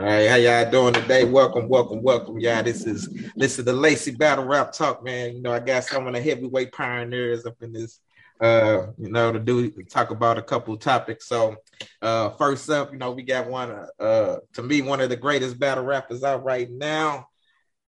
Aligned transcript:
All 0.00 0.06
right, 0.06 0.30
how 0.30 0.36
y'all 0.36 0.70
doing 0.70 0.94
today? 0.94 1.24
Welcome, 1.24 1.68
welcome, 1.68 2.02
welcome, 2.02 2.38
y'all. 2.40 2.62
This 2.62 2.86
is 2.86 3.06
this 3.36 3.58
is 3.58 3.66
the 3.66 3.74
Lacy 3.74 4.12
Battle 4.12 4.46
Rap 4.46 4.72
Talk, 4.72 5.04
man. 5.04 5.36
You 5.36 5.42
know, 5.42 5.52
I 5.52 5.58
got 5.60 5.84
some 5.84 6.06
of 6.06 6.14
the 6.14 6.22
heavyweight 6.22 6.72
pioneers 6.72 7.44
up 7.44 7.62
in 7.62 7.74
this, 7.74 8.00
uh, 8.40 8.86
you 8.96 9.10
know, 9.12 9.30
to 9.30 9.38
do 9.38 9.70
talk 9.90 10.10
about 10.10 10.38
a 10.38 10.42
couple 10.42 10.72
of 10.72 10.80
topics. 10.80 11.28
So, 11.28 11.54
uh, 12.00 12.30
first 12.30 12.70
up, 12.70 12.92
you 12.92 12.98
know, 12.98 13.10
we 13.10 13.24
got 13.24 13.46
one, 13.46 13.88
uh, 13.98 14.36
to 14.54 14.62
me, 14.62 14.80
one 14.80 15.02
of 15.02 15.10
the 15.10 15.16
greatest 15.16 15.58
battle 15.58 15.84
rappers 15.84 16.24
out 16.24 16.44
right 16.44 16.70
now, 16.70 17.26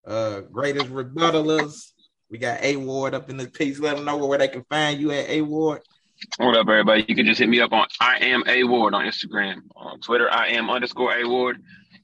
uh, 0.07 0.39
greatest 0.39 0.87
rebuttalers. 0.87 1.91
We 2.31 2.39
got 2.39 2.63
A 2.63 2.75
Ward 2.75 3.13
up 3.13 3.29
in 3.29 3.37
the 3.37 3.47
piece. 3.47 3.77
Let 3.77 3.97
them 3.97 4.05
know 4.05 4.17
where 4.17 4.39
they 4.39 4.47
can 4.47 4.65
find 4.67 4.99
you 4.99 5.11
at 5.11 5.29
A 5.29 5.43
Ward. 5.43 5.83
What 6.37 6.57
up, 6.57 6.67
everybody? 6.67 7.05
You 7.07 7.15
can 7.15 7.27
just 7.27 7.39
hit 7.39 7.47
me 7.47 7.61
up 7.61 7.71
on 7.71 7.85
I 8.01 8.17
am 8.17 8.43
A 8.47 8.63
Ward 8.63 8.95
on 8.95 9.05
Instagram, 9.05 9.57
on 9.75 9.99
Twitter, 9.99 10.27
I 10.31 10.47
am 10.47 10.71
underscore 10.71 11.15
A 11.15 11.23
Ward. 11.23 11.61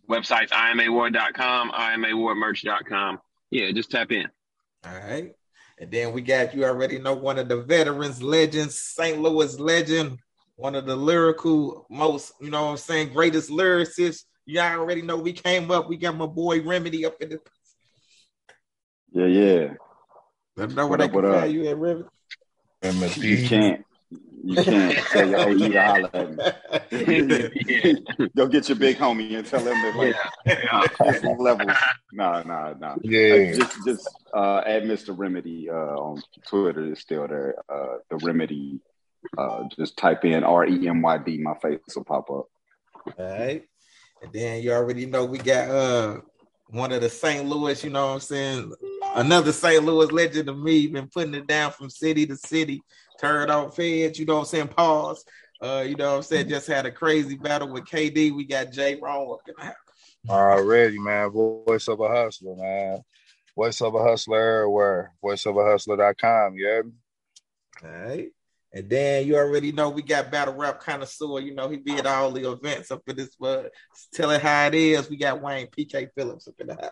Websites 0.10 0.50
imaward.com, 0.50 1.72
imawardmerch.com. 1.72 3.20
Yeah, 3.52 3.72
just 3.72 3.92
tap 3.92 4.12
in. 4.12 4.28
All 4.86 4.94
right. 4.94 5.32
And 5.80 5.92
then 5.92 6.14
we 6.14 6.22
got 6.22 6.56
you 6.56 6.64
already 6.64 7.00
know 7.00 7.14
one 7.14 7.38
of 7.38 7.50
the 7.50 7.62
veterans, 7.62 8.22
legends, 8.22 8.78
St. 8.78 9.20
Louis 9.20 9.60
legend, 9.60 10.20
one 10.56 10.76
of 10.76 10.86
the 10.86 10.96
lyrical 10.96 11.86
most, 11.90 12.34
you 12.40 12.50
know 12.50 12.66
what 12.66 12.72
I'm 12.72 12.78
saying, 12.78 13.14
greatest 13.14 13.50
lyricists. 13.50 14.24
You 14.46 14.60
already 14.60 15.02
know 15.02 15.18
we 15.18 15.34
came 15.34 15.72
up. 15.72 15.90
We 15.90 15.98
got 15.98 16.16
my 16.16 16.28
boy 16.28 16.62
Remedy 16.62 17.06
up 17.06 17.20
in 17.22 17.30
the 17.30 17.40
Yeah, 19.12 19.26
yeah. 19.26 19.74
Let 20.56 20.70
them 20.70 20.76
know 20.76 20.88
where 20.88 21.00
they 21.00 21.10
can 21.10 21.22
find 21.22 21.52
you 21.52 21.68
at 21.68 21.78
Remedy. 21.78 22.08
You 23.18 23.48
can't. 23.48 23.86
You 24.46 24.64
can't 24.64 25.00
say, 25.08 25.34
"Oh, 25.34 25.48
you 25.48 25.70
to 25.70 25.82
holler 25.82 26.10
at 26.14 26.92
me." 26.92 28.30
Go 28.36 28.48
get 28.48 28.70
your 28.70 28.78
big 28.78 28.98
homie 28.98 29.36
and 29.36 29.46
tell 29.46 29.60
him 29.60 29.74
that 29.82 29.96
like 29.96 30.16
yeah. 30.46 31.34
levels. 31.40 31.76
Nah, 32.14 32.44
nah, 32.44 32.74
nah. 32.80 32.96
Yeah. 33.02 33.54
Uh, 33.54 33.58
just 33.58 33.86
just 33.86 34.10
uh, 34.36 34.62
add 34.66 34.84
Mr. 34.84 35.18
Remedy 35.18 35.68
uh, 35.70 35.74
on 35.74 36.22
Twitter. 36.48 36.92
Is 36.92 37.00
still 37.00 37.28
there. 37.28 37.56
Uh, 37.68 37.98
the 38.12 38.18
Remedy. 38.18 38.82
Uh, 39.36 39.64
just 39.76 39.98
type 39.98 40.24
in 40.26 40.44
R 40.44 40.68
E 40.68 40.88
M 40.88 41.02
Y 41.02 41.18
D. 41.18 41.40
My 41.40 41.56
face 41.56 41.80
will 41.96 42.04
pop 42.04 42.30
up. 42.30 42.46
All 43.06 43.14
right. 43.18 43.64
And 44.22 44.32
then 44.32 44.62
you 44.62 44.74
already 44.74 45.08
know 45.08 45.26
we 45.26 45.40
got 45.40 45.70
uh 45.70 46.18
one 46.70 46.92
of 46.92 47.02
the 47.02 47.10
St. 47.10 47.46
Louis, 47.46 47.84
you 47.84 47.90
know 47.90 48.08
what 48.08 48.14
I'm 48.14 48.20
saying? 48.20 48.74
Another 49.16 49.52
St. 49.52 49.84
Louis 49.84 50.12
legend 50.12 50.50
of 50.50 50.58
me, 50.58 50.88
been 50.88 51.08
putting 51.08 51.36
it 51.36 51.48
down 51.48 51.72
from 51.72 51.90
city 51.90 52.26
to 52.26 52.36
city, 52.36 52.82
turned 53.20 53.52
on 53.52 53.72
feds, 53.72 54.20
you 54.20 54.26
know 54.26 54.36
what 54.36 54.40
I'm 54.42 54.46
saying? 54.46 54.68
Pause. 54.70 55.26
Uh, 55.62 55.86
you 55.88 55.96
know 55.96 56.12
what 56.12 56.18
I'm 56.18 56.24
saying? 56.24 56.50
Just 56.50 56.68
had 56.68 56.86
a 56.86 56.92
crazy 56.92 57.38
battle 57.38 57.72
with 57.72 57.86
KD. 57.86 58.36
We 58.36 58.46
got 58.46 58.72
Jay 58.72 59.00
Wrong 59.02 59.32
up 59.32 59.48
in 59.48 59.54
the 59.58 59.66
house. 59.66 59.76
Already, 60.30 61.00
man. 61.00 61.32
Voice 61.32 61.88
of 61.88 62.00
a 62.00 62.08
hustler, 62.08 62.56
man. 62.56 63.02
Voice 63.56 63.82
of 63.82 63.96
a 63.96 64.04
hustler 64.04 64.70
where 64.70 65.14
Voiceofahustler.com, 65.24 66.56
you 66.56 66.66
hear 66.66 66.84
me? 66.84 66.92
All 67.84 67.90
right. 67.90 68.30
And 68.74 68.90
then 68.90 69.26
you 69.26 69.38
already 69.38 69.72
know 69.72 69.90
we 69.90 70.02
got 70.02 70.32
battle 70.32 70.54
rap 70.54 70.82
connoisseur. 70.82 71.40
You 71.40 71.56
know, 71.56 71.70
he 71.70 71.78
be 71.78 71.94
at 71.94 72.06
all 72.06 72.32
the 72.32 72.52
events 72.52 72.92
up 72.92 73.04
in 73.08 73.16
this, 73.16 73.36
but 73.40 73.72
tell 74.14 74.32
it 74.32 74.42
how 74.42 74.68
it 74.68 74.76
is. 74.76 75.10
We 75.10 75.16
got 75.16 75.42
Wayne 75.42 75.68
PK 75.68 76.10
Phillips 76.14 76.50
up 76.50 76.56
in 76.60 76.68
the 76.68 76.76
house. 76.76 76.92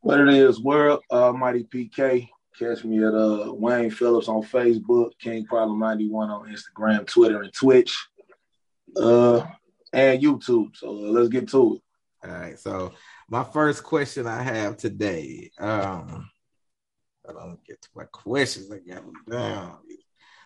What 0.00 0.20
it 0.20 0.28
is, 0.28 0.60
world, 0.60 1.00
uh, 1.10 1.32
Mighty 1.32 1.64
PK. 1.64 2.28
Catch 2.58 2.84
me 2.84 3.02
at 3.02 3.14
uh, 3.14 3.52
Wayne 3.54 3.90
Phillips 3.90 4.28
on 4.28 4.42
Facebook, 4.42 5.12
King 5.18 5.46
Problem 5.46 5.78
91 5.78 6.30
on 6.30 6.54
Instagram, 6.54 7.06
Twitter, 7.06 7.42
and 7.42 7.52
Twitch, 7.52 7.96
uh, 8.96 9.44
and 9.92 10.22
YouTube. 10.22 10.76
So 10.76 10.88
uh, 10.88 11.10
let's 11.10 11.28
get 11.28 11.48
to 11.50 11.76
it. 11.76 12.28
All 12.28 12.34
right. 12.34 12.58
So 12.58 12.92
my 13.28 13.44
first 13.44 13.82
question 13.82 14.26
I 14.26 14.42
have 14.42 14.76
today. 14.76 15.50
Um, 15.58 16.30
I 17.28 17.32
don't 17.32 17.64
get 17.64 17.80
to 17.80 17.88
my 17.94 18.04
questions. 18.04 18.70
I 18.70 18.78
got 18.78 19.04
them 19.04 19.14
down. 19.30 19.78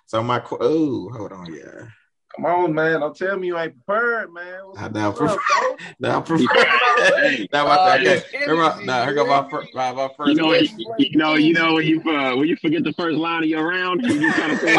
So 0.07 0.23
my 0.23 0.43
oh, 0.61 1.11
hold 1.11 1.33
on, 1.33 1.53
yeah. 1.53 1.89
Come 2.37 2.45
on, 2.45 2.75
man! 2.75 3.01
Don't 3.01 3.17
tell 3.17 3.39
me 3.39 3.47
you 3.47 3.59
ain't 3.59 3.75
prepared, 3.75 4.31
man. 4.33 4.61
What's 4.67 4.79
I 4.79 4.89
now 4.89 5.11
prefer. 5.11 5.39
now 6.01 6.21
prefer. 6.21 6.45
now 7.51 7.67
my 7.67 7.97
okay. 7.97 8.23
Here, 8.31 8.57
now 8.85 9.05
here 9.05 9.15
go 9.15 9.25
my 9.27 9.49
first. 9.49 9.75
My, 9.75 9.93
my 9.93 10.09
first. 10.15 10.29
You 10.29 10.35
know, 10.35 10.53
you, 10.53 10.69
you, 10.99 11.17
know, 11.17 11.35
you 11.35 11.55
know 11.55 11.75
when 11.75 11.87
you 11.87 12.01
uh, 12.03 12.37
when 12.37 12.47
you 12.47 12.57
forget 12.57 12.85
the 12.85 12.93
first 12.93 13.17
line 13.17 13.43
of 13.43 13.49
your 13.49 13.67
round, 13.67 14.03
you 14.03 14.21
just 14.21 14.37
kind 14.37 14.53
of 14.53 14.59
say, 14.59 14.77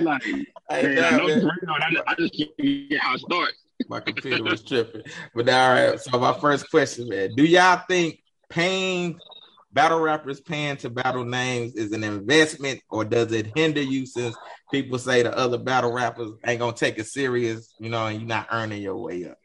like, 0.00 0.22
hey, 0.70 0.94
man, 0.94 1.04
I, 1.04 1.16
know, 1.16 1.26
man. 1.26 1.50
I 2.06 2.14
just 2.14 2.36
forget 2.36 3.00
how 3.00 3.14
it 3.14 3.20
starts. 3.20 3.54
My 3.88 3.98
computer 3.98 4.44
was 4.44 4.62
tripping, 4.62 5.02
but 5.34 5.48
all 5.48 5.70
right. 5.70 6.00
So 6.00 6.16
my 6.20 6.38
first 6.38 6.70
question, 6.70 7.08
man: 7.08 7.34
Do 7.34 7.44
y'all 7.44 7.82
think 7.88 8.20
pain 8.48 9.18
battle 9.76 10.00
rappers 10.00 10.40
paying 10.40 10.78
to 10.78 10.88
battle 10.88 11.22
names 11.22 11.74
is 11.74 11.92
an 11.92 12.02
investment 12.02 12.80
or 12.88 13.04
does 13.04 13.30
it 13.30 13.52
hinder 13.54 13.82
you 13.82 14.06
since 14.06 14.34
people 14.72 14.98
say 14.98 15.22
the 15.22 15.36
other 15.36 15.58
battle 15.58 15.92
rappers 15.92 16.30
ain't 16.46 16.60
gonna 16.60 16.72
take 16.72 16.98
it 16.98 17.06
serious, 17.06 17.74
you 17.78 17.90
know, 17.90 18.06
and 18.06 18.18
you're 18.18 18.26
not 18.26 18.48
earning 18.50 18.80
your 18.80 18.96
way 18.96 19.28
up. 19.28 19.36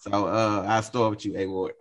So 0.00 0.26
uh 0.26 0.64
I'll 0.66 0.82
start 0.82 1.10
with 1.10 1.24
you, 1.24 1.36
A 1.38 1.46
Ward. 1.46 1.74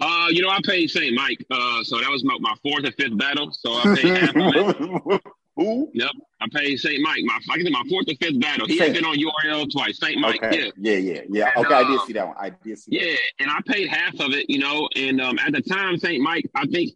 Uh, 0.00 0.26
you 0.30 0.42
know, 0.42 0.50
I 0.50 0.58
paid 0.64 0.88
St. 0.90 1.14
Mike. 1.14 1.44
Uh, 1.50 1.82
so 1.82 1.98
that 1.98 2.08
was 2.08 2.22
my, 2.24 2.36
my 2.40 2.54
fourth 2.62 2.84
and 2.84 2.94
fifth 2.94 3.18
battle. 3.18 3.50
So 3.52 3.72
I 3.72 3.96
paid 3.96 4.16
half 4.16 4.36
of 4.36 4.36
it. 4.36 5.20
Who? 5.56 5.90
Yep. 5.92 6.10
I 6.40 6.46
paid 6.54 6.76
St. 6.76 7.00
Mike. 7.02 7.22
My 7.24 7.38
I 7.50 7.56
think 7.56 7.70
my 7.70 7.82
fourth 7.88 8.08
or 8.08 8.14
fifth 8.14 8.40
battle. 8.40 8.66
He 8.66 8.78
Saint. 8.78 8.94
had 8.94 9.02
been 9.02 9.04
on 9.04 9.16
URL 9.16 9.70
twice. 9.70 9.98
St. 9.98 10.20
Mike. 10.20 10.42
Okay. 10.42 10.66
Yeah. 10.66 10.70
Yeah, 10.76 10.96
yeah, 10.96 11.20
yeah. 11.28 11.50
And, 11.56 11.66
okay, 11.66 11.74
uh, 11.74 11.78
I 11.78 11.90
did 11.90 12.00
see 12.02 12.12
that 12.12 12.26
one. 12.26 12.36
I 12.38 12.50
did 12.50 12.78
see. 12.78 12.98
Yeah, 13.00 13.16
and 13.40 13.50
I 13.50 13.58
paid 13.66 13.88
half 13.88 14.14
of 14.14 14.32
it. 14.32 14.48
You 14.48 14.58
know, 14.58 14.88
and 14.94 15.20
um, 15.20 15.38
at 15.40 15.52
the 15.52 15.62
time, 15.62 15.96
St. 15.98 16.22
Mike, 16.22 16.48
I 16.54 16.66
think. 16.66 16.92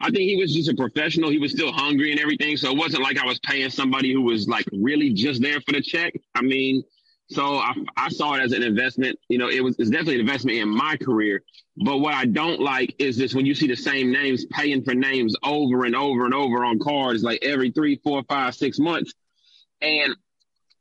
I 0.00 0.06
think 0.06 0.22
he 0.22 0.34
was 0.34 0.52
just 0.52 0.68
a 0.68 0.74
professional. 0.74 1.30
He 1.30 1.38
was 1.38 1.52
still 1.52 1.70
hungry 1.70 2.10
and 2.10 2.18
everything. 2.18 2.56
So 2.56 2.72
it 2.72 2.76
wasn't 2.76 3.04
like 3.04 3.18
I 3.18 3.24
was 3.24 3.38
paying 3.38 3.70
somebody 3.70 4.12
who 4.12 4.22
was 4.22 4.48
like 4.48 4.66
really 4.72 5.12
just 5.12 5.40
there 5.40 5.60
for 5.60 5.70
the 5.70 5.80
check. 5.80 6.12
I 6.34 6.42
mean, 6.42 6.82
so 7.34 7.56
I, 7.56 7.74
I 7.96 8.08
saw 8.08 8.34
it 8.34 8.42
as 8.42 8.52
an 8.52 8.62
investment. 8.62 9.18
You 9.28 9.38
know, 9.38 9.48
it 9.48 9.62
was 9.62 9.76
it's 9.78 9.90
definitely 9.90 10.16
an 10.16 10.20
investment 10.20 10.58
in 10.58 10.68
my 10.68 10.96
career. 10.96 11.42
But 11.76 11.98
what 11.98 12.14
I 12.14 12.26
don't 12.26 12.60
like 12.60 12.94
is 12.98 13.16
this 13.16 13.34
when 13.34 13.46
you 13.46 13.54
see 13.54 13.66
the 13.66 13.76
same 13.76 14.12
names 14.12 14.44
paying 14.46 14.84
for 14.84 14.94
names 14.94 15.34
over 15.42 15.84
and 15.84 15.96
over 15.96 16.24
and 16.24 16.34
over 16.34 16.64
on 16.64 16.78
cards 16.78 17.22
like 17.22 17.42
every 17.42 17.70
three, 17.70 18.00
four, 18.04 18.22
five, 18.28 18.54
six 18.54 18.78
months. 18.78 19.14
And 19.80 20.14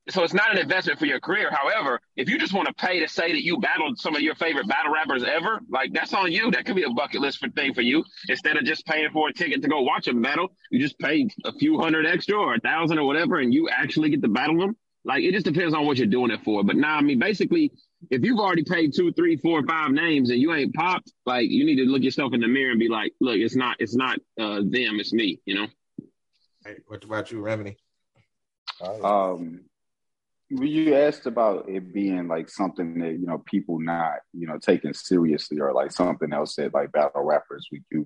so 0.10 0.24
it's 0.24 0.34
not 0.34 0.52
an 0.52 0.58
investment 0.58 1.00
for 1.00 1.06
your 1.06 1.20
career. 1.20 1.50
However, 1.52 2.00
if 2.16 2.28
you 2.28 2.38
just 2.38 2.54
want 2.54 2.68
to 2.68 2.74
pay 2.74 3.00
to 3.00 3.08
say 3.08 3.32
that 3.32 3.44
you 3.44 3.60
battled 3.60 4.00
some 4.00 4.16
of 4.16 4.22
your 4.22 4.36
favorite 4.36 4.68
battle 4.68 4.92
rappers 4.92 5.24
ever, 5.24 5.62
like 5.70 5.94
that's 5.94 6.14
on 6.14 6.32
you. 6.32 6.52
That 6.52 6.66
could 6.66 6.76
be 6.76 6.84
a 6.84 6.90
bucket 6.90 7.22
list 7.22 7.38
for 7.38 7.50
thing 7.50 7.74
for 7.74 7.82
you. 7.82 8.04
Instead 8.28 8.58
of 8.58 8.66
just 8.66 8.86
paying 8.86 9.10
for 9.12 9.30
a 9.30 9.34
ticket 9.34 9.62
to 9.62 9.70
go 9.70 9.82
watch 9.82 10.06
them 10.06 10.22
battle, 10.22 10.50
you 10.72 10.80
just 10.80 10.98
pay 11.00 11.30
a 11.46 11.54
few 11.54 11.80
hundred 11.80 12.06
extra 12.06 12.38
or 12.38 12.56
a 12.56 12.60
thousand 12.60 12.98
or 13.00 13.06
whatever, 13.06 13.40
and 13.40 13.54
you 13.54 13.70
actually 13.70 14.10
get 14.10 14.22
to 14.22 14.28
battle 14.28 14.58
them. 14.58 14.76
Like 15.04 15.24
it 15.24 15.32
just 15.32 15.46
depends 15.46 15.74
on 15.74 15.86
what 15.86 15.98
you're 15.98 16.08
doing 16.08 16.32
it 16.32 16.44
for. 16.44 16.64
But 16.64 16.76
now, 16.76 16.90
nah, 16.90 16.98
I 16.98 17.02
mean, 17.02 17.20
basically, 17.20 17.72
if 18.10 18.24
you've 18.24 18.40
already 18.40 18.64
paid 18.64 18.94
two, 18.96 19.12
three, 19.14 19.36
four, 19.38 19.66
five 19.66 19.92
names 19.92 20.30
and 20.30 20.40
you 20.40 20.54
ain't 20.54 20.74
popped, 20.76 21.12
like 21.26 21.50
you 21.50 21.66
need 21.66 21.78
to 21.78 21.86
look 21.86 22.04
yourself 22.04 22.34
in 22.34 22.42
the 22.42 22.48
mirror 22.48 22.72
and 22.72 22.80
be 22.80 22.90
like, 22.90 23.14
look, 23.20 23.38
it's 23.38 23.56
not, 23.56 23.78
it's 23.80 23.96
not 23.96 24.20
uh, 24.40 24.58
them, 24.58 25.00
it's 25.00 25.14
me. 25.14 25.40
You 25.46 25.56
know. 25.56 25.68
Hey, 26.64 26.76
what 26.88 27.04
about 27.04 27.32
you, 27.32 27.42
Remedy? 27.42 27.78
Um, 29.04 29.62
you 30.50 30.96
asked 30.96 31.26
about 31.28 31.70
it 31.70 31.94
being 31.94 32.28
like 32.28 32.50
something 32.50 33.00
that 33.00 33.14
you 33.14 33.26
know 33.26 33.42
people 33.46 33.80
not 33.80 34.18
you 34.34 34.48
know 34.48 34.58
taking 34.58 34.94
seriously 34.94 35.60
or 35.60 35.72
like 35.72 35.92
something 35.92 36.34
else 36.34 36.56
that 36.56 36.74
like 36.74 36.92
battle 36.92 37.24
rappers 37.24 37.68
would 37.72 37.84
use 37.90 38.06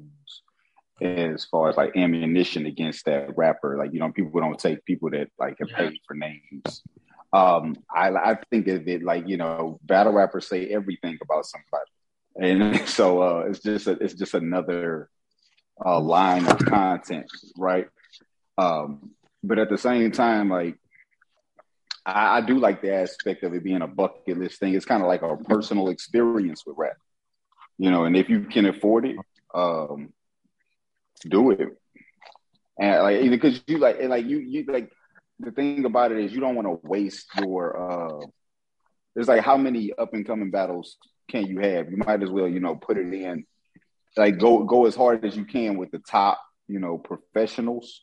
as 1.02 1.46
far 1.46 1.70
as 1.70 1.78
like 1.78 1.96
ammunition 1.98 2.66
against 2.66 3.06
that 3.06 3.36
rapper. 3.38 3.78
Like, 3.78 3.94
you 3.94 4.00
know, 4.00 4.12
people 4.12 4.40
don't 4.40 4.60
take 4.60 4.86
people 4.86 5.10
that 5.12 5.30
like 5.40 5.58
have 5.60 5.70
paid 5.70 6.00
for 6.08 6.14
names. 6.16 6.84
Um, 7.34 7.78
I 7.94 8.10
I 8.10 8.38
think 8.50 8.68
of 8.68 8.88
it 8.88 9.04
like, 9.04 9.28
you 9.28 9.38
know, 9.38 9.80
battle 9.84 10.14
rappers 10.14 10.48
say 10.48 10.68
everything 10.68 11.18
about 11.22 11.46
somebody. 11.46 11.92
And 12.38 12.88
so 12.90 13.22
uh 13.22 13.46
it's 13.50 13.60
just 13.60 13.88
a, 13.88 13.92
it's 13.92 14.14
just 14.14 14.34
another 14.34 15.10
uh 15.86 16.00
line 16.00 16.48
of 16.48 16.60
content, 16.60 17.30
right? 17.58 17.88
Um, 18.58 19.12
but 19.44 19.60
at 19.60 19.70
the 19.70 19.78
same 19.78 20.12
time, 20.12 20.50
like 20.50 20.78
I, 22.06 22.38
I 22.38 22.42
do 22.42 22.58
like 22.58 22.82
the 22.82 22.94
aspect 22.94 23.44
of 23.44 23.54
it 23.54 23.64
being 23.64 23.82
a 23.82 23.88
bucket 23.88 24.38
list 24.38 24.60
thing. 24.60 24.74
It's 24.74 24.86
kind 24.86 25.02
of 25.02 25.08
like 25.08 25.24
a 25.24 25.36
personal 25.36 25.90
experience 25.90 26.64
with 26.66 26.78
rap. 26.78 26.98
You 27.78 27.92
know, 27.92 28.06
and 28.06 28.16
if 28.16 28.30
you 28.30 28.42
can 28.42 28.66
afford 28.66 29.06
it, 29.06 29.18
um, 29.54 30.14
do 31.22 31.52
it. 31.52 31.70
And 32.80 33.04
like 33.04 33.30
because 33.30 33.62
you 33.68 33.78
like 33.78 34.00
and 34.00 34.10
like 34.10 34.26
you 34.26 34.40
you 34.40 34.66
like 34.68 34.92
the 35.40 35.52
thing 35.52 35.86
about 35.86 36.12
it 36.12 36.20
is 36.20 36.34
you 36.34 36.40
don't 36.40 36.56
want 36.56 36.68
to 36.68 36.88
waste 36.88 37.28
your 37.40 38.22
uh 38.22 38.26
it's 39.16 39.30
like 39.30 39.44
how 39.44 39.56
many 39.58 39.94
up 39.98 40.14
and 40.14 40.26
coming 40.26 40.52
battles 40.52 40.98
can 41.30 41.46
you 41.46 41.60
have? 41.60 41.90
You 41.90 41.98
might 41.98 42.22
as 42.22 42.30
well, 42.30 42.48
you 42.48 42.60
know, 42.60 42.76
put 42.76 42.98
it 42.98 43.14
in 43.14 43.46
like 44.18 44.40
go 44.40 44.64
go 44.64 44.86
as 44.86 44.96
hard 44.96 45.24
as 45.26 45.36
you 45.36 45.46
can 45.46 45.78
with 45.78 45.92
the 45.92 46.00
top, 46.00 46.42
you 46.68 46.80
know, 46.80 46.98
professionals 46.98 48.02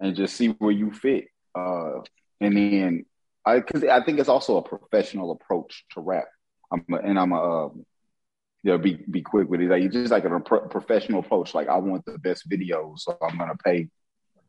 and 0.00 0.16
just 0.16 0.36
see 0.36 0.48
where 0.48 0.72
you 0.72 0.92
fit. 0.92 1.26
Uh 1.54 2.00
and 2.40 2.56
then 2.56 3.06
I 3.46 3.60
cuz 3.60 3.84
I 3.84 4.02
think 4.04 4.18
it's 4.18 4.28
also 4.28 4.56
a 4.56 4.62
professional 4.62 5.30
approach 5.30 5.84
to 5.90 6.00
rap. 6.00 6.26
I'm 6.72 6.84
a, 6.90 6.96
and 6.96 7.18
I'm 7.18 7.32
a 7.32 7.66
um, 7.66 7.86
you 8.64 8.72
know 8.72 8.78
be 8.78 8.98
be 9.10 9.20
quick 9.20 9.48
with 9.48 9.60
it. 9.60 9.68
Like 9.68 9.92
just 9.92 10.10
like 10.10 10.24
a 10.24 10.40
pro- 10.40 10.66
professional 10.68 11.20
approach. 11.20 11.54
Like 11.54 11.68
I 11.68 11.76
want 11.76 12.04
the 12.06 12.18
best 12.18 12.48
videos, 12.48 13.00
so 13.00 13.16
I'm 13.22 13.36
gonna 13.36 13.56
pay 13.62 13.88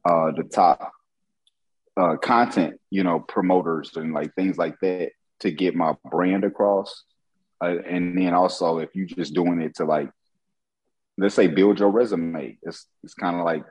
uh, 0.05 0.31
the 0.31 0.43
top 0.43 0.93
uh, 1.97 2.15
content, 2.15 2.79
you 2.89 3.03
know, 3.03 3.19
promoters 3.19 3.91
and 3.97 4.13
like 4.13 4.33
things 4.33 4.57
like 4.57 4.79
that 4.81 5.11
to 5.41 5.51
get 5.51 5.75
my 5.75 5.95
brand 6.09 6.45
across. 6.45 7.03
Uh, 7.61 7.75
and 7.87 8.17
then 8.17 8.33
also, 8.33 8.79
if 8.79 8.95
you're 8.95 9.05
just 9.05 9.33
doing 9.33 9.61
it 9.61 9.75
to 9.75 9.85
like, 9.85 10.09
let's 11.17 11.35
say, 11.35 11.47
build 11.47 11.79
your 11.79 11.91
resume, 11.91 12.57
it's 12.61 12.87
it's 13.03 13.13
kind 13.15 13.35
of 13.35 13.43
like 13.43 13.65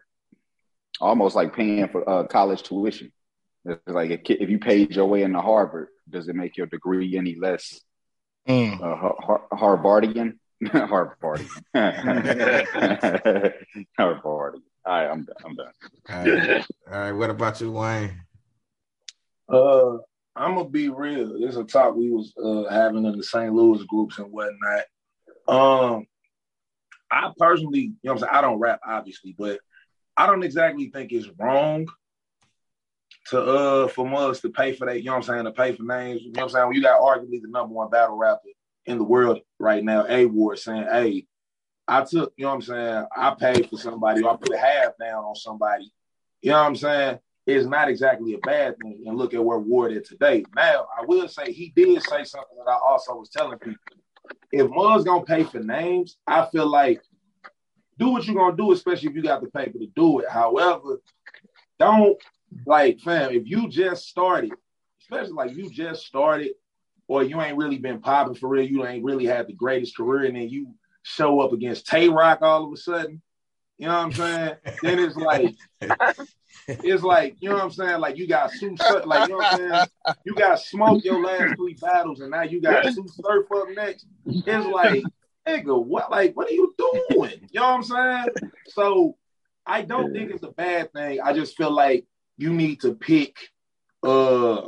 almost 1.00 1.35
like 1.35 1.56
paying 1.56 1.88
for 1.88 2.08
uh, 2.08 2.25
college 2.25 2.62
tuition. 2.62 3.11
It's 3.64 3.81
like 3.87 4.11
if 4.29 4.50
you 4.50 4.58
paid 4.58 4.94
your 4.94 5.06
way 5.06 5.23
into 5.23 5.40
Harvard, 5.40 5.88
does 6.11 6.29
it 6.29 6.37
make 6.37 6.58
your 6.58 6.67
degree 6.67 7.17
any 7.17 7.35
less 7.35 7.81
mm. 8.49 8.81
uh, 8.81 8.96
Har- 8.96 9.49
Harvardian? 9.52 10.38
Harvardian. 10.64 11.50
Harvardian. 13.99 14.62
All 14.87 14.93
right, 14.93 15.06
I'm 15.06 15.25
done. 15.25 15.37
I'm 15.44 15.55
done. 15.55 15.73
All 16.11 16.25
right. 16.25 16.67
All 16.93 16.99
right. 16.99 17.12
What 17.12 17.31
about 17.31 17.61
you, 17.61 17.73
Wayne? 17.73 18.20
Uh, 19.49 19.99
I'm 20.37 20.56
gonna 20.56 20.69
be 20.69 20.88
real. 20.88 21.38
There's 21.41 21.56
a 21.56 21.64
talk 21.64 21.94
we 21.94 22.11
was 22.11 22.35
uh, 22.43 22.70
having 22.70 23.05
in 23.05 23.17
the 23.17 23.23
St. 23.23 23.52
Louis 23.52 23.82
groups 23.85 24.19
and 24.19 24.31
whatnot. 24.31 24.85
Um, 25.47 26.06
I 27.11 27.31
personally, 27.38 27.81
you 27.81 27.97
know, 28.05 28.12
I'm 28.12 28.19
saying 28.19 28.32
I 28.32 28.40
don't 28.40 28.58
rap 28.58 28.81
obviously, 28.87 29.35
but 29.38 29.61
I 30.17 30.26
don't 30.26 30.43
exactly 30.43 30.90
think 30.90 31.12
it's 31.12 31.29
wrong 31.38 31.87
to 33.26 33.41
uh 33.41 33.88
for 33.88 34.06
mugs 34.06 34.41
to 34.41 34.50
pay 34.50 34.73
for 34.73 34.87
that. 34.87 34.99
You 34.99 35.06
know 35.06 35.12
what 35.12 35.29
I'm 35.29 35.35
saying? 35.35 35.44
To 35.44 35.53
pay 35.53 35.75
for 35.75 35.82
names. 35.82 36.23
You 36.23 36.32
know 36.32 36.43
what 36.44 36.55
I'm 36.55 36.71
saying? 36.71 36.73
You 36.75 36.82
got 36.82 37.00
arguably 37.00 37.41
the 37.41 37.49
number 37.49 37.75
one 37.75 37.91
battle 37.91 38.17
rapper 38.17 38.49
in 38.87 38.99
the 38.99 39.05
world 39.05 39.41
right 39.59 39.82
now, 39.82 40.05
A 40.09 40.26
Ward 40.26 40.59
saying, 40.59 40.85
"Hey, 40.85 41.26
I 41.87 42.03
took, 42.03 42.32
you 42.37 42.44
know 42.44 42.50
what 42.50 42.55
I'm 42.56 42.62
saying? 42.62 43.06
I 43.15 43.35
paid 43.35 43.69
for 43.69 43.79
somebody, 43.79 44.23
or 44.23 44.32
I 44.32 44.37
put 44.37 44.56
half 44.56 44.93
down 44.99 45.25
on 45.25 45.35
somebody. 45.35 45.93
You 46.41 46.50
know 46.50 46.59
what 46.59 46.67
I'm 46.67 46.76
saying? 46.76 47.19
It's 47.47 47.67
not 47.67 47.88
exactly 47.88 48.35
a 48.35 48.38
bad 48.38 48.76
thing. 48.79 49.05
And 49.06 49.19
look 49.19 49.35
at 49.35 49.44
where 49.44 49.59
Ward 49.59 49.93
is 49.93 50.09
today. 50.09 50.44
Now, 50.56 50.87
I 50.99 51.05
will 51.05 51.29
say 51.29 51.53
he 51.53 51.73
did 51.76 52.03
say 52.03 52.25
something 52.25 52.56
that 52.59 52.71
I 52.71 52.79
also 52.82 53.17
was 53.17 53.29
telling 53.29 53.59
people. 53.59 53.81
If 54.50 54.71
Mug's 54.71 55.05
gonna 55.05 55.25
pay 55.25 55.44
for 55.44 55.61
names, 55.61 56.17
I 56.26 56.47
feel 56.47 56.67
like 56.67 57.03
do 57.99 58.09
what 58.09 58.26
you're 58.26 58.37
gonna 58.37 58.56
do, 58.56 58.73
especially 58.73 59.11
if 59.11 59.15
you 59.15 59.23
got 59.23 59.43
the 59.43 59.50
paper 59.50 59.79
to 59.79 59.87
do 59.94 60.21
it. 60.21 60.29
However, 60.29 61.00
don't 61.79 62.19
like 62.67 63.01
fam, 63.01 63.33
if 63.33 63.47
you 63.47 63.69
just 63.69 64.09
started, 64.09 64.53
especially 65.01 65.33
like 65.33 65.56
you 65.56 65.71
just 65.71 66.06
started, 66.06 66.53
or 67.06 67.23
you 67.23 67.41
ain't 67.41 67.56
really 67.56 67.79
been 67.79 68.01
popping 68.01 68.35
for 68.35 68.49
real, 68.49 68.67
you 68.67 68.87
ain't 68.87 69.05
really 69.05 69.27
had 69.27 69.47
the 69.47 69.53
greatest 69.53 69.97
career, 69.97 70.25
and 70.25 70.37
then 70.37 70.49
you 70.49 70.75
show 71.03 71.41
up 71.41 71.53
against 71.53 71.87
Tay 71.87 72.09
Roc 72.09 72.41
all 72.43 72.67
of 72.67 72.73
a 72.73 72.77
sudden, 72.77 73.21
you 73.79 73.87
know 73.87 73.95
what 73.95 74.05
I'm 74.05 74.12
saying? 74.12 74.55
then 74.83 74.99
it's 74.99 75.17
like 75.17 75.55
it's 76.69 77.03
like, 77.03 77.37
you 77.41 77.49
know 77.49 77.56
what 77.56 77.65
I'm 77.65 77.71
saying? 77.71 78.01
Like 78.01 78.17
you 78.17 78.27
got 78.27 78.51
Sue 78.53 78.77
like 79.05 79.29
you 79.29 79.35
know 79.35 79.39
what 79.39 79.53
I'm 79.53 79.59
saying? 79.59 79.87
You 80.25 80.35
got 80.35 80.61
smoke 80.61 81.05
your 81.05 81.23
last 81.23 81.57
three 81.57 81.77
battles 81.81 82.21
and 82.21 82.31
now 82.31 82.43
you 82.43 82.61
got 82.61 82.87
Sue 82.87 83.07
Surf 83.09 83.47
up 83.55 83.69
next. 83.75 84.07
It's 84.27 84.67
like, 84.67 85.03
nigga, 85.47 85.85
what 85.85 86.11
like 86.11 86.37
what 86.37 86.49
are 86.49 86.55
you 86.55 86.75
doing? 86.79 87.49
You 87.50 87.61
know 87.61 87.73
what 87.73 87.75
I'm 87.75 87.83
saying? 87.83 88.50
So 88.69 89.17
I 89.67 89.83
don't 89.83 90.12
think 90.12 90.31
it's 90.31 90.43
a 90.43 90.53
bad 90.53 90.93
thing. 90.93 91.21
I 91.21 91.33
just 91.33 91.57
feel 91.57 91.71
like 91.71 92.07
you 92.37 92.53
need 92.53 92.81
to 92.81 92.95
pick 92.95 93.37
uh 94.03 94.63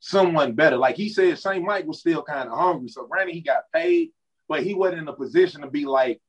someone 0.00 0.52
better. 0.52 0.76
Like 0.76 0.96
he 0.96 1.08
said, 1.08 1.38
St. 1.38 1.64
Mike 1.64 1.86
was 1.86 2.00
still 2.00 2.22
kind 2.22 2.48
of 2.48 2.58
hungry. 2.58 2.88
So 2.88 3.06
granted, 3.06 3.34
he 3.34 3.40
got 3.40 3.70
paid, 3.72 4.10
but 4.48 4.64
he 4.64 4.74
wasn't 4.74 5.02
in 5.02 5.08
a 5.08 5.12
position 5.12 5.60
to 5.62 5.68
be 5.68 5.86
like, 5.86 6.20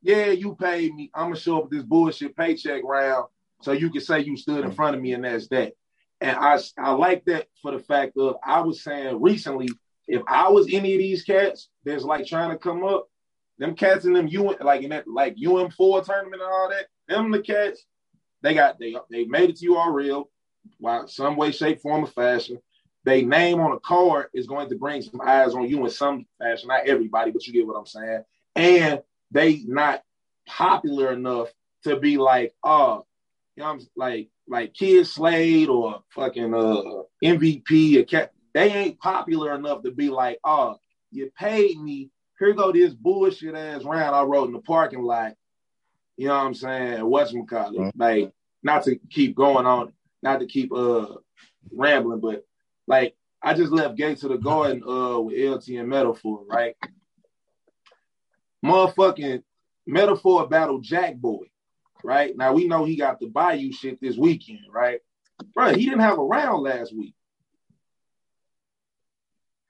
yeah, 0.00 0.26
you 0.26 0.54
paid 0.56 0.94
me. 0.94 1.10
I'm 1.14 1.26
gonna 1.26 1.36
show 1.36 1.62
up 1.62 1.70
this 1.70 1.82
bullshit 1.82 2.36
paycheck 2.36 2.82
round 2.84 3.26
so 3.60 3.72
you 3.72 3.90
can 3.90 4.00
say 4.00 4.20
you 4.20 4.36
stood 4.36 4.64
in 4.64 4.72
front 4.72 4.96
of 4.96 5.02
me 5.02 5.12
and 5.12 5.24
that's 5.24 5.48
that. 5.48 5.74
And 6.20 6.36
I 6.36 6.58
I 6.78 6.92
like 6.92 7.24
that 7.26 7.46
for 7.60 7.70
the 7.72 7.78
fact 7.78 8.16
of 8.16 8.36
I 8.44 8.60
was 8.62 8.82
saying 8.82 9.20
recently, 9.20 9.68
if 10.08 10.22
I 10.26 10.48
was 10.48 10.66
any 10.72 10.94
of 10.94 10.98
these 10.98 11.22
cats 11.22 11.68
that's 11.84 12.04
like 12.04 12.26
trying 12.26 12.50
to 12.50 12.58
come 12.58 12.82
up, 12.82 13.08
them 13.58 13.74
cats 13.74 14.04
in 14.04 14.14
them 14.14 14.28
UN 14.28 14.56
like 14.60 14.82
in 14.82 14.90
that 14.90 15.06
like 15.06 15.36
UM4 15.36 16.04
tournament 16.04 16.42
and 16.42 16.50
all 16.50 16.70
that, 16.70 16.86
them 17.08 17.30
the 17.30 17.40
cats, 17.40 17.84
they 18.42 18.54
got 18.54 18.78
they 18.78 18.96
they 19.10 19.24
made 19.24 19.50
it 19.50 19.56
to 19.56 19.66
URL, 19.66 20.26
while 20.78 21.08
some 21.08 21.36
way, 21.36 21.52
shape, 21.52 21.80
form, 21.80 22.04
or 22.04 22.08
fashion 22.08 22.58
they 23.04 23.22
name 23.22 23.60
on 23.60 23.72
a 23.72 23.80
card 23.80 24.26
is 24.32 24.46
going 24.46 24.68
to 24.68 24.76
bring 24.76 25.02
some 25.02 25.20
eyes 25.20 25.54
on 25.54 25.68
you 25.68 25.84
in 25.84 25.90
some 25.90 26.26
fashion. 26.38 26.68
Not 26.68 26.86
everybody, 26.86 27.30
but 27.30 27.46
you 27.46 27.52
get 27.52 27.66
what 27.66 27.76
I'm 27.76 27.86
saying. 27.86 28.22
And 28.54 29.02
they 29.30 29.62
not 29.66 30.02
popular 30.46 31.12
enough 31.12 31.48
to 31.84 31.98
be 31.98 32.16
like, 32.16 32.54
oh, 32.62 33.04
you 33.56 33.62
know, 33.62 33.70
I'm 33.70 33.80
like 33.96 34.28
like 34.48 34.74
Kid 34.74 35.06
Slade 35.06 35.68
or 35.68 36.02
fucking 36.10 36.54
uh 36.54 37.02
MVP 37.24 38.00
or 38.00 38.04
cat. 38.04 38.32
They 38.54 38.70
ain't 38.70 39.00
popular 39.00 39.54
enough 39.54 39.82
to 39.82 39.90
be 39.90 40.10
like, 40.10 40.38
oh, 40.44 40.76
you 41.10 41.30
paid 41.36 41.78
me. 41.80 42.10
Here 42.38 42.52
go 42.52 42.72
this 42.72 42.92
bullshit 42.92 43.54
ass 43.54 43.84
round 43.84 44.14
I 44.14 44.22
wrote 44.22 44.46
in 44.46 44.52
the 44.52 44.60
parking 44.60 45.02
lot. 45.02 45.34
You 46.16 46.28
know 46.28 46.34
what 46.34 46.46
I'm 46.46 46.54
saying? 46.54 47.04
What's 47.04 47.32
McCall? 47.32 47.74
Mm-hmm. 47.74 48.00
Like, 48.00 48.32
not 48.62 48.84
to 48.84 48.96
keep 49.10 49.34
going 49.34 49.66
on, 49.66 49.92
not 50.22 50.40
to 50.40 50.46
keep 50.46 50.72
uh 50.72 51.06
rambling, 51.72 52.20
but 52.20 52.44
like 52.86 53.16
I 53.42 53.54
just 53.54 53.72
left 53.72 53.96
Gates 53.96 54.22
of 54.22 54.30
the 54.30 54.38
Garden 54.38 54.82
uh 54.86 55.18
with 55.20 55.36
LT 55.38 55.68
and 55.78 55.88
Meta-Four, 55.88 56.44
right? 56.46 56.76
Motherfucking 58.64 59.42
Meta-Four 59.86 60.48
battle 60.48 60.80
Jack 60.80 61.16
Boy, 61.16 61.46
right? 62.04 62.36
Now 62.36 62.52
we 62.52 62.68
know 62.68 62.84
he 62.84 62.96
got 62.96 63.18
the 63.18 63.26
Bayou 63.26 63.72
shit 63.72 64.00
this 64.00 64.16
weekend, 64.16 64.60
right? 64.70 65.00
Bro, 65.54 65.74
he 65.74 65.86
didn't 65.86 66.00
have 66.00 66.18
a 66.18 66.24
round 66.24 66.62
last 66.62 66.94
week. 66.94 67.14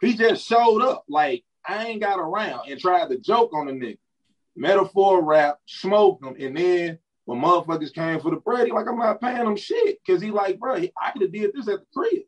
He 0.00 0.14
just 0.14 0.46
showed 0.46 0.82
up 0.82 1.04
like 1.08 1.44
I 1.66 1.86
ain't 1.86 2.00
got 2.00 2.18
a 2.18 2.22
round 2.22 2.68
and 2.68 2.78
tried 2.78 3.08
to 3.10 3.18
joke 3.18 3.54
on 3.54 3.66
the 3.66 3.72
nigga. 3.72 3.98
Meta-Four 4.56 5.24
rap, 5.24 5.58
smoked 5.66 6.24
him, 6.24 6.36
and 6.38 6.56
then 6.56 6.98
when 7.24 7.40
motherfuckers 7.40 7.94
came 7.94 8.20
for 8.20 8.30
the 8.30 8.36
bread, 8.36 8.66
he 8.66 8.72
like, 8.72 8.86
I'm 8.88 8.98
not 8.98 9.20
paying 9.20 9.46
him 9.46 9.56
shit. 9.56 9.98
Cause 10.06 10.20
he 10.20 10.30
like, 10.30 10.58
bro, 10.58 10.74
I 10.74 11.10
could 11.12 11.22
have 11.22 11.32
did 11.32 11.52
this 11.54 11.68
at 11.68 11.80
the 11.80 11.86
crib. 11.94 12.22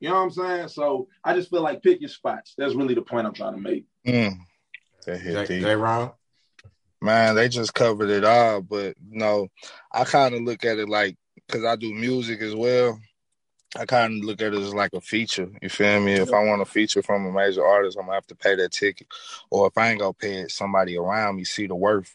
You 0.00 0.08
know 0.08 0.16
what 0.16 0.22
I'm 0.22 0.30
saying? 0.30 0.68
So 0.68 1.08
I 1.22 1.34
just 1.34 1.50
feel 1.50 1.62
like 1.62 1.82
pick 1.82 2.00
your 2.00 2.08
spots. 2.08 2.54
That's 2.58 2.74
really 2.74 2.94
the 2.94 3.02
point 3.02 3.26
I'm 3.26 3.34
trying 3.34 3.54
to 3.54 3.60
make. 3.60 3.84
Mm. 4.06 4.36
They 5.06 5.18
hit 5.18 5.48
they, 5.48 5.60
they 5.60 5.76
wrong. 5.76 6.12
Man, 7.00 7.34
they 7.34 7.48
just 7.48 7.74
covered 7.74 8.10
it 8.10 8.24
all, 8.24 8.62
but 8.62 8.96
you 9.10 9.18
know, 9.18 9.48
I 9.92 10.04
kind 10.04 10.34
of 10.34 10.42
look 10.42 10.64
at 10.64 10.78
it 10.78 10.88
like 10.88 11.16
because 11.34 11.64
I 11.64 11.76
do 11.76 11.92
music 11.92 12.40
as 12.40 12.54
well. 12.54 12.98
I 13.76 13.86
kind 13.86 14.18
of 14.18 14.24
look 14.24 14.42
at 14.42 14.52
it 14.52 14.60
as 14.60 14.74
like 14.74 14.92
a 14.92 15.00
feature. 15.00 15.48
You 15.62 15.68
feel 15.68 16.00
me? 16.00 16.14
If 16.14 16.32
I 16.32 16.44
want 16.44 16.62
a 16.62 16.66
feature 16.66 17.02
from 17.02 17.24
a 17.26 17.32
major 17.32 17.64
artist, 17.64 17.96
I'm 17.98 18.04
gonna 18.04 18.14
have 18.14 18.26
to 18.26 18.34
pay 18.34 18.54
that 18.56 18.72
ticket. 18.72 19.06
Or 19.50 19.66
if 19.66 19.78
I 19.78 19.90
ain't 19.90 20.00
gonna 20.00 20.12
pay 20.12 20.40
it, 20.40 20.50
somebody 20.50 20.96
around 20.96 21.36
me 21.36 21.44
see 21.44 21.66
the 21.66 21.74
worth 21.74 22.14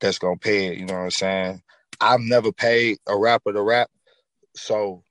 that's 0.00 0.18
gonna 0.18 0.36
pay 0.36 0.68
it. 0.68 0.78
You 0.78 0.86
know 0.86 0.94
what 0.94 1.00
I'm 1.00 1.10
saying? 1.10 1.62
I've 2.00 2.20
never 2.20 2.52
paid 2.52 2.98
a 3.08 3.16
rapper 3.16 3.52
to 3.52 3.62
rap, 3.62 3.90
so 4.54 5.02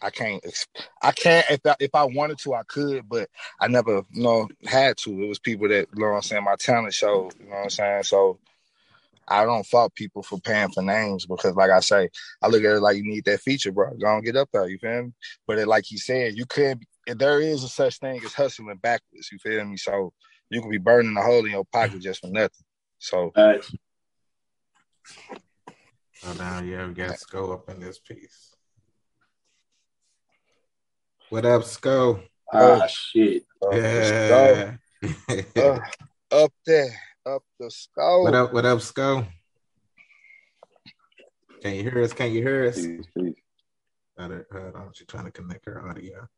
I 0.00 0.10
can't. 0.10 0.44
I 1.02 1.12
can't. 1.12 1.46
If 1.50 1.60
I, 1.66 1.74
if 1.80 1.94
I 1.94 2.04
wanted 2.04 2.38
to, 2.40 2.54
I 2.54 2.62
could, 2.62 3.08
but 3.08 3.28
I 3.60 3.68
never, 3.68 4.02
you 4.12 4.22
know, 4.22 4.48
had 4.64 4.96
to. 4.98 5.22
It 5.22 5.28
was 5.28 5.38
people 5.38 5.68
that, 5.68 5.88
you 5.94 6.00
know, 6.02 6.10
what 6.10 6.16
I'm 6.16 6.22
saying, 6.22 6.44
my 6.44 6.56
talent 6.56 6.94
show. 6.94 7.30
You 7.38 7.46
know 7.46 7.56
what 7.56 7.64
I'm 7.64 7.70
saying? 7.70 8.02
So 8.04 8.38
I 9.28 9.44
don't 9.44 9.66
fault 9.66 9.94
people 9.94 10.22
for 10.22 10.38
paying 10.38 10.70
for 10.70 10.82
names 10.82 11.26
because, 11.26 11.54
like 11.54 11.70
I 11.70 11.80
say, 11.80 12.08
I 12.42 12.48
look 12.48 12.62
at 12.62 12.76
it 12.76 12.80
like 12.80 12.96
you 12.96 13.04
need 13.04 13.24
that 13.24 13.40
feature, 13.40 13.72
bro. 13.72 13.92
Go 13.94 14.14
and 14.14 14.24
get 14.24 14.36
up 14.36 14.48
there. 14.52 14.68
You 14.68 14.78
feel 14.78 15.04
me? 15.04 15.12
But 15.46 15.58
it, 15.58 15.68
like 15.68 15.84
he 15.86 15.96
said, 15.96 16.36
you 16.36 16.46
could. 16.46 16.82
There 17.06 17.40
is 17.40 17.62
a 17.62 17.68
such 17.68 17.98
thing 17.98 18.20
as 18.24 18.34
hustling 18.34 18.76
backwards. 18.76 19.30
You 19.30 19.38
feel 19.38 19.64
me? 19.64 19.76
So 19.76 20.12
you 20.50 20.60
could 20.60 20.70
be 20.70 20.78
burning 20.78 21.16
a 21.16 21.22
hole 21.22 21.44
in 21.44 21.52
your 21.52 21.64
pocket 21.72 22.00
just 22.00 22.20
for 22.20 22.28
nothing. 22.28 22.64
So. 22.98 23.32
Right. 23.36 23.64
So 26.14 26.32
now, 26.32 26.60
yeah, 26.60 26.86
we 26.86 26.94
got 26.94 27.18
to 27.18 27.26
go 27.30 27.52
up 27.52 27.68
in 27.68 27.80
this 27.80 27.98
piece. 27.98 28.54
What 31.28 31.44
up, 31.44 31.64
Sco? 31.64 32.20
Ah, 32.52 32.80
oh, 32.80 32.86
shit. 32.86 33.44
yeah. 33.72 34.76
uh, 35.56 35.78
up 36.30 36.52
there, 36.64 36.94
up 37.26 37.42
the 37.58 37.70
Sco. 37.70 38.22
What 38.22 38.34
up, 38.34 38.52
what 38.52 38.64
up, 38.64 38.80
Sco? 38.80 39.26
Can 41.60 41.74
you 41.74 41.82
hear 41.82 42.02
us? 42.02 42.12
Can 42.12 42.32
you 42.32 42.42
hear 42.42 42.66
us? 42.66 42.76
Peace, 42.76 43.06
peace. 43.16 43.34
Hold 44.18 44.44
on, 44.52 44.90
she's 44.94 45.06
trying 45.06 45.24
to 45.24 45.32
connect 45.32 45.66
her 45.66 45.88
audio. 45.88 46.28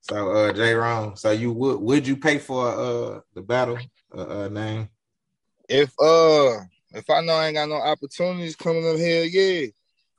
So, 0.00 0.30
uh, 0.30 0.52
J. 0.52 0.74
Ron, 0.74 1.16
so 1.16 1.32
you 1.32 1.52
would 1.52 1.80
would 1.80 2.06
you 2.06 2.16
pay 2.16 2.38
for 2.38 2.68
uh 2.68 3.20
the 3.34 3.42
battle 3.42 3.78
uh, 4.16 4.44
uh 4.44 4.48
name? 4.48 4.88
If 5.68 5.92
uh 6.00 6.60
if 6.92 7.10
I 7.10 7.20
know 7.20 7.34
I 7.34 7.48
ain't 7.48 7.56
got 7.56 7.68
no 7.68 7.74
opportunities 7.74 8.56
coming 8.56 8.88
up 8.88 8.96
here, 8.96 9.24
yeah. 9.24 9.66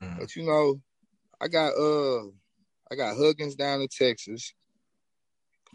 Mm. 0.03 0.19
But 0.19 0.35
you 0.35 0.43
know, 0.43 0.81
I 1.41 1.47
got 1.47 1.69
uh 1.69 2.25
I 2.91 2.95
got 2.95 3.17
Huggins 3.17 3.55
down 3.55 3.81
in 3.81 3.87
Texas. 3.87 4.53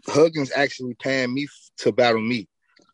Huggins 0.07 0.51
actually 0.55 0.95
paying 1.01 1.33
me 1.33 1.47
to 1.79 1.91
battle 1.91 2.21
me. 2.21 2.47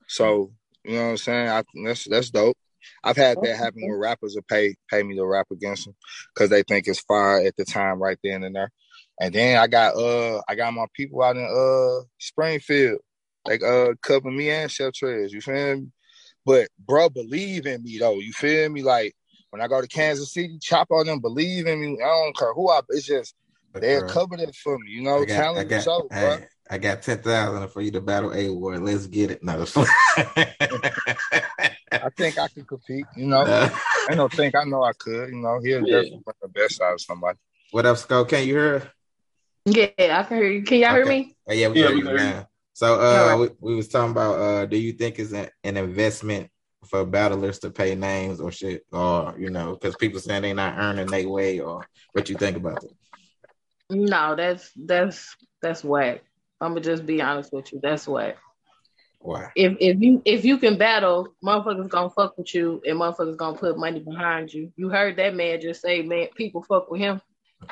So 0.07 0.53
you 0.83 0.95
know 0.95 1.03
what 1.03 1.09
I'm 1.11 1.17
saying? 1.17 1.49
I, 1.49 1.63
that's 1.85 2.07
that's 2.09 2.29
dope. 2.29 2.57
I've 3.03 3.17
had 3.17 3.37
that 3.41 3.57
happen 3.57 3.87
where 3.87 3.97
rappers 3.97 4.35
will 4.35 4.43
pay 4.43 4.75
pay 4.89 5.03
me 5.03 5.15
to 5.15 5.25
rap 5.25 5.47
against 5.51 5.85
them 5.85 5.95
because 6.33 6.49
they 6.49 6.63
think 6.63 6.87
it's 6.87 7.01
fire 7.01 7.45
at 7.45 7.55
the 7.55 7.65
time 7.65 8.01
right 8.01 8.17
then 8.23 8.43
and 8.43 8.55
there. 8.55 8.71
And 9.19 9.33
then 9.33 9.57
I 9.57 9.67
got 9.67 9.95
uh 9.95 10.41
I 10.47 10.55
got 10.55 10.73
my 10.73 10.85
people 10.93 11.21
out 11.21 11.37
in 11.37 11.43
uh 11.43 12.05
Springfield, 12.19 12.99
like 13.45 13.63
uh 13.63 13.93
cover 14.01 14.31
me 14.31 14.49
and 14.49 14.71
Chef 14.71 14.93
Trez, 14.93 15.31
you 15.31 15.41
feel 15.41 15.77
me? 15.77 15.87
But 16.45 16.69
bro, 16.79 17.09
believe 17.09 17.67
in 17.67 17.83
me 17.83 17.99
though, 17.99 18.19
you 18.19 18.33
feel 18.33 18.69
me? 18.69 18.81
Like 18.81 19.15
when 19.51 19.61
I 19.61 19.67
go 19.67 19.81
to 19.81 19.87
Kansas 19.87 20.33
City, 20.33 20.57
chop 20.59 20.89
on 20.91 21.05
them, 21.05 21.19
believe 21.19 21.67
in 21.67 21.79
me. 21.79 21.97
I 22.03 22.07
don't 22.07 22.37
care 22.37 22.53
who 22.53 22.69
I 22.69 22.81
it's 22.89 23.05
just 23.05 23.35
they're 23.73 24.07
covered 24.07 24.39
it 24.39 24.55
for 24.55 24.77
me, 24.79 24.91
you 24.91 25.01
know, 25.03 25.23
got, 25.25 25.35
talent 25.35 25.69
got, 25.69 25.83
show, 25.83 26.07
bro. 26.09 26.39
I 26.71 26.77
got 26.77 27.01
ten 27.01 27.17
thousand 27.17 27.67
for 27.67 27.81
you 27.81 27.91
to 27.91 27.99
battle 27.99 28.33
A 28.33 28.49
Ward. 28.49 28.81
Let's 28.81 29.05
get 29.05 29.29
it. 29.29 29.43
No. 29.43 29.65
I 31.91 32.09
think 32.15 32.39
I 32.39 32.47
can 32.47 32.63
compete. 32.63 33.05
You 33.17 33.25
know, 33.27 33.41
uh, 33.41 33.69
I 34.09 34.15
don't 34.15 34.31
think 34.31 34.55
I 34.55 34.63
know 34.63 34.81
I 34.81 34.93
could. 34.93 35.31
You 35.31 35.35
know, 35.35 35.59
he'll 35.61 35.85
yeah. 35.85 35.95
definitely 35.97 36.33
the 36.41 36.47
best 36.47 36.81
out 36.81 36.93
of 36.93 37.01
somebody. 37.01 37.37
What 37.71 37.85
up, 37.85 37.97
Skull? 37.97 38.23
Can 38.23 38.47
you 38.47 38.53
hear? 38.53 38.91
Yeah, 39.65 39.89
I 39.99 40.23
can 40.23 40.37
hear 40.37 40.47
you. 40.47 40.63
Can 40.63 40.79
y'all 40.79 40.91
okay. 40.91 40.97
hear 40.97 41.05
me? 41.05 41.35
Oh, 41.49 41.53
yeah, 41.53 41.67
we 41.67 41.81
yeah, 41.81 41.87
hear 41.89 41.97
you 41.97 42.03
now. 42.05 42.47
So, 42.71 42.95
uh, 43.01 43.27
right. 43.27 43.35
we, 43.35 43.49
we, 43.71 43.75
was 43.75 43.89
talking 43.89 44.11
about, 44.11 44.39
uh, 44.39 44.65
do 44.65 44.77
you 44.77 44.93
think 44.93 45.19
it's 45.19 45.33
an, 45.33 45.49
an 45.65 45.75
investment 45.75 46.49
for 46.87 47.05
battlers 47.05 47.59
to 47.59 47.69
pay 47.69 47.95
names 47.95 48.39
or 48.39 48.49
shit, 48.49 48.85
or 48.93 49.35
you 49.37 49.49
know, 49.49 49.73
because 49.73 49.97
people 49.97 50.21
saying 50.21 50.43
they 50.43 50.53
not 50.53 50.77
earning 50.77 51.07
their 51.07 51.27
way, 51.27 51.59
or 51.59 51.85
what 52.13 52.29
you 52.29 52.37
think 52.37 52.55
about 52.55 52.81
it? 52.81 52.91
No, 53.89 54.35
that's 54.37 54.71
that's 54.75 55.35
that's 55.61 55.83
whack. 55.83 56.23
I'm 56.61 56.71
gonna 56.71 56.81
just 56.81 57.05
be 57.05 57.21
honest 57.21 57.51
with 57.51 57.73
you. 57.73 57.79
That's 57.81 58.07
whack. 58.07 58.37
Why? 59.19 59.51
If 59.55 59.77
if 59.79 59.99
you 59.99 60.21
if 60.25 60.45
you 60.45 60.57
can 60.57 60.77
battle, 60.77 61.33
motherfuckers 61.43 61.89
gonna 61.89 62.09
fuck 62.09 62.37
with 62.37 62.53
you, 62.53 62.81
and 62.85 62.99
motherfuckers 62.99 63.37
gonna 63.37 63.57
put 63.57 63.77
money 63.77 63.99
behind 63.99 64.53
you. 64.53 64.71
You 64.75 64.89
heard 64.89 65.17
that 65.17 65.35
man 65.35 65.59
just 65.61 65.81
say, 65.81 66.01
man, 66.01 66.27
people 66.35 66.63
fuck 66.63 66.89
with 66.89 67.01
him. 67.01 67.21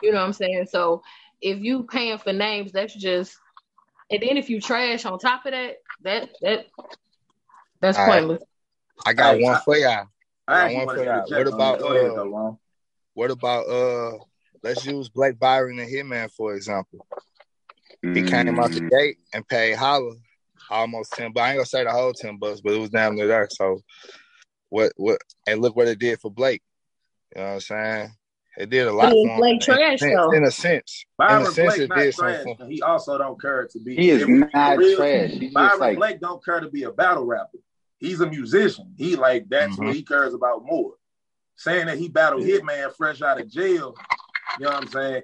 You 0.02 0.12
know 0.12 0.20
what 0.20 0.26
I'm 0.26 0.34
saying? 0.34 0.68
So 0.70 1.04
if 1.42 1.60
you 1.60 1.84
paying 1.84 2.18
for 2.18 2.34
names, 2.34 2.72
that's 2.72 2.94
just, 2.94 3.38
and 4.12 4.22
then 4.22 4.38
if 4.38 4.50
you 4.50 4.60
trash 4.60 5.06
on 5.06 5.18
top 5.18 5.46
of 5.46 5.52
that, 5.52 5.78
that 6.04 6.30
that 6.42 6.66
that's 7.82 7.98
All 7.98 8.06
pointless. 8.06 8.42
Right. 8.42 9.12
I 9.12 9.14
got 9.14 9.36
I, 9.36 9.42
one 9.42 9.62
for 9.62 9.78
y'all. 9.78 10.06
I, 10.48 10.74
got 10.74 10.86
one 10.86 10.96
for 10.98 11.04
y'all. 11.04 11.26
What 11.28 11.48
about 11.48 11.82
uh, 11.82 12.52
what 13.14 13.32
about 13.32 13.68
uh? 13.68 14.18
Let's 14.62 14.86
use 14.86 15.08
Blake 15.10 15.40
Byron 15.40 15.80
and 15.80 15.90
Hitman 15.90 16.30
for 16.32 16.54
example. 16.54 17.08
He 18.02 18.08
mm. 18.08 18.30
came 18.30 18.60
out 18.60 18.72
the 18.72 18.82
mm. 18.82 18.90
gate 18.90 19.18
and 19.34 19.48
paid 19.48 19.76
Holla 19.76 20.16
almost 20.70 21.14
ten. 21.14 21.32
But 21.34 21.42
I 21.42 21.50
ain't 21.50 21.58
gonna 21.58 21.66
say 21.66 21.84
the 21.84 21.92
whole 21.92 22.14
ten 22.14 22.38
bucks, 22.38 22.62
but 22.62 22.74
it 22.74 22.80
was 22.80 22.90
damn 22.90 23.16
near 23.16 23.28
there. 23.28 23.48
So 23.52 23.82
what 24.70 24.94
what 24.96 25.20
and 25.48 25.62
look 25.62 25.76
what 25.76 25.88
it 25.88 26.00
did 26.00 26.20
for 26.20 26.32
Blake. 26.32 26.62
You 27.36 27.42
know 27.42 27.48
what 27.48 27.54
I'm 27.54 27.60
saying? 27.60 28.12
It 28.58 28.70
did 28.70 28.88
a 28.88 28.94
lot 28.94 29.12
for 29.12 29.38
Blake 29.38 29.62
trash 29.62 30.02
in, 30.02 30.14
though. 30.14 30.32
In 30.32 30.44
a 30.44 30.52
sense, 30.52 31.06
Byron 31.18 31.42
in 31.42 31.48
a 31.48 31.52
sense, 31.52 31.76
Blake 31.76 31.82
it 31.82 31.96
did 31.96 32.14
trash, 32.14 32.44
something. 32.44 32.70
He 32.70 32.82
also 32.82 33.18
don't 33.18 33.40
care 33.40 33.68
to 33.68 33.80
be. 33.80 33.96
He 33.96 34.10
is 34.10 34.28
not 34.28 34.78
real, 34.78 34.98
trash. 34.98 35.32
He's 35.32 35.54
Byron 35.54 35.80
like, 35.80 35.98
Blake 35.98 36.20
don't 36.20 36.44
care 36.44 36.60
to 36.60 36.70
be 36.70 36.84
a 36.84 36.92
battle 36.92 37.26
rapper. 37.26 37.60
He's 38.00 38.22
a 38.22 38.28
musician. 38.28 38.94
He 38.98 39.16
like 39.16 39.48
that's 39.50 39.74
mm-hmm. 39.74 39.88
what 39.88 39.96
he 39.96 40.04
cares 40.04 40.34
about 40.34 40.66
more. 40.66 40.94
Saying 41.58 41.88
that 41.88 41.98
he 41.98 42.08
battled 42.08 42.44
Hitman 42.44 42.96
fresh 42.96 43.22
out 43.22 43.40
of 43.40 43.50
jail, 43.50 43.94
you 44.58 44.66
know 44.66 44.72
what 44.72 44.84
I'm 44.84 44.88
saying? 44.88 45.24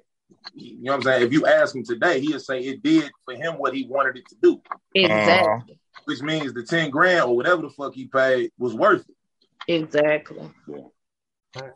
You 0.54 0.82
know 0.82 0.92
what 0.92 0.96
I'm 0.96 1.02
saying? 1.02 1.26
If 1.26 1.32
you 1.32 1.46
ask 1.46 1.74
him 1.74 1.84
today, 1.84 2.20
he'll 2.20 2.40
say 2.40 2.60
it 2.60 2.82
did 2.82 3.10
for 3.24 3.34
him 3.34 3.54
what 3.54 3.74
he 3.74 3.86
wanted 3.86 4.16
it 4.16 4.28
to 4.28 4.36
do. 4.42 4.62
Exactly. 4.94 5.74
Uh, 5.74 5.76
which 6.04 6.22
means 6.22 6.52
the 6.54 6.62
10 6.62 6.90
grand 6.90 7.24
or 7.24 7.36
whatever 7.36 7.62
the 7.62 7.70
fuck 7.70 7.94
he 7.94 8.06
paid 8.06 8.52
was 8.58 8.74
worth 8.74 9.04
it. 9.08 9.72
Exactly. 9.72 10.50
Yeah. 10.68 10.78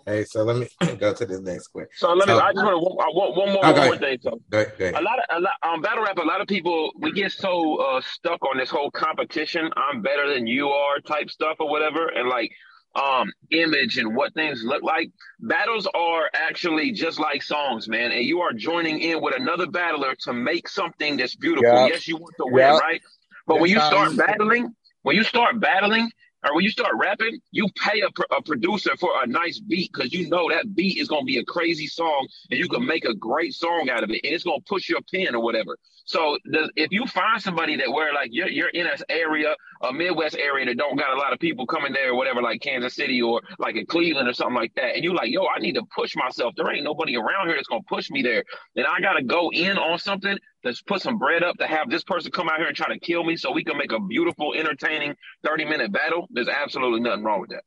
Hey, 0.06 0.24
so 0.24 0.42
let 0.44 0.56
me 0.56 0.96
go 0.98 1.14
to 1.14 1.26
the 1.26 1.40
next 1.40 1.68
question. 1.68 1.90
So 1.94 2.12
let 2.12 2.28
me. 2.28 2.34
So, 2.34 2.40
I 2.40 2.52
just 2.52 2.64
want, 2.64 3.14
one, 3.14 3.36
one 3.36 3.52
more, 3.52 3.66
okay. 3.66 3.78
one 3.78 3.88
more 3.88 3.96
thing. 3.96 4.18
So, 4.20 4.40
go 4.50 4.60
ahead, 4.60 4.72
go 4.78 4.84
ahead. 4.86 5.00
a 5.00 5.02
lot 5.02 5.18
of 5.18 5.24
a 5.30 5.40
lot, 5.40 5.52
um, 5.62 5.80
battle 5.80 6.04
rap. 6.04 6.18
A 6.18 6.22
lot 6.22 6.40
of 6.40 6.46
people 6.46 6.90
we 6.98 7.12
get 7.12 7.32
so 7.32 7.76
uh, 7.76 8.00
stuck 8.02 8.44
on 8.44 8.58
this 8.58 8.70
whole 8.70 8.90
competition. 8.90 9.70
I'm 9.76 10.02
better 10.02 10.32
than 10.32 10.46
you 10.46 10.68
are 10.68 11.00
type 11.00 11.30
stuff 11.30 11.56
or 11.60 11.70
whatever, 11.70 12.08
and 12.08 12.28
like 12.28 12.52
um 12.96 13.30
image 13.52 13.98
and 13.98 14.16
what 14.16 14.34
things 14.34 14.62
look 14.64 14.82
like 14.82 15.10
battles 15.40 15.86
are 15.94 16.28
actually 16.34 16.90
just 16.90 17.20
like 17.20 17.40
songs 17.40 17.88
man 17.88 18.10
and 18.10 18.24
you 18.24 18.40
are 18.40 18.52
joining 18.52 18.98
in 18.98 19.20
with 19.22 19.34
another 19.36 19.66
battler 19.66 20.14
to 20.18 20.32
make 20.32 20.68
something 20.68 21.16
that's 21.16 21.36
beautiful 21.36 21.72
yep. 21.72 21.90
yes 21.90 22.08
you 22.08 22.16
want 22.16 22.34
to 22.36 22.44
win 22.46 22.66
yep. 22.66 22.80
right 22.80 23.00
but 23.46 23.54
that's 23.54 23.62
when 23.62 23.70
you 23.70 23.80
start 23.80 24.16
battling 24.16 24.74
when 25.02 25.14
you 25.14 25.22
start 25.22 25.60
battling 25.60 26.10
or 26.44 26.54
when 26.54 26.64
you 26.64 26.70
start 26.70 26.92
rapping, 26.96 27.38
you 27.50 27.68
pay 27.76 28.00
a, 28.00 28.08
a 28.34 28.42
producer 28.42 28.92
for 28.98 29.10
a 29.22 29.26
nice 29.26 29.60
beat 29.60 29.90
because 29.92 30.12
you 30.12 30.28
know 30.28 30.48
that 30.50 30.74
beat 30.74 30.98
is 30.98 31.08
going 31.08 31.22
to 31.22 31.26
be 31.26 31.38
a 31.38 31.44
crazy 31.44 31.86
song 31.86 32.26
and 32.50 32.58
you 32.58 32.68
can 32.68 32.84
make 32.86 33.04
a 33.04 33.14
great 33.14 33.54
song 33.54 33.88
out 33.90 34.02
of 34.02 34.10
it 34.10 34.20
and 34.24 34.34
it's 34.34 34.44
going 34.44 34.60
to 34.60 34.64
push 34.66 34.88
your 34.88 35.00
pen 35.12 35.34
or 35.34 35.42
whatever. 35.42 35.76
So 36.06 36.38
the, 36.44 36.70
if 36.76 36.90
you 36.90 37.06
find 37.06 37.40
somebody 37.40 37.76
that 37.76 37.92
where 37.92 38.12
like 38.12 38.30
you're, 38.32 38.48
you're 38.48 38.70
in 38.70 38.86
an 38.86 38.96
area, 39.08 39.54
a 39.82 39.92
Midwest 39.92 40.36
area 40.36 40.66
that 40.66 40.76
don't 40.76 40.96
got 40.96 41.14
a 41.14 41.18
lot 41.18 41.32
of 41.32 41.38
people 41.38 41.66
coming 41.66 41.92
there 41.92 42.10
or 42.10 42.14
whatever, 42.16 42.42
like 42.42 42.60
Kansas 42.62 42.94
City 42.94 43.20
or 43.22 43.40
like 43.58 43.76
in 43.76 43.86
Cleveland 43.86 44.28
or 44.28 44.32
something 44.32 44.56
like 44.56 44.74
that, 44.74 44.94
and 44.96 45.04
you're 45.04 45.14
like, 45.14 45.30
yo, 45.30 45.46
I 45.46 45.60
need 45.60 45.74
to 45.74 45.84
push 45.94 46.16
myself. 46.16 46.54
There 46.56 46.72
ain't 46.72 46.84
nobody 46.84 47.16
around 47.16 47.46
here 47.46 47.56
that's 47.56 47.68
going 47.68 47.82
to 47.82 47.88
push 47.88 48.10
me 48.10 48.22
there. 48.22 48.44
Then 48.74 48.86
I 48.86 49.00
got 49.00 49.14
to 49.14 49.22
go 49.22 49.50
in 49.52 49.78
on 49.78 49.98
something 49.98 50.36
Let's 50.62 50.82
put 50.82 51.00
some 51.00 51.18
bread 51.18 51.42
up 51.42 51.56
to 51.58 51.66
have 51.66 51.88
this 51.88 52.04
person 52.04 52.30
come 52.30 52.48
out 52.48 52.58
here 52.58 52.66
and 52.66 52.76
try 52.76 52.92
to 52.92 52.98
kill 52.98 53.24
me 53.24 53.36
so 53.36 53.50
we 53.52 53.64
can 53.64 53.78
make 53.78 53.92
a 53.92 54.00
beautiful, 54.00 54.54
entertaining 54.54 55.16
30 55.44 55.64
minute 55.64 55.92
battle. 55.92 56.28
There's 56.30 56.48
absolutely 56.48 57.00
nothing 57.00 57.24
wrong 57.24 57.40
with 57.40 57.50
that. 57.50 57.62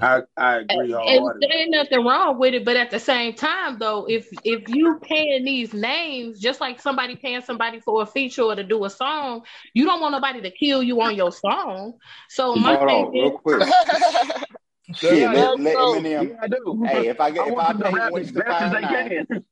I, 0.00 0.22
I 0.36 0.58
agree. 0.58 0.92
And, 0.92 1.24
and 1.24 1.42
there 1.42 1.52
ain't 1.52 1.70
nothing 1.70 2.04
wrong 2.04 2.38
with 2.38 2.54
it, 2.54 2.64
but 2.64 2.76
at 2.76 2.90
the 2.90 2.98
same 2.98 3.34
time, 3.34 3.78
though, 3.78 4.06
if 4.06 4.28
if 4.42 4.68
you 4.68 4.98
paying 5.00 5.44
these 5.44 5.72
names, 5.72 6.40
just 6.40 6.60
like 6.60 6.80
somebody 6.80 7.14
paying 7.14 7.42
somebody 7.42 7.78
for 7.78 8.02
a 8.02 8.06
feature 8.06 8.42
or 8.42 8.56
to 8.56 8.64
do 8.64 8.84
a 8.84 8.90
song, 8.90 9.42
you 9.72 9.84
don't 9.84 10.00
want 10.00 10.12
nobody 10.12 10.40
to 10.40 10.50
kill 10.50 10.82
you 10.82 11.00
on 11.00 11.14
your 11.14 11.30
song. 11.30 11.94
So 12.28 12.56
my 12.56 12.74
Hold 12.74 12.88
thing 12.88 13.06
on, 13.06 13.16
is, 13.16 13.22
real 13.22 13.30
quick. 13.38 13.68
Shit, 14.96 15.30
let, 15.30 15.60
let 15.60 15.76
Eminem. 15.76 16.30
Yeah, 16.30 16.36
I 16.42 16.48
do. 16.48 16.84
Hey, 16.86 17.08
if 17.08 17.20
I 17.20 17.30
get 17.30 17.46
I 17.46 17.50
if 17.50 17.58
I 17.58 17.72
pay 17.72 18.20
as 18.20 18.32
best 18.32 18.62
as 18.62 18.72
they 18.72 18.80
can. 18.80 19.44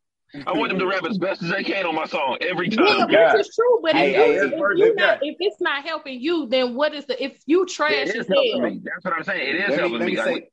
I 0.46 0.52
want 0.52 0.70
them 0.70 0.78
to 0.78 0.86
rap 0.86 1.04
as 1.04 1.18
best 1.18 1.42
as 1.42 1.50
they 1.50 1.62
can 1.62 1.84
on 1.84 1.94
my 1.94 2.06
song 2.06 2.38
every 2.40 2.68
time. 2.68 3.10
Yeah, 3.10 3.32
which 3.32 3.46
is 3.46 3.54
true. 3.54 3.80
But 3.82 3.94
hey, 3.94 4.14
if, 4.14 4.16
hey, 4.16 4.46
if, 4.46 4.96
not, 4.96 5.18
if, 5.22 5.36
it's 5.38 5.60
not 5.60 5.84
helping 5.84 6.20
you, 6.20 6.46
then 6.46 6.74
what 6.74 6.94
is 6.94 7.04
the? 7.04 7.22
If 7.22 7.38
you 7.46 7.66
trash 7.66 8.08
it 8.08 8.16
is 8.16 8.28
helping 8.28 8.62
me. 8.62 8.80
That's 8.82 9.04
what 9.04 9.14
I'm 9.14 9.24
saying. 9.24 9.48
It 9.48 9.56
is 9.56 9.70
let 9.70 9.78
helping 9.78 9.98
me. 9.98 10.06
me. 10.06 10.16
Say, 10.16 10.48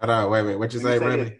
Hold 0.00 0.10
on, 0.10 0.30
wait, 0.30 0.42
wait. 0.42 0.58
What 0.58 0.74
you 0.74 0.80
say, 0.80 0.98
Randy? 0.98 1.38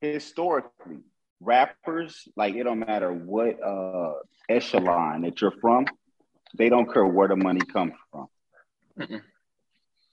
Historically, 0.00 0.98
rappers 1.40 2.28
like 2.36 2.54
it 2.54 2.64
don't 2.64 2.80
matter 2.80 3.12
what 3.12 3.62
uh 3.62 4.14
echelon 4.48 5.22
that 5.22 5.40
you're 5.40 5.54
from, 5.60 5.86
they 6.56 6.68
don't 6.68 6.92
care 6.92 7.06
where 7.06 7.28
the 7.28 7.36
money 7.36 7.60
comes 7.60 7.94
from. 8.10 8.26
Mm-mm. 8.98 9.22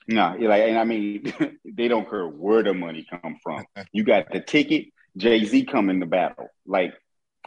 No, 0.08 0.36
like, 0.40 0.64
and 0.64 0.78
I 0.78 0.84
mean, 0.84 1.34
they 1.66 1.88
don't 1.88 2.10
care 2.10 2.28
where 2.28 2.64
the 2.64 2.74
money 2.74 3.06
come 3.10 3.38
from. 3.42 3.66
You 3.92 4.04
got 4.04 4.32
the 4.32 4.40
ticket. 4.40 4.88
Jay 5.18 5.44
Z 5.46 5.66
come 5.66 5.90
in 5.90 6.00
the 6.00 6.06
battle. 6.06 6.48
Like 6.66 6.94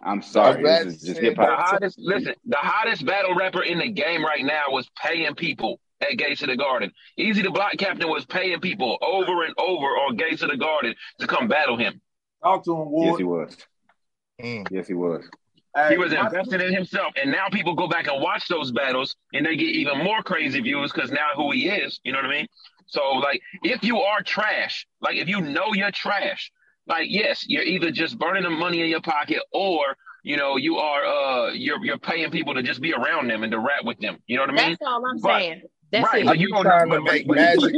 I'm 0.02 0.22
sorry, 0.22 0.62
this 0.62 0.86
is 0.86 1.02
just 1.02 1.20
hip 1.20 1.36
hop. 1.36 1.48
The 1.48 1.56
hottest, 1.56 1.98
listen, 1.98 2.34
the 2.46 2.56
hottest 2.56 3.06
battle 3.06 3.34
rapper 3.34 3.62
in 3.62 3.78
the 3.78 3.88
game 3.88 4.24
right 4.24 4.44
now 4.44 4.64
was 4.68 4.88
paying 5.02 5.34
people 5.34 5.80
at 6.00 6.18
Gates 6.18 6.42
of 6.42 6.48
the 6.48 6.56
Garden. 6.56 6.90
Eazy 7.18 7.42
the 7.42 7.50
Block 7.50 7.72
Captain 7.78 8.08
was 8.08 8.24
paying 8.26 8.60
people 8.60 8.98
over 9.00 9.44
and 9.44 9.54
over 9.58 9.86
on 9.86 10.16
Gates 10.16 10.42
of 10.42 10.50
the 10.50 10.56
Garden 10.56 10.94
to 11.20 11.26
come 11.26 11.48
battle 11.48 11.76
him. 11.76 12.00
Talk 12.42 12.64
to 12.64 12.72
him, 12.72 12.90
Ward. 12.90 13.08
Yes, 13.08 13.18
he 13.18 13.24
was. 13.24 13.56
Mm. 14.42 14.66
Yes, 14.70 14.88
he 14.88 14.94
was. 14.94 15.24
He 15.90 15.96
was 15.96 16.12
invested 16.12 16.60
in 16.60 16.72
himself, 16.72 17.12
and 17.20 17.32
now 17.32 17.48
people 17.50 17.74
go 17.74 17.88
back 17.88 18.06
and 18.06 18.22
watch 18.22 18.46
those 18.46 18.70
battles, 18.70 19.16
and 19.32 19.44
they 19.44 19.56
get 19.56 19.70
even 19.70 20.04
more 20.04 20.22
crazy 20.22 20.60
views 20.60 20.92
because 20.92 21.10
now 21.10 21.28
who 21.34 21.50
he 21.50 21.68
is. 21.68 21.98
You 22.04 22.12
know 22.12 22.18
what 22.18 22.26
I 22.26 22.30
mean? 22.30 22.46
So, 22.86 23.00
like, 23.14 23.40
if 23.62 23.82
you 23.82 23.98
are 23.98 24.22
trash, 24.22 24.86
like 25.00 25.16
if 25.16 25.28
you 25.28 25.40
know 25.40 25.72
you're 25.72 25.90
trash, 25.90 26.52
like 26.86 27.06
yes, 27.10 27.44
you're 27.46 27.62
either 27.62 27.90
just 27.90 28.18
burning 28.18 28.42
the 28.42 28.50
money 28.50 28.80
in 28.80 28.88
your 28.88 29.00
pocket 29.00 29.40
or 29.52 29.96
you 30.22 30.36
know, 30.36 30.56
you 30.56 30.76
are 30.78 31.04
uh 31.04 31.52
you're 31.52 31.84
you're 31.84 31.98
paying 31.98 32.30
people 32.30 32.54
to 32.54 32.62
just 32.62 32.80
be 32.80 32.92
around 32.92 33.28
them 33.28 33.42
and 33.42 33.52
to 33.52 33.58
rap 33.58 33.84
with 33.84 33.98
them. 34.00 34.18
You 34.26 34.36
know 34.36 34.42
what 34.42 34.50
I 34.50 34.54
mean? 34.54 34.70
That's 34.70 34.82
all 34.82 35.04
I'm 35.06 35.20
but, 35.20 35.38
saying. 35.38 35.62
That's 35.94 36.12
right. 36.12 36.26
it. 36.26 36.40
You 36.40 36.48
trying 36.48 36.90
to 36.90 37.00
make 37.02 37.28
magic 37.28 37.72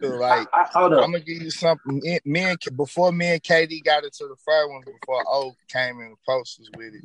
Like 0.00 0.48
I, 0.54 0.66
I, 0.74 0.84
I'm 0.84 0.90
gonna 0.90 1.20
give 1.20 1.42
you 1.42 1.50
something. 1.50 2.00
Me 2.24 2.40
and 2.40 2.58
before 2.76 3.12
me 3.12 3.26
and 3.32 3.42
KD 3.42 3.84
got 3.84 4.04
into 4.04 4.24
the 4.26 4.36
first 4.36 4.70
one, 4.70 4.82
before 4.86 5.24
O 5.28 5.52
came 5.68 6.00
in 6.00 6.10
the 6.10 6.16
posters 6.26 6.70
with 6.76 6.94
it. 6.94 7.04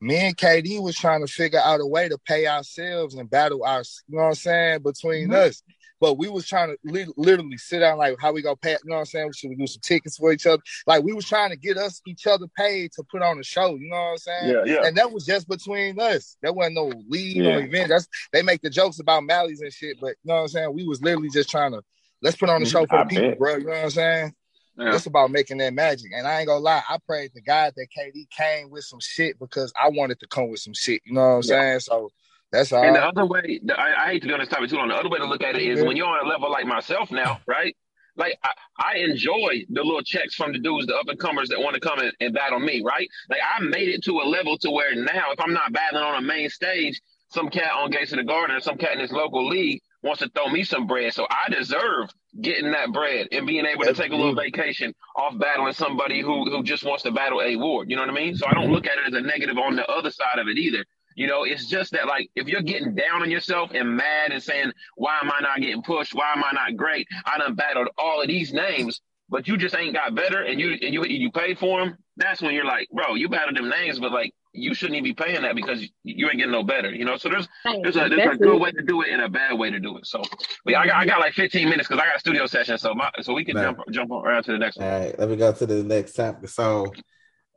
Me 0.00 0.16
and 0.16 0.36
KD 0.36 0.82
was 0.82 0.96
trying 0.96 1.24
to 1.24 1.30
figure 1.30 1.60
out 1.60 1.80
a 1.80 1.86
way 1.86 2.08
to 2.08 2.16
pay 2.26 2.46
ourselves 2.46 3.14
and 3.14 3.28
battle 3.28 3.64
our. 3.64 3.82
You 4.08 4.16
know 4.16 4.22
what 4.22 4.28
I'm 4.28 4.34
saying? 4.34 4.82
Between 4.82 5.24
mm-hmm. 5.24 5.48
us, 5.48 5.62
but 6.02 6.18
we 6.18 6.28
was 6.28 6.48
trying 6.48 6.68
to 6.68 6.76
li- 6.82 7.06
literally 7.16 7.56
sit 7.56 7.78
down 7.78 7.96
like 7.96 8.16
how 8.20 8.32
we 8.32 8.42
go 8.42 8.56
pay, 8.56 8.72
you 8.72 8.78
know 8.86 8.96
what 8.96 9.02
I'm 9.02 9.06
saying? 9.06 9.32
Should 9.36 9.50
we 9.50 9.54
do 9.54 9.68
some 9.68 9.82
tickets 9.82 10.16
for 10.16 10.32
each 10.32 10.46
other? 10.46 10.60
Like 10.84 11.04
we 11.04 11.12
was 11.12 11.24
trying 11.24 11.50
to 11.50 11.56
get 11.56 11.78
us 11.78 12.02
each 12.08 12.26
other 12.26 12.46
paid 12.56 12.90
to 12.94 13.04
put 13.04 13.22
on 13.22 13.38
a 13.38 13.44
show, 13.44 13.76
you 13.76 13.88
know 13.88 13.94
what 13.94 14.10
I'm 14.10 14.18
saying? 14.18 14.50
Yeah, 14.50 14.64
yeah. 14.64 14.84
And 14.84 14.96
that 14.96 15.12
was 15.12 15.24
just 15.24 15.48
between 15.48 16.00
us. 16.00 16.36
There 16.42 16.52
wasn't 16.52 16.74
no 16.74 16.92
lead 17.08 17.36
Yeah. 17.36 17.54
or 17.54 17.60
event. 17.62 17.90
That's 17.90 18.08
they 18.32 18.42
make 18.42 18.62
the 18.62 18.68
jokes 18.68 18.98
about 18.98 19.22
Mally's 19.22 19.60
and 19.60 19.72
shit, 19.72 20.00
but 20.00 20.16
you 20.24 20.28
know 20.28 20.34
what 20.34 20.40
I'm 20.40 20.48
saying? 20.48 20.74
We 20.74 20.84
was 20.84 21.00
literally 21.00 21.30
just 21.30 21.48
trying 21.48 21.70
to 21.70 21.82
let's 22.20 22.36
put 22.36 22.50
on 22.50 22.56
a 22.62 22.64
mm-hmm. 22.64 22.72
show 22.72 22.86
for 22.86 22.96
I 22.96 23.04
the 23.04 23.08
people, 23.08 23.28
bet. 23.28 23.38
bro. 23.38 23.56
You 23.58 23.64
know 23.66 23.70
what 23.70 23.84
I'm 23.84 23.90
saying? 23.90 24.34
Yeah. 24.76 24.96
It's 24.96 25.06
about 25.06 25.30
making 25.30 25.58
that 25.58 25.72
magic. 25.72 26.10
And 26.16 26.26
I 26.26 26.40
ain't 26.40 26.48
gonna 26.48 26.58
lie, 26.58 26.82
I 26.88 26.98
prayed 27.06 27.32
to 27.34 27.42
God 27.42 27.74
that 27.76 27.86
KD 27.96 28.28
came 28.36 28.70
with 28.70 28.82
some 28.82 28.98
shit 29.00 29.38
because 29.38 29.72
I 29.80 29.88
wanted 29.90 30.18
to 30.18 30.26
come 30.26 30.48
with 30.48 30.58
some 30.58 30.74
shit. 30.74 31.00
You 31.04 31.12
know 31.12 31.20
what 31.20 31.36
I'm 31.36 31.42
saying? 31.44 31.80
So 31.80 32.10
that's 32.52 32.72
all. 32.72 32.84
And 32.84 32.96
the 32.96 33.02
other 33.04 33.26
way, 33.26 33.60
the, 33.64 33.78
I, 33.78 34.04
I 34.06 34.12
hate 34.12 34.22
to 34.22 34.28
be 34.28 34.34
on 34.34 34.40
this 34.40 34.48
topic 34.48 34.70
too 34.70 34.76
long. 34.76 34.88
The 34.88 34.96
other 34.96 35.08
way 35.08 35.18
to 35.18 35.26
look 35.26 35.42
at 35.42 35.56
it 35.56 35.62
is 35.62 35.82
when 35.82 35.96
you're 35.96 36.06
on 36.06 36.26
a 36.26 36.28
level 36.28 36.50
like 36.50 36.66
myself 36.66 37.10
now, 37.10 37.40
right? 37.46 37.76
Like 38.16 38.38
I, 38.44 38.50
I 38.78 38.98
enjoy 38.98 39.64
the 39.70 39.82
little 39.82 40.02
checks 40.02 40.34
from 40.34 40.52
the 40.52 40.58
dudes, 40.58 40.86
the 40.86 40.96
up 40.96 41.08
and 41.08 41.18
comers 41.18 41.48
that 41.48 41.60
want 41.60 41.74
to 41.74 41.80
come 41.80 41.98
and, 41.98 42.12
and 42.20 42.34
battle 42.34 42.60
me, 42.60 42.82
right? 42.84 43.08
Like 43.30 43.40
I 43.42 43.62
made 43.62 43.88
it 43.88 44.04
to 44.04 44.12
a 44.20 44.26
level 44.28 44.58
to 44.58 44.70
where 44.70 44.94
now, 44.94 45.32
if 45.32 45.40
I'm 45.40 45.54
not 45.54 45.72
battling 45.72 46.04
on 46.04 46.22
a 46.22 46.26
main 46.26 46.50
stage, 46.50 47.00
some 47.30 47.48
cat 47.48 47.72
on 47.72 47.90
Gates 47.90 48.12
of 48.12 48.18
the 48.18 48.24
Garden 48.24 48.54
or 48.56 48.60
some 48.60 48.76
cat 48.76 48.92
in 48.92 48.98
this 48.98 49.12
local 49.12 49.48
league 49.48 49.80
wants 50.02 50.20
to 50.20 50.28
throw 50.30 50.48
me 50.48 50.64
some 50.64 50.86
bread. 50.86 51.14
So 51.14 51.26
I 51.30 51.48
deserve 51.50 52.10
getting 52.40 52.72
that 52.72 52.92
bread 52.92 53.28
and 53.32 53.46
being 53.46 53.64
able 53.64 53.84
to 53.84 53.94
take 53.94 54.12
a 54.12 54.16
little 54.16 54.34
vacation 54.34 54.94
off 55.16 55.38
battling 55.38 55.72
somebody 55.72 56.20
who 56.20 56.50
who 56.50 56.62
just 56.62 56.84
wants 56.84 57.04
to 57.04 57.12
battle 57.12 57.40
a 57.40 57.56
ward. 57.56 57.88
You 57.88 57.96
know 57.96 58.02
what 58.02 58.10
I 58.10 58.14
mean? 58.14 58.36
So 58.36 58.46
I 58.46 58.52
don't 58.52 58.70
look 58.72 58.86
at 58.86 58.98
it 58.98 59.14
as 59.14 59.14
a 59.14 59.22
negative 59.26 59.56
on 59.58 59.76
the 59.76 59.86
other 59.90 60.10
side 60.10 60.38
of 60.38 60.48
it 60.48 60.58
either. 60.58 60.84
You 61.16 61.26
know, 61.26 61.44
it's 61.44 61.66
just 61.66 61.92
that 61.92 62.06
like 62.06 62.30
if 62.34 62.48
you're 62.48 62.62
getting 62.62 62.94
down 62.94 63.22
on 63.22 63.30
yourself 63.30 63.70
and 63.74 63.96
mad 63.96 64.32
and 64.32 64.42
saying, 64.42 64.72
Why 64.96 65.18
am 65.22 65.30
I 65.30 65.40
not 65.40 65.58
getting 65.60 65.82
pushed? 65.82 66.14
Why 66.14 66.32
am 66.34 66.42
I 66.44 66.52
not 66.52 66.76
great? 66.76 67.06
I 67.26 67.38
done 67.38 67.54
battled 67.54 67.88
all 67.98 68.20
of 68.22 68.28
these 68.28 68.52
names, 68.52 69.00
but 69.28 69.48
you 69.48 69.56
just 69.56 69.74
ain't 69.76 69.94
got 69.94 70.14
better 70.14 70.42
and 70.42 70.60
you 70.60 70.72
and 70.82 70.94
you 70.94 71.04
you 71.04 71.30
paid 71.30 71.58
for 71.58 71.80
them, 71.80 71.96
that's 72.16 72.42
when 72.42 72.54
you're 72.54 72.64
like, 72.64 72.88
bro, 72.92 73.14
you 73.14 73.28
battled 73.28 73.56
them 73.56 73.68
names, 73.68 73.98
but 73.98 74.12
like 74.12 74.32
you 74.54 74.74
shouldn't 74.74 74.96
even 74.96 75.04
be 75.04 75.14
paying 75.14 75.42
that 75.42 75.56
because 75.56 75.82
you 76.04 76.26
ain't 76.28 76.36
getting 76.36 76.52
no 76.52 76.62
better, 76.62 76.92
you 76.92 77.04
know. 77.04 77.16
So 77.16 77.28
there's 77.30 77.48
there's 77.82 77.96
a 77.96 78.08
there's 78.08 78.26
a 78.26 78.36
good 78.36 78.60
way 78.60 78.70
to 78.70 78.82
do 78.82 79.00
it 79.02 79.08
and 79.08 79.22
a 79.22 79.28
bad 79.28 79.58
way 79.58 79.70
to 79.70 79.80
do 79.80 79.96
it. 79.96 80.06
So, 80.06 80.22
but 80.64 80.72
yeah, 80.72 80.80
I 80.80 80.86
got 80.86 80.96
I 80.96 81.06
got 81.06 81.20
like 81.20 81.32
15 81.34 81.68
minutes 81.68 81.88
because 81.88 82.02
I 82.02 82.06
got 82.06 82.16
a 82.16 82.20
studio 82.20 82.46
session, 82.46 82.76
so 82.78 82.94
my 82.94 83.10
so 83.22 83.32
we 83.32 83.44
can 83.44 83.56
Right. 83.56 83.64
jump 83.64 83.78
jump 83.90 84.10
around 84.10 84.44
to 84.44 84.52
the 84.52 84.58
next 84.58 84.76
one. 84.78 84.88
right, 84.88 85.18
let 85.18 85.28
me 85.30 85.36
go 85.36 85.52
to 85.52 85.66
the 85.66 85.82
next 85.82 86.12
topic. 86.12 86.48
So, 86.50 86.92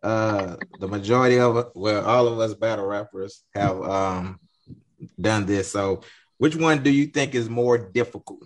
uh, 0.06 0.56
the 0.80 0.88
majority 0.88 1.40
of 1.40 1.72
well, 1.74 2.06
all 2.06 2.28
of 2.28 2.40
us 2.40 2.54
battle 2.54 2.86
rappers 2.86 3.44
have 3.56 3.82
um 3.82 4.40
done 5.20 5.48
this. 5.48 5.72
So, 5.72 6.02
which 6.38 6.56
one 6.56 6.84
do 6.84 6.92
you 6.92 7.08
think 7.08 7.34
is 7.34 7.50
more 7.50 7.78
difficult? 7.80 8.44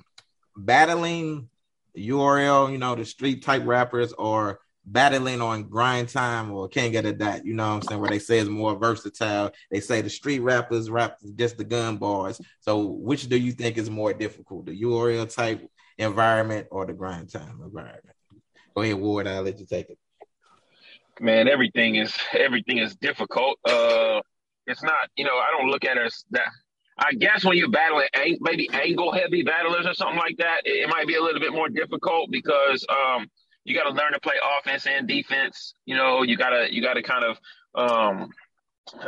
Battling 0.55 1.49
URL, 1.97 2.71
you 2.71 2.77
know, 2.77 2.95
the 2.95 3.03
street 3.03 3.43
type 3.43 3.63
rappers, 3.65 4.13
or 4.13 4.61
battling 4.85 5.41
on 5.41 5.63
grind 5.63 6.07
time 6.07 6.49
or 6.51 6.69
King 6.69 6.95
of 6.95 7.03
the 7.03 7.11
Dot, 7.11 7.45
you 7.45 7.53
know 7.53 7.67
what 7.67 7.75
I'm 7.75 7.81
saying? 7.81 8.01
Where 8.01 8.09
they 8.09 8.19
say 8.19 8.39
it's 8.39 8.49
more 8.49 8.75
versatile. 8.77 9.51
They 9.69 9.81
say 9.81 10.01
the 10.01 10.09
street 10.09 10.39
rappers 10.39 10.89
rap 10.89 11.17
just 11.35 11.57
the 11.57 11.65
gun 11.65 11.97
bars. 11.97 12.39
So, 12.61 12.85
which 12.85 13.27
do 13.27 13.37
you 13.37 13.51
think 13.51 13.77
is 13.77 13.89
more 13.89 14.13
difficult, 14.13 14.67
the 14.67 14.81
URL 14.81 15.33
type 15.33 15.69
environment 15.97 16.67
or 16.71 16.85
the 16.85 16.93
grind 16.93 17.29
time 17.29 17.59
environment? 17.61 18.15
Go 18.73 18.81
ahead, 18.81 18.95
Ward. 18.95 19.27
I'll 19.27 19.41
let 19.43 19.59
you 19.59 19.65
take 19.65 19.89
it. 19.89 19.97
Man 21.21 21.47
everything 21.47 21.95
is 21.95 22.13
everything 22.33 22.77
is 22.77 22.95
difficult. 22.95 23.57
Uh 23.65 24.21
it's 24.69 24.83
not 24.83 25.09
you 25.15 25.25
know 25.25 25.35
i 25.35 25.47
don't 25.57 25.69
look 25.69 25.83
at 25.83 25.97
it 25.97 26.05
as 26.05 26.23
that 26.31 26.47
i 26.99 27.11
guess 27.13 27.43
when 27.43 27.57
you're 27.57 27.69
battling 27.69 28.07
maybe 28.39 28.69
angle 28.73 29.11
heavy 29.11 29.43
battlers 29.43 29.85
or 29.85 29.93
something 29.93 30.17
like 30.17 30.37
that 30.37 30.61
it, 30.63 30.83
it 30.83 30.89
might 30.89 31.07
be 31.07 31.15
a 31.15 31.21
little 31.21 31.41
bit 31.41 31.51
more 31.51 31.67
difficult 31.67 32.29
because 32.31 32.85
um 32.89 33.27
you 33.65 33.75
got 33.75 33.83
to 33.83 33.89
learn 33.89 34.13
to 34.13 34.19
play 34.19 34.35
offense 34.59 34.85
and 34.87 35.07
defense 35.07 35.73
you 35.85 35.95
know 35.95 36.23
you 36.23 36.37
gotta 36.37 36.67
you 36.71 36.81
gotta 36.81 37.01
kind 37.01 37.25
of 37.25 37.37
um 37.75 38.29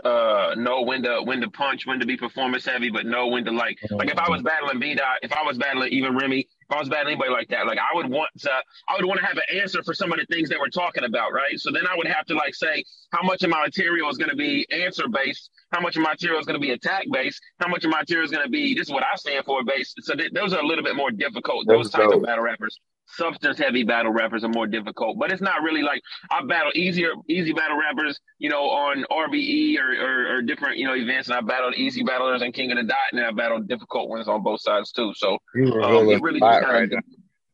uh 0.03 0.53
know 0.57 0.81
when 0.81 1.01
to 1.01 1.21
when 1.23 1.41
to 1.41 1.49
punch 1.49 1.87
when 1.87 1.99
to 1.99 2.05
be 2.05 2.15
performance 2.15 2.65
heavy 2.65 2.89
but 2.89 3.05
know 3.05 3.27
when 3.27 3.43
to 3.43 3.51
like 3.51 3.79
like 3.91 4.11
if 4.11 4.17
i 4.17 4.29
was 4.29 4.41
battling 4.43 4.79
b 4.79 4.93
dot 4.93 5.17
if 5.23 5.33
i 5.33 5.41
was 5.43 5.57
battling 5.57 5.91
even 5.91 6.15
remy 6.15 6.47
if 6.71 6.77
i 6.77 6.79
was 6.79 6.89
battling 6.89 7.13
anybody 7.13 7.31
like 7.31 7.49
that 7.49 7.67
like 7.67 7.79
i 7.79 7.95
would 7.95 8.09
want 8.09 8.31
to 8.39 8.51
I 8.89 8.95
would 8.95 9.05
want 9.05 9.19
to 9.19 9.25
have 9.25 9.37
an 9.37 9.59
answer 9.61 9.83
for 9.83 9.93
some 9.93 10.11
of 10.11 10.19
the 10.19 10.25
things 10.25 10.49
that 10.49 10.59
we're 10.59 10.69
talking 10.69 11.03
about, 11.05 11.33
right? 11.33 11.59
So 11.59 11.71
then 11.71 11.87
I 11.87 11.95
would 11.95 12.07
have 12.07 12.25
to 12.27 12.35
like 12.35 12.55
say 12.55 12.83
how 13.11 13.23
much 13.23 13.43
of 13.43 13.49
my 13.49 13.61
material 13.63 14.09
is 14.09 14.17
going 14.17 14.29
to 14.29 14.35
be 14.35 14.67
answer 14.71 15.07
based, 15.07 15.49
how 15.71 15.79
much 15.79 15.95
of 15.95 16.03
my 16.03 16.11
material 16.11 16.39
is 16.39 16.45
going 16.45 16.59
to 16.59 16.65
be 16.65 16.71
attack 16.71 17.05
based, 17.11 17.41
how 17.59 17.69
much 17.69 17.85
of 17.85 17.91
my 17.91 17.99
material 17.99 18.25
is 18.25 18.31
going 18.31 18.43
to 18.43 18.49
be 18.49 18.75
this 18.75 18.87
is 18.87 18.91
what 18.93 19.03
I 19.03 19.15
stand 19.15 19.45
for 19.45 19.63
based. 19.63 19.95
So 20.01 20.15
th- 20.15 20.31
those 20.33 20.53
are 20.53 20.61
a 20.61 20.65
little 20.65 20.83
bit 20.83 20.95
more 20.95 21.11
difficult. 21.11 21.67
Those 21.67 21.85
Let's 21.85 21.89
types 21.91 22.11
go. 22.11 22.17
of 22.17 22.23
battle 22.23 22.43
rappers, 22.43 22.79
substance 23.15 23.57
heavy 23.57 23.83
battle 23.83 24.11
rappers 24.11 24.43
are 24.43 24.49
more 24.49 24.67
difficult. 24.67 25.17
But 25.19 25.31
it's 25.31 25.41
not 25.41 25.61
really 25.63 25.81
like 25.81 26.01
I 26.29 26.43
battle 26.45 26.71
easier, 26.75 27.11
easy 27.29 27.53
battle 27.53 27.77
rappers, 27.77 28.19
you 28.39 28.49
know, 28.49 28.63
on 28.63 29.05
RBE 29.11 29.77
or, 29.79 29.91
or, 29.93 30.35
or 30.37 30.41
different, 30.41 30.77
you 30.77 30.85
know, 30.87 30.95
events, 30.95 31.27
and 31.29 31.37
I 31.37 31.41
battled 31.41 31.75
easy 31.75 32.03
battlers 32.03 32.41
and 32.41 32.53
King 32.53 32.71
of 32.71 32.77
the 32.77 32.83
Dot, 32.83 32.97
and 33.11 33.21
I 33.21 33.31
battled 33.31 33.67
difficult 33.67 34.09
ones 34.09 34.27
on 34.27 34.43
both 34.43 34.61
sides 34.61 34.91
too. 34.91 35.13
So 35.15 35.37
You 35.55 35.65
um, 35.73 35.77
revealing 35.77 36.09
it 36.17 36.21
really 36.21 36.39
a 36.39 36.43
lot 36.43 36.61
right 36.63 36.71
kind 36.71 36.83
of 36.85 36.91
now. 36.91 36.99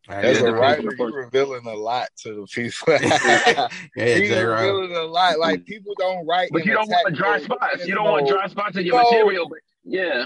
As 0.10 0.38
Yeah, 0.38 0.44
a 0.44 0.46
the 0.46 0.54
writer, 0.54 0.90
people- 0.90 1.10
you're 1.10 1.24
revealing 1.26 1.66
a 1.66 1.74
lot 1.76 2.08
to 2.24 2.34
the 2.34 2.48
people. 2.48 2.94
yeah, 3.98 4.16
He's 4.16 4.30
J 4.30 4.42
Rob. 4.44 4.62
revealing 4.62 4.96
a 4.96 5.02
lot. 5.04 5.38
Like 5.38 5.66
people 5.66 5.94
don't 6.00 6.26
write. 6.26 6.50
But 6.54 6.66
you 6.66 6.72
don't 6.74 6.88
attack 6.88 7.04
want 7.04 7.16
dry 7.18 7.40
spots. 7.42 7.86
You 7.86 7.94
don't 7.94 8.06
No. 8.06 8.12
want 8.14 8.28
dry 8.30 8.48
spots 8.48 8.78
in 8.78 8.86
your 8.86 8.96
No. 9.04 9.10
material. 9.12 9.50
But 9.50 9.60
yeah, 9.84 10.26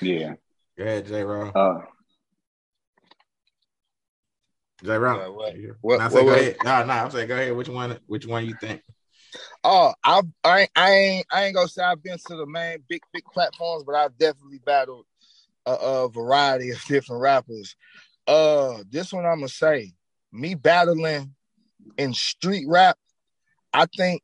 Yeah. 0.00 0.34
Go 0.78 0.84
ahead, 0.84 1.06
J 1.06 1.22
Rob. 1.24 1.54
Uh, 1.56 1.80
J. 4.84 4.94
Uh, 4.94 5.30
what- 5.30 5.56
what- 5.80 5.98
Nah, 5.98 6.04
what- 6.04 6.10
go 6.10 6.24
what- 6.26 6.38
ahead. 6.38 6.56
No, 6.64 6.84
no, 6.84 6.92
I'm 6.92 7.10
saying 7.10 7.28
go 7.28 7.34
ahead. 7.34 7.56
Which 7.56 7.68
one? 7.68 7.98
Which 8.06 8.26
one 8.26 8.46
you 8.46 8.54
think? 8.54 8.82
Oh, 9.64 9.92
I, 10.04 10.22
I, 10.44 10.60
ain't- 10.60 10.70
I 10.76 10.90
ain't, 10.92 11.26
I 11.30 11.44
ain't 11.44 11.54
gonna 11.54 11.68
say 11.68 11.82
I've 11.82 12.02
been 12.02 12.18
to 12.18 12.36
the 12.36 12.46
main 12.46 12.82
big, 12.88 13.02
big 13.12 13.24
platforms, 13.32 13.84
but 13.84 13.94
I've 13.94 14.16
definitely 14.16 14.60
battled 14.64 15.04
a, 15.66 15.72
a 15.72 16.08
variety 16.08 16.70
of 16.70 16.78
different 16.88 17.20
rappers. 17.22 17.76
Uh, 18.26 18.82
this 18.90 19.12
one 19.12 19.26
I'm 19.26 19.38
gonna 19.38 19.48
say, 19.48 19.92
me 20.32 20.54
battling 20.54 21.34
in 21.96 22.14
street 22.14 22.66
rap, 22.68 22.96
I 23.72 23.86
think 23.96 24.22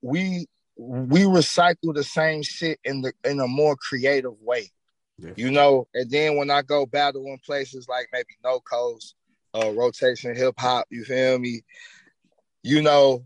we 0.00 0.46
we 0.76 1.20
recycle 1.20 1.94
the 1.94 2.02
same 2.02 2.42
shit 2.42 2.80
in 2.84 3.02
the 3.02 3.12
in 3.24 3.40
a 3.40 3.46
more 3.46 3.76
creative 3.76 4.40
way. 4.40 4.70
Yeah. 5.18 5.32
You 5.36 5.50
know, 5.50 5.86
and 5.94 6.10
then 6.10 6.36
when 6.36 6.50
I 6.50 6.62
go 6.62 6.86
battle 6.86 7.26
in 7.26 7.38
places 7.44 7.86
like 7.88 8.08
maybe 8.12 8.34
No 8.42 8.58
Coast, 8.60 9.14
uh, 9.54 9.70
Rotation 9.72 10.34
Hip 10.34 10.54
Hop, 10.58 10.86
you 10.90 11.04
feel 11.04 11.38
me? 11.38 11.62
You 12.62 12.82
know, 12.82 13.24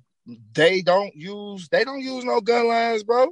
they 0.54 0.82
don't 0.82 1.14
use 1.14 1.68
they 1.68 1.84
don't 1.84 2.00
use 2.00 2.24
no 2.24 2.40
gun 2.40 2.68
lines, 2.68 3.04
bro. 3.04 3.28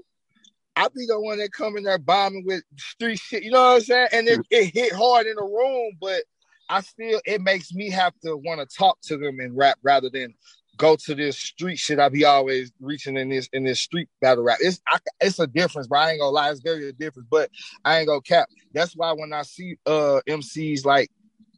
I 0.76 0.88
be 0.88 1.06
the 1.06 1.20
one 1.20 1.38
that 1.38 1.52
come 1.52 1.76
in 1.76 1.84
there 1.84 1.98
bombing 1.98 2.44
with 2.44 2.62
street 2.76 3.18
shit, 3.18 3.44
you 3.44 3.50
know 3.50 3.62
what 3.62 3.76
I'm 3.76 3.80
saying? 3.82 4.08
And 4.12 4.28
it, 4.28 4.40
it 4.50 4.74
hit 4.74 4.92
hard 4.92 5.26
in 5.26 5.36
the 5.36 5.44
room, 5.44 5.92
but 6.00 6.24
I 6.68 6.80
still 6.80 7.20
it 7.24 7.40
makes 7.40 7.72
me 7.72 7.90
have 7.90 8.12
to 8.24 8.36
want 8.36 8.60
to 8.60 8.76
talk 8.76 8.98
to 9.02 9.16
them 9.16 9.38
and 9.38 9.56
rap 9.56 9.78
rather 9.82 10.10
than 10.10 10.34
go 10.76 10.96
to 10.96 11.14
this 11.14 11.38
street 11.38 11.78
shit. 11.78 12.00
I 12.00 12.08
be 12.08 12.24
always 12.24 12.72
reaching 12.80 13.16
in 13.16 13.28
this 13.28 13.48
in 13.52 13.64
this 13.64 13.80
street 13.80 14.08
battle 14.20 14.44
rap. 14.44 14.58
It's 14.60 14.80
I, 14.88 14.98
it's 15.20 15.38
a 15.38 15.46
difference, 15.46 15.86
bro. 15.86 16.00
I 16.00 16.10
ain't 16.12 16.20
gonna 16.20 16.30
lie, 16.30 16.50
it's 16.50 16.60
very 16.60 16.88
a 16.88 16.92
difference. 16.92 17.28
But 17.30 17.50
I 17.84 17.98
ain't 17.98 18.08
gonna 18.08 18.22
cap. 18.22 18.48
That's 18.72 18.94
why 18.94 19.12
when 19.12 19.32
I 19.32 19.42
see 19.42 19.76
uh 19.86 20.20
MCs 20.28 20.84
like 20.84 21.10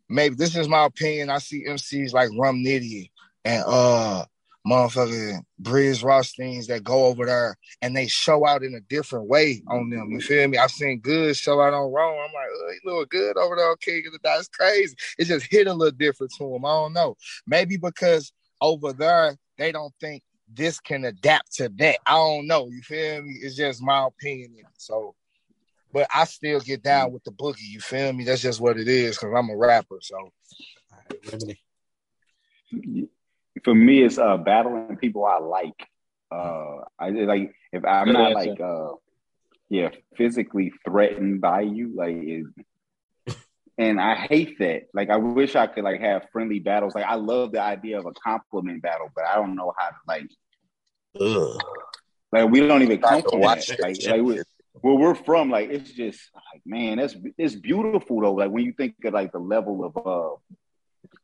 maybe 0.08 0.34
this 0.34 0.56
is 0.56 0.68
my 0.68 0.84
opinion, 0.84 1.30
I 1.30 1.38
see 1.38 1.66
MCs 1.66 2.12
like 2.12 2.30
Rum 2.38 2.62
Nitty 2.64 3.10
and 3.44 3.64
uh 3.66 4.24
motherfucking 4.66 5.40
Briz 5.62 6.02
Rothsteins 6.02 6.66
that 6.66 6.82
go 6.82 7.06
over 7.06 7.24
there 7.24 7.56
and 7.82 7.96
they 7.96 8.08
show 8.08 8.46
out 8.46 8.64
in 8.64 8.74
a 8.74 8.80
different 8.80 9.28
way 9.28 9.62
on 9.68 9.90
them. 9.90 10.10
You 10.10 10.20
feel 10.20 10.48
me? 10.48 10.58
I've 10.58 10.72
seen 10.72 10.98
good 10.98 11.36
show 11.36 11.60
out 11.60 11.72
on 11.72 11.92
wrong. 11.92 12.18
I'm 12.18 12.34
like, 12.34 12.48
oh, 12.52 12.72
he 12.72 12.90
look 12.90 13.10
good 13.10 13.36
over 13.36 13.54
there 13.54 13.70
of 13.70 13.78
the 13.80 14.18
Dot. 14.22 14.44
Crazy. 14.52 14.96
It 15.18 15.26
just 15.26 15.46
hit 15.48 15.68
a 15.68 15.72
little 15.72 15.96
different 15.96 16.32
to 16.38 16.54
him. 16.54 16.64
I 16.64 16.70
don't 16.70 16.92
know. 16.92 17.16
Maybe 17.46 17.76
because 17.76 18.32
over 18.60 18.92
there 18.92 19.36
they 19.56 19.70
don't 19.70 19.94
think 20.00 20.22
this 20.52 20.80
can 20.80 21.04
adapt 21.04 21.54
to 21.54 21.68
that. 21.76 21.98
I 22.06 22.14
don't 22.14 22.46
know. 22.46 22.68
You 22.68 22.82
feel 22.82 23.22
me? 23.22 23.38
It's 23.42 23.56
just 23.56 23.82
my 23.82 24.06
opinion. 24.06 24.64
So, 24.76 25.14
but 25.92 26.06
I 26.14 26.24
still 26.24 26.60
get 26.60 26.82
down 26.82 27.12
with 27.12 27.24
the 27.24 27.30
boogie. 27.30 27.68
You 27.70 27.80
feel 27.80 28.12
me? 28.12 28.24
That's 28.24 28.42
just 28.42 28.60
what 28.60 28.78
it 28.78 28.88
is 28.88 29.16
because 29.16 29.32
I'm 29.36 29.50
a 29.50 29.56
rapper. 29.56 29.98
So, 30.00 30.16
All 30.16 30.30
right, 31.10 31.32
Remedy. 31.32 31.60
for 33.64 33.74
me, 33.74 34.02
it's 34.02 34.18
uh, 34.18 34.36
battling 34.36 34.96
people 34.96 35.24
I 35.24 35.38
like. 35.38 35.88
Uh, 36.30 36.78
I 36.98 37.10
like 37.10 37.52
if 37.72 37.84
I'm 37.84 38.06
Good 38.06 38.12
not 38.14 38.32
answer. 38.32 38.50
like 38.50 38.60
uh, 38.60 38.88
yeah, 39.68 39.90
physically 40.16 40.72
threatened 40.84 41.40
by 41.40 41.60
you, 41.62 41.92
like. 41.94 42.16
It, 42.16 42.46
and 43.78 44.00
I 44.00 44.14
hate 44.14 44.58
that. 44.58 44.82
Like, 44.92 45.10
I 45.10 45.16
wish 45.16 45.56
I 45.56 45.66
could 45.66 45.84
like 45.84 46.00
have 46.00 46.26
friendly 46.32 46.58
battles. 46.60 46.94
Like, 46.94 47.04
I 47.04 47.14
love 47.14 47.52
the 47.52 47.62
idea 47.62 47.98
of 47.98 48.06
a 48.06 48.12
compliment 48.12 48.82
battle, 48.82 49.10
but 49.14 49.24
I 49.24 49.36
don't 49.36 49.54
know 49.54 49.72
how 49.76 49.88
to 49.88 49.96
like. 50.08 50.28
ugh. 51.20 51.60
Like, 52.32 52.50
we 52.50 52.60
don't 52.66 52.82
even 52.82 53.02
I 53.04 53.08
come 53.08 53.22
can 53.22 53.40
watch 53.40 53.68
that. 53.68 53.78
that 53.78 53.82
Like, 53.82 54.06
like 54.06 54.22
we, 54.22 54.42
where 54.80 54.94
we're 54.94 55.14
from, 55.14 55.50
like 55.50 55.70
it's 55.70 55.92
just 55.92 56.20
like 56.34 56.62
man, 56.64 56.98
that's 56.98 57.16
it's 57.38 57.54
beautiful 57.54 58.20
though. 58.20 58.34
Like 58.34 58.50
when 58.50 58.64
you 58.64 58.72
think 58.72 58.96
of 59.04 59.14
like 59.14 59.32
the 59.32 59.38
level 59.38 59.84
of 59.84 60.06
uh 60.06 60.36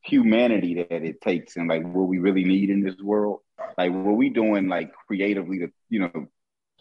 humanity 0.03 0.75
that 0.75 1.05
it 1.05 1.21
takes 1.21 1.57
and 1.57 1.69
like 1.69 1.83
what 1.83 2.09
we 2.09 2.19
really 2.19 2.45
need 2.45 2.71
in 2.71 2.83
this 2.83 2.99
world. 2.99 3.41
Like 3.79 3.93
what 3.93 4.17
we 4.17 4.31
doing 4.31 4.69
like 4.69 4.93
creatively 5.07 5.61
to, 5.61 5.69
you 5.89 6.01
know, 6.01 6.27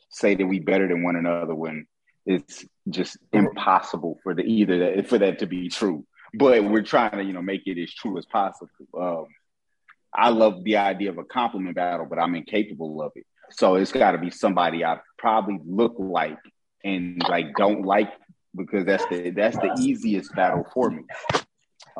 say 0.10 0.36
that 0.36 0.46
we 0.46 0.60
better 0.60 0.88
than 0.88 1.04
one 1.04 1.16
another 1.16 1.56
when 1.56 1.86
it's 2.26 2.66
just 2.90 3.18
impossible 3.32 4.20
for 4.24 4.34
the 4.34 4.44
either 4.44 4.96
that 4.96 5.08
for 5.08 5.18
that 5.20 5.40
to 5.40 5.46
be 5.46 5.70
true. 5.70 6.06
But 6.34 6.64
we're 6.64 6.84
trying 6.84 7.12
to, 7.12 7.24
you 7.24 7.34
know, 7.34 7.42
make 7.42 7.64
it 7.66 7.82
as 7.82 7.94
true 7.94 8.18
as 8.18 8.26
possible. 8.26 8.70
Um, 8.98 9.26
I 10.14 10.30
love 10.30 10.64
the 10.64 10.78
idea 10.78 11.10
of 11.10 11.18
a 11.18 11.24
compliment 11.24 11.76
battle, 11.76 12.06
but 12.10 12.20
I'm 12.20 12.36
incapable 12.36 13.02
of 13.02 13.12
it. 13.16 13.26
So 13.52 13.76
it's 13.76 13.92
got 13.92 14.12
to 14.12 14.18
be 14.18 14.32
somebody 14.32 14.84
I 14.84 15.00
probably 15.18 15.60
look 15.66 15.96
like 15.98 16.38
and 16.84 17.22
like 17.28 17.54
don't 17.56 17.84
like 17.84 18.12
because 18.56 18.86
that's 18.86 19.06
the 19.08 19.32
that's 19.32 19.58
the 19.58 19.76
easiest 19.80 20.34
battle 20.36 20.66
for 20.74 20.90
me. 20.90 21.04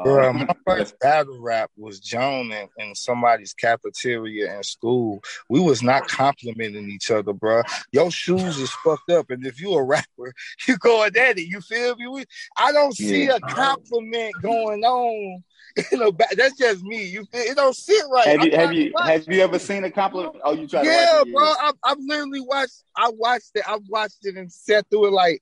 Bro, 0.04 0.30
um, 0.30 0.38
my 0.38 0.56
first 0.66 0.98
battle 1.00 1.40
rap 1.40 1.70
was 1.76 2.00
Joan 2.00 2.52
in, 2.52 2.68
in, 2.78 2.96
somebody's 2.96 3.54
cafeteria 3.54 4.56
in 4.56 4.64
school. 4.64 5.22
We 5.50 5.60
was 5.60 5.84
not 5.84 6.08
complimenting 6.08 6.90
each 6.90 7.12
other, 7.12 7.34
bro. 7.34 7.64
Your 7.92 8.12
shoes 8.12 8.58
is 8.58 8.72
fucked 8.72 9.10
up, 9.12 9.30
and 9.30 9.46
if 9.46 9.60
you 9.60 9.74
a 9.74 9.84
rapper, 9.84 10.34
you 10.68 10.78
going 10.78 11.16
at 11.18 11.38
it. 11.38 11.48
You 11.48 11.62
feel 11.62 11.96
me? 11.96 12.24
I 12.58 12.72
don't 12.72 12.96
see 12.96 13.26
yeah. 13.26 13.36
a 13.36 13.40
compliment 13.40 14.34
going 14.42 14.84
on. 14.84 15.44
You 15.92 15.98
know, 15.98 16.12
that's 16.36 16.58
just 16.58 16.84
me. 16.84 17.06
You 17.06 17.26
it 17.34 17.56
don't 17.56 17.76
sit 17.76 18.04
right. 18.12 18.28
Have 18.28 18.46
you 18.46 18.52
have 18.56 18.74
you 18.74 18.94
have 18.98 19.28
you 19.28 19.42
ever 19.42 19.60
seen 19.60 19.84
a 19.84 19.92
compliment? 19.92 20.36
Oh, 20.44 20.54
you 20.54 20.68
try 20.68 20.84
yeah, 20.84 21.22
to 21.24 21.32
bro. 21.32 21.54
I've, 21.62 21.74
I've 21.84 21.98
literally 22.00 22.42
watched. 22.42 22.84
I 22.96 23.10
watched 23.14 23.52
it. 23.56 23.64
I 23.68 23.78
watched 23.88 24.26
it 24.26 24.36
and 24.36 24.52
sat 24.52 24.86
through 24.90 25.08
it 25.08 25.12
like 25.12 25.42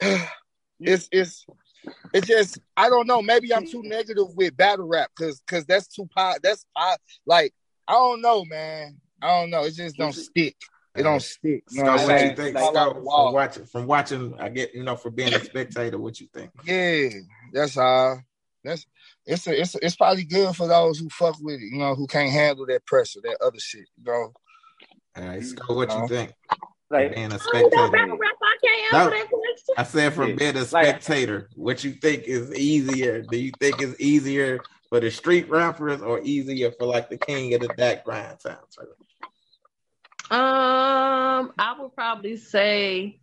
it's 0.80 1.08
it's 1.12 1.46
it's 2.12 2.26
just 2.26 2.58
I 2.76 2.88
don't 2.88 3.06
know. 3.06 3.22
Maybe 3.22 3.52
I'm 3.54 3.66
too 3.66 3.82
negative 3.82 4.34
with 4.36 4.56
battle 4.56 4.86
rap 4.86 5.10
because 5.16 5.40
because 5.40 5.64
that's 5.66 5.88
too 5.88 6.08
pot. 6.14 6.38
That's 6.42 6.64
pot. 6.76 6.98
Like 7.26 7.52
I 7.88 7.92
don't 7.92 8.22
know, 8.22 8.44
man. 8.44 8.98
I 9.22 9.40
don't 9.40 9.50
know. 9.50 9.64
It 9.64 9.74
just 9.74 9.96
don't 9.96 10.12
stick. 10.12 10.56
It 10.96 11.02
don't 11.02 11.22
stick. 11.22 11.64
You 11.70 11.82
know 11.82 11.92
what, 11.92 12.06
what 12.06 12.24
you 12.24 12.36
think? 12.36 12.54
Like, 12.54 12.72
from 12.72 13.32
watching, 13.32 13.64
from 13.64 13.86
watching, 13.86 14.34
I 14.38 14.48
get 14.48 14.74
you 14.74 14.84
know, 14.84 14.94
for 14.96 15.10
being 15.10 15.34
a 15.34 15.40
spectator, 15.40 15.98
what 15.98 16.20
you 16.20 16.28
think? 16.32 16.50
Yeah, 16.64 17.08
that's 17.52 17.76
uh 17.76 18.16
that's 18.62 18.86
it's 19.26 19.46
a, 19.46 19.60
it's 19.60 19.74
a, 19.74 19.84
it's 19.84 19.96
probably 19.96 20.24
good 20.24 20.54
for 20.54 20.68
those 20.68 20.98
who 20.98 21.08
fuck 21.08 21.36
with 21.40 21.56
it, 21.56 21.72
you 21.72 21.78
know, 21.78 21.94
who 21.94 22.06
can't 22.06 22.30
handle 22.30 22.66
that 22.66 22.84
pressure, 22.86 23.20
that 23.22 23.38
other 23.42 23.58
shit, 23.58 23.88
you 23.96 24.04
know. 24.04 24.32
All 25.16 25.28
right, 25.28 25.42
Scott, 25.42 25.76
what 25.76 25.90
you, 25.90 26.02
you 26.02 26.08
think? 26.08 26.32
Like 26.90 27.14
being 27.14 27.32
a 27.32 27.38
spectator. 27.38 27.76
I, 28.92 29.24
I 29.78 29.82
said 29.84 30.12
from 30.12 30.30
yeah. 30.30 30.36
being 30.36 30.56
a 30.56 30.64
spectator, 30.64 31.48
what 31.54 31.82
you 31.82 31.92
think 31.92 32.24
is 32.24 32.54
easier? 32.54 33.22
Do 33.22 33.38
you 33.38 33.52
think 33.58 33.80
it's 33.80 33.98
easier 34.00 34.60
for 34.88 35.00
the 35.00 35.10
street 35.10 35.48
rappers 35.48 36.02
or 36.02 36.20
easier 36.22 36.70
for 36.78 36.86
like 36.86 37.08
the 37.08 37.16
king 37.16 37.54
of 37.54 37.60
the 37.62 37.68
back 37.68 38.04
grind 38.04 38.40
sounds? 38.40 38.78
Um, 40.30 41.52
I 41.58 41.76
would 41.78 41.94
probably 41.94 42.36
say 42.36 43.20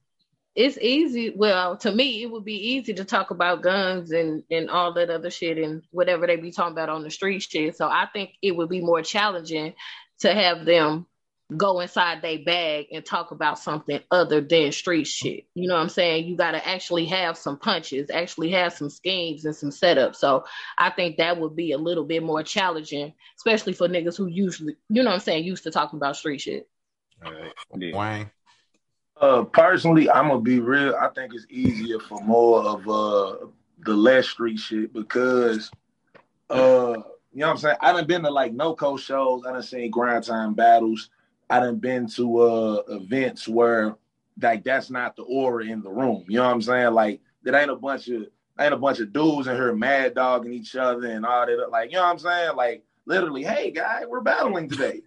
it's 0.56 0.78
easy. 0.78 1.34
Well, 1.36 1.78
to 1.78 1.92
me, 1.92 2.24
it 2.24 2.32
would 2.32 2.44
be 2.44 2.74
easy 2.74 2.94
to 2.96 3.06
talk 3.06 3.32
about 3.32 3.62
guns 3.62 4.12
and 4.12 4.44
and 4.52 4.70
all 4.70 4.94
that 4.94 5.10
other 5.10 5.30
shit 5.30 5.58
and 5.58 5.84
whatever 5.92 6.28
they 6.28 6.36
be 6.36 6.52
talking 6.52 6.74
about 6.74 6.90
on 6.90 7.04
the 7.04 7.10
street 7.10 7.42
shit. 7.42 7.78
So 7.78 7.88
I 7.88 8.08
think 8.12 8.32
it 8.42 8.56
would 8.56 8.70
be 8.70 8.82
more 8.82 9.02
challenging 9.02 9.74
to 10.20 10.34
have 10.34 10.66
them 10.66 11.06
go 11.58 11.80
inside 11.80 12.22
their 12.22 12.40
bag 12.40 12.88
and 12.92 13.06
talk 13.06 13.32
about 13.32 13.60
something 13.60 14.00
other 14.10 14.42
than 14.42 14.72
street 14.72 15.06
shit. 15.08 15.46
You 15.54 15.68
know 15.68 15.76
what 15.76 15.82
I'm 15.82 15.90
saying? 15.90 16.26
You 16.26 16.38
got 16.38 16.52
to 16.52 16.66
actually 16.66 17.06
have 17.08 17.38
some 17.38 17.58
punches, 17.58 18.10
actually 18.10 18.52
have 18.52 18.74
some 18.74 18.90
schemes 18.90 19.46
and 19.46 19.56
some 19.56 19.70
setups. 19.70 20.16
So 20.16 20.46
I 20.78 20.92
think 20.92 21.18
that 21.18 21.40
would 21.40 21.56
be 21.56 21.74
a 21.74 21.78
little 21.78 22.06
bit 22.06 22.24
more 22.24 22.44
challenging, 22.44 23.14
especially 23.38 23.74
for 23.74 23.88
niggas 23.88 24.18
who 24.18 24.28
usually, 24.28 24.76
you 24.90 25.04
know 25.04 25.10
what 25.10 25.16
I'm 25.16 25.22
saying, 25.22 25.44
used 25.44 25.64
to 25.64 25.72
talking 25.72 25.98
about 25.98 26.16
street 26.16 26.42
shit. 26.42 26.70
All 27.26 27.32
right. 27.34 27.52
Yeah. 27.78 27.98
Wayne. 27.98 28.32
Uh, 29.22 29.44
personally, 29.44 30.10
I'm 30.10 30.30
gonna 30.30 30.42
be 30.42 30.60
real. 30.60 30.96
I 30.96 31.08
think 31.10 31.36
it's 31.36 31.46
easier 31.48 32.00
for 32.00 32.20
more 32.22 32.64
of 32.64 32.90
uh 32.90 33.46
the 33.86 33.94
less 33.94 34.28
street 34.28 34.58
shit 34.58 34.92
because 34.94 35.70
uh 36.50 36.96
you 37.32 37.40
know 37.40 37.48
what 37.48 37.52
I'm 37.52 37.58
saying? 37.58 37.78
I 37.82 37.94
done 37.94 38.08
been 38.08 38.24
to 38.24 38.32
like 38.32 38.54
no 38.54 38.74
co 38.74 38.98
shows. 38.98 39.44
I 39.46 39.54
done 39.54 39.62
seen 39.62 39.92
grind 39.92 40.24
time 40.24 40.56
battles. 40.56 41.12
I 41.52 41.60
done 41.60 41.78
been 41.78 42.08
to 42.16 42.40
uh, 42.40 42.84
events 42.90 43.48
where 43.48 43.96
like 44.42 44.64
that's 44.64 44.90
not 44.90 45.16
the 45.16 45.24
aura 45.24 45.66
in 45.66 45.84
the 45.84 45.92
room. 45.92 46.26
You 46.28 46.38
know 46.38 46.46
what 46.46 46.54
I'm 46.54 46.62
saying? 46.62 46.94
Like 46.94 47.22
there 47.44 47.56
ain't 47.56 47.70
a 47.70 47.76
bunch 47.76 48.08
of 48.08 48.26
ain't 48.60 48.74
a 48.74 48.78
bunch 48.78 49.00
of 49.00 49.14
dudes 49.14 49.48
in 49.48 49.56
here 49.56 49.74
mad 49.76 50.16
dogging 50.16 50.54
each 50.54 50.76
other 50.76 51.08
and 51.08 51.26
all 51.28 51.46
that. 51.46 51.70
Like 51.70 51.92
you 51.92 51.98
know 51.98 52.04
what 52.04 52.12
I'm 52.12 52.20
saying? 52.20 52.56
Like 52.56 52.84
literally, 53.06 53.44
hey 53.44 53.70
guy, 53.70 54.04
we're 54.08 54.22
battling 54.22 54.68
today. 54.68 55.04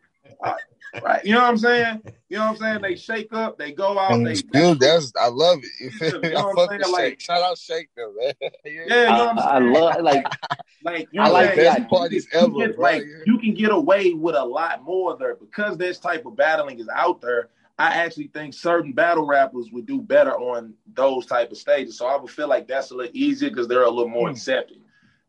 Right? 1.02 1.24
You 1.24 1.34
know 1.34 1.40
what 1.40 1.50
I'm 1.50 1.58
saying? 1.58 2.02
You 2.28 2.38
know 2.38 2.44
what 2.44 2.50
I'm 2.50 2.56
saying? 2.56 2.82
They 2.82 2.96
shake 2.96 3.32
up, 3.32 3.58
they 3.58 3.72
go 3.72 3.98
out. 3.98 4.22
They, 4.22 4.34
Dude, 4.34 4.80
that's 4.80 5.12
I 5.20 5.28
love 5.28 5.60
it. 5.62 5.92
You 6.02 6.20
know 6.30 6.48
what 6.48 6.70
I'm 6.70 6.80
saying? 6.80 6.92
Like, 6.92 7.20
shout 7.20 7.42
out 7.42 7.58
Shake 7.58 7.94
them, 7.94 8.14
man. 8.18 8.32
yeah, 8.64 8.70
you 8.70 8.86
know 8.86 9.26
what 9.26 9.28
I'm 9.28 9.38
saying? 9.38 9.76
I 9.76 9.80
love 9.80 10.00
like 10.02 10.26
like 10.84 11.08
you 11.12 11.20
I 11.20 11.28
like 11.28 11.56
best 11.56 11.88
parties 11.88 12.26
you 12.32 12.40
ever. 12.40 12.68
Get, 12.68 12.78
like 12.78 13.04
you 13.26 13.38
can 13.38 13.54
get 13.54 13.70
away 13.70 14.12
with 14.12 14.34
a 14.34 14.44
lot 14.44 14.82
more 14.82 15.16
there 15.16 15.36
because 15.36 15.76
this 15.76 15.98
type 15.98 16.26
of 16.26 16.36
battling 16.36 16.78
is 16.78 16.88
out 16.88 17.20
there. 17.20 17.48
I 17.76 17.88
actually 17.94 18.28
think 18.28 18.54
certain 18.54 18.92
battle 18.92 19.26
rappers 19.26 19.70
would 19.72 19.86
do 19.86 20.00
better 20.00 20.32
on 20.32 20.74
those 20.94 21.26
type 21.26 21.50
of 21.50 21.56
stages. 21.58 21.98
So 21.98 22.06
I 22.06 22.16
would 22.16 22.30
feel 22.30 22.46
like 22.46 22.68
that's 22.68 22.92
a 22.92 22.94
little 22.94 23.10
easier 23.12 23.50
because 23.50 23.66
they're 23.66 23.82
a 23.82 23.90
little 23.90 24.08
more 24.08 24.28
mm. 24.28 24.32
accepting. 24.32 24.82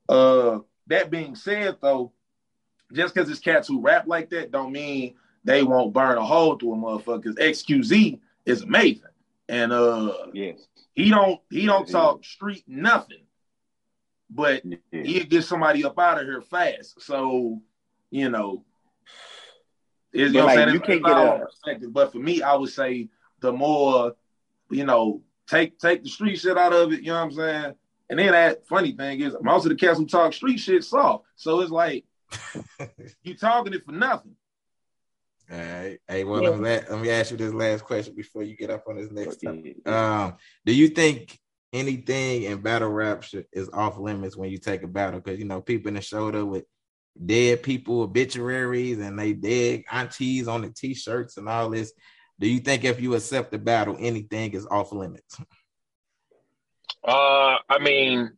Uh, 0.07 0.59
that 0.85 1.09
being 1.09 1.35
said, 1.35 1.77
though, 1.81 2.11
just 2.93 3.13
because 3.13 3.29
it's 3.29 3.39
cats 3.39 3.67
who 3.67 3.81
rap 3.81 4.07
like 4.07 4.29
that, 4.31 4.51
don't 4.51 4.71
mean 4.71 5.15
they 5.43 5.63
won't 5.63 5.93
burn 5.93 6.17
a 6.17 6.25
hole 6.25 6.57
through 6.57 6.73
a 6.73 6.77
motherfucker. 6.77 7.37
XQZ 7.37 8.19
is 8.45 8.61
amazing, 8.61 9.03
and 9.49 9.71
uh, 9.71 10.13
yes, 10.33 10.59
he 10.93 11.09
don't 11.09 11.39
he 11.49 11.65
don't 11.65 11.87
talk 11.87 12.23
street 12.23 12.63
nothing, 12.67 13.25
but 14.29 14.63
yeah. 14.65 15.03
he'll 15.03 15.25
get 15.25 15.43
somebody 15.43 15.83
up 15.85 15.99
out 15.99 16.19
of 16.19 16.25
here 16.25 16.41
fast. 16.41 17.01
So, 17.01 17.61
you 18.09 18.29
know, 18.29 18.63
it's, 20.13 20.33
you 20.33 20.39
know 20.39 20.45
like, 20.45 20.73
You 20.73 20.79
can't 20.79 21.03
get 21.03 21.17
a 21.17 21.45
perspective, 21.45 21.93
but 21.93 22.11
for 22.11 22.19
me, 22.19 22.41
I 22.41 22.55
would 22.55 22.69
say 22.69 23.09
the 23.41 23.51
more, 23.51 24.15
you 24.69 24.85
know, 24.85 25.21
take 25.47 25.77
take 25.77 26.03
the 26.03 26.09
street 26.09 26.37
shit 26.37 26.57
out 26.57 26.73
of 26.73 26.93
it. 26.93 27.01
You 27.01 27.07
know 27.07 27.15
what 27.15 27.23
I'm 27.23 27.31
saying? 27.31 27.75
And 28.09 28.19
then 28.19 28.31
that 28.31 28.67
funny 28.67 28.91
thing 28.91 29.21
is, 29.21 29.35
most 29.41 29.65
of 29.65 29.69
the 29.69 29.75
cats 29.75 29.97
who 29.97 30.05
talk 30.05 30.33
street 30.33 30.59
shit 30.59 30.83
soft. 30.83 31.25
So 31.35 31.59
it's 31.61 31.71
like 31.71 32.05
you 33.23 33.35
talking 33.35 33.73
it 33.73 33.85
for 33.85 33.91
nothing. 33.91 34.35
All 35.51 35.57
right. 35.57 35.99
Hey, 36.07 36.23
well, 36.23 36.41
yeah. 36.41 36.49
let, 36.49 36.91
let, 36.91 37.01
me 37.01 37.09
ask 37.11 37.31
you 37.31 37.37
this 37.37 37.53
last 37.53 37.83
question 37.83 38.15
before 38.15 38.43
you 38.43 38.55
get 38.55 38.71
up 38.71 38.85
on 38.87 38.97
this 38.97 39.11
next 39.11 39.37
topic. 39.37 39.87
Um, 39.87 40.37
do 40.65 40.73
you 40.73 40.87
think 40.87 41.37
anything 41.71 42.43
in 42.43 42.61
battle 42.61 42.89
rap 42.89 43.23
is 43.53 43.69
off 43.71 43.99
limits 43.99 44.35
when 44.35 44.49
you 44.49 44.57
take 44.57 44.81
a 44.81 44.87
battle? 44.87 45.19
Because 45.19 45.37
you 45.37 45.45
know, 45.45 45.61
people 45.61 45.89
in 45.89 45.95
the 45.95 46.01
shoulder 46.01 46.43
with 46.43 46.65
dead 47.23 47.61
people, 47.61 48.01
obituaries, 48.01 48.99
and 48.99 49.19
they 49.19 49.33
dead 49.33 49.83
aunties 49.91 50.47
on 50.47 50.63
the 50.63 50.69
t-shirts 50.69 51.37
and 51.37 51.47
all 51.47 51.69
this. 51.69 51.93
Do 52.39 52.47
you 52.47 52.59
think 52.59 52.83
if 52.83 52.99
you 52.99 53.13
accept 53.13 53.51
the 53.51 53.59
battle, 53.59 53.95
anything 53.99 54.53
is 54.53 54.65
off 54.65 54.91
limits? 54.91 55.39
Uh, 57.07 57.57
I 57.69 57.79
mean, 57.79 58.31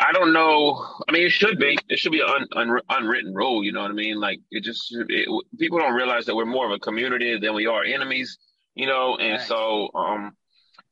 I 0.00 0.12
don't 0.12 0.32
know. 0.32 0.86
I 1.06 1.12
mean, 1.12 1.26
it 1.26 1.30
should 1.30 1.58
be. 1.58 1.76
It 1.90 1.98
should 1.98 2.12
be 2.12 2.20
an 2.20 2.28
un, 2.28 2.46
un, 2.56 2.80
unwritten 2.88 3.34
rule. 3.34 3.62
You 3.62 3.72
know 3.72 3.82
what 3.82 3.90
I 3.90 3.94
mean? 3.94 4.18
Like 4.18 4.40
it 4.50 4.64
just 4.64 4.88
it, 4.92 5.28
people 5.58 5.78
don't 5.78 5.92
realize 5.92 6.24
that 6.26 6.34
we're 6.34 6.46
more 6.46 6.64
of 6.64 6.72
a 6.72 6.78
community 6.78 7.38
than 7.38 7.54
we 7.54 7.66
are 7.66 7.84
enemies. 7.84 8.38
You 8.74 8.86
know, 8.86 9.16
and 9.16 9.42
so 9.42 9.90
um, 9.94 10.34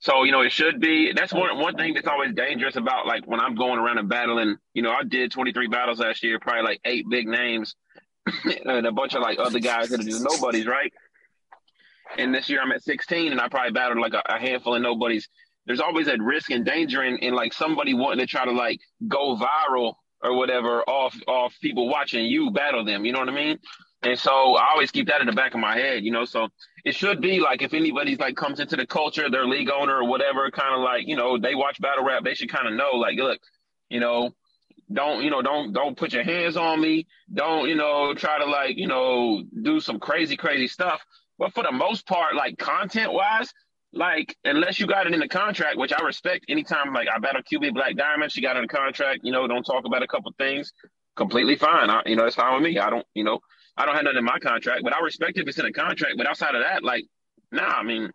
so 0.01 0.25
you 0.25 0.33
know 0.33 0.43
it 0.43 0.53
should 0.53 0.79
be. 0.79 1.13
That's 1.15 1.33
one 1.33 1.59
one 1.59 1.75
thing 1.75 1.95
that's 1.95 2.07
always 2.07 2.35
dangerous 2.35 2.77
about 2.77 3.07
like 3.07 3.27
when 3.27 3.41
I'm 3.41 3.55
going 3.55 3.79
around 3.79 3.97
and 3.97 4.11
battling. 4.11 4.59
You 4.75 4.83
know, 4.83 4.91
I 4.93 5.05
did 5.05 5.33
23 5.33 5.69
battles 5.69 6.01
last 6.01 6.23
year, 6.23 6.39
probably 6.39 6.65
like 6.65 6.81
eight 6.85 7.07
big 7.09 7.27
names, 7.27 7.77
and 8.67 8.87
a 8.87 8.93
bunch 8.93 9.15
of 9.15 9.23
like 9.23 9.39
other 9.39 9.59
guys 9.59 9.89
that 9.89 10.01
are 10.01 10.05
just 10.05 10.23
nobodies, 10.23 10.67
right? 10.67 10.93
And 12.19 12.35
this 12.35 12.49
year 12.51 12.61
I'm 12.61 12.73
at 12.73 12.83
16, 12.83 13.33
and 13.33 13.41
I 13.41 13.49
probably 13.49 13.73
battled 13.73 13.99
like 13.99 14.15
a, 14.15 14.23
a 14.29 14.39
handful 14.39 14.75
of 14.75 14.83
nobodies 14.83 15.29
there's 15.69 15.81
always 15.81 16.07
that 16.07 16.21
risk 16.21 16.51
and 16.51 16.65
danger 16.65 17.05
in, 17.05 17.19
in 17.19 17.35
like 17.35 17.53
somebody 17.53 17.93
wanting 17.93 18.21
to 18.21 18.27
try 18.27 18.45
to 18.47 18.53
like 18.53 18.81
go 19.07 19.37
viral 19.37 19.95
or 20.23 20.35
whatever 20.35 20.83
off 20.83 21.15
off 21.29 21.55
people 21.61 21.89
watching 21.89 22.25
you 22.25 22.51
battle 22.51 22.85
them. 22.85 23.05
You 23.05 23.13
know 23.13 23.21
what 23.21 23.29
I 23.29 23.35
mean? 23.35 23.59
And 24.03 24.19
so 24.19 24.57
I 24.57 24.71
always 24.71 24.91
keep 24.91 25.09
that 25.09 25.21
in 25.21 25.27
the 25.27 25.33
back 25.35 25.53
of 25.53 25.61
my 25.61 25.77
head, 25.77 26.05
you 26.05 26.11
know. 26.11 26.25
So 26.25 26.49
it 26.87 26.95
should 26.95 27.21
be 27.21 27.41
like 27.41 27.61
if 27.61 27.75
anybody's 27.75 28.19
like 28.19 28.35
comes 28.35 28.61
into 28.61 28.77
the 28.77 28.87
culture, 28.87 29.29
their 29.29 29.47
league 29.47 29.71
owner 29.71 29.97
or 29.97 30.09
whatever, 30.09 30.51
kind 30.51 30.75
of 30.75 30.81
like 30.81 31.07
you 31.07 31.17
know 31.17 31.39
they 31.39 31.55
watch 31.55 31.79
battle 31.81 32.05
rap, 32.05 32.25
they 32.25 32.35
should 32.35 32.51
kind 32.51 32.67
of 32.67 32.73
know 32.73 32.97
like, 32.97 33.19
look, 33.19 33.39
you 33.91 34.01
know, 34.01 34.31
don't 34.91 35.23
you 35.23 35.31
know 35.31 35.43
don't 35.43 35.75
don't 35.75 35.99
put 35.99 36.15
your 36.15 36.25
hands 36.25 36.57
on 36.57 36.81
me, 36.81 37.07
don't 37.33 37.69
you 37.69 37.75
know 37.75 38.15
try 38.15 38.39
to 38.39 38.47
like 38.47 38.79
you 38.79 38.87
know 38.87 39.43
do 39.63 39.81
some 39.81 40.01
crazy 40.01 40.37
crazy 40.37 40.67
stuff. 40.67 41.05
But 41.39 41.53
for 41.53 41.63
the 41.63 41.73
most 41.73 42.07
part, 42.07 42.35
like 42.35 42.57
content 42.57 43.13
wise, 43.13 43.53
like 43.93 44.37
unless 44.45 44.79
you 44.79 44.87
got 44.87 45.07
it 45.07 45.15
in 45.15 45.21
the 45.21 45.29
contract, 45.29 45.77
which 45.77 45.93
I 45.93 46.03
respect. 46.03 46.47
Anytime 46.49 46.93
like 46.93 47.09
I 47.15 47.19
battle 47.19 47.43
QB 47.43 47.75
Black 47.75 47.97
Diamond, 47.97 48.31
she 48.33 48.43
got 48.43 48.57
in 48.57 48.63
the 48.63 48.69
contract. 48.69 49.21
You 49.23 49.33
know, 49.33 49.47
don't 49.47 49.65
talk 49.65 49.85
about 49.87 50.03
a 50.03 50.07
couple 50.07 50.33
things. 50.39 50.73
Completely 51.17 51.57
fine. 51.57 51.91
I, 51.91 52.03
you 52.07 52.17
know, 52.17 52.27
it's 52.27 52.37
fine 52.37 52.55
with 52.55 52.63
me. 52.63 52.79
I 52.79 52.91
don't. 52.91 53.07
You 53.15 53.25
know, 53.25 53.41
I 53.77 53.87
don't 53.87 53.95
have 53.95 54.05
nothing 54.05 54.19
in 54.19 54.25
my 54.25 54.39
contract, 54.39 54.83
but 54.85 54.95
I 54.95 55.01
respect 55.01 55.39
if 55.39 55.49
it's 55.49 55.59
in 55.59 55.67
a 55.67 55.73
contract. 55.73 56.15
But 56.17 56.29
outside 56.29 56.55
of 56.55 56.63
that, 56.63 56.85
like, 56.85 57.05
nah. 57.51 57.63
I 57.63 57.83
mean, 57.83 58.11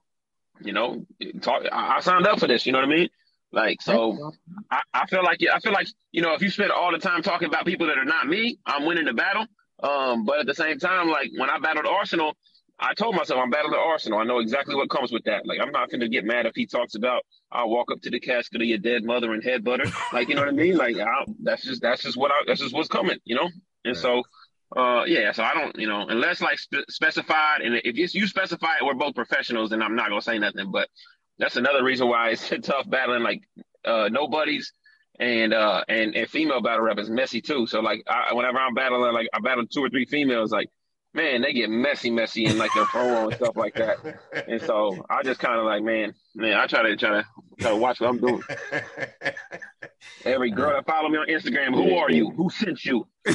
you 0.61 0.73
know, 0.73 1.05
talk. 1.41 1.63
I, 1.71 1.97
I 1.97 1.99
signed 2.01 2.27
up 2.27 2.39
for 2.39 2.47
this. 2.47 2.65
You 2.65 2.71
know 2.71 2.79
what 2.79 2.87
I 2.87 2.95
mean? 2.95 3.09
Like, 3.51 3.81
so 3.81 4.31
I, 4.71 4.81
I 4.93 5.05
feel 5.07 5.23
like 5.23 5.39
I 5.51 5.59
feel 5.59 5.73
like 5.73 5.87
you 6.11 6.21
know, 6.21 6.33
if 6.33 6.41
you 6.41 6.49
spend 6.49 6.71
all 6.71 6.91
the 6.91 6.97
time 6.97 7.21
talking 7.21 7.47
about 7.47 7.65
people 7.65 7.87
that 7.87 7.97
are 7.97 8.05
not 8.05 8.27
me, 8.27 8.57
I'm 8.65 8.85
winning 8.85 9.05
the 9.05 9.13
battle. 9.13 9.45
Um, 9.81 10.25
but 10.25 10.39
at 10.39 10.45
the 10.45 10.55
same 10.55 10.79
time, 10.79 11.09
like 11.09 11.29
when 11.37 11.49
I 11.49 11.59
battled 11.59 11.85
Arsenal, 11.85 12.35
I 12.83 12.93
told 12.93 13.15
myself 13.15 13.39
I'm 13.41 13.49
battling 13.49 13.79
Arsenal. 13.79 14.19
I 14.19 14.25
know 14.25 14.39
exactly 14.39 14.75
what 14.75 14.89
comes 14.89 15.11
with 15.11 15.23
that. 15.23 15.45
Like 15.45 15.59
I'm 15.61 15.71
not 15.71 15.89
gonna 15.89 16.09
get 16.09 16.25
mad 16.25 16.45
if 16.45 16.53
he 16.53 16.65
talks 16.65 16.95
about 16.95 17.23
I'll 17.49 17.69
walk 17.69 17.89
up 17.91 18.01
to 18.01 18.09
the 18.09 18.19
casket 18.19 18.61
of 18.61 18.67
your 18.67 18.77
dead 18.77 19.05
mother 19.05 19.33
and 19.33 19.41
head 19.41 19.63
butter. 19.63 19.85
Like 20.11 20.27
you 20.27 20.35
know 20.35 20.41
what 20.41 20.49
I 20.49 20.51
mean? 20.51 20.75
Like 20.75 20.97
I, 20.97 21.23
that's 21.41 21.63
just 21.63 21.81
that's 21.81 22.03
just 22.03 22.17
what 22.17 22.31
I 22.31 22.43
that's 22.45 22.59
just 22.59 22.73
what's 22.73 22.89
coming. 22.89 23.17
You 23.23 23.35
know. 23.35 23.49
And 23.85 23.95
right. 23.95 23.97
so, 23.97 24.23
uh, 24.75 25.03
yeah. 25.05 25.31
So 25.31 25.43
I 25.43 25.53
don't 25.53 25.77
you 25.77 25.87
know 25.87 26.05
unless 26.07 26.41
like 26.41 26.59
spe- 26.59 26.89
specified 26.89 27.61
and 27.61 27.75
if 27.85 27.97
you, 27.97 28.07
you 28.11 28.27
specify 28.27 28.75
it, 28.81 28.85
we're 28.85 28.95
both 28.95 29.15
professionals, 29.15 29.69
then 29.69 29.81
I'm 29.81 29.95
not 29.95 30.09
gonna 30.09 30.21
say 30.21 30.37
nothing. 30.37 30.69
But 30.69 30.89
that's 31.39 31.55
another 31.55 31.85
reason 31.85 32.09
why 32.09 32.31
it's 32.31 32.49
tough 32.63 32.89
battling 32.89 33.23
like 33.23 33.43
uh 33.85 34.09
nobodies 34.11 34.73
and 35.19 35.53
uh 35.53 35.85
and 35.87 36.15
and 36.15 36.29
female 36.29 36.61
battle 36.61 36.83
rap 36.83 36.99
is 36.99 37.09
messy 37.09 37.41
too. 37.41 37.65
So 37.65 37.79
like 37.79 38.03
I, 38.07 38.33
whenever 38.33 38.57
I'm 38.57 38.73
battling 38.73 39.13
like 39.13 39.29
I 39.33 39.39
battle 39.39 39.65
two 39.65 39.85
or 39.85 39.89
three 39.89 40.05
females 40.05 40.51
like 40.51 40.69
man, 41.13 41.41
they 41.41 41.53
get 41.53 41.69
messy, 41.69 42.09
messy 42.09 42.45
in 42.45 42.57
like 42.57 42.71
their 42.75 42.85
phone 42.87 43.25
and 43.25 43.35
stuff 43.35 43.55
like 43.55 43.75
that. 43.75 43.97
And 44.47 44.61
so 44.61 45.05
I 45.09 45.23
just 45.23 45.39
kind 45.39 45.59
of 45.59 45.65
like, 45.65 45.83
man, 45.83 46.13
man, 46.35 46.57
I 46.57 46.67
try 46.67 46.83
to 46.83 46.95
try 46.95 47.09
to 47.21 47.25
try 47.59 47.71
to 47.71 47.77
watch 47.77 47.99
what 47.99 48.09
I'm 48.09 48.19
doing. 48.19 48.41
Every 50.25 50.51
girl 50.51 50.73
that 50.73 50.85
follow 50.85 51.09
me 51.09 51.17
on 51.17 51.27
Instagram, 51.27 51.73
who 51.73 51.95
are 51.95 52.11
you? 52.11 52.31
Who 52.31 52.49
sent 52.49 52.83
you? 52.85 53.07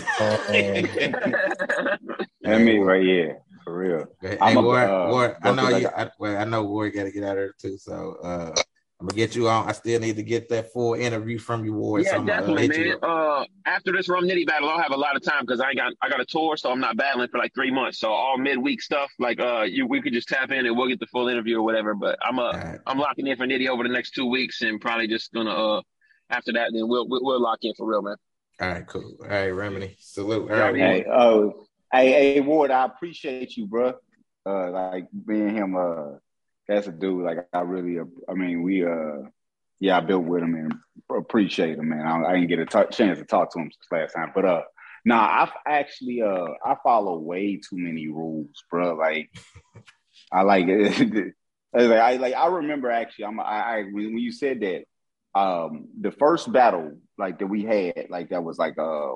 That 2.43 2.63
me 2.63 2.79
right 2.79 3.03
here. 3.03 3.43
For 3.65 3.77
real. 3.77 4.07
Hey, 4.23 4.39
I'm 4.41 4.65
Ward, 4.65 4.89
a, 4.89 4.95
uh, 4.95 5.11
Ward, 5.11 5.37
I 5.43 5.53
know 5.53 5.69
you. 5.69 5.89
I, 5.95 6.11
well, 6.19 6.41
I 6.41 6.45
know 6.45 6.65
Ward 6.65 6.95
got 6.95 7.05
to 7.05 7.11
get 7.11 7.25
out 7.25 7.33
of 7.33 7.37
there 7.37 7.55
too. 7.61 7.77
So 7.77 8.17
uh, 8.23 8.55
I'm 9.01 9.07
gonna 9.07 9.17
get 9.17 9.37
you 9.37 9.49
on. 9.49 9.69
I 9.69 9.73
still 9.73 10.01
need 10.01 10.17
to 10.17 10.25
get 10.25 10.49
that 10.49 10.73
full 10.73 10.95
interview 10.95 11.39
from 11.39 11.65
you, 11.65 11.73
Ward. 11.73 12.03
Yeah, 12.05 12.17
so 12.17 12.25
definitely, 12.25 12.67
man. 12.67 12.97
Uh, 13.01 13.45
after 13.65 13.93
this 13.93 14.09
Rum 14.09 14.25
Nitty 14.25 14.45
battle, 14.45 14.69
I'll 14.69 14.83
have 14.83 14.91
a 14.91 14.97
lot 14.97 15.15
of 15.15 15.23
time 15.23 15.43
because 15.43 15.61
I 15.61 15.73
got 15.73 15.93
I 16.03 16.09
got 16.09 16.21
a 16.21 16.25
tour, 16.25 16.57
so 16.57 16.73
I'm 16.73 16.81
not 16.81 16.97
battling 16.97 17.29
for 17.29 17.39
like 17.39 17.55
three 17.55 17.71
months. 17.71 18.01
So 18.01 18.11
all 18.11 18.37
midweek 18.39 18.83
stuff, 18.83 19.09
like 19.21 19.39
uh, 19.39 19.63
you 19.63 19.87
we 19.87 20.03
could 20.03 20.13
just 20.13 20.29
tap 20.29 20.51
in 20.51 20.67
and 20.67 20.77
we'll 20.77 20.89
get 20.89 20.99
the 20.99 21.07
full 21.07 21.29
interview 21.29 21.59
or 21.59 21.63
whatever. 21.63 21.95
But 21.95 22.19
I'm 22.23 22.41
uh 22.41 22.53
right. 22.53 22.79
I'm 22.89 22.99
locking 22.99 23.29
in 23.29 23.37
for 23.37 23.47
Nitty 23.47 23.69
over 23.69 23.85
the 23.85 23.89
next 23.89 24.13
two 24.13 24.27
weeks 24.27 24.63
and 24.63 24.81
probably 24.81 25.07
just 25.07 25.33
gonna 25.33 25.51
uh 25.51 25.83
after 26.31 26.53
that 26.55 26.71
then 26.73 26.89
we'll 26.89 27.09
we'll, 27.09 27.23
we'll 27.23 27.41
lock 27.41 27.61
in 27.63 27.75
for 27.75 27.87
real, 27.87 28.03
man. 28.03 28.17
All 28.61 28.69
right, 28.69 28.87
cool. 28.89 29.17
All 29.23 29.29
right, 29.29 29.53
Remini, 29.53 29.95
salute. 30.01 30.51
All 30.51 30.59
right, 30.59 30.75
hey, 30.75 31.05
oh, 31.09 31.67
hey, 31.93 32.35
hey, 32.35 32.41
Ward, 32.41 32.73
I 32.73 32.85
appreciate 32.85 33.57
you, 33.57 33.69
bro. 33.69 33.95
Uh, 34.45 34.71
like 34.73 35.07
being 35.27 35.55
him, 35.55 35.77
uh, 35.77 36.17
that's 36.69 36.87
a 36.87 36.93
dude. 36.93 37.25
Like 37.25 37.47
I 37.53 37.61
really, 37.61 37.99
I 38.29 38.35
mean, 38.35 38.63
we 38.63 38.85
uh 38.85 39.29
yeah, 39.81 39.97
I 39.97 40.01
built 40.01 40.25
with 40.25 40.43
him 40.43 40.55
and 40.55 40.75
appreciate 41.17 41.79
him, 41.79 41.91
man. 41.91 42.07
I, 42.07 42.25
I 42.25 42.33
didn't 42.35 42.49
get 42.49 42.59
a 42.59 42.67
t- 42.67 42.97
chance 42.97 43.19
to 43.19 43.25
talk 43.25 43.53
to 43.53 43.61
him 43.61 43.71
last 43.93 44.15
time, 44.15 44.33
but 44.35 44.45
uh, 44.45 44.63
nah, 45.05 45.43
I've 45.43 45.53
actually 45.67 46.23
uh, 46.23 46.47
I 46.65 46.77
follow 46.83 47.19
way 47.19 47.57
too 47.57 47.79
many 47.79 48.09
rules, 48.09 48.65
bro. 48.71 48.95
Like, 48.95 49.31
I 50.33 50.43
like 50.43 50.67
it. 50.69 51.35
I 51.75 52.17
like 52.17 52.35
I 52.35 52.47
remember 52.47 52.91
actually. 52.91 53.27
I'm 53.27 53.41
I, 53.41 53.45
I 53.45 53.83
when 53.93 54.19
you 54.19 54.33
said 54.33 54.61
that 54.61 54.85
um 55.39 55.89
the 56.01 56.11
first 56.11 56.51
battle 56.51 56.97
like 57.19 57.39
that 57.39 57.47
we 57.47 57.63
had 57.63 58.07
like 58.09 58.31
that 58.31 58.43
was 58.43 58.59
like 58.59 58.79
uh 58.79 59.13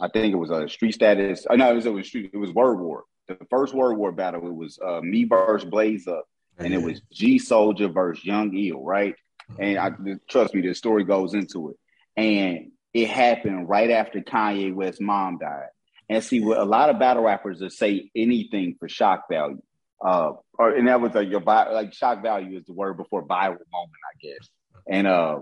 I 0.00 0.08
think 0.08 0.32
it 0.32 0.36
was 0.36 0.50
a 0.50 0.68
street 0.68 0.94
status. 0.94 1.46
Uh, 1.48 1.56
no, 1.56 1.70
it 1.70 1.74
was 1.74 1.86
it 1.86 1.92
was 1.92 2.06
street. 2.06 2.30
It 2.32 2.36
was 2.36 2.52
Word 2.52 2.76
War. 2.80 3.04
The 3.28 3.38
first 3.48 3.74
Word 3.74 3.94
War 3.96 4.12
battle. 4.12 4.46
It 4.46 4.54
was 4.54 4.78
uh, 4.84 5.00
me 5.00 5.24
versus 5.24 5.68
Blaze 5.68 6.08
Up, 6.08 6.26
and 6.58 6.72
it 6.72 6.82
was 6.82 7.00
G 7.12 7.38
Soldier 7.38 7.88
versus 7.88 8.24
Young 8.24 8.54
Eel, 8.54 8.82
right? 8.82 9.14
And 9.58 9.78
I, 9.78 9.90
trust 10.28 10.54
me, 10.54 10.62
the 10.62 10.74
story 10.74 11.04
goes 11.04 11.34
into 11.34 11.70
it. 11.70 11.76
And 12.16 12.72
it 12.92 13.08
happened 13.08 13.68
right 13.68 13.90
after 13.90 14.20
Kanye 14.20 14.72
West's 14.72 15.00
mom 15.00 15.38
died. 15.38 15.68
And 16.08 16.22
see, 16.22 16.40
what 16.40 16.58
a 16.58 16.64
lot 16.64 16.90
of 16.90 16.98
battle 16.98 17.22
rappers 17.22 17.58
that 17.60 17.72
say 17.72 18.10
anything 18.14 18.76
for 18.78 18.88
shock 18.88 19.24
value. 19.30 19.62
Uh, 20.04 20.32
or 20.58 20.70
and 20.70 20.86
that 20.88 21.00
was 21.00 21.14
a 21.14 21.24
your 21.24 21.40
like 21.40 21.94
shock 21.94 22.22
value 22.22 22.58
is 22.58 22.64
the 22.66 22.72
word 22.72 22.96
before 22.96 23.26
viral 23.26 23.58
moment, 23.72 24.02
I 24.12 24.18
guess. 24.20 24.48
And 24.88 25.06
uh, 25.06 25.40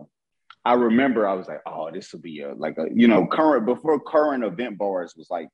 I 0.64 0.74
remember 0.74 1.26
I 1.26 1.34
was 1.34 1.48
like, 1.48 1.62
oh, 1.66 1.90
this 1.90 2.12
will 2.12 2.20
be 2.20 2.42
a 2.42 2.54
like 2.54 2.78
a 2.78 2.86
you 2.94 3.08
know 3.08 3.26
current 3.26 3.66
before 3.66 3.98
current 3.98 4.44
event 4.44 4.78
bars 4.78 5.14
was 5.16 5.28
like 5.30 5.48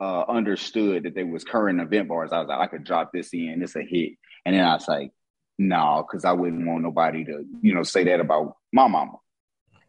uh, 0.00 0.24
understood 0.28 1.04
that 1.04 1.14
there 1.14 1.26
was 1.26 1.44
current 1.44 1.80
event 1.80 2.08
bars. 2.08 2.32
I 2.32 2.40
was 2.40 2.48
like, 2.48 2.58
I 2.58 2.66
could 2.66 2.84
drop 2.84 3.10
this 3.12 3.34
in, 3.34 3.60
it's 3.62 3.76
a 3.76 3.82
hit. 3.82 4.12
And 4.44 4.54
then 4.54 4.64
I 4.64 4.74
was 4.74 4.88
like, 4.88 5.12
no, 5.58 6.06
because 6.06 6.24
I 6.24 6.32
wouldn't 6.32 6.66
want 6.66 6.82
nobody 6.82 7.24
to, 7.24 7.44
you 7.62 7.74
know, 7.74 7.82
say 7.82 8.04
that 8.04 8.20
about 8.20 8.56
my 8.72 8.88
mama. 8.88 9.16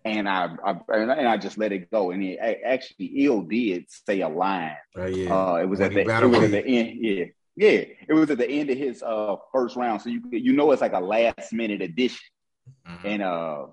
And 0.03 0.29
I, 0.29 0.55
I 0.63 0.75
and 0.89 1.27
I 1.27 1.37
just 1.37 1.57
let 1.57 1.71
it 1.71 1.89
go. 1.89 2.11
And 2.11 2.23
it 2.23 2.37
actually, 2.63 3.07
ill 3.25 3.41
did 3.41 3.85
say 3.89 4.21
a 4.21 4.29
line. 4.29 4.77
Oh, 4.95 5.07
yeah. 5.07 5.35
Uh, 5.35 5.55
it 5.55 5.65
was 5.65 5.81
at 5.81 5.93
the 5.93 6.01
it 6.01 6.29
was 6.29 6.43
at 6.43 6.51
the 6.51 6.65
end. 6.65 6.97
Yeah, 7.01 7.25
yeah. 7.55 7.85
It 8.07 8.13
was 8.13 8.29
at 8.29 8.37
the 8.37 8.47
end 8.47 8.69
of 8.69 8.77
his 8.77 9.01
uh, 9.01 9.37
first 9.51 9.75
round. 9.75 10.03
So 10.03 10.09
you 10.09 10.21
you 10.31 10.53
know 10.53 10.71
it's 10.71 10.81
like 10.81 10.93
a 10.93 10.99
last 10.99 11.51
minute 11.51 11.81
addition 11.81 12.21
mm-hmm. 12.87 13.07
and 13.07 13.23
uh 13.23 13.65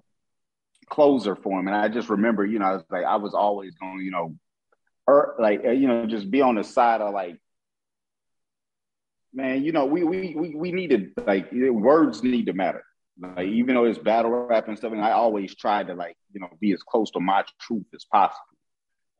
closer 0.88 1.37
for 1.37 1.59
him. 1.59 1.68
And 1.68 1.77
I 1.77 1.88
just 1.88 2.11
remember, 2.11 2.45
you 2.45 2.59
know, 2.59 2.66
I 2.66 2.73
was 2.75 2.85
like, 2.90 3.05
I 3.05 3.16
was 3.16 3.35
always 3.35 3.75
going, 3.77 4.01
you 4.01 4.11
know, 4.11 4.37
er, 5.09 5.35
like 5.38 5.64
uh, 5.64 5.71
you 5.71 5.88
know, 5.88 6.07
just 6.07 6.31
be 6.31 6.42
on 6.42 6.55
the 6.55 6.64
side 6.64 7.01
of 7.01 7.12
like 7.12 7.38
man, 9.33 9.64
you 9.64 9.73
know, 9.73 9.87
we 9.87 10.05
we 10.05 10.35
we 10.37 10.55
we 10.55 10.73
need 10.73 10.90
to 10.90 11.23
like 11.25 11.51
words 11.53 12.23
need 12.23 12.47
to 12.47 12.53
matter. 12.53 12.85
Like 13.21 13.49
even 13.49 13.75
though 13.75 13.85
it's 13.85 13.99
battle 13.99 14.31
rap 14.31 14.68
and 14.68 14.77
stuff, 14.77 14.92
and 14.92 15.05
I 15.05 15.12
always 15.12 15.55
try 15.55 15.83
to 15.83 15.95
like 15.95 16.16
you 16.33 16.40
know 16.40 16.49
be 16.61 16.73
as 16.73 16.83
close 16.83 17.11
to 17.12 17.21
my 17.21 17.45
truth 17.61 17.87
as 17.95 18.05
possible. 18.05 18.40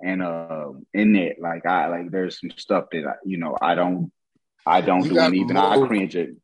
And 0.01 0.23
uh, 0.23 0.73
in 0.95 1.15
it, 1.15 1.37
like 1.41 1.67
I 1.67 1.89
like 1.89 2.11
there's 2.11 2.41
some 2.41 2.51
stuff 2.57 2.87
that 2.93 3.07
I, 3.07 3.15
you 3.25 3.39
know 3.39 3.57
I 3.61 3.75
don't 3.75 4.11
I 4.67 4.81
don't 4.81 5.05
you 5.05 5.11
do, 5.11 5.19
and 5.19 5.35
even 5.35 5.57
I 5.57 5.87
cringe 5.87 6.17
it. 6.17 6.37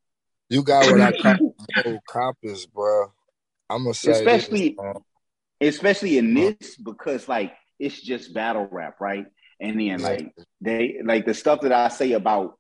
You 0.49 0.63
got 0.63 0.91
what 0.91 1.01
I 1.01 1.13
call 1.13 1.55
compass, 2.09 2.67
bro. 2.67 3.13
I'm 3.71 3.85
gonna 3.85 3.95
say, 3.95 4.13
especially, 4.13 4.77
this, 5.61 5.75
especially 5.77 6.19
in 6.19 6.35
this 6.35 6.77
because 6.77 7.29
like 7.29 7.53
it's 7.79 8.01
just 8.01 8.33
battle 8.33 8.69
rap, 8.71 9.01
right? 9.01 9.27
And 9.61 9.81
then 9.81 10.01
like 10.01 10.33
they 10.61 10.99
like 11.05 11.27
the 11.27 11.35
stuff 11.35 11.63
that 11.63 11.73
I 11.73 11.89
say 11.89 12.13
about 12.13 12.58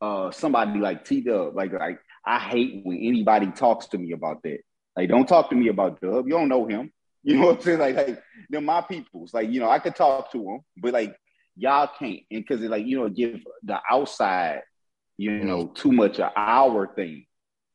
uh 0.00 0.30
somebody 0.30 0.78
like 0.78 1.04
T 1.04 1.20
Dub. 1.20 1.54
Like 1.54 1.72
like 1.72 2.00
I 2.24 2.38
hate 2.38 2.82
when 2.84 2.98
anybody 2.98 3.50
talks 3.50 3.86
to 3.88 3.98
me 3.98 4.12
about 4.12 4.42
that. 4.42 4.58
Like 4.96 5.08
don't 5.08 5.26
talk 5.26 5.50
to 5.50 5.56
me 5.56 5.68
about 5.68 6.00
Dub. 6.00 6.26
You 6.26 6.34
don't 6.34 6.48
know 6.48 6.66
him. 6.66 6.92
You 7.24 7.34
know 7.36 7.46
what 7.46 7.56
I'm 7.56 7.62
saying? 7.62 7.78
Like 7.80 7.96
like 7.96 8.22
they're 8.48 8.60
my 8.60 8.80
peoples. 8.80 9.34
Like 9.34 9.50
you 9.50 9.58
know 9.60 9.68
I 9.68 9.80
could 9.80 9.96
talk 9.96 10.30
to 10.32 10.38
them, 10.38 10.60
but 10.80 10.94
like 10.94 11.14
y'all 11.56 11.90
can't. 11.98 12.20
And 12.30 12.44
because 12.46 12.62
like 12.62 12.86
you 12.86 12.96
know 12.96 13.08
give 13.08 13.40
the 13.64 13.80
outside 13.90 14.62
you 15.18 15.32
know 15.44 15.66
too 15.66 15.92
much 15.92 16.20
of 16.20 16.30
our 16.36 16.94
thing. 16.94 17.26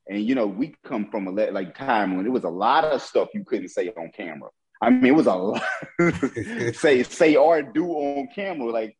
And 0.07 0.25
you 0.25 0.33
know 0.33 0.47
we 0.47 0.75
come 0.85 1.11
from 1.11 1.27
a 1.27 1.31
like 1.51 1.77
time 1.77 2.15
when 2.15 2.25
it 2.25 2.31
was 2.31 2.45
a 2.45 2.49
lot 2.49 2.85
of 2.85 3.01
stuff 3.01 3.29
you 3.33 3.43
couldn't 3.43 3.67
say 3.67 3.89
on 3.89 4.11
camera. 4.15 4.49
I 4.83 4.89
mean, 4.89 5.05
it 5.05 5.15
was 5.15 5.27
a 5.27 5.33
lot 5.33 5.63
say 6.73 7.03
say 7.03 7.35
or 7.35 7.61
do 7.61 7.85
on 7.85 8.27
camera, 8.35 8.69
like 8.69 8.97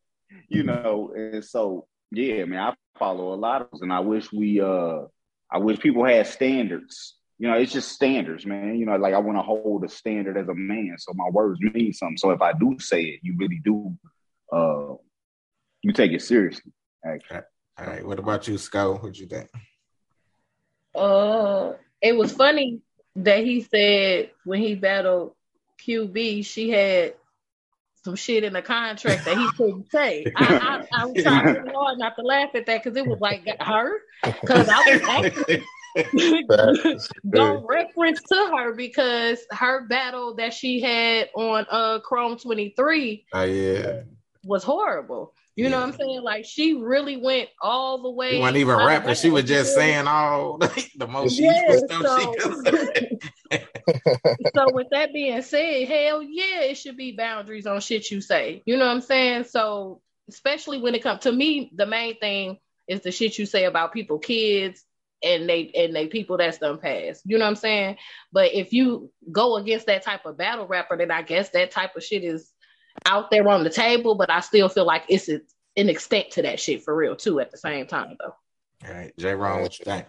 you 0.48 0.64
know. 0.64 1.12
And 1.16 1.44
so 1.44 1.88
yeah, 2.12 2.46
man, 2.46 2.60
I 2.60 2.74
follow 3.04 3.34
a 3.34 3.36
lot 3.36 3.62
of 3.62 3.68
those, 3.72 3.82
and 3.82 3.92
I 3.92 4.00
wish 4.00 4.32
we, 4.32 4.62
uh, 4.62 5.02
I 5.52 5.58
wish 5.58 5.80
people 5.80 6.06
had 6.06 6.26
standards. 6.28 7.16
You 7.38 7.50
know, 7.50 7.58
it's 7.58 7.74
just 7.74 7.92
standards, 7.92 8.46
man. 8.46 8.78
You 8.78 8.86
know, 8.86 8.96
like 8.96 9.14
I 9.14 9.18
want 9.18 9.38
to 9.38 9.42
hold 9.42 9.84
a 9.84 9.90
standard 9.90 10.38
as 10.38 10.48
a 10.48 10.56
man, 10.56 10.96
so 10.98 11.12
my 11.14 11.30
words 11.30 11.60
mean 11.60 11.92
something. 11.92 12.18
So 12.18 12.32
if 12.32 12.42
I 12.42 12.54
do 12.54 12.78
say 12.80 13.02
it, 13.04 13.20
you 13.22 13.36
really 13.38 13.60
do, 13.64 13.98
uh, 14.52 14.94
you 15.82 15.92
take 15.92 16.14
it 16.14 16.22
seriously. 16.22 16.72
Actually. 17.06 17.42
All 17.78 17.88
right. 17.88 18.06
What 18.06 18.20
about 18.20 18.48
you, 18.48 18.58
Scott? 18.58 19.02
What'd 19.02 19.18
you 19.18 19.28
think? 19.28 19.50
Uh, 20.96 21.74
it 22.02 22.16
was 22.16 22.32
funny 22.32 22.80
that 23.18 23.44
he 23.44 23.62
said 23.62 24.32
when 24.46 24.62
he 24.62 24.76
battled 24.76 25.34
QB, 25.86 26.46
she 26.46 26.70
had 26.70 27.16
some 28.04 28.16
shit 28.16 28.44
in 28.44 28.54
the 28.54 28.62
contract 28.62 29.26
that 29.26 29.38
he 29.38 29.50
couldn't 29.58 29.92
say. 29.92 30.26
I, 30.36 30.86
I, 30.92 31.02
I 31.02 31.06
was 31.06 31.24
trying 31.24 31.46
really 31.46 31.72
hard 31.74 31.98
not 31.98 32.16
to 32.18 32.22
laugh 32.22 32.50
at 32.54 32.66
that 32.66 32.84
because 32.84 32.98
it 32.98 33.06
was 33.06 33.20
like 33.20 33.48
her. 33.62 34.00
Because 34.24 34.70
I 34.70 34.78
was 34.88 35.02
actually 35.10 35.66
go 37.30 37.66
reference 37.68 38.22
to 38.24 38.36
her 38.58 38.74
because 38.74 39.40
her 39.52 39.86
battle 39.88 40.36
that 40.36 40.54
she 40.54 40.82
had 40.82 41.30
on 41.36 41.66
uh 41.70 42.00
Chrome 42.00 42.38
23 42.38 43.26
oh, 43.34 43.44
yeah. 43.44 44.02
was 44.44 44.64
horrible. 44.64 45.34
You 45.56 45.66
yeah. 45.66 45.70
know 45.70 45.78
what 45.82 45.90
I'm 45.90 45.94
saying? 45.94 46.22
Like 46.24 46.46
she 46.46 46.74
really 46.74 47.18
went 47.18 47.50
all 47.62 48.02
the 48.02 48.10
way. 48.10 48.32
She 48.32 48.40
wasn't 48.40 48.58
even 48.58 48.76
rapping. 48.76 49.14
She 49.16 49.30
was 49.30 49.44
just 49.44 49.76
saying 49.76 50.08
all 50.08 50.58
the 50.98 51.08
most 51.08 51.38
yeah, 51.38 51.78
stuff 51.78 52.02
so, 52.02 52.20
she 52.20 52.40
could 52.40 53.20
so 54.56 54.74
with 54.74 54.88
that 54.92 55.14
being 55.14 55.42
said, 55.44 55.88
hell 55.88 56.24
yeah, 56.24 56.62
it 56.62 56.76
should 56.76 56.98
be 56.98 57.16
boundaries 57.16 57.68
on 57.68 57.82
shit 57.82 58.10
you 58.10 58.22
say. 58.22 58.64
You 58.66 58.78
know 58.78 58.86
what 58.86 58.94
I'm 58.94 59.02
saying? 59.02 59.44
So 59.46 60.02
especially 60.30 60.82
when 60.82 60.96
it 60.96 61.04
comes 61.04 61.22
to 61.22 61.32
me, 61.32 61.72
the 61.76 61.86
main 61.86 62.18
thing 62.18 62.58
is 62.88 63.02
the 63.02 63.12
shit 63.12 63.38
you 63.38 63.46
say 63.46 63.66
about 63.66 63.94
people, 63.94 64.20
kids, 64.20 64.84
and 65.24 65.48
they 65.48 65.72
and 65.76 65.96
they 65.96 66.08
people 66.08 66.38
that's 66.38 66.58
done 66.58 66.80
passed. 66.80 67.22
You 67.26 67.38
know 67.38 67.46
what 67.46 67.50
I'm 67.50 67.56
saying? 67.56 67.98
But 68.32 68.54
if 68.54 68.74
you 68.74 69.12
go 69.32 69.58
against 69.58 69.86
that 69.86 70.04
type 70.04 70.26
of 70.26 70.38
battle 70.38 70.68
rapper, 70.68 70.98
then 70.98 71.12
I 71.12 71.22
guess 71.22 71.50
that 71.50 71.72
type 71.72 71.96
of 71.96 72.04
shit 72.04 72.24
is 72.24 72.53
out 73.06 73.32
there 73.32 73.48
on 73.48 73.64
the 73.64 73.70
table. 73.70 74.16
But 74.16 74.30
I 74.30 74.40
still 74.40 74.70
feel 74.70 74.86
like 74.86 75.04
it's 75.10 75.28
an 75.30 75.42
extent 75.76 76.32
to 76.32 76.42
that 76.44 76.60
shit 76.60 76.84
for 76.84 76.96
real 76.96 77.16
too. 77.16 77.40
At 77.40 77.52
the 77.52 77.58
same 77.58 77.88
time, 77.88 78.18
though. 78.20 78.36
All 78.88 78.94
right, 78.94 79.14
Jay, 79.18 79.34
Ron, 79.34 79.62
what 79.62 79.80
you 79.80 79.86
think? 79.86 80.06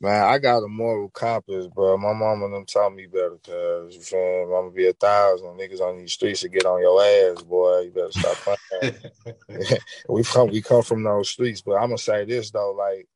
Man, 0.00 0.24
I 0.24 0.38
got 0.38 0.62
a 0.62 0.68
moral 0.68 1.08
compass, 1.08 1.66
bro. 1.68 1.96
My 1.96 2.12
mama 2.12 2.50
them 2.50 2.66
taught 2.66 2.94
me 2.94 3.06
better, 3.06 3.38
cause 3.42 3.94
you 3.94 4.02
feel 4.02 4.18
me? 4.18 4.42
I'm 4.42 4.50
gonna 4.50 4.70
be 4.70 4.88
a 4.88 4.92
thousand 4.92 5.48
niggas 5.58 5.80
on 5.80 5.96
these 5.96 6.12
streets 6.12 6.42
to 6.42 6.50
get 6.50 6.66
on 6.66 6.82
your 6.82 7.02
ass, 7.02 7.42
boy. 7.42 7.80
You 7.80 7.90
better 7.92 8.12
stop 8.12 8.58
playing. 8.80 8.94
we 10.08 10.22
come 10.22 10.50
we 10.50 10.60
come 10.60 10.82
from 10.82 11.02
those 11.02 11.30
streets, 11.30 11.62
but 11.62 11.76
I'm 11.76 11.88
gonna 11.88 11.98
say 11.98 12.26
this 12.26 12.50
though, 12.50 12.72
like 12.72 13.08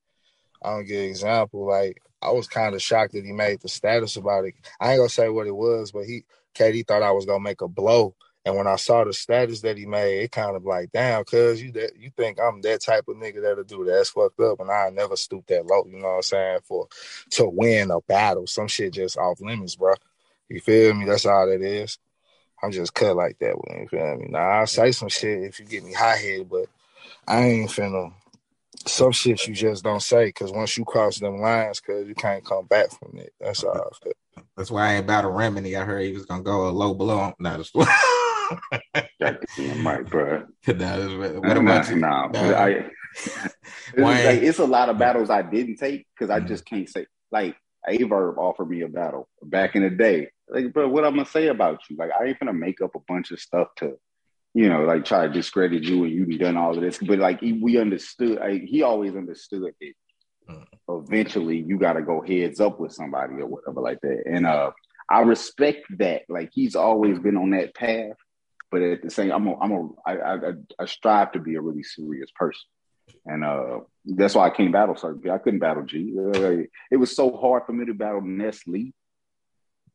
I 0.63 0.71
don't 0.71 0.87
get 0.87 1.01
an 1.01 1.11
example. 1.11 1.67
Like 1.67 2.01
I 2.23 2.31
was 2.31 2.49
kind 2.49 2.75
of 2.75 2.81
shocked 2.81 3.13
that 3.13 3.27
he 3.27 3.33
made 3.33 3.61
the 3.61 3.69
status 3.69 4.17
about 4.17 4.47
it. 4.47 4.55
I 4.81 4.93
ain't 4.93 5.01
gonna 5.01 5.11
say 5.11 5.29
what 5.29 5.47
it 5.47 5.55
was, 5.55 5.93
but 5.93 6.07
he 6.07 6.25
Katie 6.55 6.83
thought 6.83 7.03
I 7.03 7.13
was 7.13 7.27
gonna 7.27 7.41
make 7.41 7.61
a 7.61 7.69
blow. 7.69 8.15
And 8.45 8.57
when 8.57 8.67
I 8.67 8.77
saw 8.77 9.05
the 9.05 9.13
status 9.13 9.61
that 9.61 9.77
he 9.77 9.85
made, 9.85 10.23
it 10.23 10.33
kind 10.33 10.57
of 10.57 10.65
like, 10.65 10.91
damn, 10.93 11.25
cuz 11.25 11.63
you 11.63 11.73
that 11.73 11.97
you 11.99 12.11
think 12.17 12.39
I'm 12.41 12.63
that 12.63 12.81
type 12.81 13.07
of 13.09 13.17
nigga 13.17 13.43
that'll 13.43 13.65
do 13.65 13.85
that. 13.85 13.93
That's 13.93 14.11
fucked 14.11 14.41
up. 14.41 14.61
And 14.61 14.71
I 14.71 14.89
never 14.91 15.17
stoop 15.17 15.47
that 15.49 15.67
low, 15.67 15.85
you 15.87 15.99
know 15.99 16.09
what 16.09 16.17
I'm 16.17 16.23
saying, 16.23 16.59
for 16.65 16.89
to 17.31 17.47
win 17.47 17.91
a 17.91 18.01
battle. 18.01 18.47
Some 18.47 18.69
shit 18.69 18.95
just 18.95 19.19
off 19.19 19.41
limits, 19.41 19.77
bro. 19.77 19.95
You 20.49 20.61
feel 20.61 20.95
me? 20.95 21.05
That's 21.05 21.27
all 21.27 21.47
that 21.47 21.61
is. 21.61 21.99
I'm 22.63 22.73
just 22.73 22.95
cut 22.95 23.17
like 23.17 23.39
that 23.39 23.57
with 23.57 23.81
you 23.81 23.89
feel 23.89 24.17
me. 24.17 24.27
Now 24.29 24.41
I'll 24.41 24.67
say 24.67 24.93
some 24.93 25.09
shit 25.09 25.45
if 25.45 25.61
you 25.61 25.67
get 25.67 25.85
me 25.85 25.93
high 25.93 26.17
headed, 26.17 26.49
but 26.49 26.67
I 27.27 27.43
ain't 27.43 27.71
finna 27.71 28.13
some 28.87 29.13
shit 29.13 29.47
you 29.47 29.55
just 29.55 29.85
don't 29.85 30.03
say 30.03 30.27
because 30.27 30.53
once 30.53 30.77
you 30.77 30.85
cross 30.85 31.19
them 31.19 31.39
lines, 31.41 31.81
cause 31.81 32.07
you 32.07 32.15
can't 32.15 32.45
come 32.45 32.67
back 32.67 32.91
from 32.91 33.19
it. 33.19 33.33
That's 33.41 33.65
all. 33.65 33.93
That's 34.57 34.71
why 34.71 34.89
I 34.89 34.95
ain't 34.95 35.05
about 35.05 35.25
a 35.25 35.29
remedy. 35.29 35.77
I 35.77 35.85
heard 35.85 36.05
he 36.05 36.13
was 36.13 36.27
gonna 36.27 36.43
go 36.43 36.69
a 36.69 36.71
low 36.71 36.95
blow. 36.95 37.33
No, 37.39 37.63
right, 39.85 40.07
bro. 40.09 40.47
No, 40.67 41.41
what 41.41 41.57
about 41.57 41.89
you? 41.89 41.97
Nah, 41.97 42.29
no. 42.29 42.55
I, 42.55 42.69
it's, 43.15 43.97
like, 43.97 44.43
it's 44.43 44.59
a 44.59 44.65
lot 44.65 44.89
of 44.89 44.99
battles 44.99 45.31
I 45.31 45.43
didn't 45.43 45.77
take 45.77 46.07
because 46.15 46.31
I 46.31 46.41
just 46.41 46.65
can't 46.65 46.89
say. 46.89 47.07
Like 47.33 47.57
Aye 47.89 48.05
Verb 48.09 48.39
offered 48.39 48.69
me 48.69 48.83
a 48.83 48.89
battle 48.89 49.29
back 49.43 49.77
in 49.77 49.83
the 49.83 49.91
day. 49.91 50.31
Like, 50.49 50.73
but 50.73 50.89
what 50.89 51.05
I'm 51.05 51.15
gonna 51.15 51.27
say 51.27 51.47
about 51.49 51.81
you? 51.89 51.97
Like, 51.97 52.11
I 52.19 52.25
ain't 52.27 52.39
gonna 52.41 52.53
make 52.53 52.81
up 52.81 52.95
a 52.95 53.01
bunch 53.07 53.31
of 53.31 53.41
stuff 53.41 53.69
to 53.77 53.97
you 54.55 54.69
know, 54.69 54.83
like 54.83 55.05
try 55.05 55.27
to 55.27 55.33
discredit 55.33 55.85
you 55.85 56.05
and 56.05 56.13
you've 56.13 56.41
done 56.41 56.57
all 56.57 56.75
of 56.75 56.81
this. 56.81 56.99
But 56.99 57.19
like 57.19 57.41
he, 57.41 57.53
we 57.53 57.79
understood, 57.79 58.39
like, 58.41 58.63
he 58.63 58.83
always 58.83 59.15
understood 59.15 59.63
that 59.63 59.95
mm. 60.49 60.65
eventually 60.89 61.59
you 61.59 61.79
got 61.79 61.95
to 61.95 62.03
go 62.03 62.21
heads 62.21 62.61
up 62.61 62.81
with 62.81 62.93
somebody 62.93 63.35
or 63.35 63.47
whatever 63.47 63.81
like 63.81 64.01
that. 64.01 64.25
And 64.27 64.47
uh, 64.47 64.73
I 65.09 65.21
respect 65.21 65.87
that. 65.99 66.23
Like 66.29 66.51
he's 66.53 66.75
always 66.75 67.19
been 67.19 67.37
on 67.37 67.51
that 67.51 67.75
path. 67.75 68.17
But 68.71 68.83
at 68.83 69.03
the 69.03 69.11
same, 69.11 69.33
I'm 69.33 69.47
a, 69.47 69.59
I'm 69.59 69.73
a, 69.73 69.89
I, 70.07 70.13
I, 70.13 70.37
I 70.79 70.87
strive 70.87 71.33
to 71.33 71.41
be 71.41 71.57
a 71.57 71.61
really 71.61 71.83
serious 71.83 72.31
person, 72.35 72.69
and 73.27 73.45
uh, 73.45 73.81
that's 74.05 74.35
why 74.35 74.47
I 74.47 74.51
can't 74.51 74.73
battle 74.73 74.97
certain 74.97 75.29
I 75.31 75.39
couldn't 75.39 75.61
battle 75.61 75.85
G. 75.85 76.15
it 76.91 76.97
was 76.97 77.15
so 77.15 77.37
hard 77.37 77.65
for 77.67 77.73
me 77.73 77.87
to 77.87 77.95
battle 77.95 78.21
Nestle. 78.23 78.93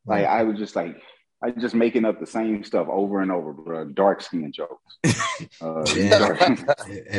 Like 0.05 0.25
I 0.25 0.43
was 0.43 0.59
just 0.59 0.75
like, 0.75 1.01
I 1.43 1.49
was 1.49 1.61
just 1.61 1.75
making 1.75 2.05
up 2.05 2.19
the 2.19 2.27
same 2.27 2.63
stuff 2.63 2.88
over 2.89 3.21
and 3.21 3.31
over, 3.31 3.53
bro. 3.53 3.85
Dark 3.85 4.21
skin 4.21 4.51
jokes. 4.51 4.97
Uh, 5.61 5.83
dark. 5.83 6.41
and 6.47 6.57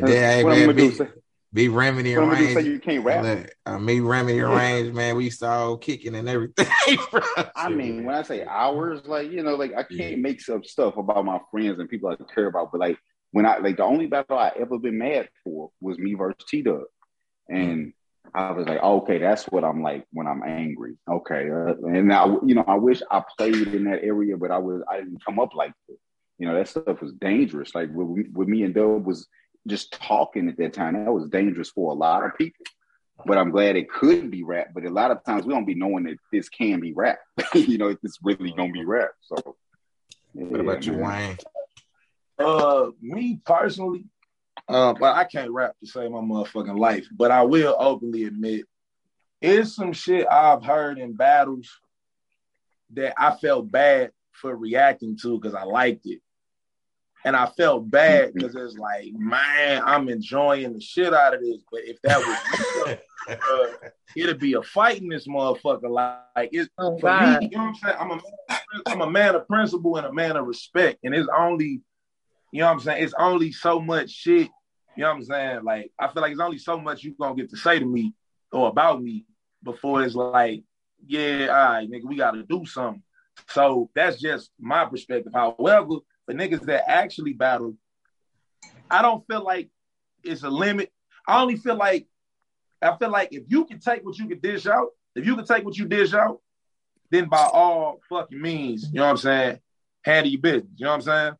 then, 0.07 0.09
hey, 0.09 0.43
man, 0.43 0.75
do, 0.75 1.09
be 1.57 1.69
Remedy 1.69 2.15
and 2.15 2.31
Range. 2.31 2.53
Say 2.53 2.69
you 2.69 2.79
can't 2.79 3.03
rap. 3.03 3.25
Look, 3.25 3.51
uh, 3.65 3.79
me, 3.79 4.01
Remedy 4.01 4.41
and 4.41 4.53
Range, 4.53 4.93
man. 4.93 5.17
We 5.17 5.31
saw 5.31 5.75
kicking 5.77 6.15
and 6.15 6.29
everything. 6.29 6.69
I 7.57 7.71
mean, 7.71 8.05
when 8.05 8.15
I 8.15 8.23
say 8.23 8.45
hours, 8.45 9.01
like 9.07 9.33
you 9.33 9.43
know, 9.43 9.57
like 9.57 9.73
I 9.73 9.83
can't 9.83 10.11
yeah. 10.13 10.17
make 10.17 10.43
some 10.43 10.63
stuff 10.63 10.99
about 10.99 11.25
my 11.25 11.41
friends 11.51 11.81
and 11.81 11.89
people 11.89 12.11
I 12.11 12.17
care 12.35 12.47
about, 12.47 12.73
but 12.73 12.81
like 12.81 12.99
when 13.33 13.47
I 13.47 13.57
like 13.57 13.79
the 13.79 13.85
only 13.85 14.07
battle 14.07 14.39
I 14.39 14.53
ever 14.61 14.79
been 14.79 14.99
mad 14.99 15.31
for 15.43 15.71
was 15.81 15.99
me 15.99 16.13
versus 16.13 16.45
T 16.47 16.61
Dub, 16.61 16.83
and 17.49 17.95
I 18.35 18.51
was 18.51 18.67
like, 18.67 18.83
okay, 18.83 19.17
that's 19.17 19.45
what 19.45 19.65
I'm 19.65 19.83
like 19.83 20.05
when 20.13 20.27
I'm 20.27 20.43
angry. 20.43 20.99
Okay, 21.11 21.49
uh, 21.51 21.75
and 21.89 22.07
now 22.07 22.39
you 22.45 22.55
know, 22.55 22.65
I 22.69 22.75
wish 22.75 23.01
I 23.11 23.23
played 23.39 23.69
in 23.69 23.85
that 23.85 24.05
area, 24.05 24.37
but 24.37 24.51
I 24.51 24.59
was 24.59 24.83
I 24.91 24.99
didn't 24.99 25.25
come 25.25 25.41
up 25.41 25.55
like 25.55 25.73
that. 25.89 25.97
You 26.39 26.49
know, 26.49 26.55
that 26.55 26.69
stuff 26.69 27.01
was 27.01 27.15
dangerous. 27.15 27.75
Like 27.75 27.89
with, 27.95 28.27
with 28.35 28.47
me 28.47 28.63
and 28.65 28.75
Dub 28.75 29.07
was 29.07 29.27
just 29.67 29.93
talking 29.93 30.49
at 30.49 30.57
that 30.59 30.73
time. 30.73 31.05
That 31.05 31.13
was 31.13 31.29
dangerous 31.29 31.71
for 31.71 31.93
a 31.93 31.95
lot 31.95 32.25
of 32.25 32.37
people. 32.37 32.65
But 33.25 33.39
I'm 33.39 33.51
glad 33.51 33.77
it 33.77 33.91
could 33.91 34.31
be 34.31 34.43
rap. 34.43 34.69
But 34.75 34.85
a 34.85 34.91
lot 34.91 35.11
of 35.11 35.25
times 35.25 35.47
we 35.47 35.55
don't 35.55 35.65
be 35.65 35.75
knowing 35.75 36.05
that 36.05 36.19
this 36.33 36.49
can 36.49 36.81
be 36.81 36.93
rap. 36.93 37.19
you 37.55 37.79
know, 37.79 37.89
if 37.89 37.99
it's 38.03 38.19
really 38.23 38.53
gonna 38.53 38.73
be 38.73 38.85
rap. 38.85 39.11
So, 39.23 39.57
yeah, 40.35 40.45
what 40.45 40.61
about 40.61 40.87
you, 40.87 40.95
Wayne? 40.95 41.39
Uh, 42.39 42.91
me 43.01 43.41
personally, 43.45 44.05
uh, 44.69 44.93
but 44.93 45.17
I 45.17 45.25
can't 45.25 45.51
rap 45.51 45.75
to 45.81 45.87
save 45.87 46.11
my 46.11 46.19
motherfucking 46.19 46.79
life. 46.79 47.07
But 47.11 47.31
I 47.31 47.43
will 47.45 47.75
openly 47.79 48.25
admit, 48.25 48.67
it's 49.41 49.75
some 49.75 49.93
shit 49.93 50.27
I've 50.31 50.63
heard 50.63 50.99
in 50.99 51.15
battles 51.15 51.71
that 52.93 53.15
I 53.19 53.35
felt 53.37 53.71
bad 53.71 54.13
for 54.33 54.55
reacting 54.55 55.17
to 55.23 55.39
because 55.39 55.55
I 55.55 55.65
liked 55.65 56.07
it. 56.07 56.21
And 57.27 57.37
I 57.37 57.47
felt 57.47 57.91
bad 57.91 58.33
because 58.33 58.55
mm-hmm. 58.55 58.67
it's 58.67 58.79
like, 58.79 59.09
man, 59.13 59.83
I'm 59.85 60.09
enjoying 60.09 60.73
the 60.73 60.81
shit 60.81 61.13
out 61.13 61.35
of 61.35 61.41
this. 61.41 61.63
But 61.71 61.81
if 61.85 62.01
that 62.03 62.19
was 62.19 62.97
uh, 63.29 63.89
it'd 64.17 64.39
be 64.39 64.55
a 64.55 64.63
fight 64.63 65.03
in 65.03 65.09
this 65.09 65.27
motherfucker. 65.27 65.91
Like, 65.91 66.19
like 66.35 66.51
it's 66.53 66.71
oh, 66.79 66.97
for 66.99 67.09
God. 67.09 67.43
me, 67.43 67.49
you 67.51 67.59
know 67.59 67.65
what 67.65 67.69
I'm 67.69 67.75
saying? 67.75 67.97
I'm 67.99 68.11
a 68.13 68.21
I'm 68.87 69.01
a 69.03 69.11
man 69.11 69.35
of 69.35 69.47
principle 69.47 69.97
and 69.97 70.07
a 70.07 70.13
man 70.13 70.37
of 70.37 70.47
respect. 70.47 71.01
And 71.05 71.15
it's 71.15 71.29
only, 71.37 71.83
you 72.53 72.61
know 72.61 72.67
what 72.67 72.73
I'm 72.73 72.81
saying? 72.81 73.05
It's 73.05 73.15
only 73.19 73.53
so 73.53 73.81
much 73.81 74.11
shit 74.11 74.49
you 74.97 75.03
know 75.03 75.11
what 75.11 75.17
I'm 75.17 75.25
saying? 75.25 75.65
Like, 75.65 75.93
I 75.99 76.09
feel 76.09 76.23
like 76.23 76.33
it's 76.33 76.41
only 76.41 76.59
so 76.59 76.79
much 76.79 77.05
you 77.05 77.15
gonna 77.21 77.37
get 77.37 77.51
to 77.51 77.57
say 77.57 77.79
to 77.79 77.85
me 77.85 78.15
or 78.51 78.69
about 78.69 79.03
me 79.03 79.27
before 79.63 80.03
it's 80.03 80.15
like, 80.15 80.65
yeah, 81.07 81.49
all 81.49 81.73
right, 81.73 81.91
nigga, 81.91 82.05
we 82.05 82.17
gotta 82.17 82.43
do 82.43 82.65
something. 82.65 83.03
So 83.51 83.91
that's 83.95 84.19
just 84.21 84.51
my 84.59 84.87
perspective. 84.87 85.33
However, 85.35 85.97
the 86.27 86.35
niggas 86.35 86.63
that 86.67 86.89
actually 86.89 87.33
battle, 87.33 87.77
I 88.91 89.03
don't 89.03 89.27
feel 89.27 89.45
like 89.45 89.71
it's 90.25 90.43
a 90.43 90.51
limit. 90.51 90.93
I 91.27 91.41
only 91.41 91.57
feel 91.57 91.77
like 91.77 92.07
I 92.83 92.97
feel 92.97 93.11
like 93.11 93.31
if 93.33 93.45
you 93.49 93.65
can 93.65 93.81
take 93.81 94.05
what 94.05 94.19
you 94.19 94.27
can 94.27 94.41
dish 94.41 94.67
out, 94.67 94.89
if 95.15 95.27
you 95.27 95.35
can 95.37 95.47
take 95.47 95.65
what 95.65 95.77
you 95.77 95.87
dish 95.87 96.15
out, 96.15 96.41
then 97.11 97.29
by 97.29 97.49
all 97.53 98.01
fucking 98.09 98.41
means, 98.41 98.89
you 98.93 98.99
know 98.99 99.05
what 99.05 99.11
I'm 99.11 99.17
saying, 99.17 99.61
handle 100.05 100.31
your 100.31 100.41
business. 100.41 100.73
You 100.77 100.85
know 100.85 100.91
what 100.91 100.97
I'm 100.97 101.03
saying? 101.03 101.33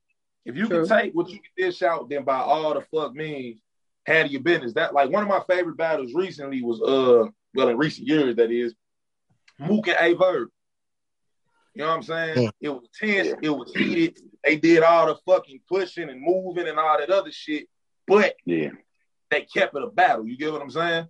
If 0.45 0.57
you 0.57 0.69
can 0.69 0.87
take 0.87 1.13
what 1.13 1.29
you 1.29 1.41
can 1.41 1.51
dish 1.57 1.83
out, 1.83 2.09
then 2.09 2.25
by 2.25 2.39
all 2.39 2.75
the 2.75 2.81
fuck 2.81 3.15
means, 3.15 3.61
handle 4.07 4.33
your 4.33 4.43
business. 4.43 4.75
That 4.75 4.95
like 4.95 5.11
one 5.11 5.23
of 5.23 5.29
my 5.29 5.43
favorite 5.49 5.77
battles 5.77 6.15
recently 6.15 6.63
was 6.63 6.81
uh 6.81 7.29
well 7.55 7.69
in 7.69 7.77
recent 7.77 8.07
years 8.07 8.37
that 8.37 8.51
is 8.51 8.75
Mook 9.59 9.89
and 9.89 9.97
Aye 9.99 10.15
Verb. 10.15 10.49
You 11.75 11.83
know 11.83 11.89
what 11.89 11.97
I'm 11.97 12.03
saying? 12.03 12.43
Yeah. 12.43 12.51
It 12.61 12.69
was 12.71 12.89
tense, 12.99 13.35
it 13.43 13.51
was 13.51 13.73
heated. 13.75 14.19
They 14.47 14.57
did 14.57 14.85
all 14.85 15.07
the 15.07 15.17
fucking 15.27 15.61
pushing 15.69 16.09
and 16.09 16.23
moving 16.23 16.69
and 16.69 16.79
all 16.79 16.97
that 16.99 17.11
other 17.11 17.33
shit, 17.33 17.67
but 18.07 18.37
yeah, 18.45 18.71
they 19.29 19.43
kept 19.43 19.77
it 19.77 19.83
a 19.83 19.89
battle. 19.89 20.25
You 20.25 20.39
get 20.39 20.53
what 20.53 20.63
I'm 20.63 20.71
saying? 20.71 21.09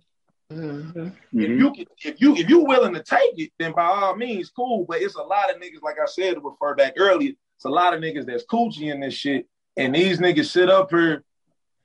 Mm-hmm. 0.51 1.07
If 1.33 1.49
you 1.49 1.71
can, 1.71 1.85
if 2.03 2.19
you 2.19 2.35
if 2.35 2.49
you 2.49 2.65
willing 2.65 2.95
to 2.95 3.03
take 3.03 3.37
it, 3.37 3.51
then 3.59 3.73
by 3.73 3.85
all 3.85 4.15
means, 4.15 4.49
cool. 4.49 4.85
But 4.89 5.01
it's 5.03 5.15
a 5.15 5.21
lot 5.21 5.53
of 5.53 5.61
niggas, 5.61 5.83
like 5.83 5.97
I 6.01 6.07
said, 6.07 6.33
to 6.33 6.39
refer 6.39 6.73
back 6.73 6.93
earlier. 6.97 7.33
It's 7.57 7.65
a 7.65 7.69
lot 7.69 7.93
of 7.93 8.01
niggas 8.01 8.25
that's 8.25 8.45
coochie 8.45 8.91
in 8.91 9.01
this 9.01 9.13
shit, 9.13 9.45
and 9.75 9.93
these 9.93 10.19
niggas 10.19 10.49
sit 10.49 10.69
up 10.69 10.89
here 10.89 11.23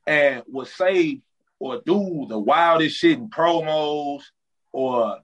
and 0.07 0.43
will 0.49 0.65
say 0.65 1.21
or 1.59 1.83
do 1.85 2.27
the 2.31 2.39
wildest 2.39 2.97
shit 2.97 3.19
in 3.19 3.29
promos 3.29 4.23
or 4.73 5.19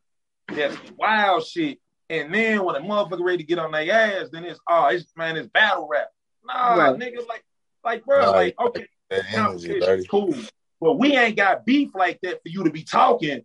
just 0.54 0.78
wild 0.98 1.46
shit. 1.46 1.78
And 2.10 2.34
then 2.34 2.64
when 2.64 2.76
a 2.76 2.80
motherfucker 2.80 3.24
ready 3.24 3.38
to 3.38 3.44
get 3.44 3.58
on 3.58 3.72
their 3.72 3.90
ass, 3.90 4.28
then 4.30 4.44
it's 4.44 4.60
oh, 4.68 4.88
it's 4.88 5.06
man, 5.16 5.36
it's 5.38 5.48
battle 5.48 5.88
rap. 5.90 6.08
Nah, 6.48 6.74
right. 6.74 6.96
nigga, 6.98 7.26
like, 7.28 7.44
like, 7.84 8.04
bro, 8.04 8.32
like, 8.32 8.54
okay, 8.58 8.86
energy, 9.10 10.06
cool, 10.10 10.34
but 10.80 10.94
we 10.94 11.16
ain't 11.16 11.36
got 11.36 11.64
beef 11.64 11.94
like 11.94 12.18
that 12.22 12.42
for 12.42 12.48
you 12.48 12.64
to 12.64 12.70
be 12.70 12.82
talking 12.82 13.44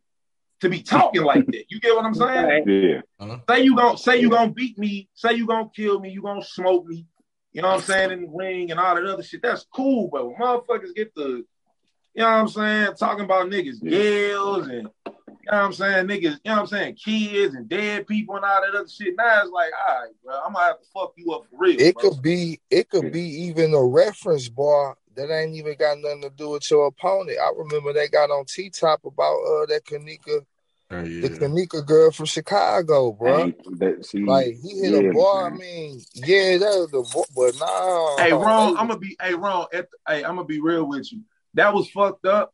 to 0.63 0.69
be 0.69 0.81
talking 0.81 1.23
like 1.23 1.45
that. 1.47 1.65
You 1.69 1.79
get 1.81 1.95
what 1.95 2.05
I'm 2.05 2.13
saying? 2.13 2.63
Yeah. 2.67 3.01
Uh-huh. 3.19 3.39
Say 3.49 3.63
you 3.63 3.75
gonna 3.75 3.97
say 3.97 4.17
you 4.19 4.29
gonna 4.29 4.51
beat 4.51 4.77
me. 4.79 5.09
Say 5.13 5.33
you 5.33 5.45
gonna 5.45 5.69
kill 5.75 5.99
me. 5.99 6.09
You 6.09 6.21
gonna 6.21 6.43
smoke 6.43 6.85
me. 6.85 7.05
you 7.51 7.61
know 7.61 7.69
what 7.69 7.75
I'm 7.75 7.81
saying, 7.81 8.11
in 8.11 8.21
the 8.23 8.29
ring 8.29 8.71
and 8.71 8.79
all 8.79 8.95
that 8.95 9.05
other 9.05 9.23
shit, 9.23 9.41
that's 9.41 9.65
cool. 9.73 10.09
But 10.11 10.25
when 10.25 10.37
motherfuckers 10.37 10.95
get 10.95 11.13
the, 11.15 11.43
you 12.13 12.23
know 12.23 12.25
what 12.25 12.33
I'm 12.33 12.47
saying, 12.47 12.95
talking 12.95 13.25
about 13.25 13.49
niggas 13.49 13.83
yells 13.83 14.67
and 14.67 14.87
you 15.05 15.13
know 15.51 15.57
what 15.57 15.65
I'm 15.65 15.73
saying, 15.73 16.07
niggas, 16.07 16.23
you 16.23 16.39
know 16.45 16.53
what 16.53 16.59
I'm 16.59 16.67
saying, 16.67 16.95
kids 16.95 17.55
and 17.55 17.67
dead 17.67 18.07
people 18.07 18.35
and 18.35 18.45
all 18.45 18.61
that 18.61 18.77
other 18.77 18.87
shit. 18.87 19.15
Now 19.17 19.41
it's 19.41 19.51
like, 19.51 19.71
all 19.87 20.01
right, 20.01 20.11
bro, 20.23 20.39
I'm 20.45 20.53
gonna 20.53 20.65
have 20.65 20.79
to 20.79 20.85
fuck 20.93 21.13
you 21.17 21.31
up 21.33 21.45
for 21.49 21.57
real. 21.57 21.79
It 21.79 21.95
bro. 21.95 22.09
could 22.09 22.21
be, 22.21 22.59
it 22.69 22.89
could 22.89 23.11
be 23.11 23.21
even 23.21 23.73
a 23.73 23.83
reference 23.83 24.49
bar 24.49 24.97
that 25.15 25.31
ain't 25.31 25.55
even 25.55 25.75
got 25.77 25.99
nothing 25.99 26.21
to 26.23 26.29
do 26.29 26.49
with 26.49 26.69
your 26.71 26.87
opponent. 26.87 27.37
I 27.39 27.51
remember 27.55 27.93
they 27.93 28.07
got 28.07 28.31
on 28.31 28.45
T 28.45 28.69
Top 28.69 29.05
about 29.05 29.35
uh 29.35 29.65
that 29.67 29.81
Kanika 29.85 30.45
Oh, 30.93 31.03
yeah. 31.03 31.27
The 31.27 31.29
Kanika 31.29 31.85
girl 31.85 32.11
from 32.11 32.27
Chicago, 32.27 33.11
bro. 33.13 33.51
That, 33.77 34.05
see, 34.05 34.23
like 34.25 34.57
he 34.61 34.79
hit 34.79 34.91
yeah, 34.91 35.09
a 35.09 35.13
bar. 35.13 35.49
Man. 35.49 35.53
I 35.53 35.57
mean, 35.57 36.01
yeah, 36.13 36.57
that 36.59 36.77
was 36.77 36.91
the 36.91 37.01
boy, 37.11 37.23
but 37.35 37.57
nah. 37.57 38.17
Hey, 38.17 38.31
wrong. 38.31 38.77
I'm 38.77 38.87
gonna 38.87 38.99
be. 38.99 39.17
Hey, 39.19 39.33
wrong. 39.33 39.65
Hey, 39.71 40.23
I'm 40.23 40.35
gonna 40.35 40.43
be 40.43 40.59
real 40.59 40.83
with 40.85 41.11
you. 41.11 41.21
That 41.55 41.73
was 41.73 41.89
fucked 41.89 42.27
up, 42.27 42.53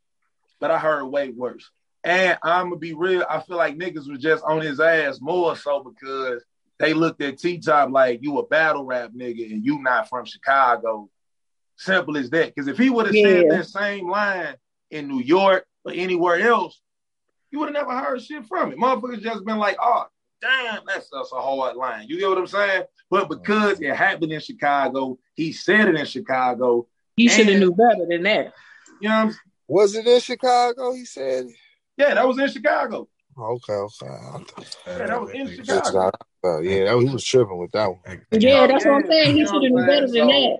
but 0.61 0.71
I 0.71 0.79
heard 0.79 1.05
way 1.05 1.29
worse. 1.29 1.69
And 2.03 2.37
I'm 2.43 2.69
gonna 2.69 2.77
be 2.77 2.93
real. 2.93 3.25
I 3.29 3.41
feel 3.41 3.57
like 3.57 3.77
niggas 3.77 4.09
was 4.09 4.19
just 4.19 4.43
on 4.43 4.61
his 4.61 4.79
ass 4.79 5.19
more 5.19 5.55
so 5.55 5.83
because 5.83 6.43
they 6.79 6.93
looked 6.93 7.21
at 7.21 7.39
T 7.39 7.59
Top 7.59 7.91
like 7.91 8.19
you 8.21 8.37
a 8.39 8.47
battle 8.47 8.85
rap 8.85 9.11
nigga 9.11 9.51
and 9.51 9.65
you 9.65 9.79
not 9.79 10.09
from 10.09 10.25
Chicago. 10.25 11.09
Simple 11.77 12.17
as 12.17 12.29
that. 12.29 12.53
Because 12.53 12.67
if 12.67 12.77
he 12.77 12.89
would 12.89 13.05
have 13.05 13.15
yeah. 13.15 13.25
said 13.25 13.51
that 13.51 13.67
same 13.67 14.09
line 14.09 14.55
in 14.91 15.07
New 15.07 15.19
York 15.19 15.65
or 15.83 15.91
anywhere 15.93 16.39
else, 16.39 16.81
you 17.51 17.59
would 17.59 17.73
have 17.73 17.87
never 17.87 17.97
heard 17.97 18.21
shit 18.21 18.45
from 18.45 18.71
it. 18.71 18.77
Motherfuckers 18.77 19.21
just 19.21 19.45
been 19.45 19.57
like, 19.57 19.77
oh, 19.81 20.05
damn, 20.41 20.81
that's, 20.85 21.09
that's 21.09 21.31
a 21.31 21.41
hard 21.41 21.75
line. 21.75 22.07
You 22.07 22.19
get 22.19 22.29
what 22.29 22.37
I'm 22.37 22.47
saying? 22.47 22.83
But 23.09 23.29
because 23.29 23.81
it 23.81 23.95
happened 23.95 24.31
in 24.31 24.39
Chicago, 24.39 25.17
he 25.33 25.51
said 25.51 25.89
it 25.89 25.95
in 25.95 26.05
Chicago. 26.05 26.87
He 27.15 27.27
should 27.27 27.47
have 27.47 27.59
knew 27.59 27.73
better 27.73 28.05
than 28.07 28.23
that. 28.23 28.53
You 29.01 29.09
know 29.09 29.25
what 29.25 29.33
I'm 29.33 29.39
Was 29.67 29.95
it 29.95 30.07
in 30.07 30.19
Chicago? 30.19 30.93
He 30.93 31.05
said. 31.05 31.47
Yeah, 31.99 32.13
that 32.13 32.25
was 32.25 32.39
in 32.39 32.47
Chicago. 32.49 33.09
Okay, 33.37 33.73
okay. 33.73 34.07
Yeah, 34.87 35.07
that 35.07 35.21
was 35.21 35.31
in 35.31 35.47
Chicago. 35.49 36.11
Uh, 36.41 36.59
yeah, 36.61 36.85
that, 36.85 36.97
he 36.97 37.09
was 37.09 37.25
tripping 37.25 37.57
with 37.57 37.71
that 37.73 37.87
one. 37.87 37.99
Yeah, 38.31 38.67
that's 38.67 38.85
what 38.85 39.03
I'm 39.03 39.07
saying. 39.07 39.35
He 39.35 39.45
should 39.45 39.63
have 39.63 39.71
knew 39.71 39.85
better 39.85 40.07
than 40.07 40.27
that. 40.27 40.57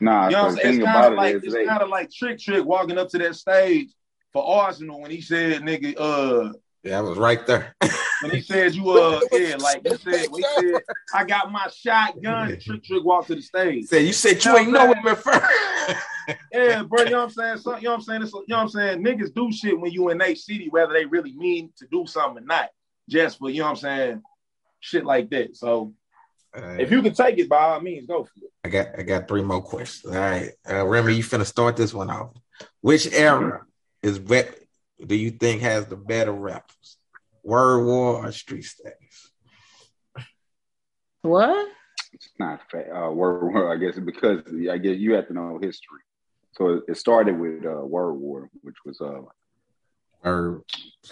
Nah, 0.00 0.26
you 0.26 0.32
know 0.32 0.42
what 0.42 0.50
I'm 0.50 0.56
saying? 0.56 0.74
It's 0.80 0.84
kind 0.84 1.12
of 1.12 1.14
like 1.14 1.34
it's 1.36 1.54
kind 1.68 1.82
of 1.82 1.88
like 1.88 2.10
Trick 2.10 2.40
Trick 2.40 2.64
walking 2.64 2.98
up 2.98 3.08
to 3.10 3.18
that 3.18 3.36
stage 3.36 3.94
for 4.32 4.44
Arsenal 4.44 5.00
when 5.00 5.12
he 5.12 5.20
said, 5.20 5.62
"Nigga, 5.62 5.94
uh." 5.96 6.52
Yeah, 6.84 6.98
I 6.98 7.00
was 7.00 7.16
right 7.16 7.44
there. 7.46 7.74
when 8.20 8.32
he 8.32 8.42
said 8.42 8.74
you 8.74 8.90
uh 8.90 9.20
yeah, 9.32 9.56
like 9.56 9.80
he 9.86 9.96
said, 9.96 10.26
he 10.36 10.42
said, 10.42 10.82
I 11.14 11.24
got 11.24 11.50
my 11.50 11.68
shotgun. 11.74 12.58
Trick 12.60 12.84
Trick 12.84 13.04
walked 13.04 13.28
to 13.28 13.36
the 13.36 13.42
stage. 13.42 13.86
Said 13.86 14.04
you 14.04 14.12
said 14.12 14.44
you, 14.44 14.50
you 14.50 14.58
ain't 14.58 14.70
know 14.70 14.92
him 14.92 15.06
at 15.06 15.18
first. 15.18 15.50
yeah, 16.52 16.82
bro. 16.82 17.04
You 17.04 17.10
know 17.10 17.18
what 17.18 17.24
I'm 17.24 17.30
saying? 17.30 17.58
So, 17.58 17.76
you 17.76 17.84
know 17.84 17.90
what 17.92 17.96
I'm 17.96 18.02
saying? 18.02 18.22
It's, 18.22 18.32
you 18.32 18.44
know 18.48 18.56
what 18.56 18.62
I'm 18.62 18.68
saying? 18.68 19.04
Niggas 19.04 19.34
do 19.34 19.50
shit 19.50 19.80
when 19.80 19.92
you 19.92 20.10
in 20.10 20.20
a 20.20 20.34
city, 20.34 20.68
whether 20.68 20.92
they 20.92 21.06
really 21.06 21.32
mean 21.32 21.72
to 21.78 21.86
do 21.90 22.06
something 22.06 22.42
or 22.42 22.46
not. 22.46 22.68
Just 23.08 23.38
for 23.38 23.48
you 23.48 23.60
know 23.60 23.64
what 23.64 23.70
I'm 23.70 23.76
saying, 23.76 24.22
shit 24.80 25.06
like 25.06 25.30
that. 25.30 25.56
So 25.56 25.94
uh, 26.54 26.76
if 26.78 26.90
you 26.90 27.00
can 27.00 27.14
take 27.14 27.38
it, 27.38 27.48
by 27.48 27.62
all 27.62 27.80
means, 27.80 28.06
go 28.06 28.24
for 28.24 28.30
it. 28.42 28.50
I 28.62 28.68
got 28.68 28.98
I 28.98 29.02
got 29.02 29.26
three 29.26 29.42
more 29.42 29.62
questions. 29.62 30.14
All 30.14 30.20
right, 30.20 30.50
uh, 30.70 30.86
Remy, 30.86 31.14
you 31.14 31.22
finna 31.22 31.46
start 31.46 31.76
this 31.76 31.94
one 31.94 32.10
off. 32.10 32.30
Which 32.82 33.10
era 33.12 33.64
is 34.02 34.18
bet 34.18 34.63
do 35.06 35.14
you 35.14 35.30
think 35.30 35.62
has 35.62 35.86
the 35.86 35.96
better 35.96 36.32
rappers? 36.32 36.96
Word 37.42 37.84
War 37.84 38.26
or 38.26 38.32
Street 38.32 38.64
Status? 38.64 39.30
What? 41.22 41.68
It's 42.12 42.28
not 42.38 42.60
fair. 42.70 42.94
Uh, 42.94 43.10
Word 43.10 43.52
War, 43.52 43.72
I 43.72 43.76
guess, 43.76 43.98
because 43.98 44.42
I 44.70 44.78
guess 44.78 44.96
you 44.96 45.14
have 45.14 45.28
to 45.28 45.34
know 45.34 45.58
history. 45.60 46.00
So 46.52 46.82
it 46.86 46.96
started 46.96 47.38
with 47.38 47.64
uh, 47.64 47.84
Word 47.84 48.14
War, 48.14 48.48
which 48.62 48.76
was 48.84 49.00
uh, 49.00 49.22
Verb. 50.22 50.62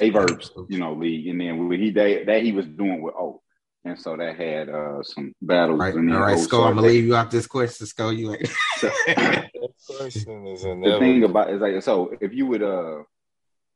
A 0.01 0.11
verbs, 0.11 0.53
you 0.69 0.79
know, 0.79 0.95
league, 0.95 1.27
and 1.27 1.41
then 1.41 1.71
he 1.73 1.91
that, 1.91 2.25
that 2.27 2.43
he 2.43 2.53
was 2.53 2.67
doing 2.67 3.03
with 3.03 3.15
O. 3.15 3.43
And 3.85 3.99
so 3.99 4.17
that 4.17 4.37
had 4.37 4.69
uh, 4.69 5.03
some 5.03 5.35
battles. 5.43 5.81
All 5.81 5.87
right, 5.87 5.95
all 5.95 6.21
right 6.21 6.39
Sko, 6.39 6.67
I'm 6.67 6.77
gonna 6.77 6.87
leave 6.87 7.05
you 7.05 7.17
out 7.17 7.31
this 7.31 7.47
question. 7.47 7.87
Sko, 7.87 8.17
you 8.17 8.33
ain't. 8.33 9.49
question 9.87 10.47
is 10.47 10.63
the 10.63 10.97
thing 10.99 11.25
about 11.25 11.51
is 11.51 11.61
like 11.61 11.83
so 11.83 12.15
if 12.21 12.33
you 12.33 12.47
would 12.47 12.63
uh 12.63 13.03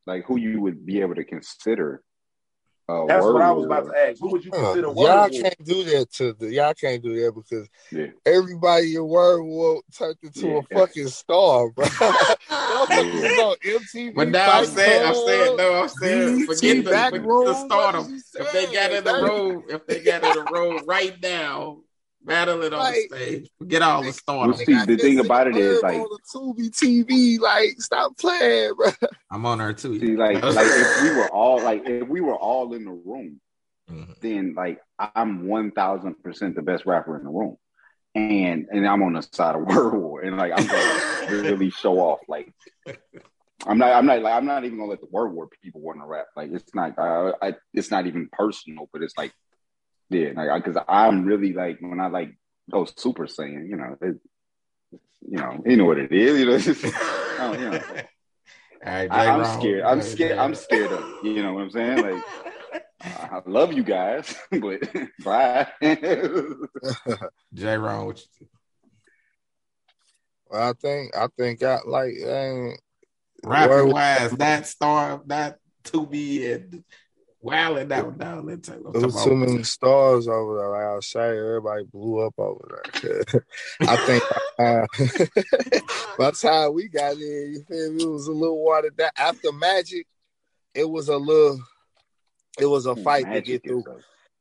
like 0.07 0.25
who 0.25 0.39
you 0.39 0.61
would 0.61 0.87
be 0.87 1.01
able 1.01 1.15
to 1.17 1.25
consider. 1.25 2.03
Uh, 2.89 3.05
That's 3.07 3.25
what 3.25 3.43
I 3.43 3.51
was 3.51 3.65
about 3.65 3.87
to 3.87 3.99
ask. 3.99 4.21
Who 4.21 4.31
would 4.31 4.45
you 4.45 4.53
consider? 4.53 4.91
Uh, 4.91 4.95
y'all 4.95 5.29
can't 5.29 5.65
do 5.65 5.83
that 5.83 6.13
to 6.13 6.35
the 6.35 6.53
y'all 6.53 6.73
can't 6.73 7.03
do 7.03 7.21
that 7.21 7.35
because 7.35 7.69
yeah. 7.91 8.07
everybody 8.25 8.95
in 8.95 9.09
Word 9.09 9.43
will 9.43 9.83
turn 9.93 10.15
into 10.23 10.47
yeah. 10.47 10.61
a 10.71 10.79
fucking 10.79 11.09
star, 11.09 11.69
bro. 11.71 11.85
yeah. 12.01 13.55
MTV 13.65 14.15
but 14.15 14.29
now 14.29 14.59
I'm 14.59 14.67
saying, 14.67 15.05
I'm 15.05 15.15
saying, 15.15 15.57
no, 15.57 15.83
I'm 15.83 15.89
saying, 15.89 16.47
forget 16.47 16.85
the, 16.85 16.91
forget 17.11 17.23
the 17.25 17.65
stardom. 17.65 18.23
If 18.35 18.53
they 18.53 18.73
got 18.73 18.93
in 18.93 19.03
the 19.03 19.15
road, 19.15 19.65
if 19.69 19.87
they 19.87 20.01
got 20.01 20.23
in 20.23 20.45
the 20.45 20.49
road 20.53 20.83
right 20.87 21.21
now, 21.21 21.79
battling 22.27 22.73
on 22.73 22.79
like, 22.79 22.95
the 23.11 23.17
stage. 23.17 23.51
Forget 23.59 23.83
all 23.83 24.03
the 24.03 24.13
stars. 24.13 24.49
Well, 24.49 24.57
see, 24.57 24.85
the 24.85 24.97
thing 24.97 25.21
about 25.21 25.47
it 25.47 25.57
is 25.57 25.83
like 25.83 25.99
on 25.99 26.09
the 26.11 26.19
Tubi 26.35 26.71
TV, 26.71 27.41
like 27.41 27.81
stop 27.81 28.17
playing, 28.19 28.75
bro. 28.75 28.91
I'm 29.31 29.47
on 29.47 29.61
her 29.61 29.73
too. 29.73 29.99
See, 29.99 30.17
like, 30.17 30.43
like 30.43 30.67
if 30.69 31.03
we 31.03 31.11
were 31.17 31.29
all 31.31 31.63
like 31.63 31.87
if 31.87 32.09
we 32.09 32.21
were 32.21 32.37
all 32.37 32.75
in 32.75 32.85
the 32.85 32.91
room, 32.91 33.41
mm-hmm. 33.91 34.13
then 34.21 34.55
like 34.55 34.81
I'm 34.99 35.47
one 35.47 35.71
thousand 35.71 36.23
percent 36.23 36.57
the 36.57 36.63
best 36.63 36.85
rapper 36.85 37.17
in 37.17 37.25
the 37.25 37.31
room. 37.31 37.57
And 38.15 38.67
and 38.71 38.87
I'm 38.87 39.03
on 39.03 39.15
the 39.15 39.23
side 39.23 39.55
of 39.55 39.63
World 39.67 39.95
War, 39.95 40.23
and 40.23 40.37
like 40.37 40.53
I'm 40.55 40.67
gonna 40.67 41.43
really 41.43 41.71
show 41.71 41.99
off. 41.99 42.21
Like 42.29 42.53
I'm 43.67 43.79
not, 43.79 43.93
I'm 43.93 44.07
not 44.07 44.23
like 44.23 44.35
I'm 44.35 44.47
not 44.47 44.65
even 44.65 44.79
gonna 44.79 44.91
let 44.91 45.01
the 45.01 45.09
World 45.11 45.35
War 45.35 45.49
people 45.63 45.81
want 45.81 46.01
to 46.01 46.07
rap. 46.07 46.27
Like 46.37 46.51
it's 46.53 46.75
not, 46.75 46.99
I, 46.99 47.33
I, 47.43 47.55
it's 47.73 47.91
not 47.91 48.07
even 48.07 48.29
personal, 48.33 48.89
but 48.93 49.03
it's 49.03 49.17
like 49.17 49.33
yeah, 50.11 50.31
like 50.35 50.65
because 50.65 50.83
I'm 50.89 51.25
really 51.25 51.53
like 51.53 51.79
when 51.81 52.01
I 52.01 52.09
like 52.09 52.37
go 52.71 52.87
Super 52.97 53.27
Saiyan, 53.27 53.69
you 53.69 53.77
know, 53.77 53.97
it, 54.01 54.17
you 55.29 55.39
know, 55.39 55.63
you 55.65 55.77
know 55.77 55.85
what 55.85 55.99
it 55.99 56.13
is, 56.13 56.39
you 56.39 56.47
know. 56.47 56.59
Just, 56.59 56.85
oh, 56.95 57.57
you 57.59 57.71
know. 57.71 57.81
Right, 58.85 59.11
I, 59.11 59.25
am 59.25 59.45
scared. 59.59 59.83
I'm 59.83 60.03
scared. 60.03 60.39
I'm 60.39 60.55
scared 60.55 60.93
of. 60.93 61.25
You 61.25 61.43
know 61.43 61.55
what 61.55 61.63
I'm 61.63 61.71
saying? 61.71 62.03
Like, 62.03 62.23
I 63.03 63.41
love 63.47 63.73
you 63.73 63.83
guys, 63.83 64.33
but 64.51 64.81
bye. 65.25 65.67
Jay, 67.53 67.77
wrong 67.77 68.07
with 68.07 68.25
you? 68.39 68.47
Well, 70.49 70.71
I 70.71 70.73
think 70.75 71.17
I 71.17 71.27
think 71.37 71.63
I 71.65 71.79
like 71.85 72.15
rapping 73.43 73.93
wise, 73.93 74.31
that 74.33 74.67
star, 74.67 75.23
that 75.27 75.59
to 75.85 76.07
be 76.07 76.53
and 76.53 76.85
wilding 77.47 77.93
out 77.93 78.19
down 78.19 78.47
that 78.47 78.63
time. 78.65 78.83
There 78.93 79.03
was 79.03 79.25
too 79.25 79.37
many 79.37 79.63
stars 79.63 80.27
over 80.27 80.57
there. 80.57 80.69
Like 80.69 80.97
I 80.97 81.01
say, 81.01 81.39
everybody 81.39 81.85
blew 81.85 82.27
up 82.27 82.35
over 82.39 82.83
there. 83.03 83.45
I 83.83 83.97
think 83.97 84.23
uh, 84.59 84.87
by 86.19 86.31
the 86.31 86.37
time 86.37 86.75
we 86.75 86.89
got 86.89 87.13
in, 87.13 87.55
you 87.55 87.65
feel 87.69 87.93
me, 87.93 88.03
it 88.03 88.09
was 88.09 88.27
a 88.27 88.33
little 88.33 88.63
watered 88.63 88.97
down. 88.97 89.11
After 89.17 89.53
Magic, 89.53 90.07
it 90.75 90.89
was 90.89 91.09
a 91.09 91.17
little, 91.17 91.61
it 92.59 92.67
was 92.67 92.87
a 92.87 92.95
hmm, 92.95 93.03
fight 93.03 93.27
Magic 93.27 93.45
to 93.45 93.51
get 93.53 93.65
through. 93.65 93.85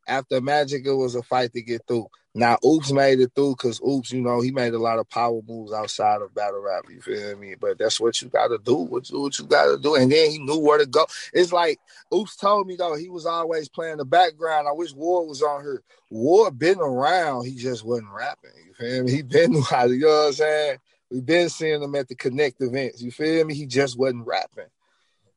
After 0.08 0.41
Magic, 0.41 0.86
it 0.86 0.93
was 0.93 1.16
a 1.16 1.24
fight 1.24 1.53
to 1.53 1.62
get 1.62 1.82
through. 1.88 2.08
Now, 2.36 2.60
Oops 2.66 2.92
made 2.94 3.22
it 3.22 3.32
through 3.36 3.56
because 3.58 3.82
Oops, 3.82 4.12
you 4.14 4.22
know, 4.22 4.42
he 4.42 4.52
made 4.52 4.74
a 4.76 4.80
lot 4.80 5.00
of 5.00 5.10
power 5.10 5.42
moves 5.48 5.74
outside 5.74 6.22
of 6.22 6.36
battle 6.36 6.62
rap. 6.62 6.86
You 6.90 7.02
feel 7.02 7.38
me? 7.38 7.56
But 7.60 7.80
that's 7.80 8.00
what 8.02 8.22
you 8.22 8.30
got 8.30 8.50
to 8.50 8.60
do. 8.60 8.76
What 8.76 9.10
you, 9.10 9.22
what 9.22 9.40
you 9.40 9.46
got 9.46 9.68
to 9.68 9.80
do. 9.80 9.96
And 9.96 10.12
then 10.12 10.32
he 10.32 10.40
knew 10.40 10.60
where 10.60 10.80
to 10.80 10.88
go. 10.88 11.08
It's 11.34 11.54
like 11.54 11.80
Oops 12.14 12.36
told 12.38 12.68
me 12.68 12.78
though 12.78 12.96
he 12.96 13.10
was 13.10 13.28
always 13.28 13.70
playing 13.70 13.98
the 13.98 14.06
background. 14.06 14.68
I 14.70 14.74
wish 14.74 14.94
Ward 14.94 15.30
was 15.30 15.44
on 15.44 15.64
here. 15.64 15.84
Ward 16.12 16.60
been 16.60 16.80
around. 16.80 17.48
He 17.48 17.56
just 17.58 17.86
wasn't 17.86 18.12
rapping. 18.14 18.52
You 18.68 18.76
feel 18.76 19.06
me? 19.06 19.14
He 19.14 19.24
been 19.24 19.54
you 19.54 19.62
know 19.62 20.08
what 20.08 20.28
I'm 20.28 20.34
saying. 20.34 20.80
We've 21.12 21.26
been 21.28 21.50
seeing 21.50 21.84
him 21.84 21.96
at 21.96 22.10
the 22.10 22.16
Connect 22.16 22.62
events. 22.62 23.04
You 23.04 23.12
feel 23.12 23.46
me? 23.46 23.56
He 23.56 23.68
just 23.68 24.00
wasn't 24.00 24.28
rapping. 24.28 24.66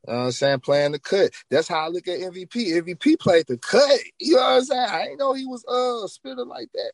You 0.07 0.13
know 0.13 0.19
what 0.19 0.25
I'm 0.25 0.31
saying? 0.31 0.59
Playing 0.61 0.91
the 0.93 0.99
cut. 0.99 1.31
That's 1.49 1.67
how 1.67 1.85
I 1.85 1.87
look 1.89 2.07
at 2.07 2.19
MVP. 2.19 2.81
MVP 2.81 3.19
played 3.19 3.47
the 3.47 3.57
cut. 3.57 3.99
You 4.19 4.35
know 4.35 4.41
what 4.41 4.53
I'm 4.53 4.63
saying? 4.63 4.89
I 4.89 5.03
didn't 5.03 5.19
know 5.19 5.33
he 5.33 5.45
was 5.45 5.65
uh 5.65 6.07
spinning 6.07 6.47
like 6.47 6.69
that. 6.73 6.91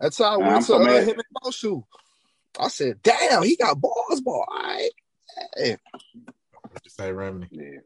That's 0.00 0.18
how 0.18 0.34
I 0.34 0.36
went 0.36 0.56
I'm 0.56 0.64
to 0.64 0.74
uh, 0.74 1.00
him 1.02 1.08
and 1.10 1.22
Boshu. 1.42 1.84
I 2.58 2.68
said, 2.68 3.00
damn, 3.02 3.42
he 3.44 3.56
got 3.56 3.80
balls, 3.80 4.20
boy. 4.20 4.32
All 4.32 4.46
right. 4.50 4.90
Hey. 5.56 5.76
What 5.92 6.84
you 6.84 6.90
say, 6.90 7.12
Remedy? 7.12 7.48
Yeah. 7.50 7.78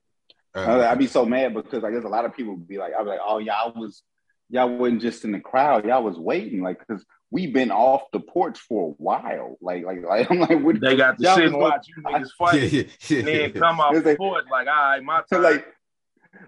Uh, 0.55 0.89
I'd 0.91 0.99
be 0.99 1.07
so 1.07 1.27
mad 1.27 1.55
because 1.55 1.85
I 1.85 1.91
guess 1.91 2.05
a 2.05 2.09
lot 2.09 2.25
of 2.25 2.35
people 2.35 2.55
would 2.55 2.67
be 2.67 2.79
like, 2.79 2.95
I'd 2.99 3.03
be 3.03 3.11
like, 3.11 3.21
oh, 3.25 3.39
y'all 3.39 3.73
was 3.77 4.03
y'all 4.49 4.75
wasn't 4.77 5.03
just 5.03 5.25
in 5.25 5.33
the 5.33 5.41
crowd, 5.41 5.85
y'all 5.85 6.03
was 6.03 6.19
waiting, 6.19 6.63
like 6.63 6.79
because 6.79 7.05
we've 7.31 7.53
been 7.53 7.71
off 7.71 8.03
the 8.13 8.21
porch 8.21 8.59
for 8.59 8.91
a 8.91 8.93
while. 9.03 9.57
Like, 9.61 9.85
like, 9.85 10.03
like 10.03 10.31
I'm 10.31 10.41
like, 10.41 10.61
what, 10.63 10.81
they 10.81 10.97
got 10.97 11.19
the 11.19 11.35
shit 11.35 11.53
watch 11.53 11.87
you 11.89 12.03
niggas 12.03 12.31
fight, 12.39 12.63
yeah, 12.73 12.83
yeah, 13.09 13.19
and 13.19 13.29
then 13.29 13.53
come 13.53 13.81
off 13.81 13.95
the 14.03 14.17
porch 14.17 14.45
like, 14.51 14.67
all 14.69 14.75
right, 14.75 15.03
my 15.03 15.23
turn. 15.31 15.43
Like, 15.43 15.67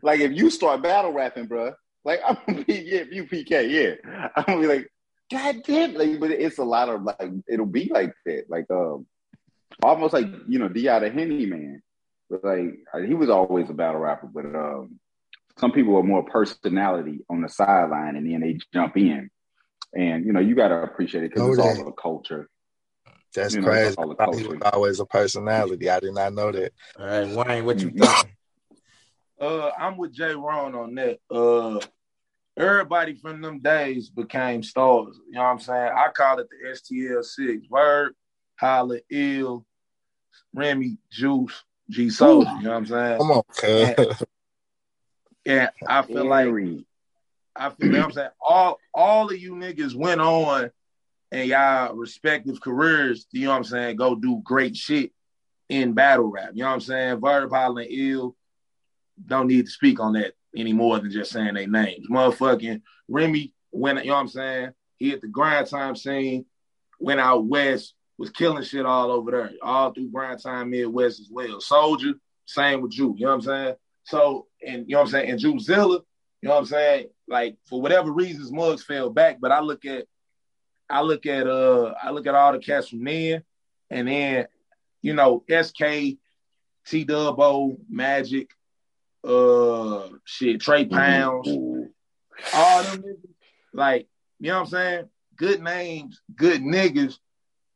like 0.03 0.21
if 0.21 0.33
you 0.33 0.51
start 0.51 0.83
battle 0.83 1.13
rapping, 1.13 1.47
bro, 1.47 1.73
like 2.05 2.21
I'm 2.27 2.37
gonna 2.47 2.65
be 2.65 2.75
yeah, 2.75 3.01
if 3.01 3.13
you 3.13 3.25
PK, 3.25 3.71
yeah, 3.71 4.29
I'm 4.37 4.45
gonna 4.45 4.61
be 4.61 4.67
like, 4.67 4.89
God 5.31 5.63
damn, 5.65 5.95
like, 5.95 6.21
but 6.21 6.31
it's 6.31 6.59
a 6.59 6.65
lot 6.65 6.89
of 6.89 7.03
like 7.03 7.31
it'll 7.49 7.67
be 7.67 7.91
like 7.93 8.15
that, 8.27 8.45
like 8.49 8.67
um, 8.71 9.07
almost 9.83 10.15
like 10.15 10.27
you 10.49 10.59
know, 10.59 10.69
D 10.69 10.89
out 10.89 11.05
of 11.05 11.13
Henny 11.13 11.47
man, 11.47 11.83
but 12.31 12.45
like 12.45 13.07
he 13.07 13.15
was 13.15 13.31
always 13.31 13.69
a 13.71 13.75
battle 13.75 14.01
rapper, 14.01 14.27
but 14.27 14.47
um, 14.47 14.99
some 15.59 15.73
people 15.73 15.97
are 15.97 16.03
more 16.03 16.23
personality 16.23 17.21
on 17.29 17.43
the 17.43 17.49
sideline, 17.49 18.17
and 18.17 18.31
then 18.31 18.41
they 18.41 18.59
jump 18.73 18.97
in, 18.97 19.31
and 19.95 20.25
you 20.25 20.33
know, 20.33 20.41
you 20.41 20.55
got 20.55 20.69
to 20.69 20.83
appreciate 20.83 21.25
it 21.25 21.31
because 21.35 21.49
oh, 21.49 21.53
it's 21.53 21.79
all 21.79 21.85
the 21.85 21.93
culture. 21.93 22.49
That's 23.35 23.55
you 23.55 23.61
know, 23.61 23.69
crazy. 23.69 23.97
All 23.97 24.09
the 24.09 24.15
culture. 24.15 24.41
He 24.41 24.47
was 24.47 24.59
always 24.73 25.01
a 25.01 25.07
personality. 25.07 25.91
I 25.91 26.01
did 26.01 26.15
not 26.15 26.33
know 26.35 26.51
that. 26.53 26.73
All 26.99 27.07
right, 27.07 27.29
Wayne, 27.29 27.65
what 27.65 27.81
you 27.81 27.91
mm-hmm. 27.91 28.05
think? 28.05 28.37
Uh, 29.41 29.71
I'm 29.79 29.97
with 29.97 30.13
Jay 30.13 30.35
Ron 30.35 30.75
on 30.75 30.95
that. 30.97 31.19
Uh, 31.31 31.81
everybody 32.57 33.15
from 33.15 33.41
them 33.41 33.61
days 33.61 34.11
became 34.11 34.63
stars. 34.63 35.19
You 35.29 35.35
know 35.35 35.43
what 35.43 35.51
I'm 35.51 35.61
saying? 35.61 35.93
I 35.95 36.09
call 36.09 36.41
it 36.41 36.49
the 36.51 36.69
STL 36.71 37.25
six. 37.25 37.69
Word, 37.69 38.15
Holla, 38.59 38.99
Ill, 39.11 39.65
Remy, 40.53 40.99
Juice, 41.11 41.63
G 41.91 42.11
Soul. 42.11 42.45
You 42.45 42.63
know 42.63 42.71
what 42.71 42.77
I'm 42.77 42.87
saying? 42.87 43.19
Come 43.19 43.31
on, 43.31 43.43
and, 43.65 44.17
and 45.47 45.71
I 45.87 46.03
feel 46.03 46.27
like 46.27 46.49
I 47.59 47.71
feel 47.71 47.93
like 47.93 48.03
I'm 48.03 48.13
saying 48.13 48.31
all 48.41 48.79
all 48.95 49.31
of 49.31 49.39
you 49.39 49.53
niggas 49.55 49.95
went 49.95 50.21
on 50.21 50.71
and 51.31 51.49
y'all 51.49 51.95
respective 51.95 52.61
careers, 52.61 53.27
you 53.33 53.45
know 53.45 53.51
what 53.51 53.57
I'm 53.57 53.65
saying, 53.65 53.97
go 53.97 54.15
do 54.15 54.41
great 54.45 54.77
shit 54.77 55.13
in 55.69 55.93
battle 55.93 56.31
rap. 56.31 56.51
You 56.55 56.63
know 56.63 56.69
what 56.69 56.75
I'm 56.75 56.81
saying? 56.81 57.21
Verb, 57.21 57.53
and 57.53 57.87
Ill, 57.91 58.37
don't 59.27 59.49
need 59.49 59.67
to 59.67 59.71
speak 59.71 60.01
on 60.01 60.15
that 60.15 60.35
any 60.57 60.73
more 60.73 60.99
than 60.99 61.11
just 61.11 61.33
saying 61.33 61.55
their 61.55 61.67
names. 61.67 62.09
Motherfucking 62.09 62.83
Remy 63.09 63.53
went, 63.73 64.05
you 64.05 64.11
know 64.11 64.15
what 64.15 64.21
I'm 64.21 64.29
saying? 64.29 64.71
He 64.97 65.11
hit 65.11 65.21
the 65.21 65.29
grind 65.29 65.67
time 65.67 65.97
scene, 65.97 66.47
went 66.99 67.21
out 67.21 67.45
west, 67.45 67.95
was 68.17 68.31
killing 68.31 68.65
shit 68.65 68.87
all 68.87 69.11
over 69.11 69.31
there, 69.31 69.51
all 69.63 69.93
through 69.93 70.11
grind 70.11 70.43
time 70.43 70.71
Midwest 70.71 71.21
as 71.21 71.29
well. 71.31 71.61
Soldier, 71.61 72.15
same 72.47 72.81
with 72.81 72.93
Jew, 72.93 73.15
you 73.17 73.27
know 73.27 73.33
what 73.33 73.35
I'm 73.35 73.43
saying? 73.43 73.75
So, 74.05 74.47
and 74.67 74.87
you 74.89 74.95
know 74.95 75.01
what 75.01 75.09
I'm 75.09 75.11
saying? 75.13 75.31
And 75.31 75.39
Jew 75.39 75.59
you 76.41 76.49
know 76.49 76.55
what 76.55 76.59
I'm 76.61 76.67
saying? 76.67 77.09
Like 77.29 77.57
for 77.69 77.81
whatever 77.81 78.11
reasons, 78.11 78.51
mugs 78.51 78.83
fell 78.83 79.11
back, 79.11 79.39
but 79.41 79.53
I 79.53 79.61
look 79.61 79.85
at 79.85 80.07
I 80.89 81.03
look 81.03 81.27
at 81.27 81.47
uh 81.47 81.95
I 82.03 82.11
look 82.11 82.27
at 82.27 82.35
all 82.35 82.53
the 82.53 82.59
cats 82.59 82.89
from 82.89 83.05
then, 83.05 83.43
and 83.91 84.09
then 84.09 84.47
you 85.03 85.15
know 85.15 85.45
SK, 85.49 85.83
T 86.87 87.05
Dubbo, 87.05 87.77
Magic, 87.89 88.51
uh 89.25 90.09
shit, 90.25 90.61
Trey 90.61 90.85
mm-hmm. 90.85 90.97
Pounds, 90.97 91.49
all 92.55 92.83
them 92.85 93.03
niggas, 93.03 93.29
like, 93.75 94.09
you 94.41 94.49
know 94.49 94.61
what 94.61 94.61
I'm 94.61 94.71
saying? 94.71 95.09
Good 95.37 95.63
names, 95.63 96.21
good 96.35 96.63
niggas, 96.63 97.19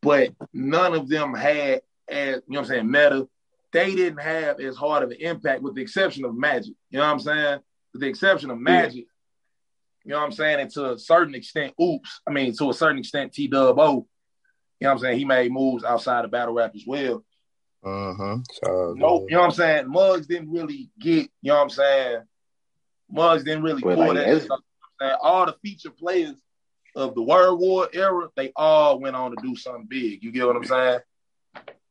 but 0.01 0.31
none 0.53 0.95
of 0.95 1.09
them 1.09 1.35
had 1.35 1.83
as 2.09 2.37
you 2.47 2.55
know 2.55 2.61
what 2.61 2.61
I'm 2.61 2.65
saying, 2.67 2.91
meta. 2.91 3.29
They 3.73 3.95
didn't 3.95 4.21
have 4.21 4.61
as 4.61 4.77
hard 4.77 5.03
of 5.03 5.11
an 5.11 5.17
impact 5.19 5.63
with 5.63 5.75
the 5.75 5.81
exception 5.81 6.27
of 6.27 6.37
Magic. 6.37 6.75
You 6.91 6.99
know 6.99 7.07
what 7.07 7.13
I'm 7.13 7.21
saying? 7.21 7.61
With 7.93 8.03
the 8.03 8.09
exception 8.09 8.51
of 8.51 8.59
Magic, 8.59 9.07
you 10.05 10.11
know 10.11 10.19
what 10.19 10.27
I'm 10.27 10.33
saying? 10.33 10.61
And 10.61 10.71
to 10.73 10.93
a 10.93 10.99
certain 10.99 11.35
extent, 11.35 11.75
oops, 11.81 12.21
I 12.27 12.33
mean 12.33 12.55
to 12.57 12.71
a 12.71 12.75
certain 12.75 12.99
extent, 12.99 13.33
T 13.33 13.49
Dub 13.49 13.79
O, 13.79 14.07
you 14.81 14.87
know 14.87 14.89
what 14.89 14.91
I'm 14.91 14.99
saying? 14.99 15.19
He 15.19 15.25
made 15.25 15.53
moves 15.53 15.85
outside 15.85 16.25
of 16.25 16.31
battle 16.31 16.55
rap 16.55 16.73
as 16.75 16.85
well. 16.87 17.25
Uh-huh. 17.85 18.39
So, 18.65 18.95
no, 18.97 19.27
you 19.29 19.35
know 19.35 19.41
what 19.41 19.47
I'm 19.47 19.51
saying? 19.53 19.89
Muggs 19.89 20.27
didn't 20.27 20.53
really 20.53 20.91
get, 21.01 21.29
you 21.41 21.51
know 21.51 21.57
what 21.57 21.63
I'm 21.63 21.71
saying? 21.71 22.23
Muggs 23.11 23.45
didn't 23.45 23.65
really 23.65 23.83
pull 23.83 23.97
like, 23.97 24.15
that 24.15 24.43
stuff. 24.43 24.61
All 25.21 25.47
the 25.47 25.57
feature 25.63 25.91
players 25.91 26.37
of 26.95 27.15
the 27.15 27.23
World 27.23 27.59
War 27.59 27.89
era, 27.93 28.29
they 28.37 28.53
all 28.55 29.01
went 29.01 29.17
on 29.17 29.35
to 29.35 29.37
do 29.43 29.57
something 29.57 29.87
big. 29.87 30.23
You 30.23 30.31
get 30.31 30.47
what 30.47 30.57
I'm 30.57 30.65
saying? 30.65 31.01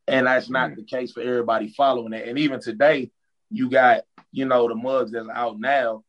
And 0.07 0.28
that's 0.28 0.49
not 0.49 0.72
mm-hmm. 0.72 0.80
the 0.80 0.86
case 0.86 1.12
for 1.12 1.22
everybody 1.22 1.70
following 1.70 2.12
that. 2.12 2.28
And 2.28 2.39
even 2.39 2.62
today, 2.62 3.12
you 3.49 3.70
got, 3.70 4.01
you 4.32 4.45
know, 4.45 4.68
the 4.68 4.76
mugs 4.76 5.12
that's 5.12 5.28
out 5.30 5.59
now 5.59 6.03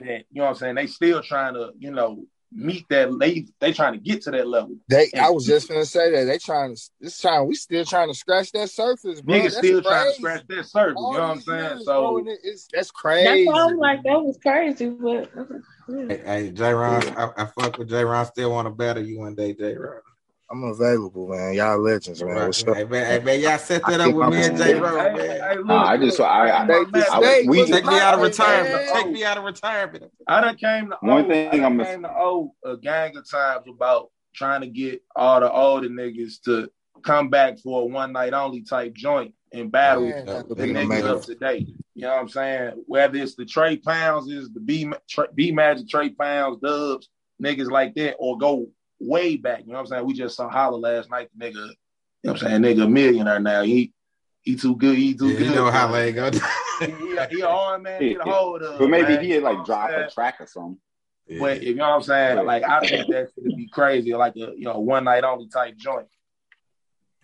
that, 0.00 0.24
you 0.30 0.40
know 0.40 0.44
what 0.44 0.48
I'm 0.50 0.54
saying? 0.56 0.74
They 0.74 0.86
still 0.86 1.22
trying 1.22 1.54
to, 1.54 1.72
you 1.78 1.90
know, 1.90 2.24
meet 2.52 2.88
that 2.88 3.16
they 3.18 3.46
they 3.60 3.72
trying 3.72 3.92
to 3.92 3.98
get 3.98 4.22
to 4.22 4.30
that 4.30 4.46
level. 4.46 4.76
They 4.88 5.10
and 5.12 5.24
I 5.24 5.30
was 5.30 5.44
just 5.44 5.68
gonna 5.68 5.84
say 5.84 6.10
that 6.12 6.24
they 6.24 6.38
trying 6.38 6.74
to 6.74 6.82
this 7.00 7.18
time 7.18 7.46
we 7.46 7.54
still 7.54 7.84
trying 7.84 8.08
to 8.08 8.14
scratch 8.14 8.52
that 8.52 8.70
surface, 8.70 9.20
bro. 9.20 9.36
Niggas 9.36 9.52
still 9.52 9.82
crazy. 9.82 9.82
trying 9.82 10.06
to 10.06 10.14
scratch 10.14 10.46
that 10.48 10.66
surface. 10.66 10.96
All 10.96 11.12
you 11.12 11.18
know 11.18 11.24
what 11.24 11.30
I'm 11.30 11.40
saying? 11.40 11.78
So 11.84 12.24
it's, 12.42 12.68
that's 12.72 12.90
crazy. 12.90 13.44
That's 13.44 13.56
why 13.56 13.64
I'm 13.64 13.76
like 13.76 14.02
that 14.04 14.22
was 14.22 14.38
crazy, 14.38 14.88
but 14.88 15.30
hey, 15.88 16.22
hey 16.24 16.50
J 16.50 16.72
Ron, 16.72 17.08
I, 17.16 17.30
I, 17.36 17.46
fuck 17.46 17.78
with 17.78 17.88
J 17.88 18.04
Ron. 18.04 18.26
Still 18.26 18.52
want 18.52 18.66
to 18.66 18.70
battle 18.70 19.04
you 19.04 19.18
one 19.18 19.34
day, 19.34 19.52
J 19.52 19.74
Ron. 19.74 20.00
I'm 20.48 20.62
available, 20.62 21.28
man. 21.28 21.54
Y'all 21.54 21.78
legends, 21.78 22.22
man. 22.22 22.46
What's 22.46 22.62
up? 22.62 22.76
Hey, 22.76 22.84
man, 22.84 23.06
hey, 23.06 23.24
man 23.24 23.40
y'all 23.40 23.58
set 23.58 23.84
that 23.86 24.00
up 24.00 24.14
with 24.14 24.28
me 24.28 24.44
and 24.44 24.56
J 24.56 24.74
Ro, 24.74 24.94
man. 24.94 25.16
Hey, 25.16 25.56
look, 25.56 25.70
I 25.70 25.96
just, 25.96 26.20
I, 26.20 26.24
I, 26.24 26.64
I, 26.64 26.84
I 26.94 27.44
we 27.48 27.66
take 27.66 27.84
me 27.84 27.98
out 27.98 28.14
of 28.14 28.20
retirement. 28.20 28.88
Take 28.92 29.10
me 29.10 29.24
out 29.24 29.38
of 29.38 29.44
retirement. 29.44 30.04
I 30.28 30.40
done 30.40 30.56
came 30.56 30.90
to 30.90 30.98
one 31.00 31.28
thing. 31.28 31.48
I 31.48 31.66
am 31.66 31.82
came 31.82 32.02
to 32.02 32.10
owe 32.10 32.54
a 32.64 32.76
gang 32.76 33.16
of 33.16 33.28
times 33.28 33.64
about 33.68 34.10
trying 34.34 34.60
to 34.60 34.68
get 34.68 35.02
all 35.16 35.40
the 35.40 35.50
older 35.50 35.88
niggas 35.88 36.40
to 36.44 36.70
come 37.02 37.28
back 37.28 37.58
for 37.58 37.82
a 37.82 37.86
one 37.86 38.12
night 38.12 38.32
only 38.32 38.62
type 38.62 38.94
joint 38.94 39.34
and 39.52 39.72
battle 39.72 40.08
man, 40.08 40.26
the 40.26 40.54
niggas 40.54 41.04
up 41.04 41.22
to 41.24 41.34
date. 41.34 41.68
You 41.94 42.02
know 42.02 42.10
what 42.10 42.20
I'm 42.20 42.28
saying? 42.28 42.84
Whether 42.86 43.18
it's 43.18 43.34
the 43.34 43.46
Trey 43.46 43.78
Pounds, 43.78 44.30
is 44.30 44.52
the 44.52 44.60
B 44.60 44.88
B 45.34 45.50
Magic 45.50 45.88
Trey 45.88 46.10
Pounds, 46.10 46.58
Dubs, 46.62 47.08
niggas 47.42 47.70
like 47.70 47.94
that, 47.96 48.14
or 48.18 48.38
go 48.38 48.68
way 49.00 49.36
back. 49.36 49.60
You 49.60 49.68
know 49.68 49.74
what 49.74 49.80
I'm 49.80 49.86
saying? 49.86 50.06
We 50.06 50.14
just 50.14 50.36
saw 50.36 50.48
Holla 50.48 50.76
last 50.76 51.10
night, 51.10 51.28
nigga. 51.38 51.54
You 51.54 51.60
know 52.24 52.32
what 52.32 52.42
I'm 52.42 52.48
saying? 52.48 52.62
Nigga, 52.62 52.84
a 52.84 52.88
millionaire 52.88 53.40
now. 53.40 53.62
He 53.62 53.92
he 54.42 54.56
too 54.56 54.76
good. 54.76 54.96
He 54.96 55.14
too 55.14 55.28
yeah, 55.28 55.38
good. 55.38 55.46
You 55.48 55.54
know 55.54 55.70
Holla 55.70 56.00
ain't 56.00 56.16
go. 56.16 56.30
he, 56.80 56.86
he, 56.86 57.36
he 57.36 57.42
on 57.42 57.82
man. 57.82 58.00
Get 58.00 58.20
a 58.20 58.24
hold 58.24 58.62
of. 58.62 58.78
But 58.78 58.88
maybe 58.88 59.14
man. 59.14 59.24
he 59.24 59.30
had 59.32 59.42
like 59.42 59.64
drop 59.64 59.90
a 59.90 60.08
track 60.10 60.40
or 60.40 60.46
something. 60.46 60.78
Yeah. 61.26 61.40
But 61.40 61.56
if 61.58 61.64
you 61.64 61.74
know 61.74 61.88
what 61.88 61.96
I'm 61.96 62.02
saying, 62.02 62.46
like 62.46 62.62
I 62.62 62.80
think 62.80 63.10
that's 63.10 63.32
gonna 63.32 63.56
be 63.56 63.68
crazy, 63.68 64.14
like 64.14 64.36
a 64.36 64.52
you 64.56 64.64
know 64.64 64.78
one 64.78 65.04
night 65.04 65.24
only 65.24 65.48
type 65.48 65.76
joint. 65.76 66.06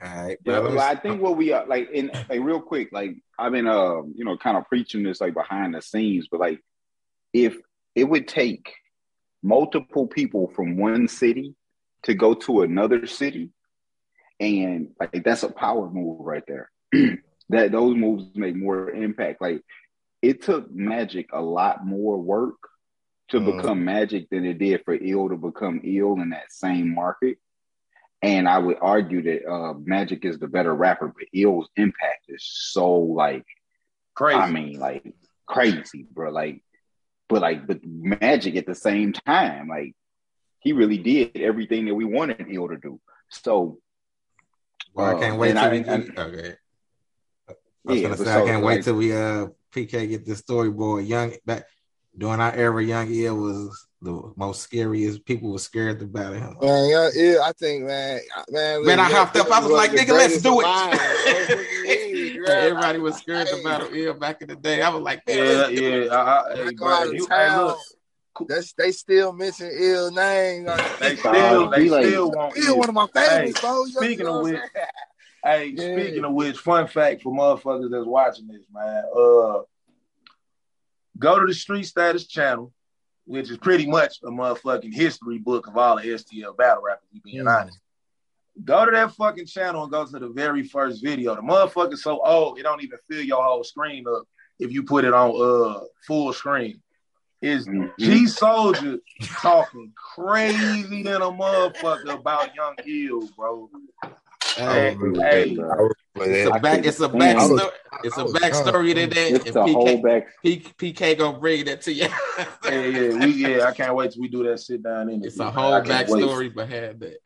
All 0.03 0.25
right, 0.25 0.37
but 0.45 0.77
I 0.79 0.97
think 0.97 1.23
what 1.23 1.37
we 1.37 1.53
are 1.53 1.64
like 1.64 1.89
in 1.93 2.11
like 2.29 2.41
real 2.41 2.61
quick, 2.61 2.89
like 2.91 3.14
I've 3.39 3.53
been 3.53 3.68
uh 3.68 4.03
you 4.03 4.25
know 4.25 4.37
kind 4.37 4.57
of 4.57 4.66
preaching 4.66 5.05
this 5.05 5.20
like 5.20 5.35
behind 5.35 5.75
the 5.75 5.83
scenes, 5.83 6.27
but 6.29 6.41
like 6.41 6.61
if 7.33 7.57
it 7.95 8.05
would 8.05 8.27
take 8.27 8.75
multiple 9.45 10.09
people 10.09 10.51
from 10.57 10.77
one 10.77 11.07
city 11.07 11.55
to 12.05 12.14
go 12.14 12.34
to 12.34 12.62
another 12.62 13.07
city, 13.07 13.50
and 14.40 14.90
like 14.98 15.22
that's 15.24 15.42
a 15.42 15.50
power 15.50 15.90
move 15.90 16.20
right 16.20 16.44
there. 16.46 16.70
that 17.48 17.72
those 17.72 17.96
moves 17.96 18.24
make 18.34 18.57
more 18.57 18.90
impact. 18.90 19.40
Like 19.40 19.62
it 20.20 20.42
took 20.42 20.70
Magic 20.70 21.30
a 21.32 21.40
lot 21.40 21.84
more 21.86 22.18
work 22.18 22.57
to 23.28 23.40
mm. 23.40 23.57
become 23.57 23.84
Magic 23.84 24.28
than 24.30 24.44
it 24.44 24.59
did 24.59 24.84
for 24.84 24.94
Ill 24.94 25.28
to 25.28 25.36
become 25.36 25.80
Ill 25.84 26.20
in 26.20 26.30
that 26.30 26.50
same 26.53 26.94
market. 26.94 27.38
And 28.22 28.48
I 28.48 28.59
would 28.59 28.78
argue 28.80 29.22
that 29.22 29.50
uh, 29.50 29.74
Magic 29.74 30.24
is 30.24 30.38
the 30.38 30.46
better 30.46 30.72
rapper, 30.72 31.09
but 31.09 31.26
Ill's 31.34 31.68
impact 31.76 32.26
is 32.28 32.44
so 32.44 32.94
like 32.94 33.44
crazy. 34.14 34.38
I 34.38 34.50
mean, 34.50 34.78
like 34.78 35.12
crazy, 35.46 36.07
bro. 36.09 36.30
Like, 36.30 36.62
but 37.28 37.42
like, 37.42 37.66
but 37.66 37.80
Magic 37.84 38.55
at 38.55 38.66
the 38.66 38.76
same 38.76 39.12
time, 39.12 39.66
like 39.66 39.96
he 40.63 40.73
really 40.73 40.99
did 40.99 41.37
everything 41.37 41.87
that 41.87 41.95
we 41.95 42.05
wanted 42.05 42.47
Ill 42.49 42.69
to 42.69 42.77
do. 42.77 43.01
So, 43.29 43.79
well, 44.95 45.17
I 45.17 45.21
can't 45.21 45.35
uh, 45.35 45.39
wait 45.39 45.53
till 45.53 45.59
I, 45.59 45.71
we 45.71 45.81
get, 45.81 46.19
okay. 46.19 46.55
I 47.49 47.55
was 47.85 48.01
yeah, 48.01 48.03
gonna 48.03 48.17
say 48.17 48.25
so, 48.25 48.43
I 48.45 48.47
can't 48.47 48.63
like, 48.63 48.77
wait 48.77 48.85
till 48.85 48.95
we 48.95 49.13
uh 49.13 49.47
PK 49.73 50.09
get 50.09 50.25
the 50.25 50.35
storyboard. 50.35 51.09
Young 51.09 51.33
back 51.45 51.67
during 52.17 52.41
our 52.41 52.55
era, 52.55 52.85
Young 52.85 53.13
Ill 53.13 53.37
was 53.37 53.89
the 54.01 54.33
most 54.37 54.61
scariest. 54.63 55.25
People 55.25 55.51
were 55.51 55.59
scared 55.59 56.03
about 56.03 56.35
him. 56.35 56.57
Man, 56.61 56.91
yeah, 56.91 57.09
yeah, 57.15 57.39
I 57.43 57.53
think, 57.53 57.85
man, 57.85 58.21
man, 58.51 58.85
man, 58.85 59.01
I 59.01 59.11
hopped 59.11 59.37
up. 59.37 59.51
I 59.51 59.61
was 59.61 59.71
like, 59.71 59.93
nigga, 59.93 60.11
let's 60.11 60.43
do 60.43 60.61
it. 60.61 60.67
Everybody 62.49 62.99
was 62.99 63.17
scared 63.17 63.49
about 63.61 63.93
Ill 63.95 64.15
back 64.15 64.43
in 64.43 64.49
the 64.49 64.57
day. 64.57 64.83
I 64.83 64.91
was 64.91 65.03
like, 65.03 65.23
yeah, 65.27 65.69
yeah. 65.69 66.07
I, 66.07 66.53
I, 66.53 66.57
hey, 66.57 66.75
bro, 66.75 67.03
you, 67.05 67.27
hey, 67.31 67.57
look, 67.57 67.79
that's 68.49 68.72
they 68.74 68.93
still 68.93 69.33
mention 69.33 69.70
ill 69.72 70.11
name. 70.11 70.66
They 71.01 71.16
still, 71.16 71.70
they 71.70 71.89
like, 71.89 72.07
still 72.07 72.30
want 72.30 72.57
ill. 72.57 72.78
One 72.78 72.89
of 72.89 72.95
my 72.95 73.07
favorites, 73.09 73.61
hey, 73.61 73.66
bro. 73.66 73.85
Speaking 73.87 74.26
of 74.26 74.43
which, 74.43 74.61
hey, 75.45 75.66
yeah. 75.76 75.97
speaking 75.97 76.24
of 76.24 76.33
which, 76.33 76.57
fun 76.59 76.87
fact 76.87 77.22
for 77.22 77.33
motherfuckers 77.33 77.91
that's 77.91 78.07
watching 78.07 78.49
this, 78.49 78.64
man. 78.72 79.05
Uh, 79.14 79.61
go 81.18 81.39
to 81.39 81.47
the 81.47 81.55
Street 81.55 81.85
Status 81.85 82.26
channel, 82.26 82.72
which 83.26 83.51
is 83.51 83.59
pretty 83.59 83.87
much 83.87 84.18
a 84.24 84.30
motherfucking 84.30 84.95
history 84.95 85.39
book 85.39 85.66
of 85.66 85.76
all 85.76 85.97
the 85.97 86.03
STL 86.03 86.57
battle 86.57 86.83
rappers. 86.83 87.09
We 87.12 87.20
being 87.24 87.45
mm. 87.45 87.61
honest. 87.61 87.78
Go 88.64 88.85
to 88.85 88.91
that 88.91 89.12
fucking 89.12 89.47
channel 89.47 89.85
and 89.85 89.93
go 89.93 90.05
to 90.05 90.18
the 90.18 90.28
very 90.28 90.62
first 90.62 91.03
video. 91.03 91.35
The 91.35 91.41
motherfucker's 91.41 92.03
so 92.03 92.20
old, 92.22 92.59
it 92.59 92.64
don't 92.64 92.83
even 92.83 92.99
fill 93.09 93.22
your 93.22 93.43
whole 93.43 93.64
screen 93.64 94.05
up 94.07 94.24
if 94.59 94.72
you 94.72 94.83
put 94.83 95.05
it 95.05 95.14
on 95.14 95.30
uh 95.30 95.85
full 96.07 96.33
screen. 96.33 96.83
Is 97.43 97.66
mm-hmm. 97.66 97.88
G 97.99 98.26
Soldier 98.26 98.99
talking 99.20 99.93
crazy 99.97 101.03
than 101.03 101.20
a 101.20 101.30
motherfucker 101.30 102.14
about 102.14 102.55
Young 102.55 102.76
Ill, 102.86 103.28
bro. 103.36 103.68
Hey, 104.57 104.97
hey, 105.14 105.57
it's 106.16 106.57
a 106.57 106.61
back. 106.61 106.84
It's 106.84 107.01
a 107.01 107.09
backstory. 107.09 107.70
It's 108.05 108.18
a 108.18 108.24
backstory 108.24 108.95
to 108.95 109.07
that. 109.07 109.16
It's 109.16 109.47
and 109.47 109.55
PK, 109.55 110.03
back. 110.03 110.28
PK 110.45 111.18
gonna 111.18 111.38
bring 111.38 111.64
that 111.64 111.80
to 111.82 111.93
you. 111.93 112.09
yeah, 112.64 112.70
yeah, 112.70 113.18
we 113.18 113.32
yeah. 113.32 113.64
I 113.66 113.72
can't 113.72 113.95
wait 113.95 114.12
till 114.12 114.22
we 114.22 114.28
do 114.28 114.45
that 114.45 114.61
sit 114.61 114.82
down 114.82 115.09
in. 115.09 115.24
It's 115.24 115.38
a 115.38 115.51
whole 115.51 115.72
backstory 115.80 116.55
behind 116.55 117.01
that. 117.01 117.18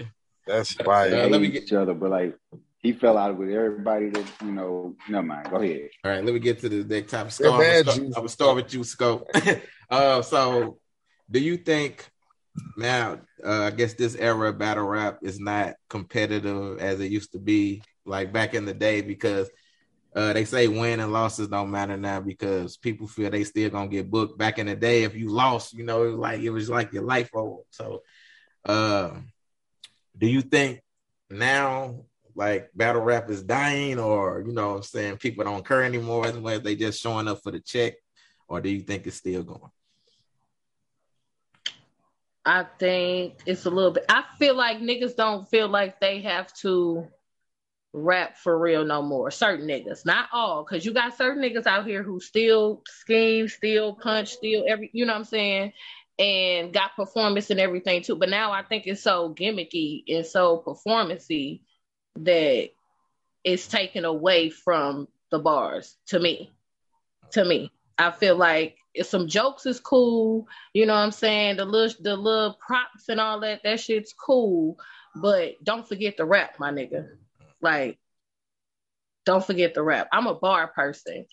That's 0.46 0.76
right. 0.86 1.12
Uh, 1.12 1.26
let 1.26 1.40
me 1.40 1.48
get 1.48 1.64
each 1.64 1.72
other, 1.72 1.94
but 1.94 2.10
like 2.10 2.38
he 2.78 2.92
fell 2.92 3.18
out 3.18 3.36
with 3.36 3.50
everybody 3.50 4.10
that 4.10 4.24
you 4.42 4.52
know. 4.52 4.94
Never 5.08 5.26
mind. 5.26 5.50
Go 5.50 5.56
ahead. 5.56 5.90
All 6.04 6.12
right, 6.12 6.24
let 6.24 6.32
me 6.32 6.40
get 6.40 6.60
to 6.60 6.68
the 6.68 6.84
next 6.84 7.10
topic. 7.10 7.32
Scope. 7.32 7.60
I'm 7.60 8.10
gonna 8.10 8.28
start 8.28 8.56
with 8.56 8.72
you, 8.72 8.84
Scope. 8.84 9.28
uh, 9.90 10.22
so, 10.22 10.78
do 11.30 11.40
you 11.40 11.56
think 11.56 12.08
now? 12.76 13.20
Uh, 13.44 13.64
I 13.64 13.70
guess 13.70 13.94
this 13.94 14.14
era 14.14 14.48
of 14.48 14.58
battle 14.58 14.84
rap 14.84 15.18
is 15.22 15.38
not 15.38 15.74
competitive 15.88 16.78
as 16.80 17.00
it 17.00 17.10
used 17.10 17.32
to 17.32 17.38
be, 17.38 17.82
like 18.04 18.32
back 18.32 18.54
in 18.54 18.64
the 18.64 18.74
day, 18.74 19.02
because 19.02 19.50
uh, 20.14 20.32
they 20.32 20.46
say 20.46 20.66
win 20.66 21.00
and 21.00 21.12
losses 21.12 21.48
don't 21.48 21.70
matter 21.70 21.96
now 21.96 22.20
because 22.20 22.78
people 22.78 23.06
feel 23.06 23.30
they 23.30 23.44
still 23.44 23.68
gonna 23.70 23.88
get 23.88 24.10
booked. 24.10 24.38
Back 24.38 24.58
in 24.58 24.66
the 24.66 24.74
day, 24.76 25.04
if 25.04 25.14
you 25.14 25.28
lost, 25.28 25.74
you 25.74 25.84
know, 25.84 26.04
it 26.04 26.10
was 26.10 26.18
like 26.18 26.40
it 26.40 26.50
was 26.50 26.70
like 26.70 26.92
your 26.92 27.04
life 27.04 27.30
over. 27.34 27.62
So, 27.70 28.02
uh, 28.64 29.10
do 30.16 30.26
you 30.26 30.40
think 30.40 30.80
now 31.30 32.04
like 32.34 32.70
battle 32.74 33.02
rap 33.02 33.30
is 33.30 33.42
dying 33.42 33.98
or 33.98 34.42
you 34.46 34.52
know 34.52 34.76
I'm 34.76 34.82
saying 34.82 35.16
people 35.16 35.44
don't 35.44 35.66
care 35.66 35.82
anymore 35.82 36.26
as 36.26 36.38
much 36.38 36.62
they 36.62 36.76
just 36.76 37.02
showing 37.02 37.28
up 37.28 37.42
for 37.42 37.50
the 37.50 37.60
check 37.60 37.94
or 38.48 38.60
do 38.60 38.68
you 38.68 38.80
think 38.80 39.06
it's 39.06 39.16
still 39.16 39.42
going 39.42 39.70
I 42.46 42.64
think 42.78 43.40
it's 43.44 43.66
a 43.66 43.70
little 43.70 43.90
bit 43.90 44.04
I 44.08 44.24
feel 44.38 44.54
like 44.54 44.78
niggas 44.78 45.16
don't 45.16 45.48
feel 45.48 45.68
like 45.68 46.00
they 46.00 46.22
have 46.22 46.52
to 46.58 47.06
rap 47.92 48.36
for 48.36 48.58
real 48.58 48.84
no 48.84 49.02
more 49.02 49.30
certain 49.30 49.66
niggas 49.66 50.04
not 50.06 50.28
all 50.32 50.64
because 50.64 50.84
you 50.84 50.92
got 50.92 51.16
certain 51.16 51.42
niggas 51.42 51.66
out 51.66 51.86
here 51.86 52.02
who 52.02 52.20
still 52.20 52.82
scheme 52.86 53.48
still 53.48 53.94
punch 53.94 54.34
still 54.34 54.64
every 54.68 54.90
you 54.92 55.06
know 55.06 55.12
what 55.12 55.20
I'm 55.20 55.24
saying 55.24 55.72
and 56.18 56.72
got 56.72 56.96
performance 56.96 57.50
and 57.50 57.60
everything 57.60 58.02
too 58.02 58.16
but 58.16 58.28
now 58.28 58.52
I 58.52 58.62
think 58.62 58.86
it's 58.86 59.02
so 59.02 59.34
gimmicky 59.34 60.04
and 60.08 60.24
so 60.24 60.58
performancy 60.58 61.62
that 62.16 62.70
it's 63.46 63.68
taken 63.68 64.04
away 64.04 64.50
from 64.50 65.06
the 65.30 65.38
bars 65.38 65.96
to 66.08 66.18
me. 66.18 66.52
To 67.32 67.44
me. 67.44 67.70
I 67.96 68.10
feel 68.10 68.36
like 68.36 68.76
some 69.04 69.28
jokes 69.28 69.66
is 69.66 69.80
cool, 69.80 70.46
you 70.72 70.86
know 70.86 70.94
what 70.94 71.00
I'm 71.00 71.10
saying? 71.12 71.56
The 71.56 71.64
little 71.64 71.96
the 72.02 72.16
little 72.16 72.56
props 72.64 73.08
and 73.08 73.20
all 73.20 73.40
that, 73.40 73.62
that 73.64 73.80
shit's 73.80 74.12
cool. 74.12 74.78
But 75.14 75.62
don't 75.64 75.86
forget 75.88 76.16
the 76.16 76.24
rap, 76.24 76.58
my 76.58 76.70
nigga. 76.70 77.08
Like, 77.60 77.98
don't 79.24 79.44
forget 79.44 79.74
the 79.74 79.82
rap. 79.82 80.08
I'm 80.12 80.26
a 80.26 80.34
bar 80.34 80.68
person. 80.68 81.26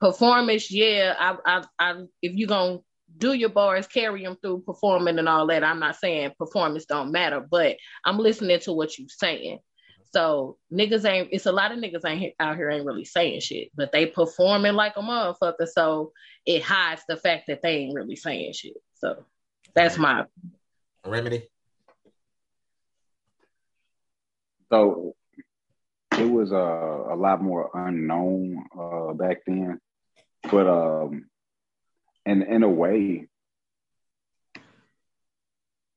Performance, 0.00 0.70
yeah. 0.70 1.14
I, 1.18 1.36
I, 1.46 1.64
I 1.78 2.02
if 2.22 2.34
you 2.36 2.46
gonna 2.46 2.78
do 3.18 3.32
your 3.32 3.48
bars, 3.48 3.86
carry 3.86 4.24
them 4.24 4.36
through 4.40 4.62
performing 4.62 5.18
and 5.18 5.28
all 5.28 5.46
that. 5.48 5.64
I'm 5.64 5.80
not 5.80 5.96
saying 5.96 6.32
performance 6.38 6.84
don't 6.86 7.12
matter, 7.12 7.40
but 7.40 7.76
I'm 8.04 8.18
listening 8.18 8.60
to 8.60 8.72
what 8.72 8.98
you're 8.98 9.08
saying. 9.08 9.58
So 10.14 10.58
niggas 10.72 11.04
ain't. 11.04 11.30
It's 11.32 11.46
a 11.46 11.52
lot 11.52 11.72
of 11.72 11.78
niggas 11.78 12.06
ain't 12.06 12.34
out 12.38 12.54
here 12.54 12.70
ain't 12.70 12.86
really 12.86 13.04
saying 13.04 13.40
shit, 13.40 13.72
but 13.74 13.90
they 13.90 14.06
performing 14.06 14.74
like 14.74 14.92
a 14.96 15.00
motherfucker. 15.00 15.66
So 15.66 16.12
it 16.46 16.62
hides 16.62 17.02
the 17.08 17.16
fact 17.16 17.48
that 17.48 17.62
they 17.62 17.78
ain't 17.78 17.96
really 17.96 18.14
saying 18.14 18.52
shit. 18.52 18.76
So 18.94 19.24
that's 19.74 19.98
my 19.98 20.26
remedy. 21.04 21.48
So 24.70 25.16
it 26.16 26.30
was 26.30 26.52
uh, 26.52 26.56
a 26.56 27.16
lot 27.16 27.42
more 27.42 27.70
unknown 27.74 28.66
uh, 28.78 29.14
back 29.14 29.38
then, 29.48 29.80
but 30.48 30.68
um, 30.68 31.26
and 32.24 32.44
in 32.44 32.62
a 32.62 32.68
way, 32.68 33.26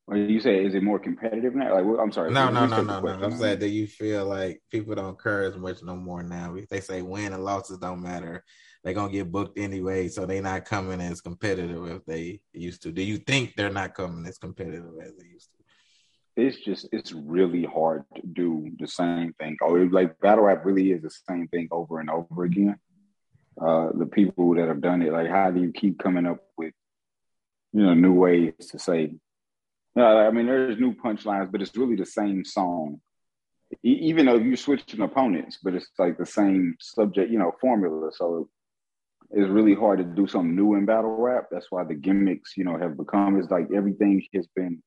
or 0.07 0.15
you 0.15 0.39
say 0.39 0.63
is 0.63 0.73
it 0.73 0.83
more 0.83 0.99
competitive 0.99 1.53
now? 1.53 1.73
Like 1.73 1.99
I'm 1.99 2.11
sorry. 2.13 2.31
No, 2.31 2.49
no, 2.49 2.65
no, 2.65 2.81
no, 2.81 3.01
no. 3.01 3.09
I'm 3.09 3.37
saying 3.37 3.59
that 3.59 3.69
you 3.69 3.87
feel 3.87 4.25
like 4.25 4.61
people 4.71 4.95
don't 4.95 5.21
care 5.21 5.43
as 5.43 5.57
much 5.57 5.83
no 5.83 5.95
more 5.97 6.23
now. 6.23 6.55
They 6.69 6.79
say 6.79 7.01
win 7.01 7.33
and 7.33 7.43
losses 7.43 7.77
don't 7.77 8.01
matter. 8.01 8.43
They're 8.83 8.93
gonna 8.93 9.11
get 9.11 9.31
booked 9.31 9.59
anyway, 9.59 10.07
so 10.07 10.25
they're 10.25 10.41
not 10.41 10.63
coming 10.63 11.01
as 11.01 11.19
competitive 11.19 11.89
as 11.91 12.01
they 12.07 12.39
used 12.53 12.83
to. 12.83 12.93
Do 12.93 13.03
you 13.03 13.17
think 13.17 13.55
they're 13.55 13.69
not 13.69 13.95
coming 13.95 14.25
as 14.25 14.37
competitive 14.37 14.93
as 15.01 15.13
they 15.17 15.25
used 15.25 15.49
to? 15.51 15.63
It's 16.41 16.57
just 16.63 16.87
it's 16.93 17.11
really 17.11 17.65
hard 17.65 18.05
to 18.15 18.21
do 18.25 18.71
the 18.79 18.87
same 18.87 19.33
thing. 19.33 19.57
Oh, 19.61 19.73
like 19.73 20.17
battle 20.19 20.45
rap 20.45 20.63
really 20.63 20.91
is 20.91 21.01
the 21.01 21.09
same 21.09 21.49
thing 21.49 21.67
over 21.69 21.99
and 21.99 22.09
over 22.09 22.45
again. 22.45 22.77
Uh, 23.59 23.89
the 23.93 24.05
people 24.05 24.55
that 24.55 24.69
have 24.69 24.79
done 24.79 25.01
it, 25.01 25.11
like 25.11 25.29
how 25.29 25.51
do 25.51 25.59
you 25.59 25.73
keep 25.73 25.99
coming 25.99 26.25
up 26.25 26.39
with 26.57 26.73
you 27.73 27.83
know 27.83 27.93
new 27.93 28.13
ways 28.13 28.53
to 28.71 28.79
say 28.79 29.15
I 30.05 30.31
mean, 30.31 30.45
there's 30.45 30.79
new 30.79 30.93
punchlines, 30.93 31.51
but 31.51 31.61
it's 31.61 31.75
really 31.75 31.95
the 31.95 32.05
same 32.05 32.43
song. 32.43 33.01
E- 33.83 33.99
even 34.01 34.25
though 34.25 34.37
you're 34.37 34.57
switching 34.57 35.01
opponents, 35.01 35.59
but 35.63 35.73
it's 35.73 35.89
like 35.97 36.17
the 36.17 36.25
same 36.25 36.75
subject, 36.79 37.31
you 37.31 37.39
know, 37.39 37.51
formula. 37.59 38.09
So 38.13 38.49
it's 39.31 39.49
really 39.49 39.75
hard 39.75 39.99
to 39.99 40.05
do 40.05 40.27
something 40.27 40.55
new 40.55 40.75
in 40.75 40.85
battle 40.85 41.15
rap. 41.17 41.45
That's 41.51 41.67
why 41.69 41.83
the 41.83 41.95
gimmicks, 41.95 42.55
you 42.55 42.63
know, 42.63 42.77
have 42.77 42.97
become. 42.97 43.39
It's 43.39 43.51
like 43.51 43.67
everything 43.75 44.23
has 44.33 44.47
been. 44.55 44.81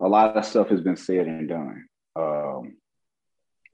A 0.00 0.08
lot 0.08 0.36
of 0.36 0.44
stuff 0.44 0.68
has 0.68 0.80
been 0.80 0.96
said 0.96 1.26
and 1.26 1.48
done. 1.48 1.84
Um, 2.16 2.76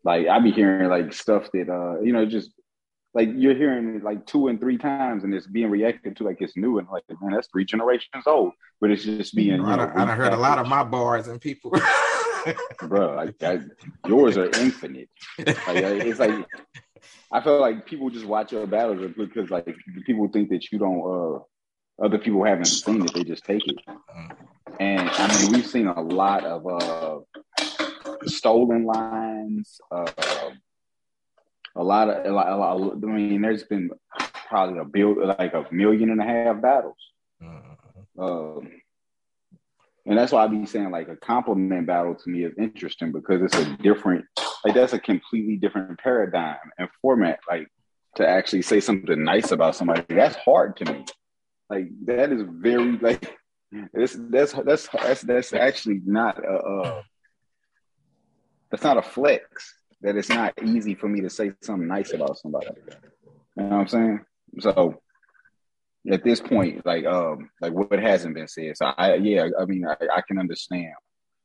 like 0.02 0.26
I 0.26 0.40
be 0.40 0.50
hearing 0.50 0.88
like 0.88 1.12
stuff 1.12 1.48
that 1.52 1.68
uh, 1.68 2.00
you 2.00 2.12
know, 2.12 2.26
just 2.26 2.50
like 3.16 3.30
you're 3.34 3.54
hearing 3.54 3.96
it 3.96 4.04
like 4.04 4.26
two 4.26 4.48
and 4.48 4.60
three 4.60 4.76
times 4.76 5.24
and 5.24 5.32
it's 5.32 5.46
being 5.46 5.70
reacted 5.70 6.14
to 6.14 6.22
like 6.22 6.36
it's 6.40 6.54
new 6.54 6.78
and 6.78 6.86
like 6.88 7.02
man 7.22 7.32
that's 7.32 7.48
three 7.48 7.64
generations 7.64 8.26
old 8.26 8.52
but 8.78 8.90
it's 8.90 9.04
just 9.04 9.34
being 9.34 9.56
you 9.56 9.62
know, 9.62 9.90
I, 9.96 10.02
I 10.02 10.14
heard 10.14 10.34
a 10.34 10.36
lot 10.36 10.58
of 10.58 10.68
my 10.68 10.84
bars 10.84 11.26
and 11.26 11.40
people. 11.40 11.72
Bro 12.82 13.16
like 13.16 13.42
I, 13.42 13.60
yours 14.06 14.36
are 14.36 14.50
infinite. 14.60 15.08
Like 15.38 15.56
it's 15.66 16.20
like 16.20 16.46
I 17.32 17.40
feel 17.40 17.58
like 17.58 17.86
people 17.86 18.10
just 18.10 18.26
watch 18.26 18.52
your 18.52 18.66
battles 18.66 19.12
because 19.16 19.50
like 19.50 19.66
people 20.04 20.28
think 20.28 20.50
that 20.50 20.70
you 20.70 20.78
don't 20.78 21.00
uh 21.00 22.04
other 22.04 22.18
people 22.18 22.44
haven't 22.44 22.66
seen 22.66 23.02
it 23.02 23.14
they 23.14 23.24
just 23.24 23.44
take 23.46 23.66
it. 23.66 23.78
And 24.78 25.08
I 25.10 25.42
mean 25.42 25.52
we've 25.52 25.66
seen 25.66 25.86
a 25.86 26.00
lot 26.00 26.44
of 26.44 26.66
uh 26.66 27.18
stolen 28.26 28.84
lines 28.84 29.80
uh 29.90 30.50
a 31.76 31.82
lot 31.82 32.08
of, 32.08 32.24
a 32.24 32.30
lot, 32.30 32.48
a 32.48 32.56
lot, 32.56 32.92
I 32.92 33.06
mean, 33.06 33.42
there's 33.42 33.64
been 33.64 33.90
probably 34.48 34.78
a 34.78 34.84
bill 34.84 35.26
like 35.38 35.54
a 35.54 35.66
million 35.70 36.10
and 36.10 36.20
a 36.20 36.24
half 36.24 36.60
battles. 36.62 36.96
Mm-hmm. 37.42 38.20
Um, 38.20 38.70
and 40.06 40.16
that's 40.16 40.32
why 40.32 40.44
I 40.44 40.46
be 40.46 40.64
saying 40.66 40.90
like 40.90 41.08
a 41.08 41.16
compliment 41.16 41.86
battle 41.86 42.14
to 42.14 42.30
me 42.30 42.44
is 42.44 42.54
interesting 42.58 43.12
because 43.12 43.42
it's 43.42 43.56
a 43.56 43.76
different, 43.78 44.24
like 44.64 44.74
that's 44.74 44.92
a 44.92 44.98
completely 44.98 45.56
different 45.56 45.98
paradigm 45.98 46.56
and 46.78 46.88
format. 47.02 47.40
Like 47.48 47.68
to 48.16 48.26
actually 48.26 48.62
say 48.62 48.80
something 48.80 49.22
nice 49.22 49.50
about 49.50 49.76
somebody, 49.76 50.02
that's 50.08 50.36
hard 50.36 50.76
to 50.78 50.92
me. 50.92 51.04
Like 51.68 51.88
that 52.06 52.32
is 52.32 52.42
very 52.46 52.96
like 52.98 53.36
this 53.92 54.16
that's 54.30 54.52
that's 54.52 54.88
that's 54.88 55.22
that's 55.22 55.52
actually 55.52 56.00
not 56.06 56.38
a 56.42 56.56
uh, 56.56 57.02
that's 58.70 58.84
not 58.84 58.96
a 58.96 59.02
flex 59.02 59.74
that 60.06 60.16
it's 60.16 60.28
not 60.28 60.54
easy 60.64 60.94
for 60.94 61.08
me 61.08 61.20
to 61.20 61.28
say 61.28 61.50
something 61.62 61.88
nice 61.88 62.12
about 62.12 62.38
somebody. 62.38 62.68
You 63.56 63.64
know 63.64 63.68
what 63.68 63.72
I'm 63.72 63.88
saying? 63.88 64.20
So 64.60 65.02
at 66.08 66.22
this 66.22 66.40
point, 66.40 66.86
like 66.86 67.04
um, 67.04 67.50
like 67.60 67.72
what 67.72 67.98
hasn't 67.98 68.36
been 68.36 68.46
said. 68.46 68.76
So 68.76 68.86
I 68.86 69.16
yeah, 69.16 69.48
I 69.58 69.64
mean 69.64 69.84
I, 69.84 69.96
I 70.14 70.20
can 70.20 70.38
understand, 70.38 70.94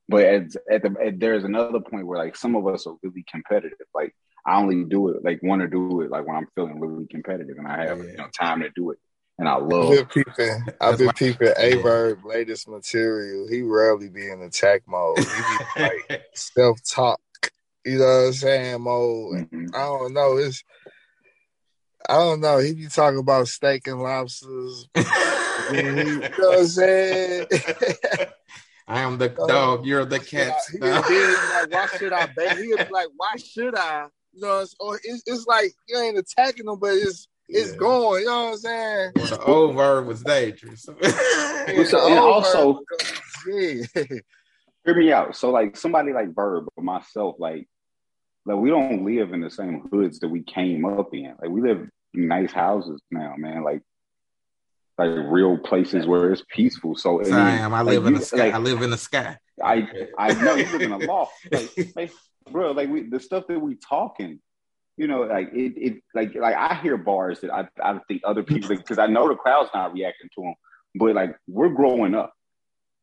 but 0.07 0.25
at, 0.25 0.43
at 0.69 0.83
the 0.83 0.95
at, 1.03 1.19
there's 1.19 1.43
another 1.43 1.79
point 1.79 2.05
where 2.05 2.19
like 2.19 2.35
some 2.35 2.55
of 2.55 2.67
us 2.67 2.85
are 2.85 2.93
really 3.01 3.25
competitive. 3.27 3.87
Like 3.95 4.13
I 4.45 4.57
only 4.57 4.83
do 4.83 5.09
it 5.09 5.23
like 5.23 5.41
want 5.41 5.63
to 5.63 5.67
do 5.67 6.01
it 6.01 6.11
like 6.11 6.27
when 6.27 6.35
I'm 6.35 6.47
feeling 6.53 6.79
really 6.79 7.07
competitive 7.07 7.57
and 7.57 7.67
I 7.67 7.85
have 7.85 7.97
yeah. 7.97 8.11
you 8.11 8.17
know 8.17 8.27
time 8.39 8.61
to 8.61 8.69
do 8.75 8.91
it. 8.91 8.99
And 9.39 9.49
I 9.49 9.55
love. 9.55 9.89
I've 9.89 10.07
been 10.07 10.23
peeping. 10.23 10.65
I've 10.79 10.97
been 10.99 11.11
peeping 11.13 11.47
Averb 11.47 12.23
latest 12.23 12.67
material. 12.67 13.47
He 13.47 13.63
rarely 13.63 14.07
be 14.07 14.29
in 14.29 14.43
attack 14.43 14.83
mode. 14.87 15.17
He 15.17 15.25
be 15.25 15.81
like 15.81 16.25
self 16.35 16.77
talk 16.87 17.19
you 17.85 17.97
know 17.97 18.05
what 18.05 18.27
I'm 18.27 18.33
saying, 18.33 18.81
Mo? 18.81 19.31
Mm-hmm. 19.33 19.65
I 19.73 19.79
don't 19.79 20.13
know. 20.13 20.37
It's 20.37 20.63
I 22.09 22.15
don't 22.15 22.41
know. 22.41 22.57
He 22.57 22.73
be 22.73 22.87
talking 22.87 23.19
about 23.19 23.47
steak 23.47 23.87
and 23.87 24.01
lobsters. 24.01 24.89
you 25.71 25.81
know 25.81 26.29
what 26.37 26.59
I'm 26.59 26.67
saying? 26.67 27.47
I 28.87 29.01
am 29.01 29.17
the 29.17 29.29
dog. 29.47 29.85
You're 29.85 30.05
the 30.05 30.19
cat. 30.19 30.55
He 30.71 30.79
be 30.79 30.85
like, 30.85 31.71
why 31.71 31.87
should 31.97 32.13
I 32.13 32.25
bet? 32.27 32.57
He 32.57 32.67
be 32.67 32.75
like, 32.75 33.07
why 33.15 33.35
should 33.37 33.75
I? 33.75 34.07
You 34.33 34.41
know, 34.41 34.59
it's, 34.59 34.75
or 34.79 34.99
it's, 35.03 35.23
it's 35.25 35.45
like 35.45 35.71
you 35.87 35.97
ain't 35.99 36.17
attacking 36.17 36.67
him, 36.67 36.79
but 36.79 36.93
it's 36.93 37.27
it's 37.47 37.71
yeah. 37.71 37.77
going. 37.77 38.21
You 38.21 38.27
know 38.27 38.43
what 38.43 38.51
I'm 38.51 38.57
saying? 38.57 39.11
Well, 39.15 39.27
the 39.27 39.43
old 39.43 39.75
verb 39.75 40.07
was 40.07 40.21
dangerous. 40.23 40.83
so, 40.83 42.07
and 42.07 42.19
also, 42.19 42.81
yeah. 43.47 43.83
Hear 44.85 44.95
me 44.95 45.11
out. 45.11 45.35
So, 45.35 45.51
like 45.51 45.77
somebody 45.77 46.13
like 46.13 46.33
Verb 46.33 46.67
or 46.75 46.83
myself, 46.83 47.35
like, 47.39 47.67
like 48.45 48.57
we 48.57 48.69
don't 48.69 49.05
live 49.05 49.33
in 49.33 49.41
the 49.41 49.51
same 49.51 49.87
hoods 49.91 50.19
that 50.19 50.29
we 50.29 50.43
came 50.43 50.85
up 50.85 51.13
in. 51.13 51.35
Like, 51.41 51.49
we 51.49 51.61
live 51.61 51.87
in 52.13 52.27
nice 52.27 52.51
houses 52.51 53.01
now, 53.11 53.35
man. 53.37 53.63
Like, 53.63 53.81
like 54.97 55.11
real 55.15 55.57
places 55.57 56.05
where 56.05 56.31
it's 56.31 56.43
peaceful. 56.49 56.95
So, 56.95 57.23
I 57.23 57.51
am. 57.57 57.73
I 57.73 57.81
live 57.81 58.05
in 58.05 58.13
the 58.15 58.21
sky. 58.21 58.37
Like, 58.37 58.53
I 58.53 58.57
live 58.57 58.81
in 58.81 58.89
the 58.89 58.97
sky. 58.97 59.37
I 59.63 59.87
I 60.17 60.33
know 60.33 60.55
you 60.55 60.65
live 60.71 60.81
in 60.81 60.91
a 60.91 60.97
loft, 60.97 61.33
like, 61.51 61.95
like, 61.95 62.11
bro. 62.51 62.71
Like 62.71 62.89
we, 62.89 63.09
the 63.09 63.19
stuff 63.19 63.45
that 63.47 63.59
we 63.59 63.75
talking 63.75 64.39
you 64.97 65.07
know, 65.07 65.21
like 65.21 65.49
it, 65.53 65.73
it 65.77 66.03
like 66.13 66.35
like 66.35 66.55
I 66.55 66.75
hear 66.75 66.95
bars 66.95 67.39
that 67.41 67.51
I, 67.51 67.67
I 67.83 67.99
think 68.07 68.21
other 68.23 68.43
people 68.43 68.69
because 68.69 68.99
I 68.99 69.07
know 69.07 69.27
the 69.27 69.35
crowd's 69.35 69.71
not 69.73 69.93
reacting 69.93 70.29
to 70.35 70.41
them, 70.41 70.53
but 70.93 71.15
like 71.15 71.35
we're 71.47 71.69
growing 71.69 72.13
up, 72.13 72.33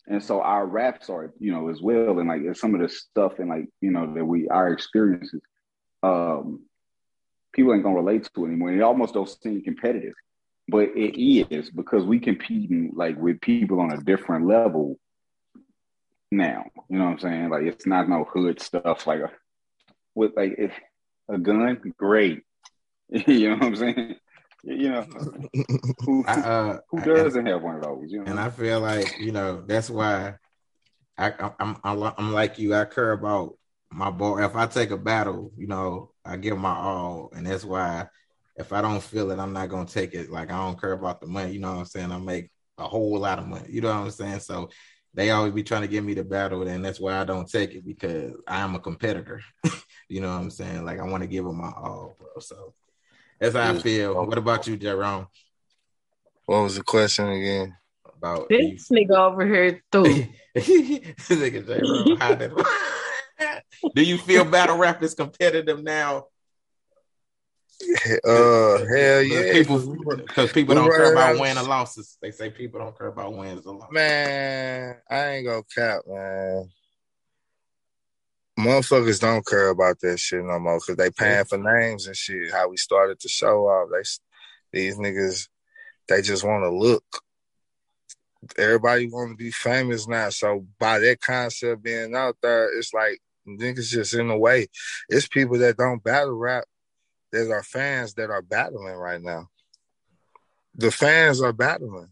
and 0.09 0.23
so 0.23 0.41
our 0.41 0.67
raps 0.67 1.11
are 1.11 1.33
you 1.39 1.53
know 1.53 1.69
as 1.69 1.81
well, 1.81 2.19
and 2.19 2.29
like 2.29 2.57
some 2.57 2.75
of 2.75 2.81
the 2.81 2.89
stuff 2.89 3.39
and 3.39 3.49
like 3.49 3.67
you 3.81 3.91
know 3.91 4.15
that 4.15 4.25
we 4.25 4.49
our 4.49 4.73
experiences, 4.73 5.41
um, 6.03 6.63
people 7.53 7.75
ain't 7.75 7.83
gonna 7.83 7.95
relate 7.95 8.29
to 8.35 8.47
anymore. 8.47 8.73
It 8.73 8.83
almost 8.83 9.15
don't 9.15 9.29
seem 9.29 9.63
competitive, 9.63 10.15
but 10.67 10.91
it 10.97 11.21
is 11.21 11.71
because 11.71 12.05
we 12.05 12.19
competing 12.19 12.93
like 12.95 13.17
with 13.19 13.41
people 13.41 13.81
on 13.81 13.93
a 13.93 14.03
different 14.03 14.47
level 14.47 14.99
now. 16.31 16.65
You 16.89 16.99
know 16.99 17.05
what 17.05 17.11
I'm 17.13 17.19
saying? 17.21 17.51
Like 17.51 17.65
it's 17.65 17.87
not 17.87 18.09
no 18.09 18.25
hood 18.25 18.61
stuff 18.61 19.07
like 19.07 19.21
a, 19.21 19.31
with 20.15 20.33
like 20.37 20.73
a 21.29 21.39
gun, 21.39 21.81
great. 21.99 22.43
you 23.11 23.51
know 23.51 23.57
what 23.57 23.65
I'm 23.65 23.77
saying? 23.77 24.17
You 24.65 24.91
know, 24.91 25.03
who, 26.01 26.25
I, 26.27 26.41
uh, 26.41 26.79
who 26.91 27.01
doesn't 27.01 27.47
have 27.47 27.63
one 27.63 27.77
of 27.77 27.83
those? 27.83 28.11
You 28.11 28.19
know? 28.19 28.31
And 28.31 28.41
I 28.41 28.51
feel 28.51 28.81
like 28.81 29.15
you 29.19 29.33
know 29.33 29.63
that's 29.67 29.89
why 29.89 30.35
I, 31.17 31.33
I'm, 31.61 31.77
I'm 31.85 32.03
I'm 32.17 32.33
like 32.33 32.59
you. 32.59 32.75
I 32.75 32.85
care 32.85 33.13
about 33.13 33.57
my 33.91 34.11
ball. 34.11 34.39
If 34.39 34.57
I 34.57 34.67
take 34.67 34.91
a 34.91 34.97
battle, 34.97 35.53
you 35.57 35.67
know, 35.67 36.13
I 36.25 36.37
give 36.37 36.59
my 36.59 36.75
all, 36.75 37.31
and 37.35 37.47
that's 37.47 37.65
why 37.65 38.09
if 38.57 38.73
I 38.73 38.83
don't 38.83 39.03
feel 39.03 39.31
it, 39.31 39.39
I'm 39.39 39.53
not 39.53 39.69
gonna 39.69 39.87
take 39.87 40.15
it. 40.15 40.31
Like 40.31 40.51
I 40.51 40.57
don't 40.57 40.81
care 40.81 40.93
about 40.93 41.21
the 41.21 41.27
money. 41.27 41.53
You 41.53 41.61
know 41.61 41.73
what 41.73 41.79
I'm 41.81 41.85
saying? 41.87 42.13
I 42.13 42.19
make 42.19 42.51
a 42.79 42.85
whole 42.85 43.19
lot 43.19 43.39
of 43.39 43.47
money. 43.47 43.69
You 43.71 43.81
know 43.81 43.89
what 43.89 44.01
I'm 44.01 44.11
saying? 44.11 44.41
So 44.41 44.71
they 45.15 45.31
always 45.31 45.53
be 45.53 45.63
trying 45.63 45.83
to 45.83 45.89
get 45.89 46.05
me 46.05 46.15
to 46.17 46.25
battle, 46.25 46.67
and 46.67 46.85
that's 46.85 47.01
why 47.01 47.19
I 47.19 47.25
don't 47.25 47.49
take 47.49 47.75
it 47.75 47.87
because 47.87 48.33
I 48.47 48.61
am 48.61 48.75
a 48.75 48.81
competitor. 48.81 49.41
You 50.11 50.23
know 50.23 50.29
what 50.33 50.41
I'm 50.41 50.51
saying? 50.51 50.87
Like 50.87 51.01
I 51.01 51.03
want 51.03 51.23
to 51.23 51.27
give 51.27 51.45
them 51.45 51.59
my 51.59 51.69
all, 51.69 52.17
bro. 52.19 52.29
So 52.41 52.73
that's 53.41 53.55
how 53.55 53.73
I 53.73 53.79
feel. 53.79 54.27
What 54.27 54.39
about 54.39 54.67
you, 54.67 54.77
Jerome? 54.77 55.29
What 56.47 56.63
was 56.63 56.77
the 56.77 56.83
question 56.83 57.29
again? 57.29 57.77
About 58.17 58.49
this 58.49 58.89
nigga 58.89 59.17
over 59.17 59.47
here 59.47 59.83
too. 59.93 60.27
nigga 60.57 61.67
Jerome, 61.67 62.65
do 63.95 64.03
you 64.03 64.19
feel 64.19 64.45
battle 64.45 64.77
rap 64.77 65.03
is 65.03 65.15
competitive 65.15 65.83
now? 65.83 66.27
Uh, 68.25 68.79
hell 68.93 69.23
yeah. 69.23 69.53
People, 69.53 69.79
because 70.17 70.51
people 70.51 70.75
don't 70.75 70.91
care 70.91 71.13
about 71.13 71.39
wins 71.39 71.59
or 71.59 71.63
losses. 71.63 72.19
They 72.21 72.33
say 72.33 72.51
people 72.51 72.81
don't 72.81 72.99
care 72.99 73.07
about 73.07 73.37
wins 73.37 73.65
or 73.67 73.75
losses. 73.75 73.93
Man, 73.93 74.97
I 75.09 75.27
ain't 75.29 75.47
gonna 75.47 75.63
cap, 75.77 76.01
man 76.09 76.69
motherfuckers 78.59 79.21
don't 79.21 79.47
care 79.47 79.69
about 79.69 80.01
that 80.01 80.19
shit 80.19 80.45
no 80.45 80.59
more 80.59 80.79
because 80.79 80.97
they 80.97 81.11
paying 81.11 81.45
for 81.45 81.59
names 81.59 82.07
and 82.07 82.17
shit. 82.17 82.53
How 82.53 82.69
we 82.69 82.77
started 82.77 83.21
to 83.21 83.29
show 83.29 83.67
off, 83.67 83.89
they 83.93 84.79
these 84.79 84.99
niggas, 84.99 85.49
they 86.09 86.23
just 86.23 86.45
want 86.45 86.65
to 86.65 86.71
look. 86.71 87.05
Everybody 88.57 89.09
want 89.09 89.31
to 89.31 89.37
be 89.37 89.51
famous 89.51 90.07
now, 90.07 90.31
so 90.31 90.67
by 90.79 90.99
that 91.01 91.21
concept 91.21 91.83
being 91.83 92.15
out 92.15 92.37
there, 92.43 92.77
it's 92.79 92.93
like 92.93 93.21
niggas 93.47 93.91
just 93.91 94.15
in 94.15 94.29
the 94.29 94.37
way. 94.37 94.69
It's 95.09 95.29
people 95.29 95.59
that 95.59 95.77
don't 95.77 96.03
battle 96.03 96.37
rap 96.37 96.65
that 97.33 97.51
are 97.51 97.63
fans 97.63 98.15
that 98.15 98.31
are 98.31 98.43
battling 98.43 98.95
right 98.95 99.23
now. 99.23 99.49
The 100.75 100.91
fans 100.91 101.41
are 101.41 101.53
battling. 101.53 102.11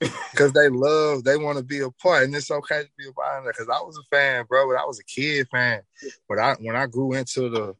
Because 0.30 0.52
they 0.52 0.68
love, 0.68 1.22
they 1.22 1.36
want 1.36 1.58
to 1.58 1.64
be 1.64 1.78
a 1.80 1.90
part, 1.90 2.24
and 2.24 2.34
it's 2.34 2.50
okay 2.50 2.82
to 2.82 2.88
be 2.98 3.06
a 3.08 3.12
part 3.12 3.38
of 3.38 3.44
that. 3.44 3.54
Because 3.56 3.68
I 3.68 3.80
was 3.84 3.96
a 3.96 4.02
fan, 4.14 4.46
bro, 4.48 4.68
but 4.68 4.80
I 4.80 4.84
was 4.84 4.98
a 4.98 5.04
kid 5.04 5.46
fan. 5.48 5.82
But 6.28 6.38
I, 6.40 6.54
when 6.54 6.74
I 6.74 6.86
grew 6.86 7.12
into 7.12 7.48
the 7.48 7.76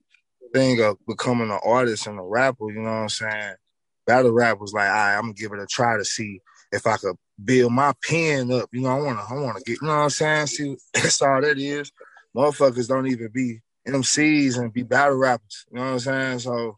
thing 0.53 0.81
of 0.81 0.99
becoming 1.07 1.51
an 1.51 1.59
artist 1.65 2.07
and 2.07 2.19
a 2.19 2.23
rapper, 2.23 2.71
you 2.71 2.81
know 2.81 2.91
what 2.91 2.97
I'm 2.97 3.09
saying? 3.09 3.55
Battle 4.07 4.31
rap 4.31 4.61
was 4.61 4.73
like, 4.73 4.89
right, 4.89 5.17
I'm 5.17 5.23
gonna 5.23 5.33
give 5.33 5.53
it 5.53 5.59
a 5.59 5.67
try 5.67 5.97
to 5.97 6.05
see 6.05 6.41
if 6.71 6.87
I 6.87 6.97
could 6.97 7.17
build 7.43 7.73
my 7.73 7.93
pen 8.03 8.53
up. 8.53 8.69
You 8.73 8.83
know, 8.83 8.91
I 8.91 9.01
wanna, 9.01 9.25
I 9.29 9.35
wanna 9.35 9.61
get, 9.61 9.81
you 9.81 9.89
know 9.89 9.97
what 9.97 10.03
I'm 10.03 10.11
saying? 10.11 10.47
See, 10.47 10.77
that's 10.95 11.21
all 11.23 11.41
that 11.41 11.59
is. 11.59 11.91
Motherfuckers 12.37 12.89
don't 12.89 13.07
even 13.07 13.31
be 13.33 13.61
MCs 13.87 14.59
and 14.59 14.73
be 14.73 14.83
battle 14.83 15.17
rappers. 15.17 15.67
You 15.71 15.79
know 15.79 15.85
what 15.85 15.93
I'm 15.93 15.99
saying? 15.99 16.39
So, 16.41 16.77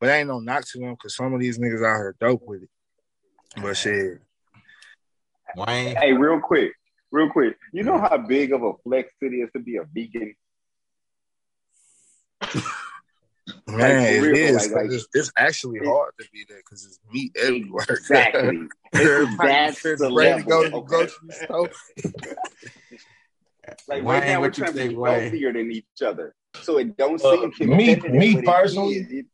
but 0.00 0.10
ain't 0.10 0.28
no 0.28 0.40
knock 0.40 0.64
to 0.72 0.78
them 0.78 0.94
because 0.94 1.16
some 1.16 1.32
of 1.32 1.40
these 1.40 1.58
niggas 1.58 1.86
out 1.86 1.96
here 1.96 2.16
dope 2.20 2.42
with 2.44 2.62
it. 2.62 2.68
But 3.60 3.76
shit. 3.76 4.20
Wayne. 5.56 5.96
Hey, 5.96 6.12
real 6.12 6.40
quick, 6.40 6.72
real 7.10 7.28
quick. 7.30 7.56
You 7.72 7.82
know 7.82 7.98
how 7.98 8.16
big 8.16 8.52
of 8.52 8.62
a 8.62 8.72
flex 8.84 9.12
it 9.20 9.26
is 9.26 9.50
to 9.52 9.60
be 9.60 9.76
a 9.76 9.84
vegan? 9.84 10.34
Man, 13.66 13.78
like, 13.78 13.90
it 13.90 14.20
real, 14.20 14.36
is. 14.36 14.68
Like, 14.68 14.82
like, 14.82 14.92
it's, 14.92 15.06
it's, 15.14 15.32
actually 15.36 15.80
hard 15.84 16.12
to 16.20 16.26
be 16.32 16.44
there 16.48 16.58
because 16.58 16.84
it's 16.84 16.98
meat 17.12 17.32
everywhere. 17.40 17.86
Exactly. 17.90 18.68
that's 18.92 19.82
the 19.82 20.08
level. 20.10 20.48
Go 20.48 20.62
to 20.64 20.70
the 20.70 20.80
grocery 20.80 21.30
store. 21.30 21.70
like 23.88 24.02
right 24.04 24.24
now, 24.24 24.40
we're 24.40 24.50
trying 24.50 24.74
to 24.74 24.88
be 24.88 24.94
healthier 24.94 25.52
than 25.52 25.70
each 25.72 25.86
other, 26.04 26.34
so 26.62 26.78
it 26.78 26.96
don't 26.96 27.22
uh, 27.24 27.48
seem 27.56 27.76
me. 27.76 27.96
Me 27.96 28.42
personally, 28.42 29.26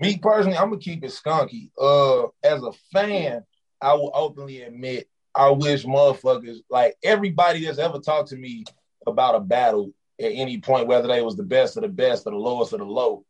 me 0.00 0.18
personally, 0.18 0.56
I'm 0.56 0.70
gonna 0.70 0.80
keep 0.80 1.04
it 1.04 1.10
skunky. 1.10 1.70
Uh, 1.80 2.28
as 2.42 2.62
a 2.62 2.72
fan, 2.92 3.44
I 3.80 3.94
will 3.94 4.12
openly 4.14 4.62
admit 4.62 5.08
I 5.34 5.50
wish 5.50 5.84
motherfuckers 5.84 6.58
like 6.70 6.96
everybody 7.02 7.64
that's 7.64 7.78
ever 7.78 7.98
talked 7.98 8.30
to 8.30 8.36
me 8.36 8.64
about 9.06 9.36
a 9.36 9.40
battle 9.40 9.92
at 10.20 10.32
any 10.32 10.60
point, 10.60 10.88
whether 10.88 11.08
they 11.08 11.22
was 11.22 11.36
the 11.36 11.44
best 11.44 11.76
of 11.76 11.82
the 11.82 11.88
best 11.88 12.26
or 12.26 12.30
the 12.30 12.36
lowest 12.36 12.72
of 12.72 12.80
the 12.80 12.84
low. 12.84 13.24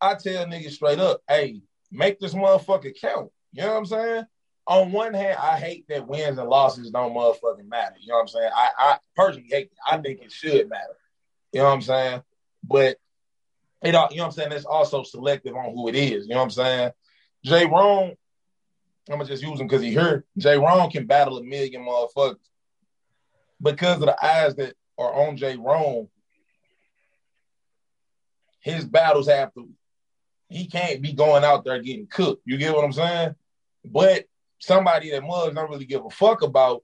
I 0.00 0.14
tell 0.14 0.44
niggas 0.46 0.72
straight 0.72 0.98
up, 0.98 1.22
hey, 1.28 1.62
make 1.90 2.20
this 2.20 2.34
motherfucker 2.34 2.92
count. 3.00 3.30
You 3.52 3.62
know 3.62 3.72
what 3.72 3.78
I'm 3.78 3.86
saying? 3.86 4.24
On 4.66 4.92
one 4.92 5.14
hand, 5.14 5.38
I 5.40 5.58
hate 5.58 5.86
that 5.88 6.06
wins 6.06 6.38
and 6.38 6.48
losses 6.48 6.90
don't 6.90 7.14
motherfucking 7.14 7.68
matter. 7.68 7.96
You 8.00 8.08
know 8.08 8.16
what 8.16 8.22
I'm 8.22 8.28
saying? 8.28 8.50
I, 8.54 8.68
I 8.78 8.98
personally 9.14 9.48
hate 9.50 9.66
it. 9.66 9.78
I 9.90 9.98
think 9.98 10.20
it 10.20 10.32
should 10.32 10.68
matter. 10.68 10.96
You 11.52 11.60
know 11.60 11.66
what 11.66 11.74
I'm 11.74 11.82
saying? 11.82 12.22
But 12.62 12.96
it 13.84 13.94
all, 13.94 14.08
you 14.10 14.16
know 14.16 14.24
what 14.24 14.28
I'm 14.28 14.32
saying? 14.32 14.52
It's 14.52 14.64
also 14.64 15.02
selective 15.02 15.54
on 15.54 15.74
who 15.74 15.88
it 15.88 15.94
is. 15.94 16.26
You 16.26 16.30
know 16.30 16.40
what 16.40 16.44
I'm 16.44 16.50
saying? 16.50 16.90
Jay 17.44 17.66
Rome, 17.66 18.14
I'm 19.08 19.18
gonna 19.18 19.26
just 19.26 19.42
use 19.42 19.60
him 19.60 19.66
because 19.66 19.82
he 19.82 19.90
here. 19.90 20.24
Jay 20.38 20.56
Rome 20.56 20.90
can 20.90 21.06
battle 21.06 21.38
a 21.38 21.42
million 21.42 21.82
motherfuckers. 21.82 22.36
Because 23.60 23.96
of 23.96 24.06
the 24.06 24.24
eyes 24.24 24.56
that 24.56 24.74
are 24.98 25.12
on 25.12 25.36
Jay 25.36 25.56
Rome, 25.56 26.08
his 28.60 28.84
battles 28.84 29.28
have 29.28 29.52
to, 29.54 29.68
he 30.48 30.66
can't 30.66 31.02
be 31.02 31.12
going 31.12 31.44
out 31.44 31.64
there 31.64 31.80
getting 31.82 32.06
cooked. 32.06 32.42
You 32.46 32.56
get 32.56 32.74
what 32.74 32.84
I'm 32.84 32.92
saying? 32.92 33.34
But 33.84 34.24
somebody 34.58 35.10
that 35.10 35.22
mugs 35.22 35.54
don't 35.54 35.70
really 35.70 35.84
give 35.84 36.04
a 36.04 36.10
fuck 36.10 36.42
about 36.42 36.82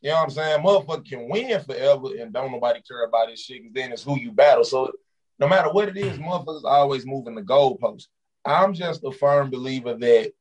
you 0.00 0.10
know 0.10 0.16
what 0.16 0.24
I'm 0.24 0.30
saying? 0.30 0.62
Motherfucker 0.64 1.08
can 1.08 1.28
win 1.28 1.60
forever 1.62 2.08
and 2.20 2.32
don't 2.32 2.52
nobody 2.52 2.80
care 2.86 3.04
about 3.04 3.28
this 3.28 3.40
shit 3.40 3.62
because 3.62 3.74
then 3.74 3.92
it's 3.92 4.04
who 4.04 4.18
you 4.18 4.30
battle. 4.30 4.64
So 4.64 4.92
no 5.38 5.48
matter 5.48 5.70
what 5.70 5.88
it 5.88 5.96
is, 5.96 6.16
hmm. 6.16 6.24
motherfuckers 6.24 6.64
always 6.64 7.06
moving 7.06 7.34
the 7.34 7.42
goalpost. 7.42 8.06
I'm 8.44 8.74
just 8.74 9.04
a 9.04 9.10
firm 9.10 9.50
believer 9.50 9.94
that, 9.94 10.32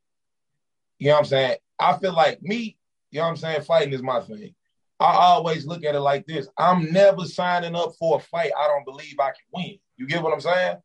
you 0.99 1.07
know 1.07 1.13
what 1.13 1.19
I'm 1.19 1.25
saying? 1.25 1.57
I 1.79 1.97
feel 1.97 2.13
like 2.13 2.41
me, 2.41 2.77
you 3.11 3.19
know 3.19 3.25
what 3.25 3.31
I'm 3.31 3.37
saying? 3.37 3.61
Fighting 3.61 3.93
is 3.93 4.03
my 4.03 4.21
thing. 4.21 4.53
I 4.99 5.13
always 5.13 5.65
look 5.65 5.83
at 5.83 5.95
it 5.95 5.99
like 5.99 6.25
this. 6.25 6.47
I'm 6.57 6.91
never 6.91 7.25
signing 7.25 7.75
up 7.75 7.93
for 7.99 8.17
a 8.17 8.19
fight 8.19 8.51
I 8.57 8.67
don't 8.67 8.85
believe 8.85 9.19
I 9.19 9.27
can 9.27 9.45
win. 9.53 9.77
You 9.95 10.07
get 10.07 10.23
what 10.23 10.33
I'm 10.33 10.41
saying? 10.41 10.77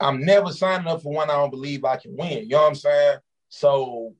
I'm 0.00 0.24
never 0.24 0.52
signing 0.52 0.86
up 0.86 1.02
for 1.02 1.12
one 1.12 1.30
I 1.30 1.34
don't 1.34 1.50
believe 1.50 1.84
I 1.84 1.96
can 1.96 2.16
win. 2.16 2.44
You 2.44 2.50
know 2.50 2.62
what 2.62 2.68
I'm 2.68 2.74
saying? 2.74 3.18
So 3.48 4.14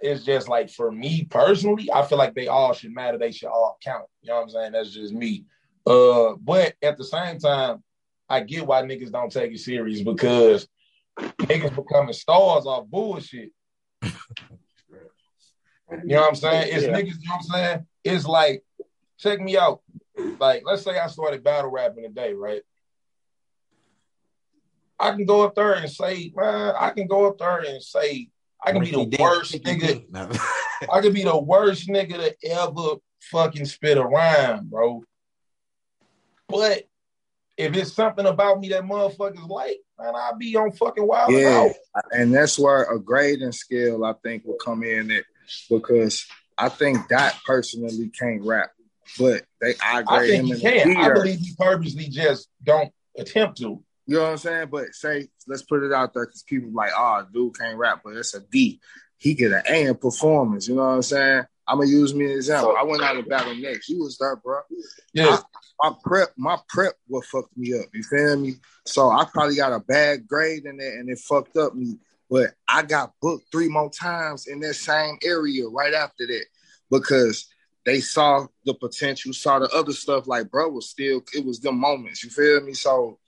it's 0.00 0.24
just 0.24 0.48
like 0.48 0.70
for 0.70 0.90
me 0.90 1.24
personally, 1.24 1.90
I 1.92 2.04
feel 2.04 2.18
like 2.18 2.34
they 2.34 2.48
all 2.48 2.72
should 2.72 2.94
matter. 2.94 3.18
They 3.18 3.32
should 3.32 3.48
all 3.48 3.78
count. 3.82 4.06
You 4.22 4.28
know 4.28 4.36
what 4.36 4.42
I'm 4.42 4.50
saying? 4.50 4.72
That's 4.72 4.92
just 4.92 5.14
me. 5.14 5.44
Uh, 5.86 6.34
but 6.40 6.74
at 6.82 6.96
the 6.96 7.04
same 7.04 7.38
time, 7.38 7.82
I 8.28 8.40
get 8.40 8.66
why 8.66 8.82
niggas 8.82 9.12
don't 9.12 9.30
take 9.32 9.52
it 9.52 9.60
serious 9.60 10.02
because 10.02 10.66
niggas 11.18 11.76
becoming 11.76 12.12
stars 12.12 12.66
off 12.66 12.86
bullshit. 12.86 13.50
You 14.02 14.10
know 15.90 16.22
what 16.22 16.28
I'm 16.30 16.34
saying? 16.34 16.70
It's 16.72 16.86
yeah. 16.86 16.92
niggas, 16.92 17.20
you 17.20 17.28
know 17.28 17.36
what 17.36 17.36
I'm 17.36 17.42
saying? 17.42 17.86
It's 18.02 18.26
like, 18.26 18.64
check 19.18 19.40
me 19.40 19.56
out. 19.56 19.82
Like, 20.38 20.62
let's 20.64 20.82
say 20.82 20.98
I 20.98 21.06
started 21.08 21.44
battle 21.44 21.70
rapping 21.70 22.04
today, 22.04 22.32
right? 22.32 22.62
I 24.98 25.10
can 25.10 25.24
go 25.24 25.42
up 25.42 25.54
there 25.54 25.74
and 25.74 25.90
say, 25.90 26.32
man, 26.34 26.74
I 26.78 26.90
can 26.90 27.06
go 27.06 27.26
up 27.26 27.38
there 27.38 27.58
and 27.58 27.82
say, 27.82 28.28
I 28.64 28.72
can 28.72 28.82
be 28.82 28.90
the 28.90 29.16
worst 29.20 29.54
nigga. 29.62 30.04
I 30.92 31.00
can 31.00 31.12
be 31.12 31.24
the 31.24 31.38
worst 31.38 31.88
nigga 31.88 32.16
to 32.16 32.50
ever 32.50 32.96
fucking 33.30 33.66
spit 33.66 33.98
a 33.98 34.04
rhyme, 34.04 34.66
bro. 34.66 35.02
But 36.48 36.84
if 37.56 37.76
it's 37.76 37.92
something 37.92 38.26
about 38.26 38.60
me 38.60 38.68
that 38.70 38.84
motherfuckers 38.84 39.48
like, 39.48 39.80
man, 39.98 40.14
I'll 40.16 40.36
be 40.36 40.56
on 40.56 40.72
fucking 40.72 41.06
wild. 41.06 41.32
Yeah, 41.32 41.68
out. 41.96 42.04
and 42.12 42.34
that's 42.34 42.58
where 42.58 42.82
a 42.82 42.98
grading 42.98 43.52
scale 43.52 44.04
I 44.04 44.14
think 44.22 44.44
will 44.44 44.56
come 44.56 44.82
in 44.82 45.10
it 45.10 45.24
because 45.70 46.26
I 46.58 46.68
think 46.68 47.08
that 47.08 47.38
personally 47.46 48.10
can't 48.18 48.42
rap, 48.42 48.70
but 49.18 49.44
they 49.60 49.74
I 49.82 50.02
grade 50.02 50.06
I 50.08 50.26
think 50.26 50.48
him 50.48 50.56
he 50.56 50.62
can. 50.62 50.96
I 50.96 51.12
believe 51.12 51.38
he 51.38 51.54
purposely 51.58 52.08
just 52.08 52.48
don't 52.62 52.92
attempt 53.16 53.58
to. 53.58 53.82
You 54.06 54.16
know 54.16 54.22
what 54.22 54.30
I'm 54.32 54.38
saying? 54.38 54.68
But 54.70 54.94
say, 54.94 55.28
let's 55.46 55.62
put 55.62 55.82
it 55.82 55.92
out 55.92 56.12
there 56.14 56.26
because 56.26 56.42
people 56.42 56.70
like, 56.72 56.90
oh, 56.96 57.26
dude 57.32 57.58
can't 57.58 57.78
rap, 57.78 58.02
but 58.04 58.16
it's 58.16 58.34
a 58.34 58.40
D. 58.40 58.80
He 59.16 59.34
get 59.34 59.52
an 59.52 59.62
A 59.68 59.86
in 59.86 59.94
performance. 59.94 60.68
You 60.68 60.74
know 60.74 60.86
what 60.86 60.94
I'm 60.94 61.02
saying? 61.02 61.44
I'm 61.66 61.78
gonna 61.78 61.88
use 61.88 62.14
me 62.14 62.26
as 62.26 62.30
an 62.30 62.36
example. 62.36 62.74
I 62.78 62.82
went 62.84 63.02
out 63.02 63.16
of 63.16 63.28
battle 63.28 63.54
next. 63.54 63.88
You 63.88 64.00
was 64.00 64.18
there, 64.18 64.36
bro. 64.36 64.60
Yeah. 65.14 65.38
I, 65.82 65.88
my 65.88 65.96
prep, 66.04 66.28
my 66.36 66.58
prep 66.68 66.92
what 67.06 67.24
fucked 67.24 67.56
me 67.56 67.74
up. 67.78 67.86
You 67.94 68.02
feel 68.02 68.36
me? 68.36 68.54
So 68.84 69.10
I 69.10 69.24
probably 69.24 69.56
got 69.56 69.72
a 69.72 69.80
bad 69.80 70.26
grade 70.26 70.66
in 70.66 70.76
there 70.76 70.98
and 70.98 71.08
it 71.08 71.18
fucked 71.18 71.56
up 71.56 71.74
me. 71.74 71.98
But 72.30 72.52
I 72.68 72.82
got 72.82 73.12
booked 73.20 73.50
three 73.50 73.68
more 73.68 73.90
times 73.90 74.46
in 74.46 74.60
that 74.60 74.74
same 74.74 75.18
area 75.24 75.66
right 75.68 75.94
after 75.94 76.26
that 76.26 76.44
because 76.90 77.46
they 77.84 78.00
saw 78.00 78.46
the 78.64 78.74
potential, 78.74 79.32
saw 79.32 79.58
the 79.58 79.68
other 79.70 79.92
stuff. 79.92 80.26
Like, 80.26 80.50
bro, 80.50 80.68
was 80.68 80.88
still 80.88 81.22
it 81.34 81.44
was 81.44 81.60
the 81.60 81.72
moments. 81.72 82.24
You 82.24 82.30
feel 82.30 82.60
me? 82.60 82.74
So 82.74 83.18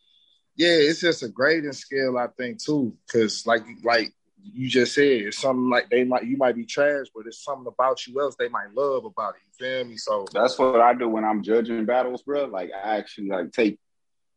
yeah, 0.57 0.68
it's 0.68 1.00
just 1.00 1.22
a 1.22 1.28
grading 1.28 1.72
scale, 1.72 2.16
I 2.18 2.28
think, 2.28 2.62
too. 2.62 2.96
Cause 3.12 3.46
like 3.46 3.62
like 3.84 4.12
you 4.42 4.68
just 4.68 4.94
said, 4.94 5.04
it's 5.04 5.38
something 5.38 5.68
like 5.68 5.90
they 5.90 6.04
might 6.04 6.24
you 6.24 6.36
might 6.36 6.57
be 6.57 6.64
trash, 6.64 7.07
but 7.14 7.26
it's 7.26 7.42
something 7.44 7.66
about 7.66 8.07
you 8.07 8.20
else 8.20 8.36
they 8.36 8.48
might 8.48 8.74
love 8.74 9.04
about 9.04 9.34
it. 9.34 9.40
You 9.46 9.66
feel 9.66 9.84
me? 9.84 9.96
So 9.96 10.26
that's 10.32 10.59
what 10.59 10.80
I 10.80 10.94
do 10.94 11.09
when 11.09 11.24
I'm 11.24 11.42
judging 11.42 11.84
battles, 11.84 12.22
bro. 12.22 12.44
Like 12.46 12.70
I 12.72 12.96
actually 12.96 13.28
like 13.28 13.52
take 13.52 13.78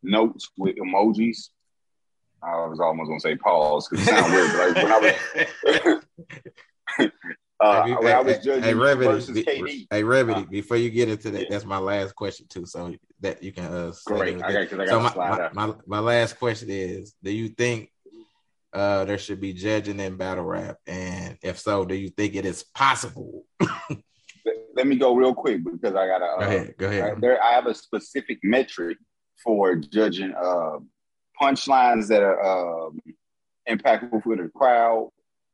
notes 0.04 0.50
with 0.58 0.76
emojis. 0.76 1.50
I 2.42 2.66
was 2.68 2.80
almost 2.80 3.08
gonna 3.08 3.20
say 3.20 3.36
pause 3.36 3.88
because 3.88 4.08
it 4.08 4.10
sounds 4.10 4.32
weird, 4.32 4.52
but 4.52 4.68
like 4.68 4.84
when 4.84 4.92
I 5.78 6.02
was 6.98 7.12
Uh, 7.62 7.84
hey, 7.84 8.14
I 8.14 8.22
was 8.22 8.38
judging 8.38 8.64
hey, 8.64 8.74
versus 8.74 9.38
KD. 9.38 9.88
Hey, 9.92 10.02
Remedy, 10.02 10.44
uh, 10.44 10.46
before 10.46 10.78
you 10.78 10.90
get 10.90 11.10
into 11.10 11.30
that, 11.32 11.42
yeah. 11.42 11.48
that's 11.50 11.66
my 11.66 11.78
last 11.78 12.16
question 12.16 12.46
too. 12.48 12.66
So 12.66 12.96
that 13.22 13.44
you 13.44 13.52
can 13.52 13.66
uh 13.66 13.92
great. 14.06 14.42
I 14.42 14.52
got, 14.52 14.74
I 14.74 14.86
got 14.86 14.88
so 14.88 15.00
my, 15.00 15.30
my, 15.30 15.50
my, 15.54 15.74
my, 15.86 16.00
last 16.00 16.40
question 16.40 16.70
is: 16.70 17.14
Do 17.22 17.32
you 17.32 17.50
think 17.50 17.92
uh 18.74 19.06
there 19.06 19.18
should 19.18 19.42
be 19.42 19.54
judging 19.54 20.00
in 20.00 20.18
battle 20.18 20.46
rap, 20.46 20.78
and 20.88 21.38
if 21.42 21.60
so, 21.60 21.86
do 21.86 21.96
you 21.96 22.10
think 22.10 22.36
it 22.36 22.46
is 22.46 22.64
possible? 22.64 23.46
Let 24.76 24.88
me 24.88 24.96
go 24.96 25.16
real 25.16 25.34
quick 25.34 25.64
because 25.64 25.96
I 25.96 26.08
gotta. 26.08 26.26
Uh, 26.26 26.40
go 26.40 26.46
ahead. 26.46 26.74
Go 26.78 26.88
ahead. 26.88 27.04
I, 27.04 27.20
there, 27.20 27.44
I 27.44 27.52
have 27.52 27.66
a 27.66 27.74
specific 27.74 28.40
metric 28.44 28.98
for 29.44 29.76
judging 29.76 30.34
uh 30.34 30.80
punchlines 31.42 32.08
that 32.08 32.22
are 32.22 32.88
um, 32.88 33.00
impactful 33.70 34.24
for 34.24 34.36
the 34.36 34.50
crowd 34.56 35.10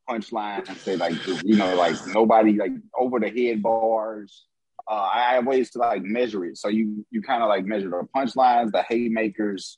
punchline 0.10 0.68
and 0.68 0.78
say 0.78 0.96
like 0.96 1.14
you 1.44 1.56
know 1.56 1.76
like 1.76 1.96
nobody 2.08 2.54
like 2.54 2.72
over 2.98 3.20
the 3.20 3.30
head 3.30 3.62
bars. 3.62 4.46
Uh, 4.88 5.10
I 5.14 5.34
have 5.34 5.48
ways 5.48 5.72
to 5.72 5.80
like 5.80 6.04
measure 6.04 6.46
it. 6.46 6.58
So 6.58 6.68
you 6.68 7.06
you 7.10 7.22
kind 7.22 7.42
of 7.42 7.50
like 7.50 7.66
measure 7.66 7.90
the 7.90 8.08
punchlines, 8.16 8.72
the 8.72 8.84
haymakers, 8.84 9.78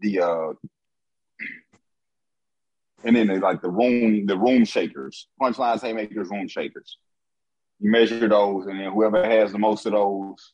the 0.00 0.20
uh, 0.20 0.52
and 3.04 3.14
then 3.14 3.40
like 3.40 3.62
the 3.62 3.70
room 3.70 4.26
the 4.26 4.36
room 4.36 4.64
shakers, 4.64 5.28
punchlines, 5.40 5.82
haymakers, 5.82 6.28
room 6.30 6.48
shakers. 6.48 6.98
You 7.80 7.90
measure 7.90 8.28
those, 8.28 8.66
and 8.66 8.80
then 8.80 8.92
whoever 8.92 9.22
has 9.24 9.52
the 9.52 9.58
most 9.58 9.84
of 9.84 9.92
those 9.92 10.52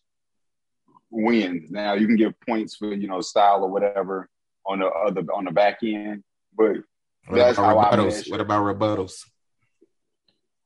wins. 1.11 1.71
Now 1.71 1.95
you 1.95 2.07
can 2.07 2.17
give 2.17 2.35
points 2.41 2.75
for 2.75 2.93
you 2.93 3.07
know 3.07 3.21
style 3.21 3.63
or 3.63 3.71
whatever 3.71 4.29
on 4.67 4.81
the 4.81 4.87
other 4.87 5.23
on 5.33 5.45
the 5.45 5.53
back 5.53 5.79
end, 5.83 6.25
but 6.57 6.77
what 7.27 7.39
That's 7.39 7.57
how 7.57 7.75
rebuttals? 7.75 8.27
I 8.27 8.31
What 8.31 8.41
about 8.41 8.65
rebuttals? 8.65 9.25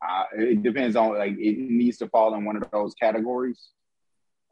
Uh, 0.07 0.25
it 0.35 0.63
depends 0.63 0.97
on 0.97 1.17
like 1.17 1.33
it 1.33 1.59
needs 1.59 1.99
to 1.99 2.09
fall 2.09 2.35
in 2.35 2.45
one 2.45 2.57
of 2.57 2.71
those 2.71 2.95
categories: 2.95 3.71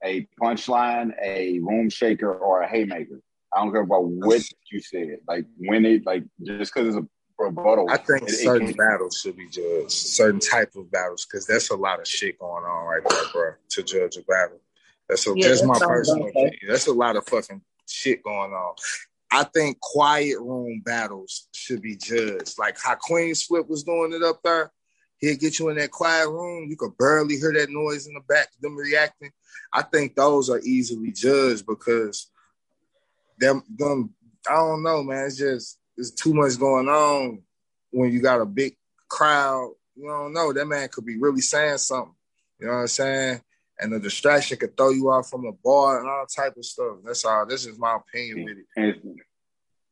a 0.02 0.26
punchline, 0.40 1.12
a 1.22 1.58
room 1.60 1.90
shaker, 1.90 2.32
or 2.32 2.62
a 2.62 2.68
haymaker. 2.68 3.20
I 3.52 3.62
don't 3.62 3.72
care 3.72 3.82
about 3.82 4.04
what 4.04 4.42
you 4.70 4.80
said. 4.80 5.18
Like 5.28 5.46
when 5.58 5.84
it 5.84 6.04
like 6.06 6.24
just 6.42 6.74
because 6.74 6.88
it's 6.88 6.96
a 6.96 7.08
rebuttal. 7.38 7.88
I 7.90 7.96
think 7.96 8.22
it, 8.22 8.30
certain 8.30 8.68
it 8.68 8.76
battles 8.76 9.20
should 9.20 9.36
be 9.36 9.48
judged, 9.48 9.90
certain 9.90 10.40
type 10.40 10.74
of 10.76 10.90
battles, 10.90 11.26
because 11.26 11.46
that's 11.46 11.70
a 11.70 11.76
lot 11.76 12.00
of 12.00 12.08
shit 12.08 12.38
going 12.38 12.64
on 12.64 12.86
right 12.86 13.02
there, 13.08 13.22
bro. 13.32 13.52
To 13.70 13.82
judge 13.82 14.16
a 14.16 14.22
battle, 14.22 14.60
that's 15.08 15.26
a, 15.26 15.34
yeah, 15.36 15.48
that's, 15.48 15.60
that's 15.60 15.80
my 15.80 15.86
personal 15.86 16.28
opinion. 16.28 16.58
That's 16.68 16.86
a 16.86 16.92
lot 16.92 17.16
of 17.16 17.26
fucking 17.26 17.62
shit 17.86 18.22
going 18.22 18.52
on. 18.52 18.74
I 19.30 19.44
think 19.44 19.80
quiet 19.80 20.38
room 20.40 20.82
battles 20.84 21.48
should 21.52 21.82
be 21.82 21.96
judged. 21.96 22.58
Like 22.58 22.76
how 22.80 22.94
Queen 22.94 23.34
Swift 23.34 23.68
was 23.68 23.82
doing 23.82 24.12
it 24.12 24.22
up 24.22 24.40
there. 24.44 24.72
He'll 25.18 25.36
get 25.36 25.58
you 25.58 25.68
in 25.68 25.76
that 25.76 25.90
quiet 25.90 26.28
room. 26.28 26.68
You 26.68 26.76
could 26.76 26.96
barely 26.98 27.36
hear 27.36 27.52
that 27.52 27.70
noise 27.70 28.06
in 28.06 28.14
the 28.14 28.20
back, 28.20 28.48
them 28.60 28.76
reacting. 28.76 29.30
I 29.72 29.82
think 29.82 30.14
those 30.14 30.50
are 30.50 30.60
easily 30.60 31.12
judged 31.12 31.66
because 31.66 32.30
them 33.38 33.62
them 33.68 34.14
I 34.48 34.56
don't 34.56 34.82
know, 34.82 35.02
man. 35.02 35.26
It's 35.26 35.38
just 35.38 35.78
it's 35.96 36.10
too 36.10 36.34
much 36.34 36.58
going 36.58 36.88
on 36.88 37.42
when 37.90 38.12
you 38.12 38.20
got 38.20 38.40
a 38.40 38.46
big 38.46 38.76
crowd. 39.08 39.72
You 39.96 40.08
don't 40.08 40.32
know. 40.32 40.52
That 40.52 40.66
man 40.66 40.88
could 40.88 41.06
be 41.06 41.18
really 41.18 41.40
saying 41.40 41.78
something. 41.78 42.14
You 42.58 42.66
know 42.66 42.74
what 42.74 42.80
I'm 42.80 42.86
saying? 42.88 43.40
and 43.78 43.92
the 43.92 43.98
distraction 43.98 44.56
could 44.56 44.76
throw 44.76 44.90
you 44.90 45.10
off 45.10 45.28
from 45.28 45.46
a 45.46 45.52
bar 45.52 46.00
and 46.00 46.08
all 46.08 46.26
type 46.26 46.56
of 46.56 46.64
stuff. 46.64 46.98
That's 47.04 47.24
all. 47.24 47.46
This 47.46 47.66
is 47.66 47.78
my 47.78 47.96
opinion 47.96 48.44
with 48.44 48.58
it. 48.76 49.16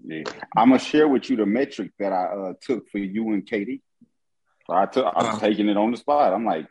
Yeah. 0.05 0.25
I'm 0.57 0.71
gonna 0.71 0.81
share 0.81 1.07
with 1.09 1.31
you 1.31 1.37
the 1.37 1.47
metric 1.47 1.93
that 1.99 2.13
I 2.13 2.25
uh, 2.25 2.53
took 2.61 2.89
for 2.89 2.99
you 2.99 3.33
and 3.33 3.47
KD. 3.47 3.81
So 4.73 4.79
I 4.79 4.87
took, 4.87 5.05
I 5.15 5.31
was 5.31 5.39
taking 5.39 5.69
it 5.69 5.77
on 5.77 5.91
the 5.91 5.99
spot. 5.99 6.33
I'm 6.33 6.47
like, 6.47 6.67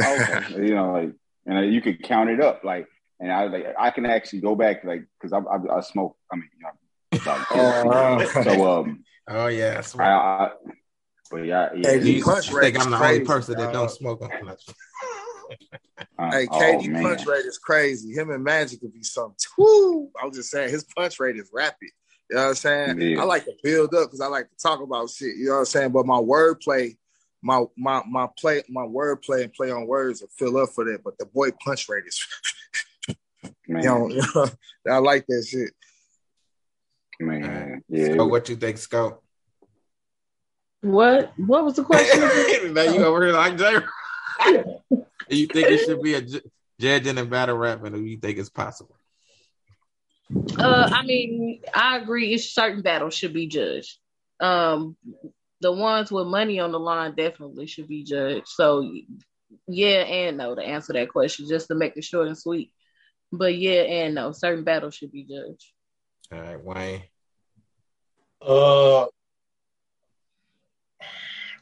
okay, 0.00 0.42
you 0.56 0.74
know, 0.74 0.92
like, 0.92 1.12
and 1.46 1.72
you 1.72 1.80
could 1.80 2.02
count 2.02 2.30
it 2.30 2.40
up, 2.40 2.64
like, 2.64 2.88
and 3.20 3.30
I 3.32 3.46
like, 3.46 3.66
I 3.78 3.90
can 3.90 4.06
actually 4.06 4.40
go 4.40 4.56
back, 4.56 4.82
like, 4.84 5.04
because 5.20 5.32
I, 5.32 5.38
I, 5.38 5.78
I, 5.78 5.80
smoke. 5.80 6.16
I 6.32 6.36
mean, 6.36 6.48
you 6.56 6.64
know, 6.64 6.70
uh, 7.30 8.26
so 8.42 8.80
um, 8.80 9.04
oh 9.28 9.46
yeah, 9.46 9.80
I, 9.98 10.02
I, 10.02 10.50
but 11.30 11.44
yeah, 11.44 11.68
yeah. 11.76 11.90
Hey, 11.90 12.02
you 12.02 12.24
think 12.24 12.80
I'm 12.80 12.90
the 12.90 13.00
only 13.00 13.24
person 13.24 13.56
that 13.56 13.72
don't 13.72 13.90
smoke? 13.90 14.20
Uh, 14.22 14.28
hey, 16.30 16.46
KD 16.46 16.98
oh, 16.98 17.02
punch 17.02 17.26
rate 17.26 17.46
is 17.46 17.58
crazy. 17.58 18.12
Him 18.12 18.30
and 18.30 18.44
Magic 18.44 18.82
would 18.82 18.92
be 18.92 19.02
something. 19.02 19.34
Woo! 19.56 20.10
I 20.20 20.26
was 20.26 20.36
just 20.36 20.50
saying 20.50 20.68
his 20.70 20.84
punch 20.84 21.18
rate 21.18 21.36
is 21.36 21.50
rapid. 21.54 21.88
You 22.30 22.36
know 22.36 22.42
what 22.42 22.48
I'm 22.48 22.54
saying? 22.56 23.00
Yeah. 23.00 23.22
I 23.22 23.24
like 23.24 23.46
to 23.46 23.54
build 23.62 23.94
up 23.94 24.08
because 24.08 24.20
I 24.20 24.26
like 24.26 24.50
to 24.50 24.56
talk 24.62 24.82
about 24.82 25.08
shit. 25.10 25.36
You 25.36 25.46
know 25.46 25.52
what 25.52 25.60
I'm 25.60 25.64
saying? 25.64 25.92
But 25.92 26.04
my 26.04 26.18
wordplay, 26.18 26.94
my 27.42 27.64
my 27.76 28.02
my 28.08 28.26
play, 28.38 28.62
my 28.68 28.84
word 28.84 29.22
play 29.22 29.44
and 29.44 29.52
play 29.52 29.70
on 29.70 29.86
words 29.86 30.20
will 30.20 30.28
fill 30.38 30.58
up 30.58 30.70
for 30.70 30.84
that. 30.84 31.02
But 31.04 31.18
the 31.18 31.26
boy 31.26 31.50
punch 31.64 31.88
rate 31.88 32.04
is, 32.06 32.26
you 33.66 33.74
know, 33.74 34.10
I 34.90 34.98
like 34.98 35.26
that 35.28 35.46
shit. 35.48 35.70
Man, 37.20 37.82
yeah. 37.88 38.14
So 38.14 38.26
what 38.26 38.48
you 38.48 38.56
think, 38.56 38.78
Scout? 38.78 39.22
What? 40.80 41.32
What 41.36 41.64
was 41.64 41.74
the 41.74 41.84
question? 41.84 42.74
now 42.74 42.82
you 42.92 43.04
over 43.04 43.24
here 43.24 43.34
like 43.34 43.56
Jay. 43.56 43.74
you 45.28 45.46
think 45.46 45.68
it 45.68 45.84
should 45.84 46.02
be 46.02 46.14
a 46.14 46.22
judge 46.80 47.06
in 47.06 47.18
a 47.18 47.24
battle 47.24 47.56
rap, 47.56 47.84
and 47.84 47.94
do 47.94 48.04
you 48.04 48.18
think 48.18 48.38
it's 48.38 48.50
possible? 48.50 48.96
Uh, 50.58 50.88
I 50.92 51.04
mean, 51.04 51.62
I 51.74 51.96
agree. 51.96 52.34
It's 52.34 52.44
certain 52.44 52.82
battles 52.82 53.14
should 53.14 53.32
be 53.32 53.48
judged. 53.48 53.98
Um, 54.40 54.96
the 55.60 55.72
ones 55.72 56.10
with 56.10 56.26
money 56.26 56.60
on 56.60 56.72
the 56.72 56.78
line 56.78 57.14
definitely 57.14 57.66
should 57.66 57.88
be 57.88 58.04
judged. 58.04 58.48
So, 58.48 58.90
yeah 59.66 60.04
and 60.04 60.36
no 60.36 60.54
to 60.54 60.62
answer 60.62 60.92
that 60.92 61.10
question, 61.10 61.48
just 61.48 61.68
to 61.68 61.74
make 61.74 61.96
it 61.96 62.04
short 62.04 62.28
and 62.28 62.38
sweet. 62.38 62.70
But 63.32 63.56
yeah 63.56 63.82
and 63.82 64.14
no, 64.14 64.32
certain 64.32 64.64
battles 64.64 64.94
should 64.94 65.12
be 65.12 65.24
judged. 65.24 65.72
All 66.32 66.40
right, 66.40 66.62
Wayne. 66.62 67.02
Uh, 68.40 69.02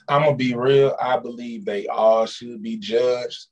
I'm 0.09 0.22
gonna 0.22 0.36
be 0.36 0.55
real. 0.55 0.94
I 1.01 1.18
believe 1.18 1.64
they 1.64 1.86
all 1.86 2.26
should 2.26 2.62
be 2.62 2.76
judged. 2.76 3.47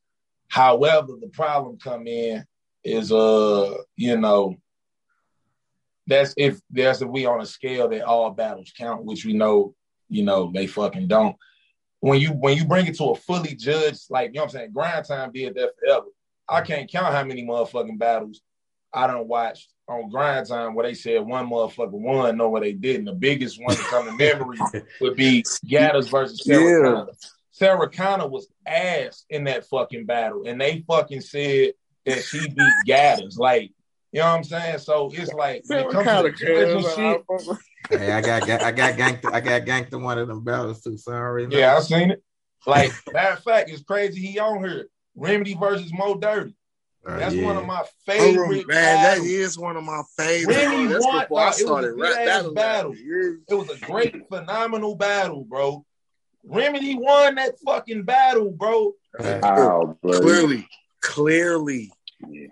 However, 0.49 1.14
the 1.20 1.30
problem 1.32 1.78
come 1.78 2.07
in 2.07 2.45
is 2.84 3.11
uh, 3.11 3.74
you 3.97 4.16
know, 4.18 4.57
that's 6.07 6.34
if 6.36 6.61
that's 6.70 7.01
if 7.01 7.09
we 7.09 7.26
on 7.26 7.40
a 7.40 7.47
scale 7.47 7.88
that 7.88 8.03
all 8.03 8.30
battles 8.30 8.72
count, 8.76 9.05
which 9.05 9.24
we 9.24 9.32
know, 9.32 9.74
you 10.14 10.24
know, 10.24 10.50
they 10.52 10.66
fucking 10.66 11.08
don't. 11.08 11.36
When 12.00 12.20
you 12.20 12.30
when 12.30 12.56
you 12.56 12.64
bring 12.64 12.86
it 12.86 12.96
to 12.98 13.04
a 13.04 13.14
fully 13.14 13.54
judged, 13.54 14.06
like 14.10 14.28
you 14.28 14.34
know 14.34 14.42
what 14.42 14.54
I'm 14.54 14.58
saying, 14.58 14.72
grind 14.72 15.06
time 15.06 15.32
did 15.32 15.54
that 15.54 15.70
forever. 15.78 16.06
I 16.48 16.60
can't 16.60 16.90
count 16.90 17.14
how 17.14 17.24
many 17.24 17.44
motherfucking 17.44 17.98
battles 17.98 18.42
I 18.92 19.06
don't 19.06 19.26
watch 19.26 19.68
on 19.88 20.08
grind 20.08 20.46
time 20.46 20.74
where 20.74 20.86
they 20.86 20.94
said 20.94 21.22
one 21.22 21.48
motherfucker 21.48 21.90
won, 21.90 22.36
no, 22.36 22.48
what 22.48 22.62
they 22.62 22.72
didn't. 22.72 23.06
The 23.06 23.12
biggest 23.12 23.60
one 23.62 23.76
to 23.76 23.82
come 23.84 24.06
to 24.06 24.12
memory 24.12 24.58
would 25.00 25.16
be 25.16 25.42
Gaddis 25.66 26.10
versus 26.10 26.42
Sarah 26.44 26.98
yeah. 26.98 27.04
Sarah 27.50 27.88
Connor 27.88 28.28
was 28.28 28.48
ass 28.66 29.24
in 29.30 29.44
that 29.44 29.66
fucking 29.66 30.06
battle, 30.06 30.44
and 30.46 30.60
they 30.60 30.84
fucking 30.86 31.20
said 31.20 31.72
that 32.04 32.22
she 32.24 32.48
beat 32.48 32.72
Gaddis. 32.86 33.38
Like, 33.38 33.72
you 34.14 34.20
know 34.20 34.26
what 34.28 34.36
I'm 34.36 34.44
saying? 34.44 34.78
So 34.78 35.10
it's 35.12 35.32
like 35.32 35.64
when 35.66 35.80
it 35.80 35.90
comes 35.90 36.06
to 36.06 36.36
shit. 36.38 37.24
Hey, 37.90 38.12
I 38.12 38.20
got, 38.20 38.48
I 38.48 38.70
got 38.70 38.94
ganked. 38.94 39.34
I 39.34 39.40
got 39.40 39.62
ganked 39.62 39.92
in 39.92 40.02
one 40.04 40.18
of 40.18 40.28
them 40.28 40.44
battles 40.44 40.82
too. 40.82 40.96
Sorry. 40.96 41.48
Yeah, 41.50 41.76
I 41.76 41.80
seen 41.80 42.12
it. 42.12 42.22
Like 42.64 42.92
matter 43.12 43.32
of 43.32 43.42
fact, 43.42 43.70
it's 43.70 43.82
crazy 43.82 44.20
he 44.20 44.38
on 44.38 44.64
here. 44.64 44.86
Remedy 45.16 45.54
versus 45.54 45.92
Mo 45.92 46.14
Dirty. 46.14 46.54
Uh, 47.04 47.18
That's 47.18 47.34
yeah. 47.34 47.44
one 47.44 47.56
of 47.56 47.66
my 47.66 47.82
favorite. 48.06 48.64
Oh, 48.64 48.68
man, 48.68 48.68
battles. 48.68 49.24
that 49.24 49.28
is 49.28 49.58
one 49.58 49.76
of 49.76 49.82
my 49.82 50.02
favorite. 50.16 50.56
Remedy 50.56 50.86
That's 50.86 51.04
won. 51.04 51.16
Uh, 51.16 51.26
it 51.26 51.30
was 51.30 51.58
a 51.60 51.92
good 51.92 52.16
ass 52.16 52.46
battle. 52.54 52.94
It 52.96 53.54
was 53.54 53.68
a 53.68 53.84
great, 53.84 54.28
phenomenal 54.28 54.94
battle, 54.94 55.44
bro. 55.44 55.84
Remedy 56.44 56.94
won 56.94 57.34
that 57.34 57.56
fucking 57.66 58.04
battle, 58.04 58.52
bro. 58.52 58.92
Wow, 59.18 59.98
clearly, 60.04 60.68
clearly. 61.02 61.92
Yeah. 62.30 62.46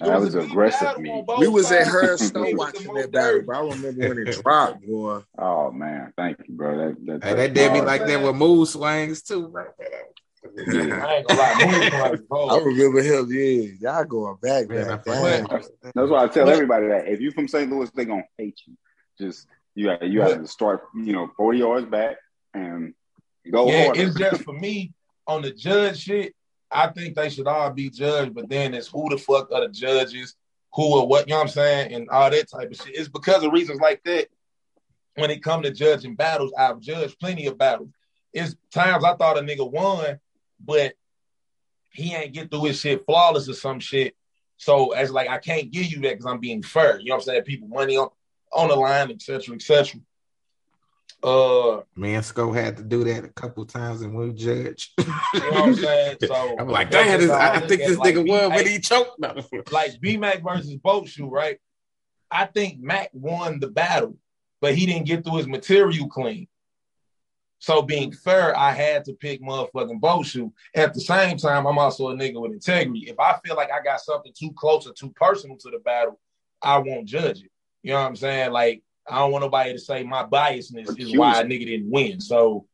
That 0.00 0.20
was, 0.20 0.34
was 0.34 0.44
aggressive. 0.44 0.98
Me. 0.98 1.24
We 1.38 1.48
was 1.48 1.72
at 1.72 1.86
her 1.86 2.18
snow 2.18 2.44
watching 2.52 2.92
that 2.94 3.10
battle, 3.10 3.42
bro. 3.42 3.70
I 3.70 3.74
remember 3.74 4.08
when 4.08 4.18
it 4.18 4.42
dropped, 4.42 4.86
boy. 4.86 5.22
Oh 5.38 5.70
man, 5.72 6.12
thank 6.16 6.38
you, 6.46 6.54
bro. 6.54 6.76
That 6.76 7.06
that, 7.06 7.24
hey, 7.24 7.34
that 7.34 7.54
did 7.54 7.72
me 7.72 7.80
like 7.80 8.06
that 8.06 8.22
with 8.22 8.36
mood 8.36 8.68
swings 8.68 9.22
too, 9.22 9.46
right 9.46 9.68
Yeah. 10.54 11.04
I 11.04 11.14
ain't 11.16 11.28
gonna 11.28 11.40
lie. 11.40 12.16
I 12.50 12.58
remember 12.58 13.00
him. 13.00 13.28
Yeah, 13.30 13.70
y'all 13.80 14.04
going 14.04 14.36
back, 14.42 14.68
man. 14.68 15.00
man. 15.06 15.46
That's 15.94 16.10
why 16.10 16.24
I 16.24 16.28
tell 16.28 16.48
everybody 16.50 16.88
that 16.88 17.08
if 17.08 17.20
you 17.20 17.30
from 17.30 17.48
St. 17.48 17.70
Louis, 17.70 17.90
they 17.94 18.04
gonna 18.04 18.24
hate 18.36 18.60
you. 18.66 18.74
Just 19.18 19.48
you 19.74 19.86
got 19.86 20.02
you 20.02 20.20
have 20.20 20.42
to 20.42 20.46
start, 20.46 20.82
you 20.94 21.14
know, 21.14 21.30
forty 21.38 21.60
yards 21.60 21.86
back 21.86 22.18
and 22.52 22.92
go. 23.50 23.70
Yeah, 23.70 23.86
harder. 23.86 24.00
it's 24.02 24.14
just 24.14 24.42
for 24.42 24.52
me 24.52 24.92
on 25.26 25.40
the 25.40 25.52
judge 25.52 26.02
shit. 26.02 26.34
I 26.70 26.88
think 26.88 27.14
they 27.14 27.30
should 27.30 27.46
all 27.46 27.70
be 27.70 27.90
judged, 27.90 28.34
but 28.34 28.48
then 28.48 28.74
it's 28.74 28.88
who 28.88 29.08
the 29.08 29.18
fuck 29.18 29.50
are 29.52 29.62
the 29.62 29.68
judges, 29.68 30.34
who 30.74 30.98
or 30.98 31.06
what, 31.06 31.26
you 31.26 31.32
know 31.32 31.38
what 31.38 31.42
I'm 31.42 31.48
saying, 31.48 31.92
and 31.92 32.08
all 32.10 32.30
that 32.30 32.50
type 32.50 32.70
of 32.70 32.76
shit. 32.76 32.96
It's 32.96 33.08
because 33.08 33.42
of 33.44 33.52
reasons 33.52 33.80
like 33.80 34.02
that. 34.04 34.28
When 35.14 35.30
it 35.30 35.42
come 35.42 35.62
to 35.62 35.70
judging 35.70 36.14
battles, 36.14 36.52
I've 36.58 36.80
judged 36.80 37.18
plenty 37.18 37.46
of 37.46 37.56
battles. 37.56 37.88
It's 38.34 38.54
times 38.70 39.02
I 39.02 39.14
thought 39.14 39.38
a 39.38 39.40
nigga 39.40 39.70
won, 39.70 40.20
but 40.62 40.92
he 41.90 42.14
ain't 42.14 42.34
get 42.34 42.50
through 42.50 42.64
his 42.64 42.80
shit 42.80 43.06
flawless 43.06 43.48
or 43.48 43.54
some 43.54 43.80
shit. 43.80 44.14
So 44.58 44.90
as 44.92 45.10
like 45.10 45.28
I 45.28 45.38
can't 45.38 45.70
give 45.70 45.86
you 45.86 46.00
that 46.02 46.10
because 46.10 46.26
I'm 46.26 46.40
being 46.40 46.62
fair. 46.62 46.98
You 46.98 47.08
know 47.08 47.14
what 47.14 47.22
I'm 47.22 47.24
saying? 47.24 47.42
People 47.44 47.68
money 47.68 47.96
on 47.96 48.10
on 48.52 48.68
the 48.68 48.76
line, 48.76 49.10
etc., 49.10 49.54
etc. 49.54 50.00
Uh, 51.22 51.80
Mansco 51.96 52.54
had 52.54 52.76
to 52.76 52.82
do 52.84 53.02
that 53.04 53.24
a 53.24 53.28
couple 53.28 53.64
times 53.64 54.02
and 54.02 54.14
we 54.14 54.32
judge. 54.32 54.92
you 54.98 55.40
know 55.40 55.50
what 55.50 55.64
I'm 55.64 55.74
saying? 55.74 56.16
So 56.22 56.56
I'm 56.58 56.68
like, 56.68 56.90
damn, 56.90 57.20
this, 57.20 57.30
I, 57.30 57.60
think 57.60 57.80
this 57.80 57.98
like 57.98 58.14
nigga 58.14 58.28
won, 58.28 58.50
but 58.50 58.66
he 58.66 58.78
choked. 58.78 59.18
like 59.72 60.00
B 60.00 60.16
Mac 60.16 60.42
versus 60.42 60.76
Boat 60.76 61.08
Shoe, 61.08 61.28
right? 61.28 61.58
I 62.30 62.46
think 62.46 62.80
Mac 62.80 63.10
won 63.12 63.60
the 63.60 63.68
battle, 63.68 64.16
but 64.60 64.74
he 64.74 64.86
didn't 64.86 65.06
get 65.06 65.24
through 65.24 65.38
his 65.38 65.46
material 65.46 66.08
clean. 66.08 66.48
So 67.58 67.82
being 67.82 68.12
fair, 68.12 68.56
I 68.56 68.72
had 68.72 69.04
to 69.06 69.14
pick 69.14 69.42
motherfucking 69.42 70.00
Boat 70.00 70.26
Shoe. 70.26 70.52
At 70.74 70.92
the 70.92 71.00
same 71.00 71.38
time, 71.38 71.66
I'm 71.66 71.78
also 71.78 72.10
a 72.10 72.14
nigga 72.14 72.40
with 72.40 72.52
integrity. 72.52 73.08
If 73.08 73.18
I 73.18 73.38
feel 73.44 73.56
like 73.56 73.70
I 73.72 73.82
got 73.82 74.00
something 74.00 74.32
too 74.38 74.52
close 74.52 74.86
or 74.86 74.92
too 74.92 75.10
personal 75.16 75.56
to 75.58 75.70
the 75.70 75.78
battle, 75.78 76.20
I 76.62 76.78
won't 76.78 77.06
judge 77.06 77.42
it. 77.42 77.50
You 77.82 77.92
know 77.92 78.00
what 78.00 78.08
I'm 78.08 78.16
saying? 78.16 78.52
Like 78.52 78.82
I 79.08 79.18
don't 79.18 79.32
want 79.32 79.42
nobody 79.42 79.72
to 79.72 79.78
say 79.78 80.02
my 80.02 80.24
biasness 80.24 80.98
is 80.98 81.16
why 81.16 81.40
a 81.40 81.44
nigga 81.44 81.66
didn't 81.66 81.90
win. 81.90 82.20
So 82.20 82.66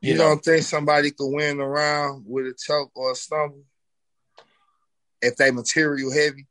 you, 0.00 0.12
you 0.12 0.18
know. 0.18 0.24
don't 0.24 0.44
think 0.44 0.62
somebody 0.62 1.10
could 1.10 1.30
win 1.32 1.60
around 1.60 2.24
with 2.26 2.46
a 2.46 2.54
choke 2.58 2.90
or 2.94 3.12
a 3.12 3.14
stumble 3.14 3.64
if 5.22 5.36
they 5.36 5.50
material 5.50 6.12
heavy? 6.12 6.46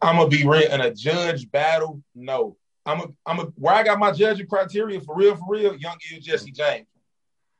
I'm 0.00 0.16
gonna 0.16 0.28
be 0.28 0.46
real 0.46 0.70
in 0.70 0.80
a 0.80 0.92
judge 0.92 1.50
battle. 1.50 2.02
No, 2.14 2.56
I'm 2.84 3.00
a, 3.00 3.06
I'm 3.26 3.38
a, 3.40 3.44
where 3.56 3.74
I 3.74 3.82
got 3.82 3.98
my 3.98 4.12
judging 4.12 4.46
criteria 4.46 5.00
for 5.00 5.16
real, 5.16 5.36
for 5.36 5.46
real. 5.48 5.76
Young 5.76 5.96
Ill 6.12 6.20
Jesse 6.20 6.52
James. 6.52 6.86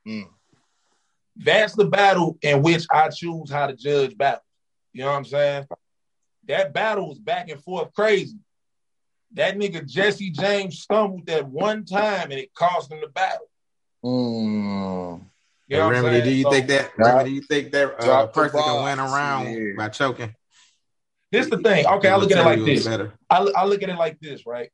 Mm. 0.06 0.28
That's 1.36 1.74
the 1.74 1.86
battle 1.86 2.38
in 2.42 2.62
which 2.62 2.84
I 2.90 3.08
choose 3.08 3.50
how 3.50 3.66
to 3.66 3.74
judge 3.74 4.16
battle. 4.16 4.42
You 4.92 5.02
know 5.02 5.10
what 5.10 5.16
I'm 5.16 5.24
saying? 5.24 5.66
That 6.48 6.72
battle 6.72 7.08
was 7.08 7.18
back 7.18 7.48
and 7.48 7.62
forth 7.62 7.94
crazy. 7.94 8.36
That 9.34 9.56
nigga 9.56 9.86
Jesse 9.86 10.30
James 10.30 10.80
stumbled 10.80 11.26
that 11.26 11.48
one 11.48 11.84
time 11.84 12.30
and 12.30 12.40
it 12.40 12.54
cost 12.54 12.92
him 12.92 13.00
the 13.00 13.08
battle. 13.08 13.48
Mm. 14.04 15.24
You 15.68 15.76
know 15.78 15.90
Remedy, 15.90 16.22
do 16.22 16.30
you 16.34 16.42
so, 16.42 16.50
think 16.50 16.66
that 16.68 16.90
Remedy, 16.98 17.30
do 17.30 17.34
you 17.36 17.42
think 17.42 17.72
that 17.72 18.02
uh, 18.02 18.26
person 18.26 18.60
can 18.60 18.84
win 18.84 18.98
around 18.98 19.52
yeah. 19.52 19.72
by 19.76 19.88
choking? 19.88 20.34
This 21.30 21.48
the 21.48 21.58
thing. 21.58 21.86
Okay, 21.86 22.08
I 22.08 22.16
look 22.16 22.30
at 22.30 22.38
it 22.38 22.44
like 22.44 22.64
this. 22.64 22.86
I, 22.86 23.08
I 23.30 23.64
look 23.64 23.82
at 23.82 23.88
it 23.88 23.96
like 23.96 24.20
this, 24.20 24.44
right? 24.44 24.68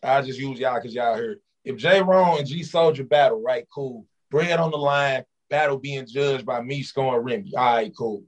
I 0.00 0.22
just 0.22 0.38
use 0.38 0.60
y'all 0.60 0.76
because 0.76 0.94
y'all 0.94 1.16
heard. 1.16 1.38
If 1.64 1.76
J. 1.76 2.02
Ron 2.02 2.38
and 2.38 2.46
G 2.46 2.62
Soldier 2.62 3.04
battle, 3.04 3.42
right? 3.42 3.66
Cool. 3.74 4.06
Bread 4.30 4.60
on 4.60 4.70
the 4.70 4.76
line, 4.76 5.24
battle 5.50 5.78
being 5.78 6.06
judged 6.06 6.46
by 6.46 6.60
me 6.60 6.82
scoring 6.82 7.24
Remy. 7.24 7.52
All 7.56 7.74
right, 7.74 7.92
cool. 7.96 8.22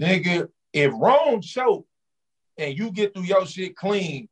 Nigga, 0.00 0.48
if 0.72 0.92
Ron 0.96 1.42
choke 1.42 1.86
and 2.58 2.76
you 2.76 2.90
get 2.90 3.14
through 3.14 3.24
your 3.24 3.46
shit 3.46 3.76
clean, 3.76 4.28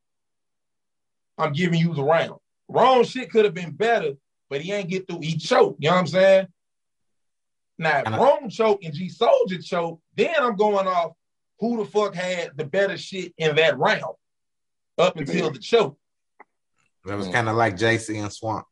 I'm 1.39 1.53
giving 1.53 1.79
you 1.79 1.95
the 1.95 2.03
round. 2.03 2.41
Ron 2.69 3.05
shit 3.05 3.31
could 3.31 3.45
have 3.45 3.55
been 3.55 3.71
better, 3.71 4.15
but 4.51 4.61
he 4.61 4.73
ain't 4.73 4.91
get 4.91 5.07
through. 5.07 5.21
He 5.21 5.37
choked. 5.37 5.83
You 5.83 5.91
know 5.91 5.95
what 5.95 6.01
I'm 6.01 6.07
saying? 6.09 6.47
Now, 7.79 8.03
if 8.05 8.09
Ron 8.09 8.51
choke 8.51 8.83
and 8.83 8.93
G 8.93 9.09
Soldier 9.09 9.61
choke, 9.61 10.01
then 10.17 10.35
I'm 10.39 10.57
going 10.57 10.87
off 10.87 11.13
who 11.61 11.79
the 11.79 11.85
fuck 11.85 12.15
had 12.15 12.51
the 12.57 12.65
better 12.65 12.97
shit 12.97 13.33
in 13.39 13.57
that 13.57 13.79
round 13.79 14.17
up 14.99 15.17
until 15.17 15.51
the 15.51 15.59
choke. 15.59 15.99
That 17.05 17.17
was 17.17 17.29
kind 17.29 17.49
of 17.49 17.57
like 17.57 17.77
JC 17.77 18.21
and 18.21 18.33
Swamp. 18.33 18.67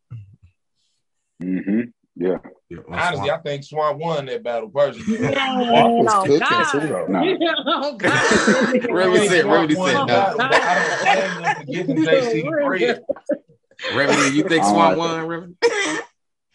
Mm-hmm. 1.43 1.83
Yeah. 2.17 2.39
Honestly, 2.89 3.31
I 3.31 3.39
think 3.39 3.65
Swamp 3.65 3.99
won 3.99 4.27
that 4.27 4.43
battle 4.43 4.69
personally. 4.69 5.19
Oh, 5.47 5.99
um, 6.01 6.05
no, 6.05 6.25
no, 6.25 6.39
God. 6.39 6.71
Too, 6.73 6.81
no. 7.09 7.97
God. 7.99 8.91
Remedy 8.91 9.29
said, 9.29 9.45
Remedy 9.45 9.75
said, 9.75 10.07
no. 10.07 10.39
I 10.41 11.17
don't 11.17 11.35
blame 11.35 11.43
them 11.43 11.57
for 11.57 11.65
giving 11.65 11.97
JC 11.97 12.43
the 12.45 12.51
bread. 12.67 13.03
Remedy, 13.95 14.37
you 14.37 14.49
think 14.49 14.65
Swamp 14.65 14.99
won, 14.99 15.27
Remedy? 15.27 15.55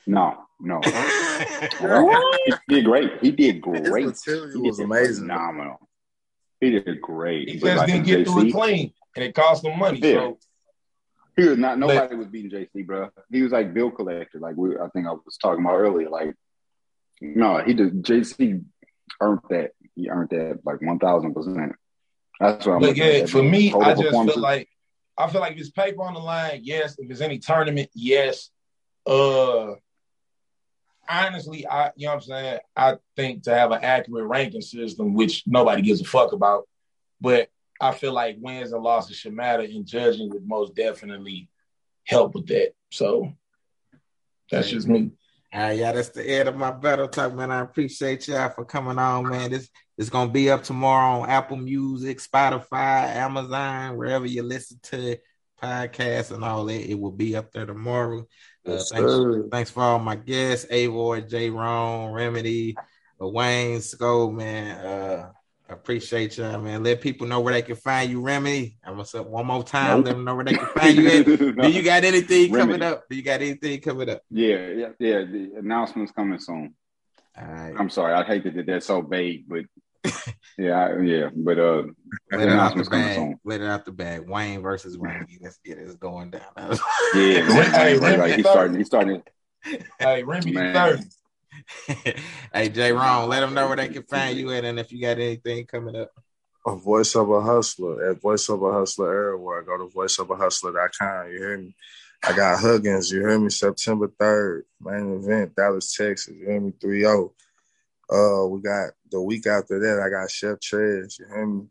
No, 0.08 0.38
no. 0.60 0.82
he 0.84 2.54
did 2.68 2.86
great. 2.86 3.12
He 3.22 3.32
did 3.32 3.62
great. 3.62 4.06
His 4.06 4.24
he 4.24 4.60
was 4.60 4.80
amazing. 4.80 5.28
Phenomenal. 5.28 5.78
He 6.60 6.72
did 6.72 7.02
great. 7.02 7.50
He 7.50 7.60
just 7.60 7.78
like 7.78 7.88
didn't 7.88 8.06
get 8.06 8.20
JC, 8.20 8.26
through 8.26 8.48
it 8.48 8.52
clean, 8.52 8.94
and 9.16 9.26
it 9.26 9.34
cost 9.34 9.64
him 9.64 9.78
money. 9.80 10.00
Yeah. 10.00 10.14
So 10.14 10.38
he 11.40 11.50
was 11.50 11.58
not. 11.58 11.80
Nobody 11.80 12.16
was 12.16 12.28
beating 12.28 12.52
JC, 12.52 12.86
bro. 12.86 13.10
He 13.32 13.42
was 13.42 13.52
like 13.52 13.74
bill 13.74 13.92
collector. 13.92 14.40
Like 14.40 14.56
we, 14.56 14.76
I 14.78 14.88
think 14.90 15.08
I 15.08 15.12
was 15.12 15.38
talking 15.42 15.64
about 15.64 15.78
earlier. 15.78 16.10
Like, 16.10 16.34
no, 17.22 17.62
he 17.64 17.74
did. 17.74 18.04
JC 18.04 18.64
earned 19.22 19.40
that. 19.50 19.72
He 19.96 20.10
earned 20.10 20.30
that 20.32 20.60
like 20.66 20.82
one 20.82 21.00
thousand 21.00 21.34
percent. 21.34 21.74
That's 22.40 22.66
what 22.66 22.76
I'm. 22.76 22.82
But 22.82 22.98
yeah, 22.98 23.26
for 23.26 23.44
me, 23.44 23.74
I 23.74 23.94
just 23.94 24.10
feel 24.10 24.40
like 24.40 24.70
I 25.18 25.30
feel 25.30 25.42
like 25.42 25.54
if 25.54 25.60
it's 25.60 25.70
paper 25.70 26.02
on 26.02 26.14
the 26.14 26.20
line, 26.20 26.62
yes. 26.64 26.96
If 26.98 27.12
it's 27.12 27.22
any 27.22 27.40
tournament, 27.40 27.90
yes. 27.94 28.50
Uh, 29.06 29.74
honestly, 31.10 31.68
I 31.68 31.92
you 31.96 32.08
know 32.08 32.14
what 32.14 32.16
I'm 32.16 32.22
saying. 32.22 32.60
I 32.76 32.98
think 33.16 33.44
to 33.44 33.54
have 33.54 33.72
an 33.72 33.84
accurate 33.84 34.28
ranking 34.28 34.62
system, 34.62 35.14
which 35.14 35.44
nobody 35.46 35.82
gives 35.82 36.02
a 36.02 36.06
fuck 36.06 36.32
about, 36.32 36.68
but 37.20 37.50
I 37.80 37.92
feel 37.94 38.14
like 38.14 38.38
wins 38.40 38.74
and 38.74 38.84
losses 38.84 39.18
should 39.18 39.34
matter, 39.34 39.64
and 39.64 39.86
judging 39.86 40.30
would 40.30 40.48
most 40.48 40.76
definitely 40.76 41.50
help 42.06 42.36
with 42.36 42.48
that. 42.48 42.74
So 42.92 43.32
that's 44.52 44.70
just 44.70 44.88
me. 44.88 45.12
All 45.52 45.62
right, 45.62 45.78
yeah, 45.78 45.92
that's 45.92 46.10
the 46.10 46.24
end 46.24 46.48
of 46.48 46.56
my 46.56 46.72
battle 46.72 47.08
talk, 47.08 47.34
man. 47.34 47.52
I 47.52 47.62
appreciate 47.62 48.28
y'all 48.28 48.50
for 48.50 48.66
coming 48.66 49.00
on, 49.00 49.30
man. 49.30 49.50
This 49.50 49.70
is 49.98 50.10
gonna 50.10 50.32
be 50.32 50.52
up 50.52 50.64
tomorrow 50.64 51.22
on 51.22 51.30
Apple 51.30 51.58
Music, 51.58 52.20
Spotify, 52.20 53.16
Amazon, 53.16 53.98
wherever 53.98 54.28
you 54.28 54.44
listen 54.44 54.80
to 54.84 55.18
podcasts 55.62 56.32
and 56.32 56.44
all 56.44 56.66
that. 56.66 56.90
It 56.90 57.00
will 57.00 57.12
be 57.12 57.36
up 57.36 57.52
there 57.52 57.66
tomorrow. 57.66 58.28
Uh, 58.68 58.74
yes, 58.74 58.92
thanks, 58.92 59.14
thanks 59.52 59.70
for 59.72 59.82
all 59.82 60.00
my 60.00 60.16
guests, 60.16 60.68
Avoy, 60.70 61.22
J. 61.22 61.50
Ron, 61.50 62.12
Remedy, 62.12 62.76
Wayne, 63.20 63.82
Skull, 63.82 64.32
man. 64.32 64.86
Uh, 64.86 65.32
I 65.70 65.74
appreciate 65.74 66.36
you, 66.36 66.44
man. 66.44 66.84
Let 66.84 67.00
people 67.00 67.28
know 67.28 67.42
where 67.42 67.54
they 67.54 67.62
can 67.62 67.76
find 67.76 68.10
you, 68.10 68.22
Remedy. 68.22 68.78
I'm 68.84 68.94
gonna 68.94 69.06
say 69.06 69.20
one 69.20 69.46
more 69.46 69.64
time. 69.64 69.98
Nope. 69.98 70.06
Let 70.08 70.16
them 70.16 70.26
know 70.26 70.36
where 70.36 70.46
they 70.46 70.56
can 70.56 70.66
find 70.66 70.98
you. 70.98 71.54
no. 71.56 71.64
Do 71.64 71.72
you 71.72 71.84
got 71.84 72.04
anything 72.04 72.52
Remedy. 72.52 72.80
coming 72.80 72.82
up? 72.82 73.08
Do 73.08 73.16
you 73.16 73.22
got 73.22 73.42
anything 73.42 73.80
coming 73.80 74.10
up? 74.10 74.22
Yeah, 74.32 74.68
yeah, 74.68 74.88
yeah. 74.98 75.20
The 75.26 75.52
announcement's 75.60 76.12
coming 76.12 76.40
soon. 76.40 76.74
I'm 77.38 77.90
sorry. 77.90 78.14
I 78.14 78.24
hate 78.24 78.44
that 78.46 78.66
that's 78.66 78.88
so 78.88 79.02
vague, 79.02 79.46
but 79.48 79.66
yeah, 80.58 80.72
I, 80.72 81.00
yeah. 81.02 81.30
But 81.36 81.60
uh, 81.60 81.84
let 82.32 82.48
it 82.48 82.50
out 82.50 82.76
the 82.76 82.84
bag. 82.86 83.36
Let 83.44 83.62
it 83.62 83.68
out 83.68 83.86
the 83.86 83.92
bag. 83.92 84.28
Wayne 84.28 84.62
versus 84.62 84.98
Remy. 84.98 85.38
Let's 85.40 85.60
get 85.64 85.78
it. 85.78 85.84
It's 85.84 85.96
going 85.96 86.32
down. 86.32 86.42
yeah, 86.58 86.72
hey, 87.14 87.98
right, 87.98 88.18
right. 88.18 88.36
He's 88.36 88.46
starting. 88.46 88.78
He's 88.78 88.88
starting. 88.88 89.22
Hey, 90.00 90.24
Remy 90.24 90.54
thirty. 90.54 91.04
hey, 92.54 92.70
Jay 92.70 92.92
Ron, 92.92 93.30
let 93.30 93.42
them 93.42 93.54
know 93.54 93.68
where 93.68 93.78
they 93.78 93.90
can 93.90 94.04
find 94.04 94.38
you 94.38 94.52
at, 94.52 94.66
and 94.66 94.80
if 94.80 94.92
you 94.92 95.02
got 95.02 95.20
anything 95.20 95.66
coming 95.66 95.96
up. 95.96 96.12
A 96.66 96.76
voice 96.76 97.16
of 97.16 97.30
a 97.30 97.42
hustler 97.42 98.10
at 98.10 98.22
voice 98.22 98.50
of 98.50 98.62
a 98.62 98.72
hustler 98.72 99.30
everywhere. 99.30 99.64
Go 99.64 99.78
to 99.78 99.94
voiceofahustler.com. 99.94 101.32
You 101.32 101.38
hear 101.38 101.58
me? 101.58 101.76
I 102.24 102.36
got 102.36 102.60
Huggins. 102.60 103.12
You 103.12 103.22
hear 103.22 103.40
me? 103.40 103.50
September 103.50 104.12
third, 104.20 104.66
main 104.82 105.24
event, 105.24 105.56
Dallas, 105.56 105.96
Texas. 105.96 106.36
You 106.36 106.46
hear 106.46 106.60
me? 106.60 106.72
3-0. 106.72 107.32
Uh, 108.12 108.48
we 108.48 108.62
got 108.62 108.92
the 109.10 109.22
week 109.22 109.48
after 109.48 109.80
that. 109.80 110.02
I 110.04 110.10
got 110.10 110.30
Chef 110.30 110.60
Trez. 110.60 111.20
You 111.20 111.28
hear 111.28 111.46
me? 111.46 111.68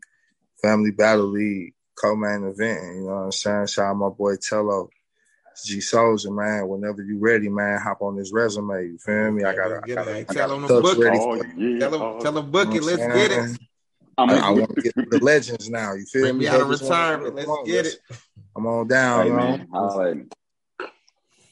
Family 0.61 0.91
Battle 0.91 1.25
League 1.25 1.75
co-main 1.99 2.43
event. 2.45 2.95
You 2.95 3.01
know 3.01 3.15
what 3.15 3.23
I'm 3.25 3.31
saying? 3.31 3.67
Shout 3.67 3.91
out 3.91 3.97
my 3.97 4.09
boy 4.09 4.35
Tello. 4.37 4.89
G 5.63 5.81
Soldier, 5.81 6.31
man. 6.31 6.67
Whenever 6.67 7.03
you 7.03 7.17
ready, 7.19 7.49
man, 7.49 7.79
hop 7.79 8.01
on 8.01 8.15
this 8.15 8.31
resume. 8.31 8.85
You 8.85 8.97
feel 8.97 9.31
me? 9.31 9.43
I 9.43 9.55
got 9.55 9.85
to 9.85 9.95
tell 10.25 10.49
them 10.49 10.67
the 10.67 10.77
it. 10.77 11.19
Oh, 11.19 11.35
yeah. 11.57 11.79
Tell 11.79 11.91
them, 11.91 12.21
tell 12.21 12.31
them 12.31 12.51
book 12.51 12.73
it. 12.73 12.83
Let's 12.83 12.97
get 12.97 13.31
it. 13.31 13.59
I, 14.17 14.23
I 14.23 14.49
want 14.49 14.75
to 14.75 14.81
get 14.81 14.95
the 14.95 15.19
legends 15.19 15.69
now. 15.69 15.93
You 15.93 16.05
feel 16.05 16.23
Bring 16.23 16.37
me? 16.37 16.45
me 16.45 16.47
out 16.47 16.61
of 16.61 16.69
retirement. 16.69 17.35
Let's 17.35 17.51
get 17.65 17.85
it. 17.85 17.99
I'm 18.55 18.67
on 18.67 18.87
down, 18.87 19.25
hey, 19.25 19.31
man. 19.31 20.29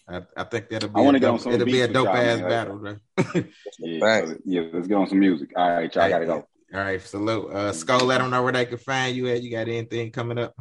I, 0.10 0.22
I, 0.38 0.44
think 0.46 0.70
that'll 0.70 0.90
be. 0.90 0.96
I 0.96 1.02
want 1.02 1.16
to 1.16 1.20
get 1.20 1.30
on 1.30 1.40
some. 1.40 1.52
It'll 1.52 1.66
be 1.66 1.82
a 1.82 1.88
dope 1.88 2.08
ass 2.08 2.40
battle, 2.40 2.78
bro. 2.78 2.96
yeah, 3.80 4.34
yeah, 4.46 4.62
let's 4.72 4.88
get 4.88 4.96
on 4.96 5.08
some 5.08 5.20
music. 5.20 5.52
All 5.56 5.70
right, 5.70 5.94
y'all, 5.94 6.04
I 6.04 6.10
gotta 6.10 6.26
go. 6.26 6.48
All 6.74 6.80
right, 6.80 7.02
salute. 7.02 7.52
Uh, 7.52 7.74
Skull, 7.74 8.06
let 8.06 8.20
them 8.20 8.30
know 8.30 8.44
where 8.44 8.54
they 8.54 8.66
can 8.66 8.78
find 8.78 9.16
you 9.16 9.28
at. 9.28 9.42
You 9.42 9.52
got 9.52 9.68
anything 9.68 10.12
coming 10.12 10.38
up? 10.38 10.56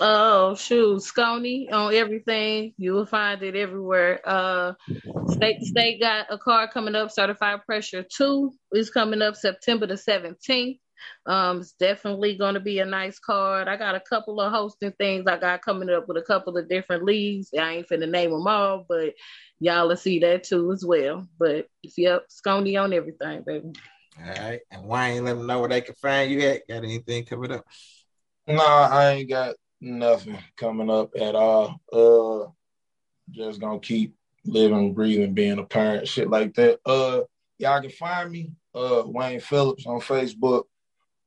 Oh 0.00 0.54
shoot, 0.54 0.98
Scony 1.02 1.70
on 1.72 1.94
everything. 1.94 2.74
You 2.78 2.94
will 2.94 3.06
find 3.06 3.42
it 3.42 3.54
everywhere. 3.54 4.20
Uh 4.24 4.72
Street 5.26 5.62
Status 5.62 6.00
got 6.00 6.26
a 6.30 6.38
card 6.38 6.70
coming 6.70 6.94
up, 6.94 7.10
Certified 7.10 7.64
Pressure 7.64 8.02
2 8.02 8.52
is 8.72 8.90
coming 8.90 9.22
up 9.22 9.36
September 9.36 9.86
the 9.86 9.94
17th. 9.94 10.78
Um, 11.26 11.60
it's 11.60 11.72
definitely 11.72 12.36
gonna 12.36 12.60
be 12.60 12.78
a 12.78 12.84
nice 12.84 13.18
card. 13.18 13.68
I 13.68 13.76
got 13.76 13.94
a 13.94 14.00
couple 14.00 14.40
of 14.40 14.52
hosting 14.52 14.92
things 14.92 15.26
I 15.26 15.36
got 15.36 15.62
coming 15.62 15.90
up 15.90 16.08
with 16.08 16.16
a 16.16 16.22
couple 16.22 16.56
of 16.56 16.68
different 16.68 17.04
leagues. 17.04 17.48
I 17.58 17.72
ain't 17.72 17.88
finna 17.88 18.08
name 18.08 18.30
them 18.30 18.46
all, 18.46 18.84
but 18.88 19.14
y'all 19.60 19.88
will 19.88 19.96
see 19.96 20.18
that 20.20 20.44
too 20.44 20.72
as 20.72 20.84
well. 20.84 21.26
But 21.38 21.66
yep, 21.96 22.26
Scony 22.30 22.80
on 22.80 22.92
everything, 22.92 23.42
baby. 23.44 23.72
All 24.18 24.44
right. 24.44 24.60
And 24.70 24.84
Wayne, 24.84 25.24
let 25.24 25.36
them 25.36 25.46
know 25.46 25.60
where 25.60 25.68
they 25.68 25.80
can 25.80 25.94
find 25.94 26.30
you 26.30 26.40
at. 26.42 26.68
Got 26.68 26.84
anything 26.84 27.24
coming 27.24 27.52
up? 27.52 27.64
No, 28.46 28.64
I 28.64 29.12
ain't 29.12 29.30
got 29.30 29.54
nothing 29.82 30.38
coming 30.56 30.88
up 30.88 31.10
at 31.20 31.34
all. 31.34 31.80
Uh 31.92 32.50
just 33.30 33.60
gonna 33.60 33.80
keep 33.80 34.14
living, 34.44 34.94
breathing, 34.94 35.34
being 35.34 35.58
a 35.58 35.64
parent, 35.64 36.08
shit 36.08 36.30
like 36.30 36.54
that. 36.54 36.78
Uh 36.86 37.22
y'all 37.58 37.80
can 37.80 37.90
find 37.90 38.30
me, 38.30 38.52
uh 38.74 39.02
Wayne 39.04 39.40
Phillips 39.40 39.86
on 39.86 40.00
Facebook, 40.00 40.64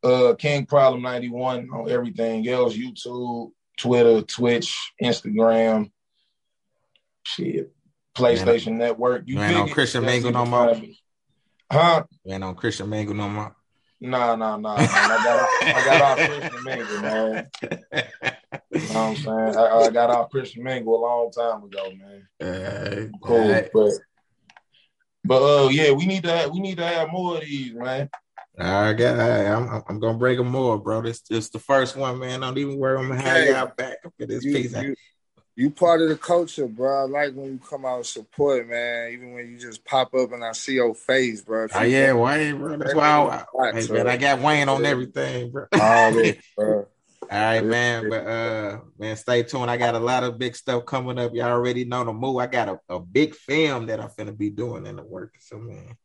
uh 0.03 0.33
King 0.35 0.65
Problem 0.65 1.03
91 1.03 1.69
on 1.69 1.89
everything 1.89 2.47
else, 2.47 2.75
YouTube, 2.75 3.51
Twitter, 3.77 4.21
Twitch, 4.21 4.93
Instagram, 5.03 5.91
shit, 7.23 7.71
PlayStation 8.15 8.67
man, 8.67 8.77
Network. 8.77 9.23
You 9.25 9.35
man 9.35 9.55
on 9.55 9.69
Christian 9.69 10.05
Mingle 10.05 10.31
no 10.31 10.45
more. 10.45 10.75
Huh? 11.71 12.03
Man 12.25 12.43
on 12.43 12.55
Christian 12.55 12.89
Mingle 12.89 13.15
no 13.15 13.27
more. 13.27 13.55
Nah, 13.99 14.35
nah, 14.35 14.57
nah. 14.57 14.75
I 14.77 14.85
got 14.85 15.49
I 15.61 15.85
got 15.85 16.01
off 16.01 16.29
Christian 16.29 16.63
Mingle, 16.63 17.01
man. 17.01 17.49
You 18.71 18.79
know 18.79 18.85
what 18.87 18.95
I'm 18.95 19.15
saying? 19.15 19.57
I, 19.57 19.67
I, 19.67 19.89
got 19.89 20.09
off 20.09 20.29
Christian 20.29 20.63
Mingle 20.63 20.95
a 20.95 21.01
long 21.01 21.31
time 21.31 21.63
ago, 21.63 21.91
man. 21.91 22.27
Uh, 22.41 23.17
cool, 23.21 23.51
right. 23.51 23.69
but 23.73 23.91
but 25.23 25.41
uh, 25.41 25.69
yeah, 25.69 25.91
we 25.91 26.05
need 26.05 26.23
to 26.23 26.31
have, 26.31 26.51
we 26.51 26.59
need 26.59 26.77
to 26.77 26.85
have 26.85 27.11
more 27.11 27.37
of 27.37 27.41
these, 27.41 27.73
man. 27.73 28.09
I 28.59 28.93
got. 28.93 29.19
I, 29.19 29.47
I'm 29.47 29.83
I'm 29.89 29.99
gonna 29.99 30.17
break 30.17 30.37
them 30.37 30.47
more, 30.47 30.77
bro. 30.77 31.01
This 31.01 31.21
just 31.21 31.51
the 31.51 31.59
first 31.59 31.97
one, 31.97 32.19
man. 32.19 32.39
Don't 32.39 32.57
even 32.57 32.77
worry. 32.77 32.97
I'm 32.97 33.09
gonna 33.09 33.21
have 33.21 33.47
y'all 33.47 33.73
back 33.75 33.97
for 34.03 34.25
this 34.25 34.45
you, 34.45 34.53
piece. 34.53 34.75
You, 34.75 34.95
you 35.57 35.69
part 35.69 36.01
of 36.01 36.09
the 36.09 36.15
culture, 36.15 36.67
bro. 36.67 37.03
I 37.03 37.07
like 37.07 37.33
when 37.33 37.53
you 37.53 37.59
come 37.59 37.85
out 37.85 37.97
and 37.97 38.05
support, 38.05 38.69
man. 38.69 39.11
Even 39.11 39.33
when 39.33 39.51
you 39.51 39.57
just 39.57 39.83
pop 39.83 40.13
up 40.13 40.31
and 40.31 40.43
I 40.43 40.53
see 40.53 40.75
your 40.75 40.95
face, 40.95 41.41
bro. 41.41 41.67
Oh 41.73 41.81
yeah, 41.81 42.13
Wayne, 42.13 42.57
bro. 42.59 42.77
That's 42.77 42.95
why 42.95 43.07
I, 43.07 43.45
I, 43.61 43.71
hey, 43.73 43.87
man, 43.91 44.07
I 44.07 44.17
got 44.17 44.39
Wayne 44.39 44.69
on 44.69 44.85
everything, 44.85 45.51
bro. 45.51 45.65
All 45.73 46.11
this, 46.13 46.37
bro. 46.55 46.87
All 47.31 47.39
right, 47.39 47.63
man. 47.63 48.09
But 48.09 48.27
uh 48.27 48.79
man, 48.97 49.15
stay 49.15 49.43
tuned. 49.43 49.69
I 49.69 49.77
got 49.77 49.95
a 49.95 49.99
lot 49.99 50.23
of 50.23 50.37
big 50.37 50.55
stuff 50.55 50.85
coming 50.85 51.19
up. 51.19 51.33
Y'all 51.33 51.51
already 51.51 51.85
know 51.85 52.03
the 52.03 52.13
move. 52.13 52.37
I 52.37 52.47
got 52.47 52.69
a, 52.69 52.79
a 52.89 52.99
big 52.99 53.35
film 53.35 53.87
that 53.87 53.99
I'm 53.99 54.09
finna 54.09 54.37
be 54.37 54.49
doing 54.49 54.85
in 54.85 54.95
the 54.95 55.03
work. 55.03 55.35
So 55.39 55.57
man. 55.57 55.95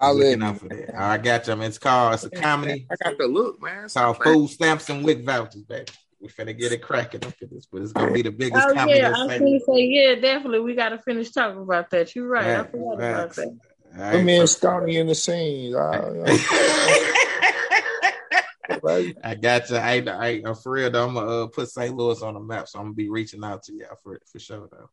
I'll 0.00 0.14
looking 0.14 0.44
out 0.44 0.60
for 0.60 0.68
that. 0.68 0.96
I 0.96 1.18
got 1.18 1.48
you. 1.48 1.54
I 1.54 1.56
mean, 1.56 1.68
it's 1.68 1.78
called 1.78 2.14
it's 2.14 2.22
a 2.22 2.30
comedy. 2.30 2.86
I 2.88 2.94
got 3.02 3.18
the 3.18 3.26
look, 3.26 3.60
man. 3.60 3.86
It's 3.86 3.94
called 3.94 4.22
Food 4.22 4.48
Stamps 4.48 4.88
and 4.90 5.04
WIC 5.04 5.24
Vouchers, 5.24 5.64
baby 5.64 5.86
we 6.20 6.28
finna 6.28 6.56
get 6.56 6.72
it 6.72 6.82
cracking 6.82 7.24
up 7.24 7.36
for 7.36 7.46
this, 7.46 7.66
but 7.66 7.82
it's 7.82 7.92
gonna 7.92 8.12
be 8.12 8.22
the 8.22 8.30
biggest. 8.30 8.66
Oh 8.68 8.72
yeah, 8.86 9.12
I 9.14 9.24
was 9.24 9.38
gonna 9.38 9.60
say 9.60 9.84
yeah, 9.84 10.14
definitely. 10.16 10.60
We 10.60 10.74
got 10.74 10.90
to 10.90 10.98
finish 10.98 11.30
talking 11.30 11.62
about 11.62 11.90
that. 11.90 12.14
You're 12.14 12.28
right. 12.28 12.46
right 12.46 12.60
I 12.60 12.64
forgot 12.64 12.98
right. 12.98 13.10
about 13.10 13.34
that. 13.36 13.58
Right, 13.94 14.12
Put 14.12 14.24
me 14.24 14.38
and 14.38 14.48
Scotty 14.48 14.96
in 14.98 15.06
the 15.06 15.14
scene. 15.14 15.72
I 19.24 19.34
got 19.34 19.70
you. 19.70 19.76
I, 19.76 20.02
I, 20.06 20.42
I, 20.46 20.54
for 20.54 20.72
real 20.72 20.90
though, 20.90 21.08
I'm 21.08 21.14
gonna 21.14 21.44
uh, 21.44 21.46
put 21.46 21.70
St. 21.70 21.94
Louis 21.94 22.22
on 22.22 22.34
the 22.34 22.40
map, 22.40 22.68
so 22.68 22.78
I'm 22.78 22.86
gonna 22.86 22.94
be 22.94 23.08
reaching 23.08 23.44
out 23.44 23.62
to 23.64 23.72
y'all 23.72 23.96
for 24.02 24.20
for 24.30 24.38
sure 24.38 24.68
though. 24.70 24.90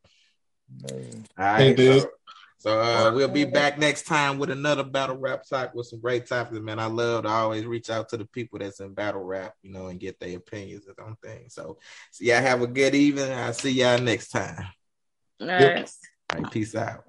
Man. 0.89 1.25
All 1.37 1.45
right, 1.45 1.59
hey, 1.59 1.73
dude. 1.73 2.01
So, 2.01 2.09
so 2.57 2.79
uh, 2.79 3.11
we'll 3.13 3.27
be 3.27 3.45
back 3.45 3.77
next 3.77 4.07
time 4.07 4.39
with 4.39 4.49
another 4.49 4.83
battle 4.83 5.17
rap 5.17 5.43
talk 5.47 5.75
with 5.75 5.87
some 5.87 5.99
great 5.99 6.25
topics. 6.25 6.59
Man, 6.59 6.79
I 6.79 6.87
love 6.87 7.23
to 7.23 7.29
always 7.29 7.65
reach 7.65 7.89
out 7.89 8.09
to 8.09 8.17
the 8.17 8.25
people 8.25 8.59
that's 8.59 8.79
in 8.79 8.93
battle 8.93 9.21
rap, 9.21 9.53
you 9.61 9.71
know, 9.71 9.87
and 9.87 9.99
get 9.99 10.19
their 10.19 10.37
opinions 10.37 10.87
on 10.99 11.15
things. 11.23 11.53
So, 11.53 11.77
so 12.11 12.25
y'all 12.25 12.41
have 12.41 12.61
a 12.61 12.67
good 12.67 12.95
evening. 12.95 13.31
I'll 13.31 13.53
see 13.53 13.71
y'all 13.71 13.99
next 13.99 14.29
time. 14.29 14.65
All 15.39 15.47
right. 15.47 15.89
All 16.33 16.41
right 16.41 16.51
peace 16.51 16.75
out. 16.75 17.03